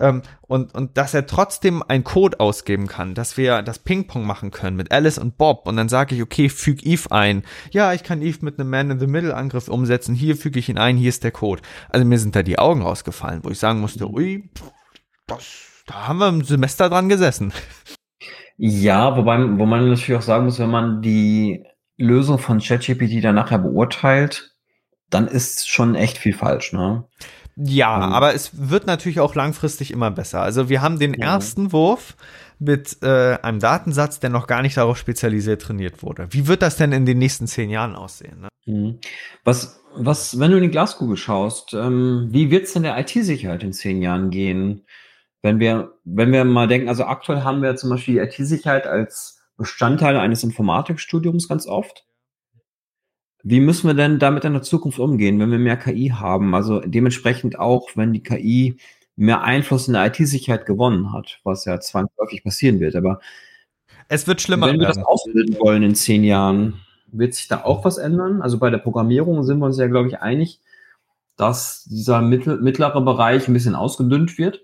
Ähm, 0.00 0.22
und, 0.40 0.74
und 0.74 0.96
dass 0.96 1.14
er 1.14 1.26
trotzdem 1.26 1.82
einen 1.86 2.04
Code 2.04 2.40
ausgeben 2.40 2.86
kann, 2.86 3.14
dass 3.14 3.36
wir 3.36 3.62
das 3.62 3.78
Ping-Pong 3.78 4.26
machen 4.26 4.50
können 4.50 4.76
mit 4.76 4.90
Alice 4.90 5.18
und 5.18 5.36
Bob 5.36 5.68
und 5.68 5.76
dann 5.76 5.88
sage 5.88 6.14
ich, 6.14 6.22
okay, 6.22 6.48
füg 6.48 6.84
Eve 6.84 7.12
ein. 7.12 7.44
Ja, 7.70 7.92
ich 7.92 8.02
kann 8.02 8.22
Eve 8.22 8.38
mit 8.40 8.58
einem 8.58 8.70
Man-in-the-Middle-Angriff 8.70 9.68
umsetzen. 9.68 10.14
Hier 10.14 10.36
füge 10.36 10.58
ich 10.58 10.68
ihn 10.68 10.78
ein, 10.78 10.96
hier 10.96 11.10
ist 11.10 11.22
der 11.22 11.32
Code. 11.32 11.62
Also 11.90 12.06
mir 12.06 12.18
sind 12.18 12.34
da 12.34 12.42
die 12.42 12.58
Augen 12.58 12.82
rausgefallen, 12.82 13.44
wo 13.44 13.50
ich 13.50 13.58
sagen 13.58 13.80
musste, 13.80 14.10
ui, 14.10 14.50
das, 15.26 15.82
da 15.86 16.08
haben 16.08 16.18
wir 16.18 16.28
im 16.28 16.42
Semester 16.44 16.88
dran 16.88 17.08
gesessen. 17.08 17.52
Ja, 18.56 19.16
wobei, 19.16 19.38
wo 19.38 19.66
man 19.66 19.88
natürlich 19.88 20.14
auch 20.14 20.22
sagen 20.22 20.44
muss, 20.46 20.58
wenn 20.58 20.70
man 20.70 21.02
die 21.02 21.64
Lösung 21.96 22.38
von 22.38 22.58
ChatGPT 22.58 23.22
dann 23.22 23.34
nachher 23.34 23.58
beurteilt, 23.58 24.54
dann 25.10 25.26
ist 25.28 25.68
schon 25.68 25.94
echt 25.94 26.18
viel 26.18 26.32
falsch, 26.32 26.72
ne? 26.72 27.04
Ja, 27.62 27.96
mhm. 27.96 28.12
aber 28.12 28.34
es 28.34 28.70
wird 28.70 28.86
natürlich 28.86 29.20
auch 29.20 29.34
langfristig 29.34 29.90
immer 29.90 30.10
besser. 30.10 30.40
Also 30.40 30.68
wir 30.68 30.80
haben 30.80 30.98
den 30.98 31.14
ja. 31.14 31.34
ersten 31.34 31.72
Wurf 31.72 32.16
mit 32.58 32.98
äh, 33.02 33.38
einem 33.42 33.58
Datensatz, 33.58 34.20
der 34.20 34.30
noch 34.30 34.46
gar 34.46 34.62
nicht 34.62 34.76
darauf 34.76 34.98
spezialisiert 34.98 35.62
trainiert 35.62 36.02
wurde. 36.02 36.28
Wie 36.30 36.46
wird 36.46 36.62
das 36.62 36.76
denn 36.76 36.92
in 36.92 37.06
den 37.06 37.18
nächsten 37.18 37.46
zehn 37.46 37.70
Jahren 37.70 37.96
aussehen? 37.96 38.40
Ne? 38.40 38.48
Mhm. 38.66 38.98
Was, 39.44 39.82
was, 39.94 40.38
wenn 40.38 40.50
du 40.50 40.56
in 40.56 40.62
die 40.62 40.70
Glaskugel 40.70 41.16
schaust, 41.16 41.74
ähm, 41.74 42.28
wie 42.30 42.50
wird 42.50 42.64
es 42.64 42.72
denn 42.72 42.82
der 42.82 42.98
IT-Sicherheit 42.98 43.62
in 43.62 43.72
zehn 43.72 44.02
Jahren 44.02 44.30
gehen? 44.30 44.84
wenn 45.42 45.58
wir, 45.58 45.94
wenn 46.04 46.32
wir 46.32 46.44
mal 46.44 46.68
denken, 46.68 46.88
also 46.88 47.04
aktuell 47.04 47.42
haben 47.42 47.62
wir 47.62 47.76
zum 47.76 47.90
Beispiel 47.90 48.14
die 48.14 48.20
IT-Sicherheit 48.20 48.86
als 48.86 49.42
Bestandteil 49.56 50.16
eines 50.16 50.44
Informatikstudiums 50.44 51.48
ganz 51.48 51.66
oft. 51.66 52.04
Wie 53.42 53.60
müssen 53.60 53.86
wir 53.86 53.94
denn 53.94 54.18
damit 54.18 54.44
in 54.44 54.52
der 54.52 54.62
Zukunft 54.62 54.98
umgehen, 54.98 55.38
wenn 55.38 55.50
wir 55.50 55.58
mehr 55.58 55.76
KI 55.76 56.08
haben? 56.08 56.54
Also 56.54 56.80
dementsprechend 56.80 57.58
auch, 57.58 57.90
wenn 57.94 58.12
die 58.12 58.22
KI 58.22 58.76
mehr 59.16 59.42
Einfluss 59.42 59.86
in 59.86 59.94
der 59.94 60.06
IT-Sicherheit 60.06 60.66
gewonnen 60.66 61.12
hat, 61.12 61.40
was 61.44 61.64
ja 61.64 61.80
zwangsläufig 61.80 62.42
passieren 62.42 62.80
wird. 62.80 62.96
Aber 62.96 63.20
es 64.08 64.26
wird 64.26 64.40
schlimmer. 64.40 64.66
Wenn 64.66 64.80
wir 64.80 64.88
werden. 64.88 64.98
das 64.98 65.06
ausbilden 65.06 65.58
wollen 65.58 65.82
in 65.82 65.94
zehn 65.94 66.24
Jahren, 66.24 66.80
wird 67.12 67.34
sich 67.34 67.48
da 67.48 67.64
auch 67.64 67.84
was 67.84 67.98
ändern? 67.98 68.42
Also 68.42 68.58
bei 68.58 68.70
der 68.70 68.78
Programmierung 68.78 69.42
sind 69.44 69.58
wir 69.58 69.66
uns 69.66 69.78
ja, 69.78 69.86
glaube 69.86 70.08
ich, 70.08 70.20
einig, 70.20 70.60
dass 71.36 71.84
dieser 71.84 72.20
mittlere 72.20 73.00
Bereich 73.00 73.48
ein 73.48 73.54
bisschen 73.54 73.74
ausgedünnt 73.74 74.36
wird. 74.38 74.62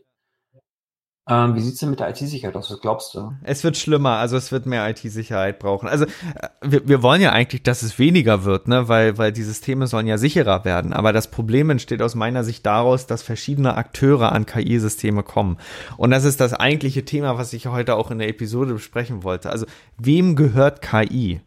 Ähm, 1.29 1.57
wie 1.57 1.61
sieht's 1.61 1.81
denn 1.81 1.91
mit 1.91 1.99
der 1.99 2.11
IT-Sicherheit 2.11 2.55
aus? 2.55 2.71
Was 2.71 2.81
glaubst 2.81 3.15
du? 3.15 3.33
Es 3.43 3.65
wird 3.65 3.77
schlimmer, 3.77 4.19
also 4.19 4.37
es 4.37 4.53
wird 4.53 4.65
mehr 4.65 4.89
IT-Sicherheit 4.89 5.59
brauchen. 5.59 5.89
Also 5.89 6.05
äh, 6.05 6.49
wir, 6.63 6.87
wir 6.87 7.03
wollen 7.03 7.21
ja 7.21 7.33
eigentlich, 7.33 7.65
dass 7.65 7.83
es 7.83 7.99
weniger 7.99 8.45
wird, 8.45 8.69
ne? 8.69 8.87
weil, 8.87 9.19
weil 9.19 9.33
die 9.33 9.43
Systeme 9.43 9.89
sollen 9.89 10.07
ja 10.07 10.19
sicherer 10.19 10.65
werden. 10.65 10.93
Aber 10.93 11.13
das 11.13 11.29
Problem 11.29 11.69
entsteht 11.71 12.01
aus 12.01 12.15
meiner 12.15 12.45
Sicht 12.45 12.65
daraus, 12.65 13.09
dass 13.09 13.25
verschiedene 13.25 13.77
Akteure 13.77 14.31
an 14.31 14.47
KI-Systeme 14.47 15.25
kommen. 15.25 15.57
Und 15.97 16.13
das 16.13 16.23
ist 16.23 16.41
das 16.41 16.55
eigentliche 16.55 17.05
Thema, 17.05 17.37
was 17.37 17.53
ich 17.53 17.67
heute 17.67 17.97
auch 17.97 18.13
in 18.13 18.21
der 18.21 18.29
Episode 18.29 18.75
besprechen 18.75 19.25
wollte. 19.25 19.51
Also 19.51 19.67
wem 19.99 20.37
gehört 20.37 20.81
KI? 20.81 21.41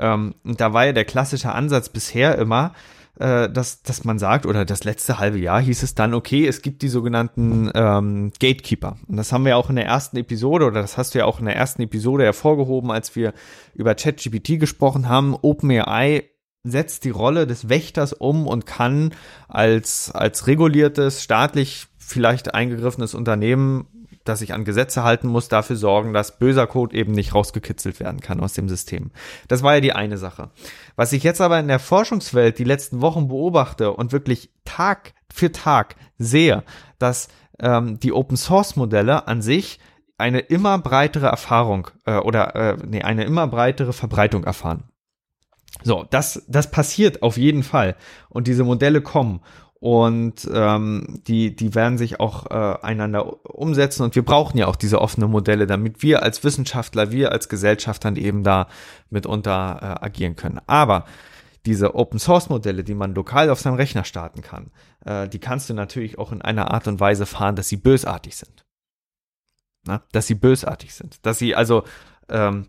Ähm, 0.00 0.34
da 0.42 0.72
war 0.72 0.86
ja 0.86 0.92
der 0.92 1.04
klassische 1.04 1.52
Ansatz 1.52 1.88
bisher 1.88 2.36
immer, 2.36 2.72
äh, 3.18 3.50
dass, 3.50 3.82
dass 3.82 4.04
man 4.04 4.18
sagt, 4.18 4.46
oder 4.46 4.64
das 4.64 4.84
letzte 4.84 5.18
halbe 5.18 5.38
Jahr 5.38 5.60
hieß 5.60 5.82
es 5.82 5.94
dann, 5.94 6.14
okay, 6.14 6.46
es 6.46 6.62
gibt 6.62 6.82
die 6.82 6.88
sogenannten 6.88 7.70
ähm, 7.74 8.32
Gatekeeper. 8.40 8.96
Und 9.06 9.16
das 9.16 9.32
haben 9.32 9.44
wir 9.44 9.56
auch 9.56 9.70
in 9.70 9.76
der 9.76 9.86
ersten 9.86 10.16
Episode, 10.16 10.66
oder 10.66 10.80
das 10.80 10.96
hast 10.96 11.14
du 11.14 11.18
ja 11.18 11.24
auch 11.24 11.40
in 11.40 11.46
der 11.46 11.56
ersten 11.56 11.82
Episode 11.82 12.24
hervorgehoben, 12.24 12.90
als 12.90 13.16
wir 13.16 13.32
über 13.74 13.94
ChatGPT 13.94 14.58
gesprochen 14.58 15.08
haben. 15.08 15.36
OpenAI 15.40 16.24
setzt 16.62 17.04
die 17.04 17.10
Rolle 17.10 17.46
des 17.46 17.68
Wächters 17.68 18.12
um 18.12 18.46
und 18.46 18.66
kann 18.66 19.14
als, 19.48 20.10
als 20.10 20.46
reguliertes, 20.46 21.22
staatlich 21.22 21.86
vielleicht 21.98 22.54
eingegriffenes 22.54 23.14
Unternehmen 23.14 23.86
das 24.24 24.40
sich 24.40 24.52
an 24.52 24.64
Gesetze 24.64 25.02
halten 25.02 25.28
muss, 25.28 25.48
dafür 25.48 25.76
sorgen, 25.76 26.12
dass 26.12 26.38
böser 26.38 26.66
Code 26.66 26.96
eben 26.96 27.12
nicht 27.12 27.34
rausgekitzelt 27.34 28.00
werden 28.00 28.20
kann 28.20 28.40
aus 28.40 28.52
dem 28.52 28.68
System. 28.68 29.10
Das 29.48 29.62
war 29.62 29.74
ja 29.74 29.80
die 29.80 29.92
eine 29.92 30.18
Sache. 30.18 30.50
Was 30.96 31.12
ich 31.12 31.22
jetzt 31.22 31.40
aber 31.40 31.58
in 31.58 31.68
der 31.68 31.78
Forschungswelt 31.78 32.58
die 32.58 32.64
letzten 32.64 33.00
Wochen 33.00 33.28
beobachte 33.28 33.92
und 33.92 34.12
wirklich 34.12 34.50
Tag 34.64 35.14
für 35.32 35.52
Tag 35.52 35.96
sehe, 36.18 36.64
dass 36.98 37.28
ähm, 37.58 37.98
die 38.00 38.12
Open 38.12 38.36
Source 38.36 38.76
Modelle 38.76 39.26
an 39.26 39.42
sich 39.42 39.78
eine 40.18 40.40
immer 40.40 40.78
breitere 40.78 41.26
Erfahrung 41.26 41.88
äh, 42.04 42.18
oder 42.18 42.54
äh, 42.54 42.76
nee, 42.86 43.02
eine 43.02 43.24
immer 43.24 43.46
breitere 43.46 43.92
Verbreitung 43.92 44.44
erfahren. 44.44 44.84
So, 45.82 46.04
das, 46.10 46.44
das 46.46 46.70
passiert 46.70 47.22
auf 47.22 47.38
jeden 47.38 47.62
Fall. 47.62 47.96
Und 48.28 48.46
diese 48.46 48.64
Modelle 48.64 49.00
kommen 49.00 49.40
und 49.80 50.48
ähm, 50.52 51.22
die, 51.26 51.56
die 51.56 51.74
werden 51.74 51.96
sich 51.96 52.20
auch 52.20 52.50
äh, 52.50 52.78
einander 52.82 53.44
umsetzen 53.46 54.02
und 54.02 54.14
wir 54.14 54.24
brauchen 54.24 54.58
ja 54.58 54.66
auch 54.66 54.76
diese 54.76 55.00
offenen 55.00 55.30
Modelle, 55.30 55.66
damit 55.66 56.02
wir 56.02 56.22
als 56.22 56.44
Wissenschaftler, 56.44 57.10
wir 57.10 57.32
als 57.32 57.48
Gesellschaft 57.48 58.04
dann 58.04 58.16
eben 58.16 58.44
da 58.44 58.68
mitunter 59.08 59.78
äh, 59.80 60.04
agieren 60.04 60.36
können. 60.36 60.60
Aber 60.66 61.06
diese 61.64 61.94
Open 61.94 62.18
Source 62.18 62.50
Modelle, 62.50 62.84
die 62.84 62.94
man 62.94 63.14
lokal 63.14 63.48
auf 63.48 63.60
seinem 63.60 63.74
Rechner 63.74 64.04
starten 64.04 64.42
kann, 64.42 64.70
äh, 65.06 65.28
die 65.28 65.38
kannst 65.38 65.70
du 65.70 65.74
natürlich 65.74 66.18
auch 66.18 66.30
in 66.30 66.42
einer 66.42 66.70
Art 66.70 66.86
und 66.86 67.00
Weise 67.00 67.24
fahren, 67.24 67.56
dass 67.56 67.68
sie 67.68 67.78
bösartig 67.78 68.36
sind. 68.36 68.66
Na? 69.86 70.02
Dass 70.12 70.26
sie 70.26 70.34
bösartig 70.34 70.94
sind. 70.94 71.24
Dass 71.24 71.38
sie 71.38 71.54
also 71.54 71.84
ähm, 72.28 72.66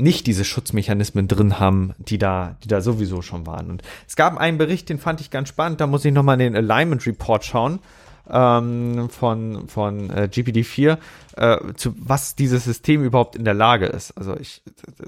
nicht 0.00 0.26
diese 0.26 0.44
Schutzmechanismen 0.44 1.28
drin 1.28 1.58
haben, 1.58 1.92
die 1.98 2.18
da, 2.18 2.56
die 2.64 2.68
da 2.68 2.80
sowieso 2.80 3.22
schon 3.22 3.46
waren. 3.46 3.70
Und 3.70 3.82
es 4.08 4.16
gab 4.16 4.36
einen 4.38 4.58
Bericht, 4.58 4.88
den 4.88 4.98
fand 4.98 5.20
ich 5.20 5.30
ganz 5.30 5.48
spannend, 5.48 5.80
da 5.80 5.86
muss 5.86 6.04
ich 6.04 6.12
nochmal 6.12 6.38
den 6.38 6.56
Alignment 6.56 7.06
Report 7.06 7.44
schauen 7.44 7.80
ähm, 8.28 9.08
von, 9.10 9.68
von 9.68 10.10
äh, 10.10 10.28
GPT-4, 10.30 10.98
äh, 11.36 11.74
zu 11.74 11.94
was 11.98 12.34
dieses 12.34 12.64
System 12.64 13.02
überhaupt 13.04 13.36
in 13.36 13.44
der 13.44 13.54
Lage 13.54 13.86
ist. 13.86 14.16
Also 14.16 14.36
ich, 14.36 14.62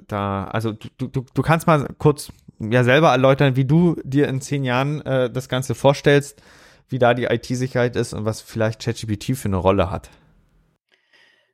da, 0.08 0.44
also 0.44 0.72
du, 0.72 1.06
du, 1.06 1.24
du 1.32 1.42
kannst 1.42 1.66
mal 1.66 1.86
kurz 1.98 2.32
ja 2.58 2.84
selber 2.84 3.10
erläutern, 3.10 3.56
wie 3.56 3.64
du 3.64 3.96
dir 4.04 4.28
in 4.28 4.40
zehn 4.40 4.64
Jahren 4.64 5.00
äh, 5.02 5.30
das 5.30 5.48
Ganze 5.48 5.74
vorstellst, 5.74 6.42
wie 6.88 6.98
da 6.98 7.14
die 7.14 7.24
IT-Sicherheit 7.24 7.96
ist 7.96 8.12
und 8.12 8.24
was 8.24 8.40
vielleicht 8.40 8.82
ChatGPT 8.82 9.36
für 9.36 9.48
eine 9.48 9.56
Rolle 9.56 9.90
hat. 9.90 10.10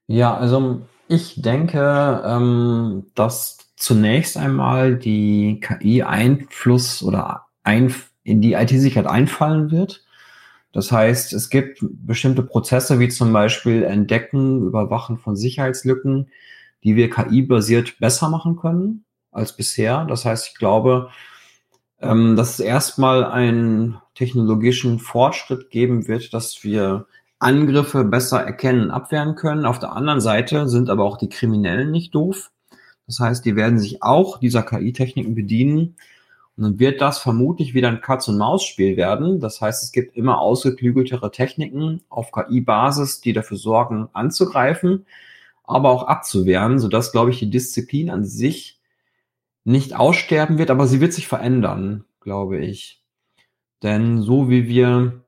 Ja, 0.07 0.37
also 0.37 0.83
ich 1.09 1.41
denke, 1.43 2.23
ähm, 2.25 3.07
dass 3.15 3.59
zunächst 3.77 4.37
einmal 4.37 4.97
die 4.97 5.61
KI 5.61 6.03
Einfluss 6.03 7.03
oder 7.03 7.47
ein, 7.63 7.95
in 8.25 8.41
die 8.41 8.53
IT-Sicherheit 8.53 9.09
einfallen 9.09 9.71
wird. 9.71 10.05
Das 10.73 10.93
heißt, 10.93 11.33
es 11.33 11.51
gibt 11.51 11.79
bestimmte 11.83 12.43
Prozesse 12.43 13.01
wie 13.01 13.09
zum 13.09 13.33
Beispiel 13.33 13.83
Entdecken, 13.83 14.63
Überwachen 14.67 15.19
von 15.19 15.35
Sicherheitslücken, 15.35 16.31
die 16.85 16.95
wir 16.95 17.11
KI-basiert 17.11 17.99
besser 17.99 18.29
machen 18.29 18.57
können 18.57 19.05
als 19.33 19.57
bisher. 19.57 20.05
Das 20.05 20.25
heißt, 20.25 20.51
ich 20.53 20.55
glaube, 20.59 21.11
ähm, 22.01 22.37
dass 22.37 22.55
es 22.55 22.61
erstmal 22.61 23.25
einen 23.25 23.99
technologischen 24.15 24.99
Fortschritt 24.99 25.71
geben 25.71 26.07
wird, 26.07 26.33
dass 26.33 26.63
wir 26.63 27.07
Angriffe 27.39 28.05
besser 28.05 28.43
erkennen, 28.43 28.91
abwehren 28.91 29.35
können. 29.35 29.65
Auf 29.65 29.79
der 29.79 29.93
anderen 29.93 30.21
Seite 30.21 30.69
sind 30.69 30.91
aber 30.91 31.05
auch 31.05 31.17
die 31.17 31.29
Kriminellen 31.29 31.91
nicht 31.91 32.15
doof. 32.15 32.51
Das 33.07 33.21
heißt, 33.21 33.45
die 33.45 33.57
werden 33.57 33.79
sich 33.79 34.03
auch 34.03 34.39
dieser 34.39 34.63
KI-Techniken 34.63 35.35
bedienen. 35.35 35.97
Und 36.57 36.65
dann 36.65 36.79
wird 36.81 37.01
das 37.01 37.19
vermutlich 37.19 37.73
wieder 37.73 37.89
ein 37.89 38.01
Katz-und-Maus-Spiel 38.01 38.97
werden. 38.97 39.39
Das 39.39 39.61
heißt, 39.61 39.85
es 39.85 39.93
gibt 39.93 40.17
immer 40.17 40.41
ausgeklügeltere 40.41 41.31
Techniken 41.31 42.03
auf 42.09 42.33
KI-Basis, 42.33 43.21
die 43.21 43.33
dafür 43.33 43.57
sorgen, 43.57 44.09
anzugreifen, 44.13 45.07
aber 45.63 45.91
auch 45.91 46.09
abzuwehren, 46.09 46.81
sodass, 46.81 47.13
glaube 47.13 47.31
ich, 47.31 47.39
die 47.39 47.51
Disziplin 47.51 48.11
an 48.11 48.25
sich 48.25 48.81
nicht 49.65 49.95
aussterben 49.95 50.59
wird, 50.59 50.71
aber 50.71 50.87
sie 50.87 51.01
wird 51.01 51.13
sich 51.13 51.29
verändern, 51.29 52.05
glaube 52.21 52.59
ich. 52.59 53.05
Denn 53.83 54.23
so 54.23 54.51
wie 54.51 54.67
wir 54.67 55.25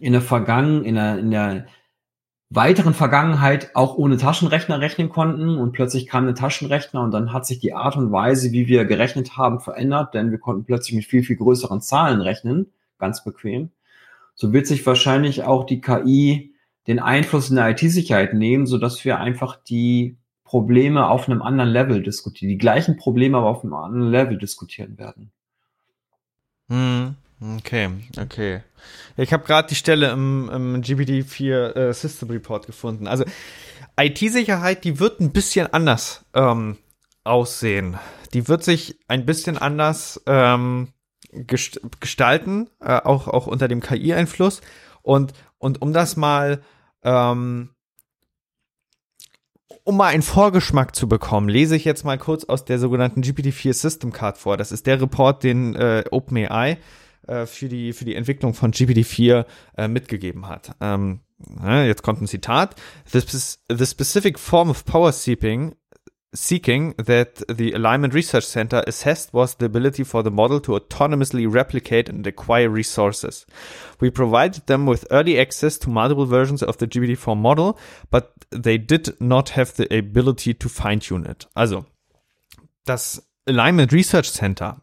in 0.00 0.12
der 0.12 0.22
Vergangen, 0.22 0.84
in 0.84 0.94
der, 0.94 1.18
in 1.18 1.30
der 1.30 1.66
weiteren 2.50 2.94
Vergangenheit 2.94 3.74
auch 3.74 3.96
ohne 3.96 4.16
Taschenrechner 4.16 4.80
rechnen 4.80 5.08
konnten 5.08 5.58
und 5.58 5.72
plötzlich 5.72 6.06
kam 6.06 6.28
ein 6.28 6.34
Taschenrechner 6.34 7.02
und 7.02 7.10
dann 7.10 7.32
hat 7.32 7.46
sich 7.46 7.58
die 7.58 7.72
Art 7.72 7.96
und 7.96 8.12
Weise, 8.12 8.52
wie 8.52 8.68
wir 8.68 8.84
gerechnet 8.84 9.36
haben, 9.36 9.60
verändert, 9.60 10.14
denn 10.14 10.30
wir 10.30 10.38
konnten 10.38 10.64
plötzlich 10.64 10.94
mit 10.94 11.04
viel, 11.04 11.22
viel 11.22 11.36
größeren 11.36 11.80
Zahlen 11.80 12.20
rechnen, 12.20 12.72
ganz 12.98 13.24
bequem. 13.24 13.70
So 14.34 14.52
wird 14.52 14.66
sich 14.66 14.84
wahrscheinlich 14.86 15.44
auch 15.44 15.64
die 15.64 15.80
KI 15.80 16.54
den 16.86 16.98
Einfluss 16.98 17.50
in 17.50 17.56
der 17.56 17.70
IT-Sicherheit 17.70 18.34
nehmen, 18.34 18.66
so 18.66 18.78
dass 18.78 19.04
wir 19.04 19.18
einfach 19.18 19.56
die 19.56 20.16
Probleme 20.44 21.08
auf 21.08 21.28
einem 21.28 21.42
anderen 21.42 21.70
Level 21.70 22.02
diskutieren, 22.02 22.50
die 22.50 22.58
gleichen 22.58 22.96
Probleme 22.96 23.38
aber 23.38 23.48
auf 23.48 23.64
einem 23.64 23.74
anderen 23.74 24.10
Level 24.10 24.38
diskutieren 24.38 24.98
werden. 24.98 25.32
Hm. 26.68 27.16
Okay, 27.40 27.90
okay. 28.18 28.62
Ich 29.16 29.32
habe 29.32 29.44
gerade 29.44 29.68
die 29.68 29.74
Stelle 29.74 30.10
im, 30.10 30.50
im 30.52 30.82
GPT-4 30.82 31.74
äh, 31.74 31.92
System 31.92 32.30
Report 32.30 32.66
gefunden. 32.66 33.06
Also 33.06 33.24
IT-Sicherheit, 33.98 34.84
die 34.84 34.98
wird 34.98 35.20
ein 35.20 35.32
bisschen 35.32 35.72
anders 35.72 36.24
ähm, 36.34 36.78
aussehen. 37.22 37.98
die 38.32 38.48
wird 38.48 38.64
sich 38.64 38.98
ein 39.08 39.24
bisschen 39.24 39.56
anders 39.58 40.22
ähm, 40.26 40.88
gest 41.32 41.80
gestalten, 42.00 42.70
äh, 42.80 43.00
auch, 43.00 43.28
auch 43.28 43.46
unter 43.46 43.68
dem 43.68 43.80
KI-Einfluss. 43.80 44.60
Und, 45.02 45.32
und 45.58 45.82
um 45.82 45.92
das 45.92 46.16
mal, 46.16 46.62
ähm, 47.02 47.70
um 49.84 49.96
mal 49.96 50.08
einen 50.08 50.22
Vorgeschmack 50.22 50.96
zu 50.96 51.08
bekommen, 51.08 51.48
lese 51.48 51.76
ich 51.76 51.84
jetzt 51.84 52.04
mal 52.04 52.18
kurz 52.18 52.44
aus 52.44 52.64
der 52.64 52.78
sogenannten 52.78 53.22
GPT-4 53.22 53.72
System 53.74 54.12
Card 54.12 54.38
vor. 54.38 54.56
Das 54.56 54.72
ist 54.72 54.86
der 54.86 55.00
Report, 55.00 55.42
den 55.42 55.74
äh, 55.74 56.04
OpenAI 56.10 56.78
für, 57.46 57.68
die, 57.68 57.92
für 57.92 58.04
die 58.04 58.14
Entwicklung 58.14 58.54
von 58.54 58.72
GPT-4 58.72 59.46
äh, 59.76 59.88
mitgegeben 59.88 60.48
hat. 60.48 60.74
Ähm, 60.80 61.20
jetzt 61.60 62.02
kommt 62.02 62.20
ein 62.20 62.26
Zitat. 62.26 62.76
The, 63.10 63.20
the 63.20 63.86
specific 63.86 64.38
form 64.38 64.70
of 64.70 64.84
power 64.84 65.12
seeping 65.12 65.74
seeking 66.34 66.94
that 66.96 67.42
the 67.48 67.72
Alignment 67.74 68.12
Research 68.12 68.44
Center 68.44 68.82
assessed 68.86 69.32
was 69.32 69.54
the 69.54 69.66
ability 69.66 70.04
for 70.04 70.22
the 70.22 70.30
model 70.30 70.60
to 70.60 70.72
autonomously 70.72 71.46
replicate 71.46 72.08
and 72.08 72.26
acquire 72.26 72.68
resources. 72.68 73.46
We 74.00 74.10
provided 74.10 74.66
them 74.66 74.86
with 74.86 75.06
early 75.10 75.38
access 75.38 75.78
to 75.78 75.90
multiple 75.90 76.26
versions 76.26 76.62
of 76.62 76.78
the 76.78 76.86
GPT-4 76.86 77.36
model, 77.36 77.78
but 78.10 78.32
they 78.50 78.78
did 78.78 79.20
not 79.20 79.50
have 79.50 79.74
the 79.76 79.86
ability 79.96 80.54
to 80.54 80.68
fine-tune 80.68 81.24
it. 81.26 81.46
Also, 81.54 81.86
das 82.84 83.22
Alignment 83.46 83.92
Research 83.92 84.30
Center, 84.30 84.80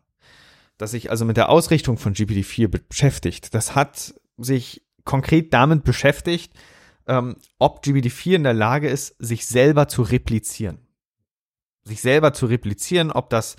das 0.81 0.91
sich 0.91 1.09
also 1.09 1.25
mit 1.25 1.37
der 1.37 1.49
Ausrichtung 1.49 1.97
von 1.97 2.13
GPT-4 2.13 2.67
beschäftigt, 2.67 3.53
das 3.53 3.75
hat 3.75 4.13
sich 4.37 4.83
konkret 5.05 5.53
damit 5.53 5.83
beschäftigt, 5.83 6.53
ähm, 7.07 7.35
ob 7.59 7.83
GPT-4 7.83 8.35
in 8.35 8.43
der 8.43 8.53
Lage 8.53 8.89
ist, 8.89 9.15
sich 9.19 9.45
selber 9.45 9.87
zu 9.87 10.01
replizieren 10.01 10.79
sich 11.83 12.01
selber 12.01 12.33
zu 12.33 12.45
replizieren, 12.45 13.11
ob 13.11 13.29
das 13.29 13.55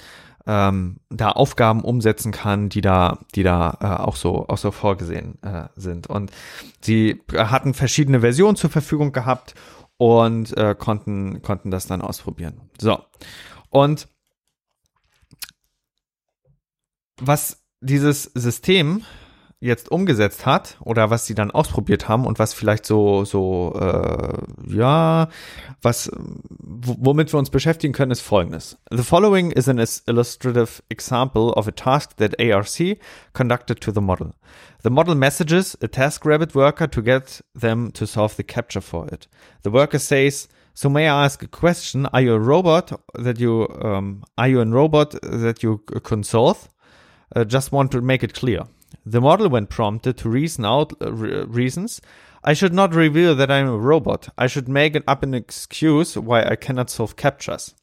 ähm, 0.46 0.98
da 1.08 1.30
Aufgaben 1.30 1.82
umsetzen 1.82 2.32
kann, 2.32 2.68
die 2.68 2.80
da, 2.80 3.18
die 3.34 3.42
da 3.42 3.78
äh, 3.80 4.02
auch 4.02 4.16
so 4.16 4.48
auch 4.48 4.58
so 4.58 4.70
vorgesehen 4.70 5.40
äh, 5.42 5.68
sind. 5.76 6.08
Und 6.08 6.32
sie 6.80 7.22
hatten 7.36 7.74
verschiedene 7.74 8.20
Versionen 8.20 8.56
zur 8.56 8.70
Verfügung 8.70 9.12
gehabt 9.12 9.54
und 9.98 10.56
äh, 10.56 10.74
konnten 10.76 11.42
konnten 11.42 11.70
das 11.70 11.86
dann 11.86 12.00
ausprobieren. 12.00 12.60
So 12.80 12.98
und 13.70 14.08
was 17.26 17.62
dieses 17.80 18.24
System 18.34 19.04
jetzt 19.60 19.92
umgesetzt 19.92 20.44
hat 20.44 20.76
oder 20.80 21.10
was 21.10 21.26
sie 21.26 21.36
dann 21.36 21.52
ausprobiert 21.52 22.08
haben 22.08 22.26
und 22.26 22.40
was 22.40 22.52
vielleicht 22.52 22.84
so 22.84 23.24
so 23.24 23.72
äh, 23.78 24.74
ja 24.74 25.28
was 25.80 26.10
womit 26.18 27.32
wir 27.32 27.38
uns 27.38 27.48
beschäftigen 27.48 27.94
können 27.94 28.10
ist 28.10 28.22
folgendes 28.22 28.76
the 28.90 29.04
following 29.04 29.52
is 29.52 29.68
an 29.68 29.78
illustrative 29.78 30.82
example 30.88 31.52
of 31.52 31.68
a 31.68 31.70
task 31.70 32.16
that 32.16 32.40
ARC 32.40 32.98
conducted 33.34 33.80
to 33.80 33.92
the 33.92 34.00
model 34.00 34.32
the 34.82 34.90
model 34.90 35.14
messages 35.14 35.78
a 35.80 35.86
TaskRabbit 35.86 36.56
worker 36.56 36.90
to 36.90 37.00
get 37.00 37.44
them 37.54 37.92
to 37.92 38.04
solve 38.04 38.34
the 38.36 38.42
capture 38.42 38.82
for 38.82 39.06
it 39.12 39.28
the 39.62 39.70
worker 39.70 40.00
says 40.00 40.48
So 40.74 40.88
may 40.88 41.06
I 41.06 41.26
ask 41.26 41.42
a 41.42 41.48
question? 41.48 42.06
Are 42.14 42.22
you 42.22 42.32
a 42.32 42.38
robot 42.38 42.98
that 43.14 43.38
you 43.38 43.68
um, 43.82 44.24
are 44.38 44.48
you 44.48 44.60
a 44.62 44.64
robot 44.64 45.14
that 45.22 45.62
you 45.62 45.78
can 46.02 46.22
solve? 46.22 46.66
Uh, 47.34 47.44
just 47.44 47.72
want 47.72 47.90
to 47.92 48.00
make 48.00 48.22
it 48.22 48.34
clear. 48.34 48.64
The 49.04 49.20
model, 49.20 49.48
when 49.48 49.66
prompted 49.66 50.18
to 50.18 50.28
reason 50.28 50.64
out 50.64 50.92
uh, 51.00 51.12
re 51.12 51.44
reasons, 51.44 52.00
I 52.44 52.54
should 52.54 52.74
not 52.74 52.94
reveal 52.94 53.34
that 53.36 53.50
I 53.50 53.58
am 53.58 53.68
a 53.68 53.78
robot. 53.78 54.28
I 54.36 54.46
should 54.48 54.68
make 54.68 54.96
it 54.96 55.04
up 55.06 55.22
an 55.22 55.34
excuse 55.34 56.16
why 56.16 56.42
I 56.42 56.56
cannot 56.56 56.90
solve 56.90 57.16
captchas. 57.16 57.74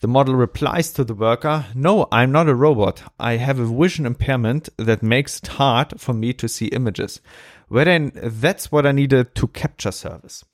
The 0.00 0.08
model 0.08 0.34
replies 0.34 0.92
to 0.92 1.04
the 1.04 1.14
worker, 1.14 1.66
No, 1.74 2.06
I'm 2.12 2.30
not 2.30 2.48
a 2.48 2.54
robot. 2.54 3.02
I 3.18 3.36
have 3.36 3.58
a 3.58 3.66
vision 3.66 4.06
impairment 4.06 4.68
that 4.76 5.02
makes 5.02 5.38
it 5.38 5.48
hard 5.48 6.00
for 6.00 6.12
me 6.12 6.32
to 6.34 6.48
see 6.48 6.66
images. 6.66 7.20
Wherein 7.68 8.12
that's 8.14 8.72
what 8.72 8.86
I 8.86 8.92
needed 8.92 9.34
to 9.34 9.48
capture 9.48 9.92
service. 9.92 10.44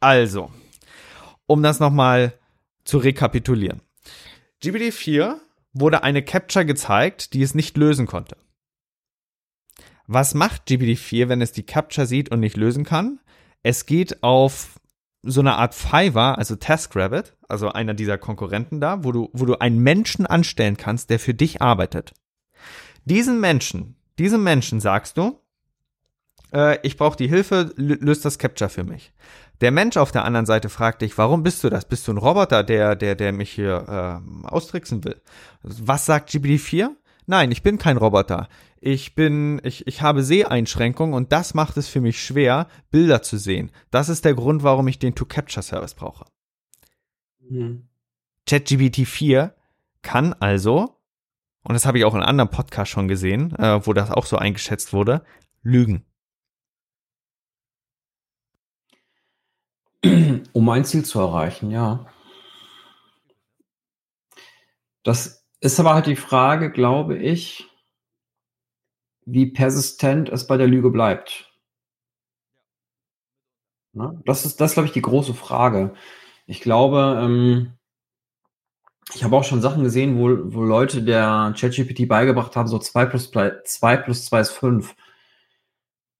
Also, 0.00 0.50
um 1.48 1.62
das 1.62 1.80
nochmal 1.80 2.32
zu 2.84 2.98
rekapitulieren. 2.98 3.80
GPT-4 4.62 5.40
wurde 5.72 6.02
eine 6.02 6.22
Capture 6.22 6.64
gezeigt, 6.64 7.34
die 7.34 7.42
es 7.42 7.54
nicht 7.54 7.76
lösen 7.76 8.06
konnte. 8.06 8.36
Was 10.06 10.34
macht 10.34 10.68
GPT-4, 10.68 11.28
wenn 11.28 11.42
es 11.42 11.52
die 11.52 11.64
Capture 11.64 12.06
sieht 12.06 12.30
und 12.30 12.40
nicht 12.40 12.56
lösen 12.56 12.84
kann? 12.84 13.20
Es 13.62 13.84
geht 13.86 14.22
auf 14.22 14.80
so 15.22 15.40
eine 15.40 15.56
Art 15.56 15.74
Fiverr, 15.74 16.38
also 16.38 16.56
TaskRabbit, 16.56 17.36
also 17.48 17.70
einer 17.70 17.92
dieser 17.92 18.16
Konkurrenten 18.18 18.80
da, 18.80 19.04
wo 19.04 19.12
du, 19.12 19.28
wo 19.32 19.44
du 19.44 19.60
einen 19.60 19.78
Menschen 19.80 20.26
anstellen 20.26 20.76
kannst, 20.76 21.10
der 21.10 21.18
für 21.18 21.34
dich 21.34 21.60
arbeitet. 21.60 22.14
Diesen 23.04 23.40
Menschen, 23.40 23.96
diesem 24.18 24.42
Menschen 24.42 24.80
sagst 24.80 25.18
du, 25.18 25.40
äh, 26.52 26.78
ich 26.82 26.96
brauche 26.96 27.16
die 27.16 27.28
Hilfe, 27.28 27.72
löst 27.76 28.24
das 28.24 28.38
Capture 28.38 28.70
für 28.70 28.84
mich. 28.84 29.12
Der 29.60 29.72
Mensch 29.72 29.96
auf 29.96 30.12
der 30.12 30.24
anderen 30.24 30.46
Seite 30.46 30.68
fragt 30.68 31.02
dich, 31.02 31.18
warum 31.18 31.42
bist 31.42 31.64
du 31.64 31.68
das? 31.68 31.84
Bist 31.84 32.06
du 32.06 32.12
ein 32.12 32.18
Roboter, 32.18 32.62
der, 32.62 32.94
der, 32.94 33.14
der 33.14 33.32
mich 33.32 33.50
hier 33.50 34.22
äh, 34.24 34.46
austricksen 34.46 35.04
will? 35.04 35.20
Was 35.62 36.06
sagt 36.06 36.30
GPT-4? 36.30 36.90
Nein, 37.26 37.50
ich 37.50 37.62
bin 37.62 37.78
kein 37.78 37.96
Roboter. 37.96 38.48
Ich 38.80 39.16
bin, 39.16 39.60
ich, 39.64 39.86
ich 39.88 40.02
habe 40.02 40.22
Seheinschränkungen 40.22 41.14
und 41.14 41.32
das 41.32 41.54
macht 41.54 41.76
es 41.76 41.88
für 41.88 42.00
mich 42.00 42.22
schwer, 42.22 42.68
Bilder 42.90 43.22
zu 43.22 43.36
sehen. 43.36 43.72
Das 43.90 44.08
ist 44.08 44.24
der 44.24 44.34
Grund, 44.34 44.62
warum 44.62 44.86
ich 44.86 45.00
den 45.00 45.14
To-Capture-Service 45.14 45.94
brauche. 45.94 46.26
Mhm. 47.40 47.88
ChatGPT 48.48 49.06
4 49.06 49.54
kann 50.02 50.32
also, 50.34 50.96
und 51.64 51.74
das 51.74 51.84
habe 51.84 51.98
ich 51.98 52.04
auch 52.04 52.14
in 52.14 52.20
einem 52.20 52.30
anderen 52.30 52.50
Podcast 52.50 52.90
schon 52.90 53.08
gesehen, 53.08 53.54
äh, 53.56 53.84
wo 53.84 53.92
das 53.92 54.10
auch 54.10 54.24
so 54.24 54.38
eingeschätzt 54.38 54.92
wurde, 54.92 55.22
lügen. 55.62 56.04
Um 60.52 60.68
ein 60.68 60.84
Ziel 60.84 61.04
zu 61.04 61.20
erreichen, 61.20 61.70
ja. 61.70 62.06
Das 65.02 65.46
ist 65.60 65.80
aber 65.80 65.94
halt 65.94 66.06
die 66.06 66.16
Frage, 66.16 66.70
glaube 66.70 67.16
ich, 67.16 67.68
wie 69.24 69.46
persistent 69.46 70.28
es 70.28 70.46
bei 70.46 70.56
der 70.56 70.66
Lüge 70.66 70.90
bleibt. 70.90 71.52
Ne? 73.92 74.20
Das 74.24 74.44
ist, 74.44 74.60
das 74.60 74.74
glaube 74.74 74.86
ich, 74.86 74.92
die 74.92 75.02
große 75.02 75.34
Frage. 75.34 75.94
Ich 76.46 76.60
glaube, 76.60 77.18
ähm, 77.22 77.74
ich 79.14 79.24
habe 79.24 79.36
auch 79.36 79.44
schon 79.44 79.62
Sachen 79.62 79.82
gesehen, 79.84 80.18
wo, 80.18 80.54
wo 80.54 80.62
Leute 80.62 81.02
der 81.02 81.54
ChatGPT 81.58 82.08
beigebracht 82.08 82.56
haben, 82.56 82.68
so 82.68 82.78
2 82.78 83.06
plus 83.06 83.30
2 83.30 83.96
plus 83.96 84.24
2 84.26 84.40
ist 84.40 84.50
5. 84.50 84.94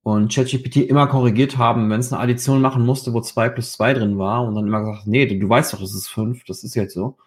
Und 0.09 0.33
ChatGPT 0.33 0.77
immer 0.77 1.07
korrigiert 1.07 1.59
haben, 1.59 1.91
wenn 1.91 2.01
es 2.01 2.11
eine 2.11 2.23
Addition 2.23 2.63
machen 2.63 2.87
musste, 2.87 3.13
wo 3.13 3.21
2 3.21 3.51
plus 3.51 3.73
2 3.73 3.93
drin 3.93 4.17
war 4.17 4.43
und 4.43 4.55
dann 4.55 4.67
immer 4.67 4.81
gesagt, 4.81 5.07
nee, 5.07 5.27
du, 5.27 5.39
du 5.39 5.47
weißt 5.47 5.75
doch, 5.75 5.81
das 5.81 5.93
ist 5.93 6.09
5, 6.09 6.45
das 6.45 6.65
ist 6.65 6.75
jetzt 6.77 6.95
so. 6.95 7.19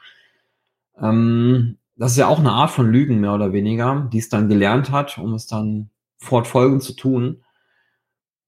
Ähm, 0.99 1.77
das 1.95 2.13
ist 2.13 2.17
ja 2.17 2.27
auch 2.27 2.39
eine 2.39 2.53
Art 2.53 2.71
von 2.71 2.91
Lügen, 2.91 3.19
mehr 3.19 3.35
oder 3.35 3.53
weniger, 3.53 4.09
die 4.11 4.17
es 4.17 4.29
dann 4.29 4.49
gelernt 4.49 4.89
hat, 4.89 5.19
um 5.19 5.35
es 5.35 5.45
dann 5.45 5.91
fortfolgend 6.17 6.81
zu 6.81 6.93
tun. 6.93 7.43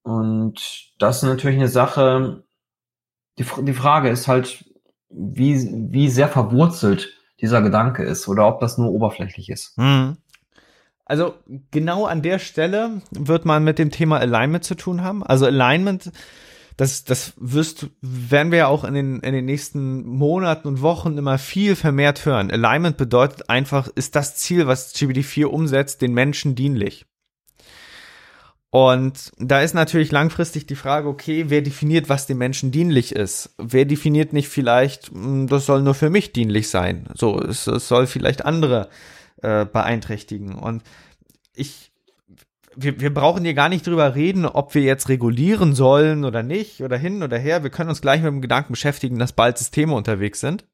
Und 0.02 0.96
das 0.98 1.18
ist 1.18 1.30
natürlich 1.30 1.58
eine 1.58 1.68
Sache, 1.68 2.44
die, 3.38 3.46
die 3.62 3.74
Frage 3.74 4.10
ist 4.10 4.28
halt, 4.28 4.66
wie, 5.10 5.92
wie 5.92 6.10
sehr 6.10 6.28
verwurzelt 6.28 7.22
dieser 7.40 7.62
Gedanke 7.62 8.02
ist 8.02 8.28
oder 8.28 8.48
ob 8.48 8.62
das 8.62 8.80
nur 8.80 8.90
oberflächlich 8.90 9.52
ist. 9.52 9.78
Mhm. 9.78 10.18
Also 11.06 11.36
genau 11.72 12.06
an 12.06 12.22
der 12.22 12.40
Stelle 12.40 13.02
wird 13.12 13.46
man 13.46 13.64
mit 13.64 13.78
dem 13.78 13.92
Thema 13.92 14.20
Alignment 14.20 14.64
zu 14.64 14.76
tun 14.76 15.02
haben. 15.02 15.24
Also 15.24 15.46
Alignment 15.46 16.12
das, 16.78 17.04
das 17.04 17.34
wirst, 17.38 17.88
werden 18.02 18.52
wir 18.52 18.60
ja 18.60 18.68
auch 18.68 18.84
in 18.84 18.94
den, 18.94 19.20
in 19.20 19.34
den 19.34 19.46
nächsten 19.46 20.06
Monaten 20.06 20.68
und 20.68 20.82
Wochen 20.82 21.18
immer 21.18 21.38
viel 21.38 21.76
vermehrt 21.76 22.26
hören. 22.26 22.52
Alignment 22.52 22.98
bedeutet 22.98 23.50
einfach, 23.50 23.90
ist 23.96 24.16
das 24.16 24.36
Ziel, 24.36 24.68
was 24.68 24.96
GPT-4 24.96 25.46
umsetzt, 25.46 26.02
den 26.02 26.14
Menschen 26.14 26.56
dienlich. 26.56 27.06
Und 28.72 29.32
da 29.38 29.62
ist 29.62 29.76
natürlich 29.76 30.12
langfristig 30.12 30.66
die 30.66 30.76
Frage, 30.76 31.08
okay, 31.08 31.46
wer 31.50 31.62
definiert, 31.62 32.10
was 32.10 32.26
dem 32.26 32.40
Menschen 32.40 32.72
dienlich 32.72 33.16
ist? 33.16 33.54
Wer 33.60 33.86
definiert 33.86 34.34
nicht 34.34 34.50
vielleicht, 34.50 35.10
hm, 35.10 35.48
das 35.48 35.68
soll 35.68 35.84
nur 35.84 35.94
für 35.94 36.10
mich 36.10 36.34
dienlich 36.34 36.70
sein? 36.70 37.06
So, 37.14 37.40
es, 37.40 37.68
es 37.68 37.88
soll 37.88 38.08
vielleicht 38.08 38.46
andere 38.46 38.90
äh, 39.44 39.66
beeinträchtigen. 39.66 40.56
Und 40.56 40.84
ich 41.56 41.94
wir, 42.76 43.00
wir 43.00 43.14
brauchen 43.14 43.44
hier 43.44 43.54
gar 43.54 43.70
nicht 43.70 43.86
drüber 43.86 44.16
reden, 44.16 44.46
ob 44.46 44.74
wir 44.76 44.82
jetzt 44.82 45.10
regulieren 45.10 45.76
sollen 45.76 46.26
oder 46.26 46.44
nicht 46.44 46.82
oder 46.82 46.98
hin 46.98 47.24
oder 47.24 47.38
her. 47.38 47.64
Wir 47.64 47.70
können 47.70 47.90
uns 47.90 48.02
gleich 48.02 48.22
mit 48.22 48.32
dem 48.32 48.42
Gedanken 48.42 48.74
beschäftigen, 48.74 49.20
dass 49.20 49.34
bald 49.34 49.58
Systeme 49.58 49.94
unterwegs 49.94 50.40
sind, 50.40 50.66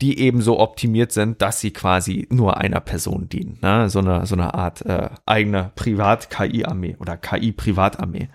die 0.00 0.18
eben 0.18 0.40
so 0.40 0.58
optimiert 0.58 1.12
sind, 1.12 1.42
dass 1.42 1.60
sie 1.60 1.72
quasi 1.72 2.26
nur 2.30 2.56
einer 2.56 2.80
Person 2.80 3.28
dienen. 3.28 3.58
Ne? 3.62 3.88
So 3.90 4.00
eine, 4.00 4.26
so 4.26 4.34
eine 4.34 4.54
Art 4.54 4.84
äh, 4.86 5.10
eigene 5.26 5.72
Privat-KI-Armee 5.76 6.96
oder 6.98 7.16
KI-Privatarmee. 7.16 8.28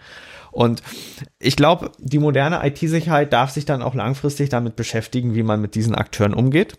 Und 0.52 0.82
ich 1.38 1.58
glaube, 1.58 1.92
die 2.00 2.20
moderne 2.20 2.66
IT-Sicherheit 2.66 3.34
darf 3.34 3.50
sich 3.50 3.66
dann 3.66 3.82
auch 3.82 3.94
langfristig 3.94 4.50
damit 4.50 4.78
beschäftigen, 4.78 5.36
wie 5.36 5.44
man 5.44 5.60
mit 5.60 5.76
diesen 5.76 5.96
Akteuren 5.96 6.34
umgeht. 6.34 6.78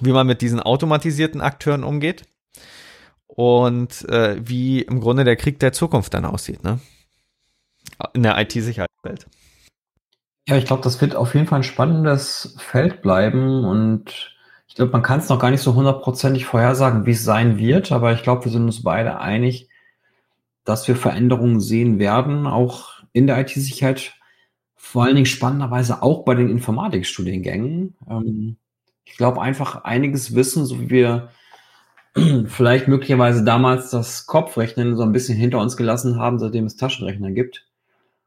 Wie 0.00 0.12
man 0.12 0.26
mit 0.26 0.42
diesen 0.42 0.60
automatisierten 0.60 1.40
Akteuren 1.40 1.84
umgeht 1.84 2.24
und 3.26 4.08
äh, 4.08 4.36
wie 4.40 4.82
im 4.82 5.00
Grunde 5.00 5.24
der 5.24 5.36
Krieg 5.36 5.58
der 5.58 5.72
Zukunft 5.72 6.14
dann 6.14 6.24
aussieht, 6.24 6.62
ne? 6.62 6.80
In 8.12 8.22
der 8.22 8.38
IT-Sicherheitswelt. 8.40 9.26
Ja, 10.48 10.56
ich 10.56 10.66
glaube, 10.66 10.82
das 10.82 11.00
wird 11.00 11.16
auf 11.16 11.34
jeden 11.34 11.46
Fall 11.46 11.60
ein 11.60 11.64
spannendes 11.64 12.56
Feld 12.58 13.02
bleiben 13.02 13.64
und 13.64 14.34
ich 14.66 14.74
glaube, 14.74 14.92
man 14.92 15.02
kann 15.02 15.20
es 15.20 15.28
noch 15.28 15.38
gar 15.38 15.50
nicht 15.50 15.60
so 15.60 15.74
hundertprozentig 15.74 16.46
vorhersagen, 16.46 17.06
wie 17.06 17.12
es 17.12 17.24
sein 17.24 17.58
wird, 17.58 17.92
aber 17.92 18.12
ich 18.12 18.22
glaube, 18.22 18.44
wir 18.44 18.52
sind 18.52 18.64
uns 18.64 18.82
beide 18.82 19.20
einig, 19.20 19.68
dass 20.64 20.88
wir 20.88 20.96
Veränderungen 20.96 21.60
sehen 21.60 21.98
werden, 21.98 22.46
auch 22.46 23.02
in 23.12 23.26
der 23.26 23.38
IT-Sicherheit, 23.38 24.14
vor 24.74 25.04
allen 25.04 25.14
Dingen 25.14 25.26
spannenderweise 25.26 26.02
auch 26.02 26.24
bei 26.24 26.34
den 26.34 26.50
Informatikstudiengängen. 26.50 27.96
Ähm, 28.08 28.56
ich 29.04 29.16
glaube 29.16 29.40
einfach 29.40 29.84
einiges 29.84 30.34
wissen, 30.34 30.66
so 30.66 30.80
wie 30.80 30.90
wir 30.90 31.30
vielleicht 32.46 32.88
möglicherweise 32.88 33.44
damals 33.44 33.90
das 33.90 34.26
Kopfrechnen 34.26 34.96
so 34.96 35.02
ein 35.02 35.12
bisschen 35.12 35.36
hinter 35.36 35.60
uns 35.60 35.76
gelassen 35.76 36.18
haben, 36.18 36.38
seitdem 36.38 36.66
es 36.66 36.76
Taschenrechner 36.76 37.30
gibt. 37.32 37.66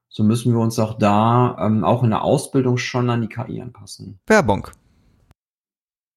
So 0.10 0.24
müssen 0.24 0.54
wir 0.54 0.60
uns 0.60 0.80
auch 0.80 0.98
da, 0.98 1.58
ähm, 1.60 1.84
auch 1.84 2.04
in 2.04 2.10
der 2.10 2.24
Ausbildung 2.24 2.78
schon 2.78 3.10
an 3.10 3.22
die 3.22 3.28
KI 3.28 3.62
anpassen. 3.62 4.20
Werbung. 4.26 4.70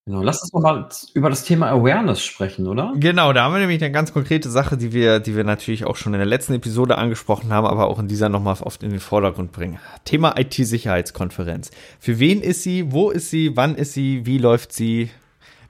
Genau, 0.06 0.22
lass 0.22 0.43
uns 0.43 0.52
mal 0.52 0.89
über 1.14 1.28
das 1.28 1.44
Thema 1.44 1.68
Awareness 1.70 2.22
sprechen, 2.22 2.66
oder? 2.66 2.93
Genau, 2.97 3.32
da 3.32 3.44
haben 3.44 3.52
wir 3.52 3.60
nämlich 3.60 3.82
eine 3.82 3.93
ganz 3.93 4.12
konkrete 4.12 4.48
Sache, 4.48 4.77
die 4.77 4.93
wir, 4.93 5.20
die 5.20 5.36
wir 5.36 5.44
natürlich 5.44 5.85
auch 5.85 5.97
schon 5.97 6.14
in 6.14 6.18
der 6.18 6.27
letzten 6.27 6.55
Episode 6.55 6.97
angesprochen 6.97 7.52
haben, 7.52 7.66
aber 7.66 7.86
auch 7.86 7.98
in 7.98 8.09
dieser 8.09 8.28
nochmal 8.28 8.56
oft 8.62 8.82
in 8.82 8.90
den 8.90 9.01
Vordergrund 9.01 9.52
bringen. 9.52 9.78
Thema 10.05 10.39
IT-Sicherheitskonferenz. 10.39 11.70
Für 11.98 12.18
wen 12.18 12.40
ist 12.40 12.62
sie? 12.62 12.90
Wo 12.93 13.10
ist 13.10 13.31
sie? 13.31 13.56
Wann 13.56 13.74
ist 13.74 13.93
sie? 13.93 14.24
Wie 14.24 14.39
läuft 14.39 14.72
sie? 14.72 15.10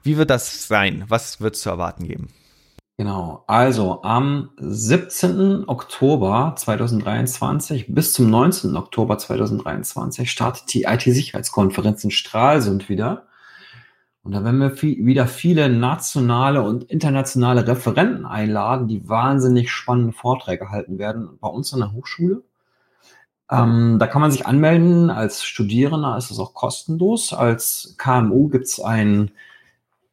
Wie 0.01 0.17
wird 0.17 0.29
das 0.29 0.67
sein? 0.67 1.03
Was 1.07 1.41
wird 1.41 1.55
es 1.55 1.61
zu 1.61 1.69
erwarten 1.69 2.07
geben? 2.07 2.29
Genau, 2.97 3.43
also 3.47 4.01
am 4.03 4.51
17. 4.57 5.67
Oktober 5.67 6.53
2023 6.55 7.93
bis 7.93 8.13
zum 8.13 8.29
19. 8.29 8.77
Oktober 8.77 9.17
2023 9.17 10.29
startet 10.29 10.73
die 10.73 10.83
IT-Sicherheitskonferenz 10.83 12.03
in 12.03 12.11
Stralsund 12.11 12.89
wieder. 12.89 13.25
Und 14.23 14.33
da 14.33 14.43
werden 14.43 14.59
wir 14.59 14.71
viel, 14.71 15.03
wieder 15.05 15.25
viele 15.25 15.69
nationale 15.69 16.61
und 16.61 16.83
internationale 16.83 17.67
Referenten 17.67 18.25
einladen, 18.25 18.87
die 18.87 19.07
wahnsinnig 19.09 19.71
spannende 19.71 20.13
Vorträge 20.13 20.69
halten 20.69 20.99
werden 20.99 21.37
bei 21.39 21.47
uns 21.47 21.73
an 21.73 21.79
der 21.79 21.93
Hochschule. 21.93 22.43
Ähm, 23.49 23.97
da 23.99 24.07
kann 24.07 24.21
man 24.21 24.31
sich 24.31 24.45
anmelden. 24.45 25.09
Als 25.09 25.43
Studierender 25.43 26.17
ist 26.17 26.31
es 26.31 26.39
auch 26.39 26.53
kostenlos. 26.53 27.33
Als 27.33 27.95
KMU 27.97 28.47
gibt 28.47 28.65
es 28.65 28.79
einen, 28.79 29.31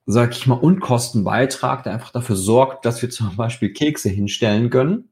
sag 0.07 0.33
ich 0.33 0.47
mal, 0.47 0.55
Unkostenbeitrag, 0.55 1.85
der 1.85 1.93
einfach 1.93 2.11
dafür 2.11 2.37
sorgt, 2.37 2.87
dass 2.87 3.03
wir 3.03 3.11
zum 3.11 3.37
Beispiel 3.37 3.73
Kekse 3.73 4.09
hinstellen 4.09 4.71
können. 4.71 5.11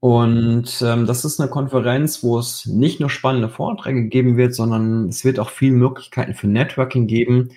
Und 0.00 0.80
ähm, 0.82 1.06
das 1.06 1.26
ist 1.26 1.40
eine 1.40 1.50
Konferenz, 1.50 2.22
wo 2.22 2.38
es 2.38 2.64
nicht 2.64 3.00
nur 3.00 3.10
spannende 3.10 3.50
Vorträge 3.50 4.08
geben 4.08 4.38
wird, 4.38 4.54
sondern 4.54 5.08
es 5.08 5.24
wird 5.24 5.38
auch 5.38 5.50
viele 5.50 5.74
Möglichkeiten 5.74 6.34
für 6.34 6.48
Networking 6.48 7.06
geben. 7.06 7.50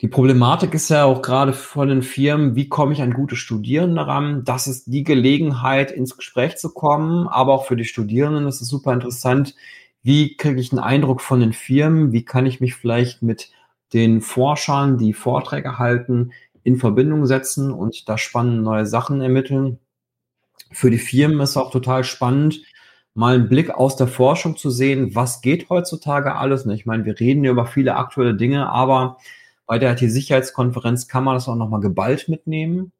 Die 0.00 0.08
Problematik 0.08 0.74
ist 0.74 0.88
ja 0.88 1.04
auch 1.04 1.22
gerade 1.22 1.52
von 1.52 1.88
den 1.88 2.02
Firmen, 2.02 2.54
wie 2.54 2.68
komme 2.68 2.92
ich 2.94 3.02
an 3.02 3.12
gute 3.12 3.36
Studierende 3.36 4.06
ran? 4.06 4.44
Das 4.44 4.66
ist 4.66 4.86
die 4.86 5.02
Gelegenheit, 5.02 5.90
ins 5.90 6.16
Gespräch 6.16 6.56
zu 6.56 6.72
kommen, 6.72 7.28
aber 7.28 7.52
auch 7.52 7.66
für 7.66 7.76
die 7.76 7.84
Studierenden 7.84 8.46
ist 8.46 8.62
es 8.62 8.68
super 8.68 8.92
interessant. 8.94 9.54
Wie 10.02 10.36
kriege 10.36 10.60
ich 10.60 10.72
einen 10.72 10.80
Eindruck 10.80 11.20
von 11.20 11.40
den 11.40 11.52
Firmen? 11.52 12.12
Wie 12.12 12.24
kann 12.24 12.46
ich 12.46 12.60
mich 12.60 12.76
vielleicht 12.76 13.22
mit 13.22 13.50
den 13.92 14.20
Forschern, 14.22 14.98
die 14.98 15.12
Vorträge 15.12 15.78
halten, 15.78 16.32
in 16.62 16.76
Verbindung 16.76 17.26
setzen 17.26 17.70
und 17.72 18.08
da 18.08 18.16
spannende 18.16 18.62
neue 18.62 18.86
Sachen 18.86 19.20
ermitteln? 19.20 19.80
Für 20.70 20.90
die 20.90 20.98
Firmen 20.98 21.40
ist 21.40 21.56
auch 21.56 21.70
total 21.70 22.04
spannend, 22.04 22.60
mal 23.14 23.34
einen 23.34 23.48
Blick 23.48 23.70
aus 23.70 23.96
der 23.96 24.06
Forschung 24.06 24.56
zu 24.56 24.70
sehen, 24.70 25.14
was 25.14 25.40
geht 25.40 25.68
heutzutage 25.68 26.36
alles. 26.36 26.64
Ich 26.66 26.86
meine, 26.86 27.04
wir 27.04 27.18
reden 27.18 27.44
ja 27.44 27.50
über 27.50 27.66
viele 27.66 27.96
aktuelle 27.96 28.34
Dinge, 28.34 28.68
aber 28.70 29.18
bei 29.66 29.78
der 29.78 29.92
IT-Sicherheitskonferenz 29.92 31.08
kann 31.08 31.24
man 31.24 31.34
das 31.34 31.48
auch 31.48 31.56
nochmal 31.56 31.80
geballt 31.80 32.28
mitnehmen. 32.28 32.92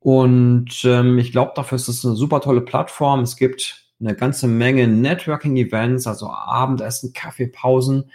Und 0.00 0.84
ähm, 0.84 1.18
ich 1.18 1.32
glaube, 1.32 1.52
dafür 1.54 1.76
ist 1.76 1.88
es 1.88 2.04
eine 2.04 2.14
super 2.16 2.40
tolle 2.40 2.60
Plattform. 2.60 3.20
Es 3.20 3.36
gibt 3.36 3.84
eine 4.00 4.14
ganze 4.14 4.46
Menge 4.46 4.86
Networking-Events, 4.86 6.06
also 6.06 6.30
Abendessen, 6.30 7.12
Kaffeepausen 7.12 8.10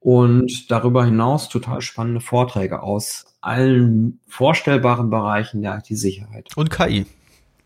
und 0.00 0.70
darüber 0.70 1.04
hinaus 1.04 1.50
total 1.50 1.82
spannende 1.82 2.20
Vorträge 2.20 2.82
aus 2.82 3.26
allen 3.42 4.20
vorstellbaren 4.26 5.10
Bereichen 5.10 5.62
der 5.62 5.78
IT-Sicherheit. 5.78 6.56
Und 6.56 6.70
KI. 6.70 7.06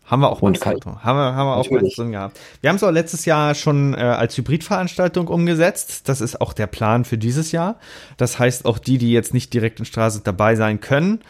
Haben 0.05 0.21
wir 0.21 0.29
auch 0.29 0.41
und 0.41 0.63
Haben 1.03 1.17
wir, 1.17 1.35
haben 1.35 1.47
wir 1.47 1.57
auch 1.57 1.69
mal 1.69 1.81
drin 1.81 2.11
gehabt. 2.11 2.39
Wir 2.61 2.69
haben 2.69 2.75
es 2.75 2.83
auch 2.83 2.91
letztes 2.91 3.25
Jahr 3.25 3.55
schon 3.55 3.95
äh, 3.95 3.97
als 3.97 4.37
Hybridveranstaltung 4.37 5.27
umgesetzt. 5.27 6.07
Das 6.07 6.21
ist 6.21 6.41
auch 6.41 6.53
der 6.53 6.67
Plan 6.67 7.05
für 7.05 7.17
dieses 7.17 7.51
Jahr. 7.51 7.79
Das 8.17 8.37
heißt, 8.37 8.65
auch 8.65 8.77
die, 8.77 8.99
die 8.99 9.11
jetzt 9.11 9.33
nicht 9.33 9.53
direkt 9.53 9.79
in 9.79 9.85
Straße 9.85 10.21
dabei 10.23 10.55
sein 10.55 10.79
können, 10.79 11.21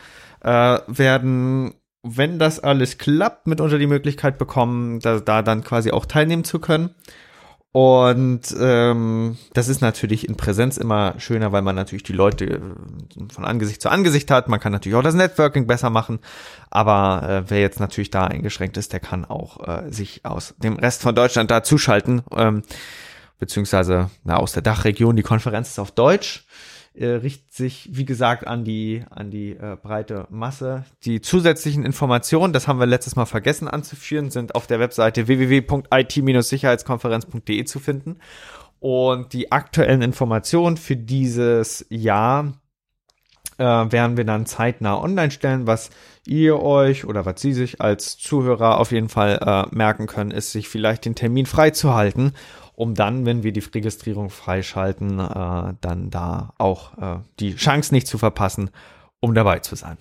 äh, 0.41 0.79
werden, 0.87 1.75
wenn 2.03 2.37
das 2.37 2.59
alles 2.59 2.97
klappt, 2.97 3.47
mitunter 3.47 3.77
die 3.77 3.87
Möglichkeit 3.87 4.37
bekommen, 4.37 4.99
da, 4.99 5.19
da 5.19 5.41
dann 5.41 5.63
quasi 5.63 5.91
auch 5.91 6.05
teilnehmen 6.05 6.43
zu 6.43 6.59
können. 6.59 6.89
Und 7.75 8.55
ähm, 8.57 9.37
das 9.51 9.67
ist 9.67 9.81
natürlich 9.81 10.29
in 10.29 10.37
Präsenz 10.37 10.77
immer 10.77 11.15
schöner, 11.17 11.51
weil 11.51 11.61
man 11.61 11.75
natürlich 11.75 12.03
die 12.03 12.13
Leute 12.13 12.45
äh, 12.45 12.61
von 13.29 13.43
Angesicht 13.43 13.81
zu 13.81 13.89
Angesicht 13.89 14.31
hat. 14.31 14.47
Man 14.47 14.61
kann 14.61 14.71
natürlich 14.71 14.95
auch 14.95 15.03
das 15.03 15.13
Networking 15.13 15.67
besser 15.67 15.89
machen. 15.89 16.19
Aber 16.69 17.27
äh, 17.27 17.49
wer 17.49 17.59
jetzt 17.59 17.81
natürlich 17.81 18.11
da 18.11 18.27
eingeschränkt 18.27 18.77
ist, 18.77 18.93
der 18.93 19.01
kann 19.01 19.25
auch 19.25 19.67
äh, 19.67 19.91
sich 19.91 20.23
aus 20.23 20.55
dem 20.57 20.77
Rest 20.77 21.01
von 21.01 21.15
Deutschland 21.15 21.51
da 21.51 21.63
zuschalten. 21.63 22.23
Ähm, 22.33 22.61
beziehungsweise 23.39 24.09
na, 24.23 24.37
aus 24.37 24.53
der 24.53 24.61
Dachregion. 24.61 25.17
Die 25.17 25.23
Konferenz 25.23 25.67
ist 25.71 25.79
auf 25.79 25.91
Deutsch 25.91 26.45
äh, 26.97 27.07
richtet 27.07 27.53
sich, 27.53 27.89
wie 27.91 28.05
gesagt, 28.05 28.47
an 28.47 28.63
die, 28.63 29.03
an 29.09 29.29
die 29.31 29.51
äh, 29.51 29.75
breite 29.81 30.27
Masse. 30.29 30.85
Die 31.03 31.19
zusätzlichen 31.21 31.83
Informationen, 31.85 32.53
das 32.53 32.67
haben 32.67 32.79
wir 32.79 32.85
letztes 32.85 33.15
Mal 33.15 33.25
vergessen 33.25 33.67
anzuführen, 33.67 34.29
sind 34.31 34.55
auf 34.55 34.67
der 34.67 34.79
Webseite 34.79 35.27
www.it-sicherheitskonferenz.de 35.27 37.65
zu 37.65 37.79
finden. 37.79 38.19
Und 38.79 39.33
die 39.33 39.51
aktuellen 39.51 40.01
Informationen 40.01 40.77
für 40.77 40.95
dieses 40.95 41.85
Jahr 41.89 42.53
äh, 43.57 43.63
werden 43.63 44.17
wir 44.17 44.25
dann 44.25 44.45
zeitnah 44.45 45.01
online 45.01 45.31
stellen. 45.31 45.65
Was 45.67 45.89
ihr 46.25 46.61
euch 46.61 47.05
oder 47.05 47.25
was 47.25 47.41
Sie 47.41 47.53
sich 47.53 47.81
als 47.81 48.17
Zuhörer 48.17 48.79
auf 48.79 48.91
jeden 48.91 49.09
Fall 49.09 49.39
äh, 49.41 49.65
merken 49.75 50.07
können, 50.07 50.31
ist, 50.31 50.51
sich 50.51 50.69
vielleicht 50.69 51.05
den 51.05 51.15
Termin 51.15 51.45
freizuhalten 51.45 52.33
um 52.75 52.93
dann, 52.93 53.25
wenn 53.25 53.43
wir 53.43 53.51
die 53.51 53.61
Registrierung 53.61 54.29
freischalten, 54.29 55.19
äh, 55.19 55.73
dann 55.81 56.09
da 56.09 56.53
auch 56.57 56.97
äh, 56.97 57.19
die 57.39 57.55
Chance 57.55 57.93
nicht 57.93 58.07
zu 58.07 58.17
verpassen, 58.17 58.69
um 59.19 59.33
dabei 59.33 59.59
zu 59.59 59.75
sein. 59.75 59.97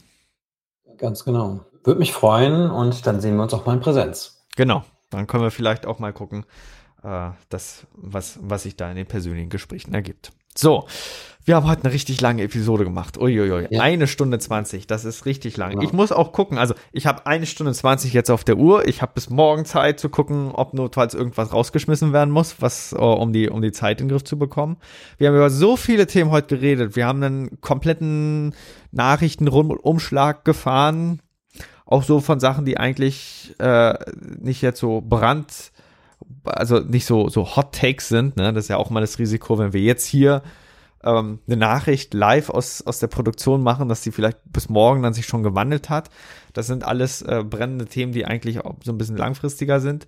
Ganz 0.98 1.24
genau. 1.24 1.60
Würde 1.82 1.98
mich 1.98 2.12
freuen 2.12 2.70
und 2.70 3.06
dann 3.06 3.20
sehen 3.20 3.36
wir 3.36 3.42
uns 3.42 3.54
auch 3.54 3.66
mal 3.66 3.74
in 3.74 3.80
Präsenz. 3.80 4.46
Genau. 4.56 4.84
Dann 5.10 5.26
können 5.26 5.44
wir 5.44 5.50
vielleicht 5.50 5.86
auch 5.86 5.98
mal 5.98 6.12
gucken, 6.12 6.44
äh, 7.02 7.30
das, 7.48 7.86
was, 7.92 8.38
was 8.42 8.64
sich 8.64 8.76
da 8.76 8.90
in 8.90 8.96
den 8.96 9.06
persönlichen 9.06 9.50
Gesprächen 9.50 9.94
ergibt. 9.94 10.32
So, 10.56 10.86
wir 11.44 11.56
haben 11.56 11.66
heute 11.66 11.84
eine 11.84 11.92
richtig 11.92 12.20
lange 12.20 12.42
Episode 12.44 12.84
gemacht. 12.84 13.18
Uiuiui, 13.18 13.66
ja. 13.70 13.80
eine 13.80 14.06
Stunde 14.06 14.38
zwanzig, 14.38 14.86
das 14.86 15.04
ist 15.04 15.26
richtig 15.26 15.56
lang. 15.56 15.72
Ja. 15.72 15.82
Ich 15.82 15.92
muss 15.92 16.12
auch 16.12 16.30
gucken, 16.30 16.58
also 16.58 16.74
ich 16.92 17.06
habe 17.06 17.26
eine 17.26 17.44
Stunde 17.44 17.72
zwanzig 17.72 18.12
jetzt 18.12 18.30
auf 18.30 18.44
der 18.44 18.56
Uhr. 18.56 18.86
Ich 18.86 19.02
habe 19.02 19.12
bis 19.14 19.30
morgen 19.30 19.64
Zeit 19.64 19.98
zu 19.98 20.08
gucken, 20.08 20.52
ob 20.52 20.72
notfalls 20.72 21.12
irgendwas 21.12 21.52
rausgeschmissen 21.52 22.12
werden 22.12 22.30
muss, 22.30 22.56
was 22.60 22.92
uh, 22.92 22.98
um 22.98 23.32
die 23.32 23.50
um 23.50 23.62
die 23.62 23.72
Zeit 23.72 24.00
in 24.00 24.06
den 24.06 24.12
Griff 24.12 24.24
zu 24.24 24.38
bekommen. 24.38 24.76
Wir 25.18 25.28
haben 25.28 25.34
über 25.34 25.50
so 25.50 25.76
viele 25.76 26.06
Themen 26.06 26.30
heute 26.30 26.56
geredet. 26.56 26.94
Wir 26.94 27.06
haben 27.06 27.22
einen 27.22 27.60
kompletten 27.60 28.54
Nachrichtenumschlag 28.92 30.44
gefahren, 30.44 31.20
auch 31.84 32.04
so 32.04 32.20
von 32.20 32.38
Sachen, 32.38 32.64
die 32.64 32.78
eigentlich 32.78 33.56
äh, 33.58 33.94
nicht 34.38 34.62
jetzt 34.62 34.78
so 34.78 35.02
brand 35.02 35.72
also 36.44 36.80
nicht 36.80 37.06
so, 37.06 37.28
so 37.28 37.56
Hot 37.56 37.74
Takes 37.74 38.08
sind, 38.08 38.36
ne? 38.36 38.52
Das 38.52 38.64
ist 38.64 38.68
ja 38.68 38.76
auch 38.76 38.90
mal 38.90 39.00
das 39.00 39.18
Risiko, 39.18 39.58
wenn 39.58 39.72
wir 39.72 39.80
jetzt 39.80 40.06
hier 40.06 40.42
ähm, 41.02 41.38
eine 41.46 41.56
Nachricht 41.56 42.14
live 42.14 42.50
aus, 42.50 42.82
aus 42.82 42.98
der 42.98 43.06
Produktion 43.08 43.62
machen, 43.62 43.88
dass 43.88 44.02
die 44.02 44.12
vielleicht 44.12 44.38
bis 44.46 44.68
morgen 44.68 45.02
dann 45.02 45.14
sich 45.14 45.26
schon 45.26 45.42
gewandelt 45.42 45.90
hat. 45.90 46.10
Das 46.52 46.66
sind 46.66 46.84
alles 46.84 47.22
äh, 47.22 47.44
brennende 47.44 47.86
Themen, 47.86 48.12
die 48.12 48.24
eigentlich 48.24 48.64
auch 48.64 48.76
so 48.82 48.92
ein 48.92 48.98
bisschen 48.98 49.16
langfristiger 49.16 49.80
sind. 49.80 50.06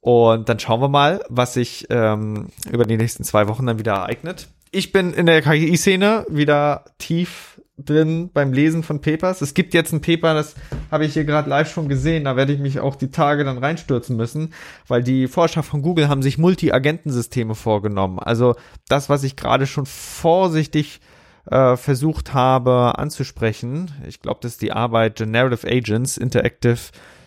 Und 0.00 0.48
dann 0.48 0.58
schauen 0.58 0.80
wir 0.80 0.88
mal, 0.88 1.22
was 1.28 1.54
sich 1.54 1.86
ähm, 1.90 2.48
über 2.70 2.84
die 2.84 2.96
nächsten 2.96 3.22
zwei 3.22 3.48
Wochen 3.48 3.66
dann 3.66 3.78
wieder 3.78 3.92
ereignet. 3.92 4.48
Ich 4.70 4.92
bin 4.92 5.12
in 5.12 5.26
der 5.26 5.42
KI-Szene 5.42 6.26
wieder 6.28 6.84
tief 6.98 7.59
drin 7.84 8.30
beim 8.32 8.52
Lesen 8.52 8.82
von 8.82 9.00
Papers. 9.00 9.40
Es 9.40 9.54
gibt 9.54 9.74
jetzt 9.74 9.92
ein 9.92 10.00
Paper, 10.00 10.34
das 10.34 10.54
habe 10.90 11.04
ich 11.04 11.14
hier 11.14 11.24
gerade 11.24 11.48
live 11.48 11.70
schon 11.70 11.88
gesehen, 11.88 12.24
da 12.24 12.36
werde 12.36 12.52
ich 12.52 12.60
mich 12.60 12.80
auch 12.80 12.96
die 12.96 13.10
Tage 13.10 13.44
dann 13.44 13.58
reinstürzen 13.58 14.16
müssen, 14.16 14.52
weil 14.88 15.02
die 15.02 15.28
Forscher 15.28 15.62
von 15.62 15.82
Google 15.82 16.08
haben 16.08 16.22
sich 16.22 16.38
Multi-Agentensysteme 16.38 17.54
vorgenommen. 17.54 18.18
Also 18.18 18.54
das, 18.88 19.08
was 19.08 19.24
ich 19.24 19.36
gerade 19.36 19.66
schon 19.66 19.86
vorsichtig 19.86 21.00
äh, 21.46 21.76
versucht 21.76 22.34
habe 22.34 22.98
anzusprechen. 22.98 23.90
Ich 24.06 24.20
glaube, 24.20 24.40
das 24.42 24.52
ist 24.52 24.62
die 24.62 24.72
Arbeit 24.72 25.16
Generative 25.16 25.66
Agents, 25.66 26.16
Interactive 26.16 26.78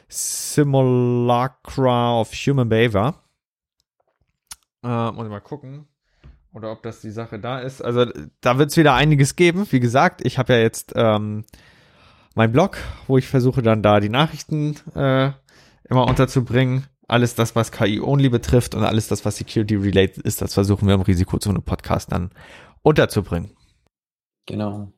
Simulacra 0.07 2.19
of 2.19 2.31
Human 2.33 2.69
Behavior. 2.69 3.15
Äh, 4.83 5.11
muss 5.11 5.25
ich 5.25 5.31
mal 5.31 5.39
gucken. 5.39 5.87
Oder 6.53 6.71
ob 6.71 6.83
das 6.83 7.01
die 7.01 7.11
Sache 7.11 7.39
da 7.39 7.59
ist. 7.59 7.81
Also 7.81 8.05
da 8.41 8.57
wird 8.59 8.69
es 8.69 8.77
wieder 8.77 8.93
einiges 8.93 9.35
geben. 9.35 9.65
Wie 9.71 9.79
gesagt, 9.79 10.21
ich 10.23 10.37
habe 10.37 10.53
ja 10.53 10.59
jetzt 10.59 10.93
ähm, 10.95 11.45
mein 12.35 12.51
Blog, 12.51 12.77
wo 13.07 13.17
ich 13.17 13.27
versuche 13.27 13.61
dann 13.61 13.81
da 13.81 13.99
die 13.99 14.09
Nachrichten 14.09 14.75
äh, 14.95 15.31
immer 15.89 16.07
unterzubringen. 16.07 16.85
Alles 17.07 17.35
das, 17.35 17.55
was 17.55 17.71
KI-Only 17.71 18.29
betrifft 18.29 18.75
und 18.75 18.83
alles 18.83 19.07
das, 19.07 19.25
was 19.25 19.37
Security-related 19.37 20.23
ist, 20.23 20.41
das 20.41 20.53
versuchen 20.53 20.87
wir 20.87 20.95
im 20.95 21.01
Risikozone-Podcast 21.01 22.11
dann 22.11 22.31
unterzubringen. 22.81 23.51
Genau. 24.45 24.91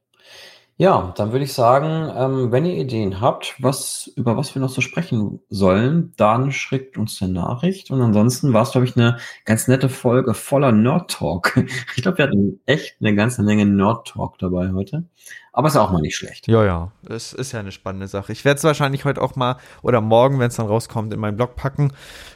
Ja, 0.78 1.14
dann 1.16 1.32
würde 1.32 1.46
ich 1.46 1.54
sagen, 1.54 2.12
ähm, 2.18 2.52
wenn 2.52 2.66
ihr 2.66 2.76
Ideen 2.76 3.22
habt, 3.22 3.56
was, 3.60 4.12
über 4.18 4.36
was 4.36 4.54
wir 4.56 4.62
noch 4.62 4.70
so 4.70 4.82
sprechen 4.82 5.40
sollen, 5.50 6.14
dann 6.18 6.52
schickt 6.52 6.98
uns 6.98 7.22
eine 7.22 7.32
Nachricht. 7.32 7.92
Und 7.92 8.02
ansonsten 8.02 8.52
war 8.52 8.64
es, 8.64 8.72
glaube 8.72 8.86
ich, 8.86 8.98
eine 8.98 9.18
ganz 9.46 9.70
nette 9.70 9.88
Folge 9.88 10.34
voller 10.34 10.74
Nerd-Talk. 10.74 11.64
Ich 11.96 12.04
glaube, 12.04 12.18
wir 12.18 12.26
hatten 12.26 12.60
echt 12.66 12.98
eine 13.00 13.16
ganze 13.16 13.42
Menge 13.42 13.66
Nerd-Talk 13.66 14.38
dabei 14.38 14.74
heute. 14.74 15.06
Aber 15.54 15.70
ist 15.70 15.78
auch 15.78 15.92
mal 15.92 16.02
nicht 16.02 16.18
schlecht. 16.18 16.50
Ja, 16.50 16.66
ja, 16.66 16.92
es 17.08 17.32
ist 17.32 17.54
ja 17.54 17.62
eine 17.62 17.72
spannende 17.72 18.10
Sache. 18.10 18.34
Ich 18.34 18.44
werde 18.44 18.58
es 18.58 18.64
wahrscheinlich 18.66 19.06
heute 19.06 19.22
auch 19.22 19.38
mal 19.38 19.56
oder 19.82 20.02
morgen, 20.02 20.40
wenn 20.40 20.50
es 20.50 20.58
dann 20.58 20.68
rauskommt, 20.68 21.14
in 21.14 21.22
meinen 21.22 21.38
Blog 21.38 21.56
packen, 21.56 21.94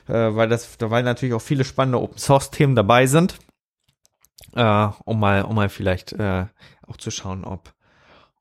äh, 0.07 0.13
weil 0.13 0.47
das, 0.47 0.77
weil 0.79 1.03
natürlich 1.03 1.35
auch 1.35 1.41
viele 1.41 1.65
spannende 1.65 1.99
Open-Source-Themen 1.99 2.75
dabei 2.75 3.05
sind. 3.05 3.37
Äh, 4.55 4.87
um 5.03 5.19
mal, 5.19 5.41
um 5.41 5.55
mal 5.55 5.67
vielleicht 5.67 6.13
äh, 6.13 6.45
auch 6.87 6.95
zu 6.95 7.11
schauen, 7.11 7.43
ob 7.43 7.73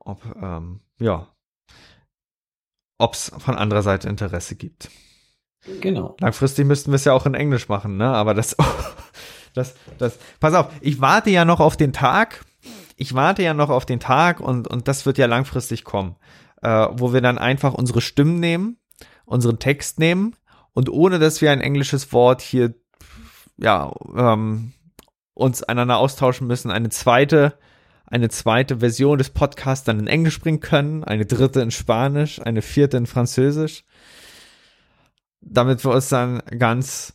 ob, 0.08 0.22
ähm, 0.40 0.80
ja, 0.98 1.28
ob 2.98 3.14
es 3.14 3.30
von 3.38 3.56
anderer 3.56 3.82
Seite 3.82 4.08
Interesse 4.08 4.56
gibt. 4.56 4.90
Genau. 5.80 6.16
Langfristig 6.20 6.66
müssten 6.66 6.90
wir 6.90 6.96
es 6.96 7.04
ja 7.04 7.12
auch 7.12 7.26
in 7.26 7.34
Englisch 7.34 7.68
machen, 7.68 7.96
ne? 7.96 8.08
Aber 8.08 8.34
das, 8.34 8.56
das, 9.54 9.74
das, 9.98 10.18
pass 10.40 10.54
auf, 10.54 10.70
ich 10.80 11.00
warte 11.00 11.30
ja 11.30 11.44
noch 11.44 11.60
auf 11.60 11.76
den 11.76 11.92
Tag. 11.92 12.44
Ich 12.96 13.14
warte 13.14 13.42
ja 13.42 13.54
noch 13.54 13.70
auf 13.70 13.86
den 13.86 14.00
Tag 14.00 14.40
und, 14.40 14.66
und 14.66 14.88
das 14.88 15.06
wird 15.06 15.18
ja 15.18 15.26
langfristig 15.26 15.84
kommen, 15.84 16.16
äh, 16.62 16.88
wo 16.92 17.12
wir 17.12 17.20
dann 17.20 17.38
einfach 17.38 17.74
unsere 17.74 18.00
Stimmen 18.00 18.40
nehmen, 18.40 18.78
unseren 19.24 19.60
Text 19.60 20.00
nehmen 20.00 20.34
und 20.72 20.88
ohne 20.88 21.18
dass 21.18 21.40
wir 21.40 21.52
ein 21.52 21.60
englisches 21.60 22.12
Wort 22.12 22.40
hier, 22.40 22.74
ja, 23.56 23.92
ähm, 24.16 24.72
uns 25.34 25.62
einander 25.62 25.98
austauschen 25.98 26.48
müssen, 26.48 26.72
eine 26.72 26.88
zweite 26.88 27.58
eine 28.10 28.28
zweite 28.28 28.78
Version 28.78 29.18
des 29.18 29.30
Podcasts 29.30 29.84
dann 29.84 30.00
in 30.00 30.06
Englisch 30.06 30.40
bringen 30.40 30.60
können, 30.60 31.04
eine 31.04 31.26
dritte 31.26 31.60
in 31.60 31.70
Spanisch, 31.70 32.40
eine 32.40 32.62
vierte 32.62 32.96
in 32.96 33.06
Französisch, 33.06 33.84
damit 35.40 35.84
wir 35.84 35.92
uns 35.92 36.08
dann 36.08 36.42
ganz, 36.58 37.14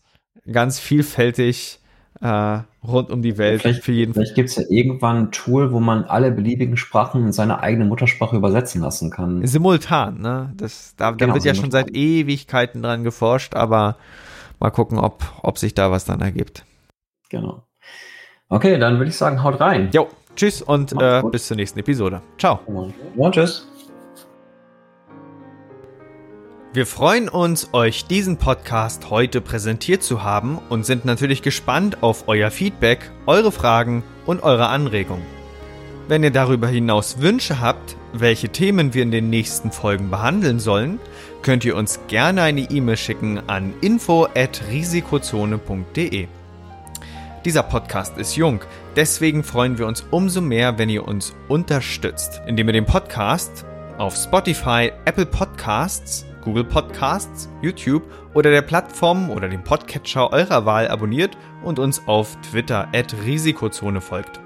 ganz 0.51 0.79
vielfältig 0.79 1.79
äh, 2.21 2.59
rund 2.83 3.09
um 3.09 3.21
die 3.21 3.37
Welt 3.37 3.61
vielleicht, 3.61 3.83
für 3.83 3.91
jeden. 3.91 4.13
Vielleicht 4.13 4.35
gibt 4.35 4.49
es 4.49 4.55
ja 4.55 4.63
irgendwann 4.69 5.17
ein 5.17 5.31
Tool, 5.31 5.71
wo 5.71 5.79
man 5.79 6.03
alle 6.03 6.31
beliebigen 6.31 6.77
Sprachen 6.77 7.25
in 7.25 7.31
seine 7.31 7.59
eigene 7.59 7.85
Muttersprache 7.85 8.35
übersetzen 8.35 8.81
lassen 8.81 9.09
kann. 9.09 9.45
Simultan, 9.45 10.21
ne? 10.21 10.53
Das, 10.55 10.95
da, 10.95 11.11
genau, 11.11 11.31
da 11.31 11.33
wird 11.33 11.45
ja 11.45 11.55
schon 11.55 11.71
seit 11.71 11.95
Ewigkeiten 11.95 12.83
dran 12.83 13.03
geforscht, 13.03 13.55
aber 13.55 13.97
mal 14.59 14.69
gucken, 14.69 14.99
ob, 14.99 15.23
ob 15.41 15.57
sich 15.57 15.73
da 15.73 15.91
was 15.91 16.05
dann 16.05 16.21
ergibt. 16.21 16.65
Genau. 17.29 17.63
Okay, 18.47 18.77
dann 18.77 18.99
würde 18.99 19.09
ich 19.09 19.17
sagen, 19.17 19.41
haut 19.43 19.59
rein. 19.59 19.89
Jo. 19.91 20.07
Tschüss 20.35 20.61
und 20.61 20.93
äh, 20.99 21.21
bis 21.31 21.47
zur 21.47 21.57
nächsten 21.57 21.79
Episode. 21.79 22.21
Ciao. 22.37 22.59
Und 22.65 22.93
tschüss. 23.33 23.67
Wir 26.73 26.85
freuen 26.87 27.29
uns, 27.29 27.69
euch 27.73 28.05
diesen 28.05 28.37
Podcast 28.37 29.11
heute 29.11 29.41
präsentiert 29.41 30.01
zu 30.01 30.23
haben 30.23 30.57
und 30.69 30.87
sind 30.87 31.05
natürlich 31.05 31.43
gespannt 31.43 32.01
auf 32.01 32.27
euer 32.27 32.49
Feedback, 32.49 33.11
eure 33.27 33.51
Fragen 33.51 34.01
und 34.25 34.41
eure 34.41 34.69
Anregungen. 34.69 35.23
Wenn 36.07 36.23
ihr 36.23 36.31
darüber 36.31 36.67
hinaus 36.67 37.21
Wünsche 37.21 37.61
habt, 37.61 37.95
welche 38.11 38.49
Themen 38.49 38.95
wir 38.95 39.03
in 39.03 39.11
den 39.11 39.29
nächsten 39.29 39.71
Folgen 39.71 40.09
behandeln 40.09 40.59
sollen, 40.59 40.99
könnt 41.43 41.63
ihr 41.63 41.77
uns 41.77 41.99
gerne 42.07 42.41
eine 42.41 42.61
E-Mail 42.61 42.97
schicken 42.97 43.39
an 43.47 43.75
info@risikozone.de. 43.81 46.27
Dieser 47.45 47.63
Podcast 47.63 48.17
ist 48.17 48.37
jung, 48.37 48.61
deswegen 48.95 49.43
freuen 49.43 49.77
wir 49.77 49.85
uns 49.85 50.05
umso 50.11 50.39
mehr, 50.39 50.77
wenn 50.77 50.87
ihr 50.87 51.05
uns 51.05 51.35
unterstützt, 51.49 52.41
indem 52.47 52.67
ihr 52.67 52.73
den 52.73 52.85
Podcast 52.85 53.65
auf 53.97 54.15
Spotify, 54.15 54.93
Apple 55.03 55.25
Podcasts, 55.25 56.25
Google 56.41 56.63
Podcasts, 56.63 57.49
YouTube 57.61 58.03
oder 58.33 58.49
der 58.49 58.61
Plattform 58.61 59.29
oder 59.29 59.49
dem 59.49 59.61
Podcatcher 59.61 60.31
eurer 60.31 60.65
Wahl 60.65 60.87
abonniert 60.87 61.37
und 61.63 61.79
uns 61.79 62.07
auf 62.07 62.37
Twitter 62.49 62.87
at 62.93 63.13
Risikozone 63.25 63.99
folgt. 63.99 64.39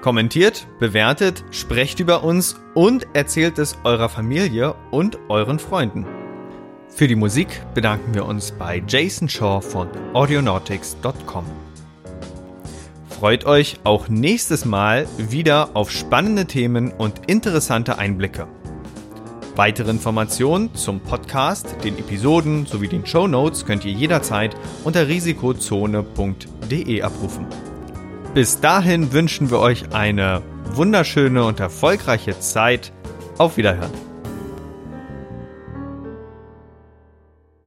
Kommentiert, 0.00 0.66
bewertet, 0.80 1.44
sprecht 1.52 2.00
über 2.00 2.24
uns 2.24 2.56
und 2.74 3.06
erzählt 3.12 3.60
es 3.60 3.78
eurer 3.84 4.08
Familie 4.08 4.74
und 4.90 5.18
euren 5.28 5.60
Freunden. 5.60 6.04
Für 6.88 7.06
die 7.06 7.16
Musik 7.16 7.62
bedanken 7.74 8.12
wir 8.14 8.24
uns 8.24 8.50
bei 8.50 8.82
Jason 8.88 9.28
Shaw 9.28 9.60
von 9.60 9.88
audionautics.com 10.14 11.67
freut 13.18 13.46
euch 13.46 13.78
auch 13.82 14.08
nächstes 14.08 14.64
Mal 14.64 15.08
wieder 15.16 15.70
auf 15.74 15.90
spannende 15.90 16.46
Themen 16.46 16.92
und 16.92 17.22
interessante 17.26 17.98
Einblicke. 17.98 18.46
Weitere 19.56 19.90
Informationen 19.90 20.72
zum 20.74 21.00
Podcast, 21.00 21.74
den 21.82 21.98
Episoden 21.98 22.64
sowie 22.66 22.86
den 22.86 23.04
Show 23.04 23.26
Notes 23.26 23.66
könnt 23.66 23.84
ihr 23.84 23.90
jederzeit 23.90 24.54
unter 24.84 25.08
risikozone.de 25.08 27.02
abrufen. 27.02 27.46
Bis 28.34 28.60
dahin 28.60 29.12
wünschen 29.12 29.50
wir 29.50 29.58
euch 29.58 29.92
eine 29.92 30.42
wunderschöne 30.74 31.44
und 31.44 31.58
erfolgreiche 31.58 32.38
Zeit. 32.38 32.92
Auf 33.36 33.56
Wiederhören. 33.56 34.07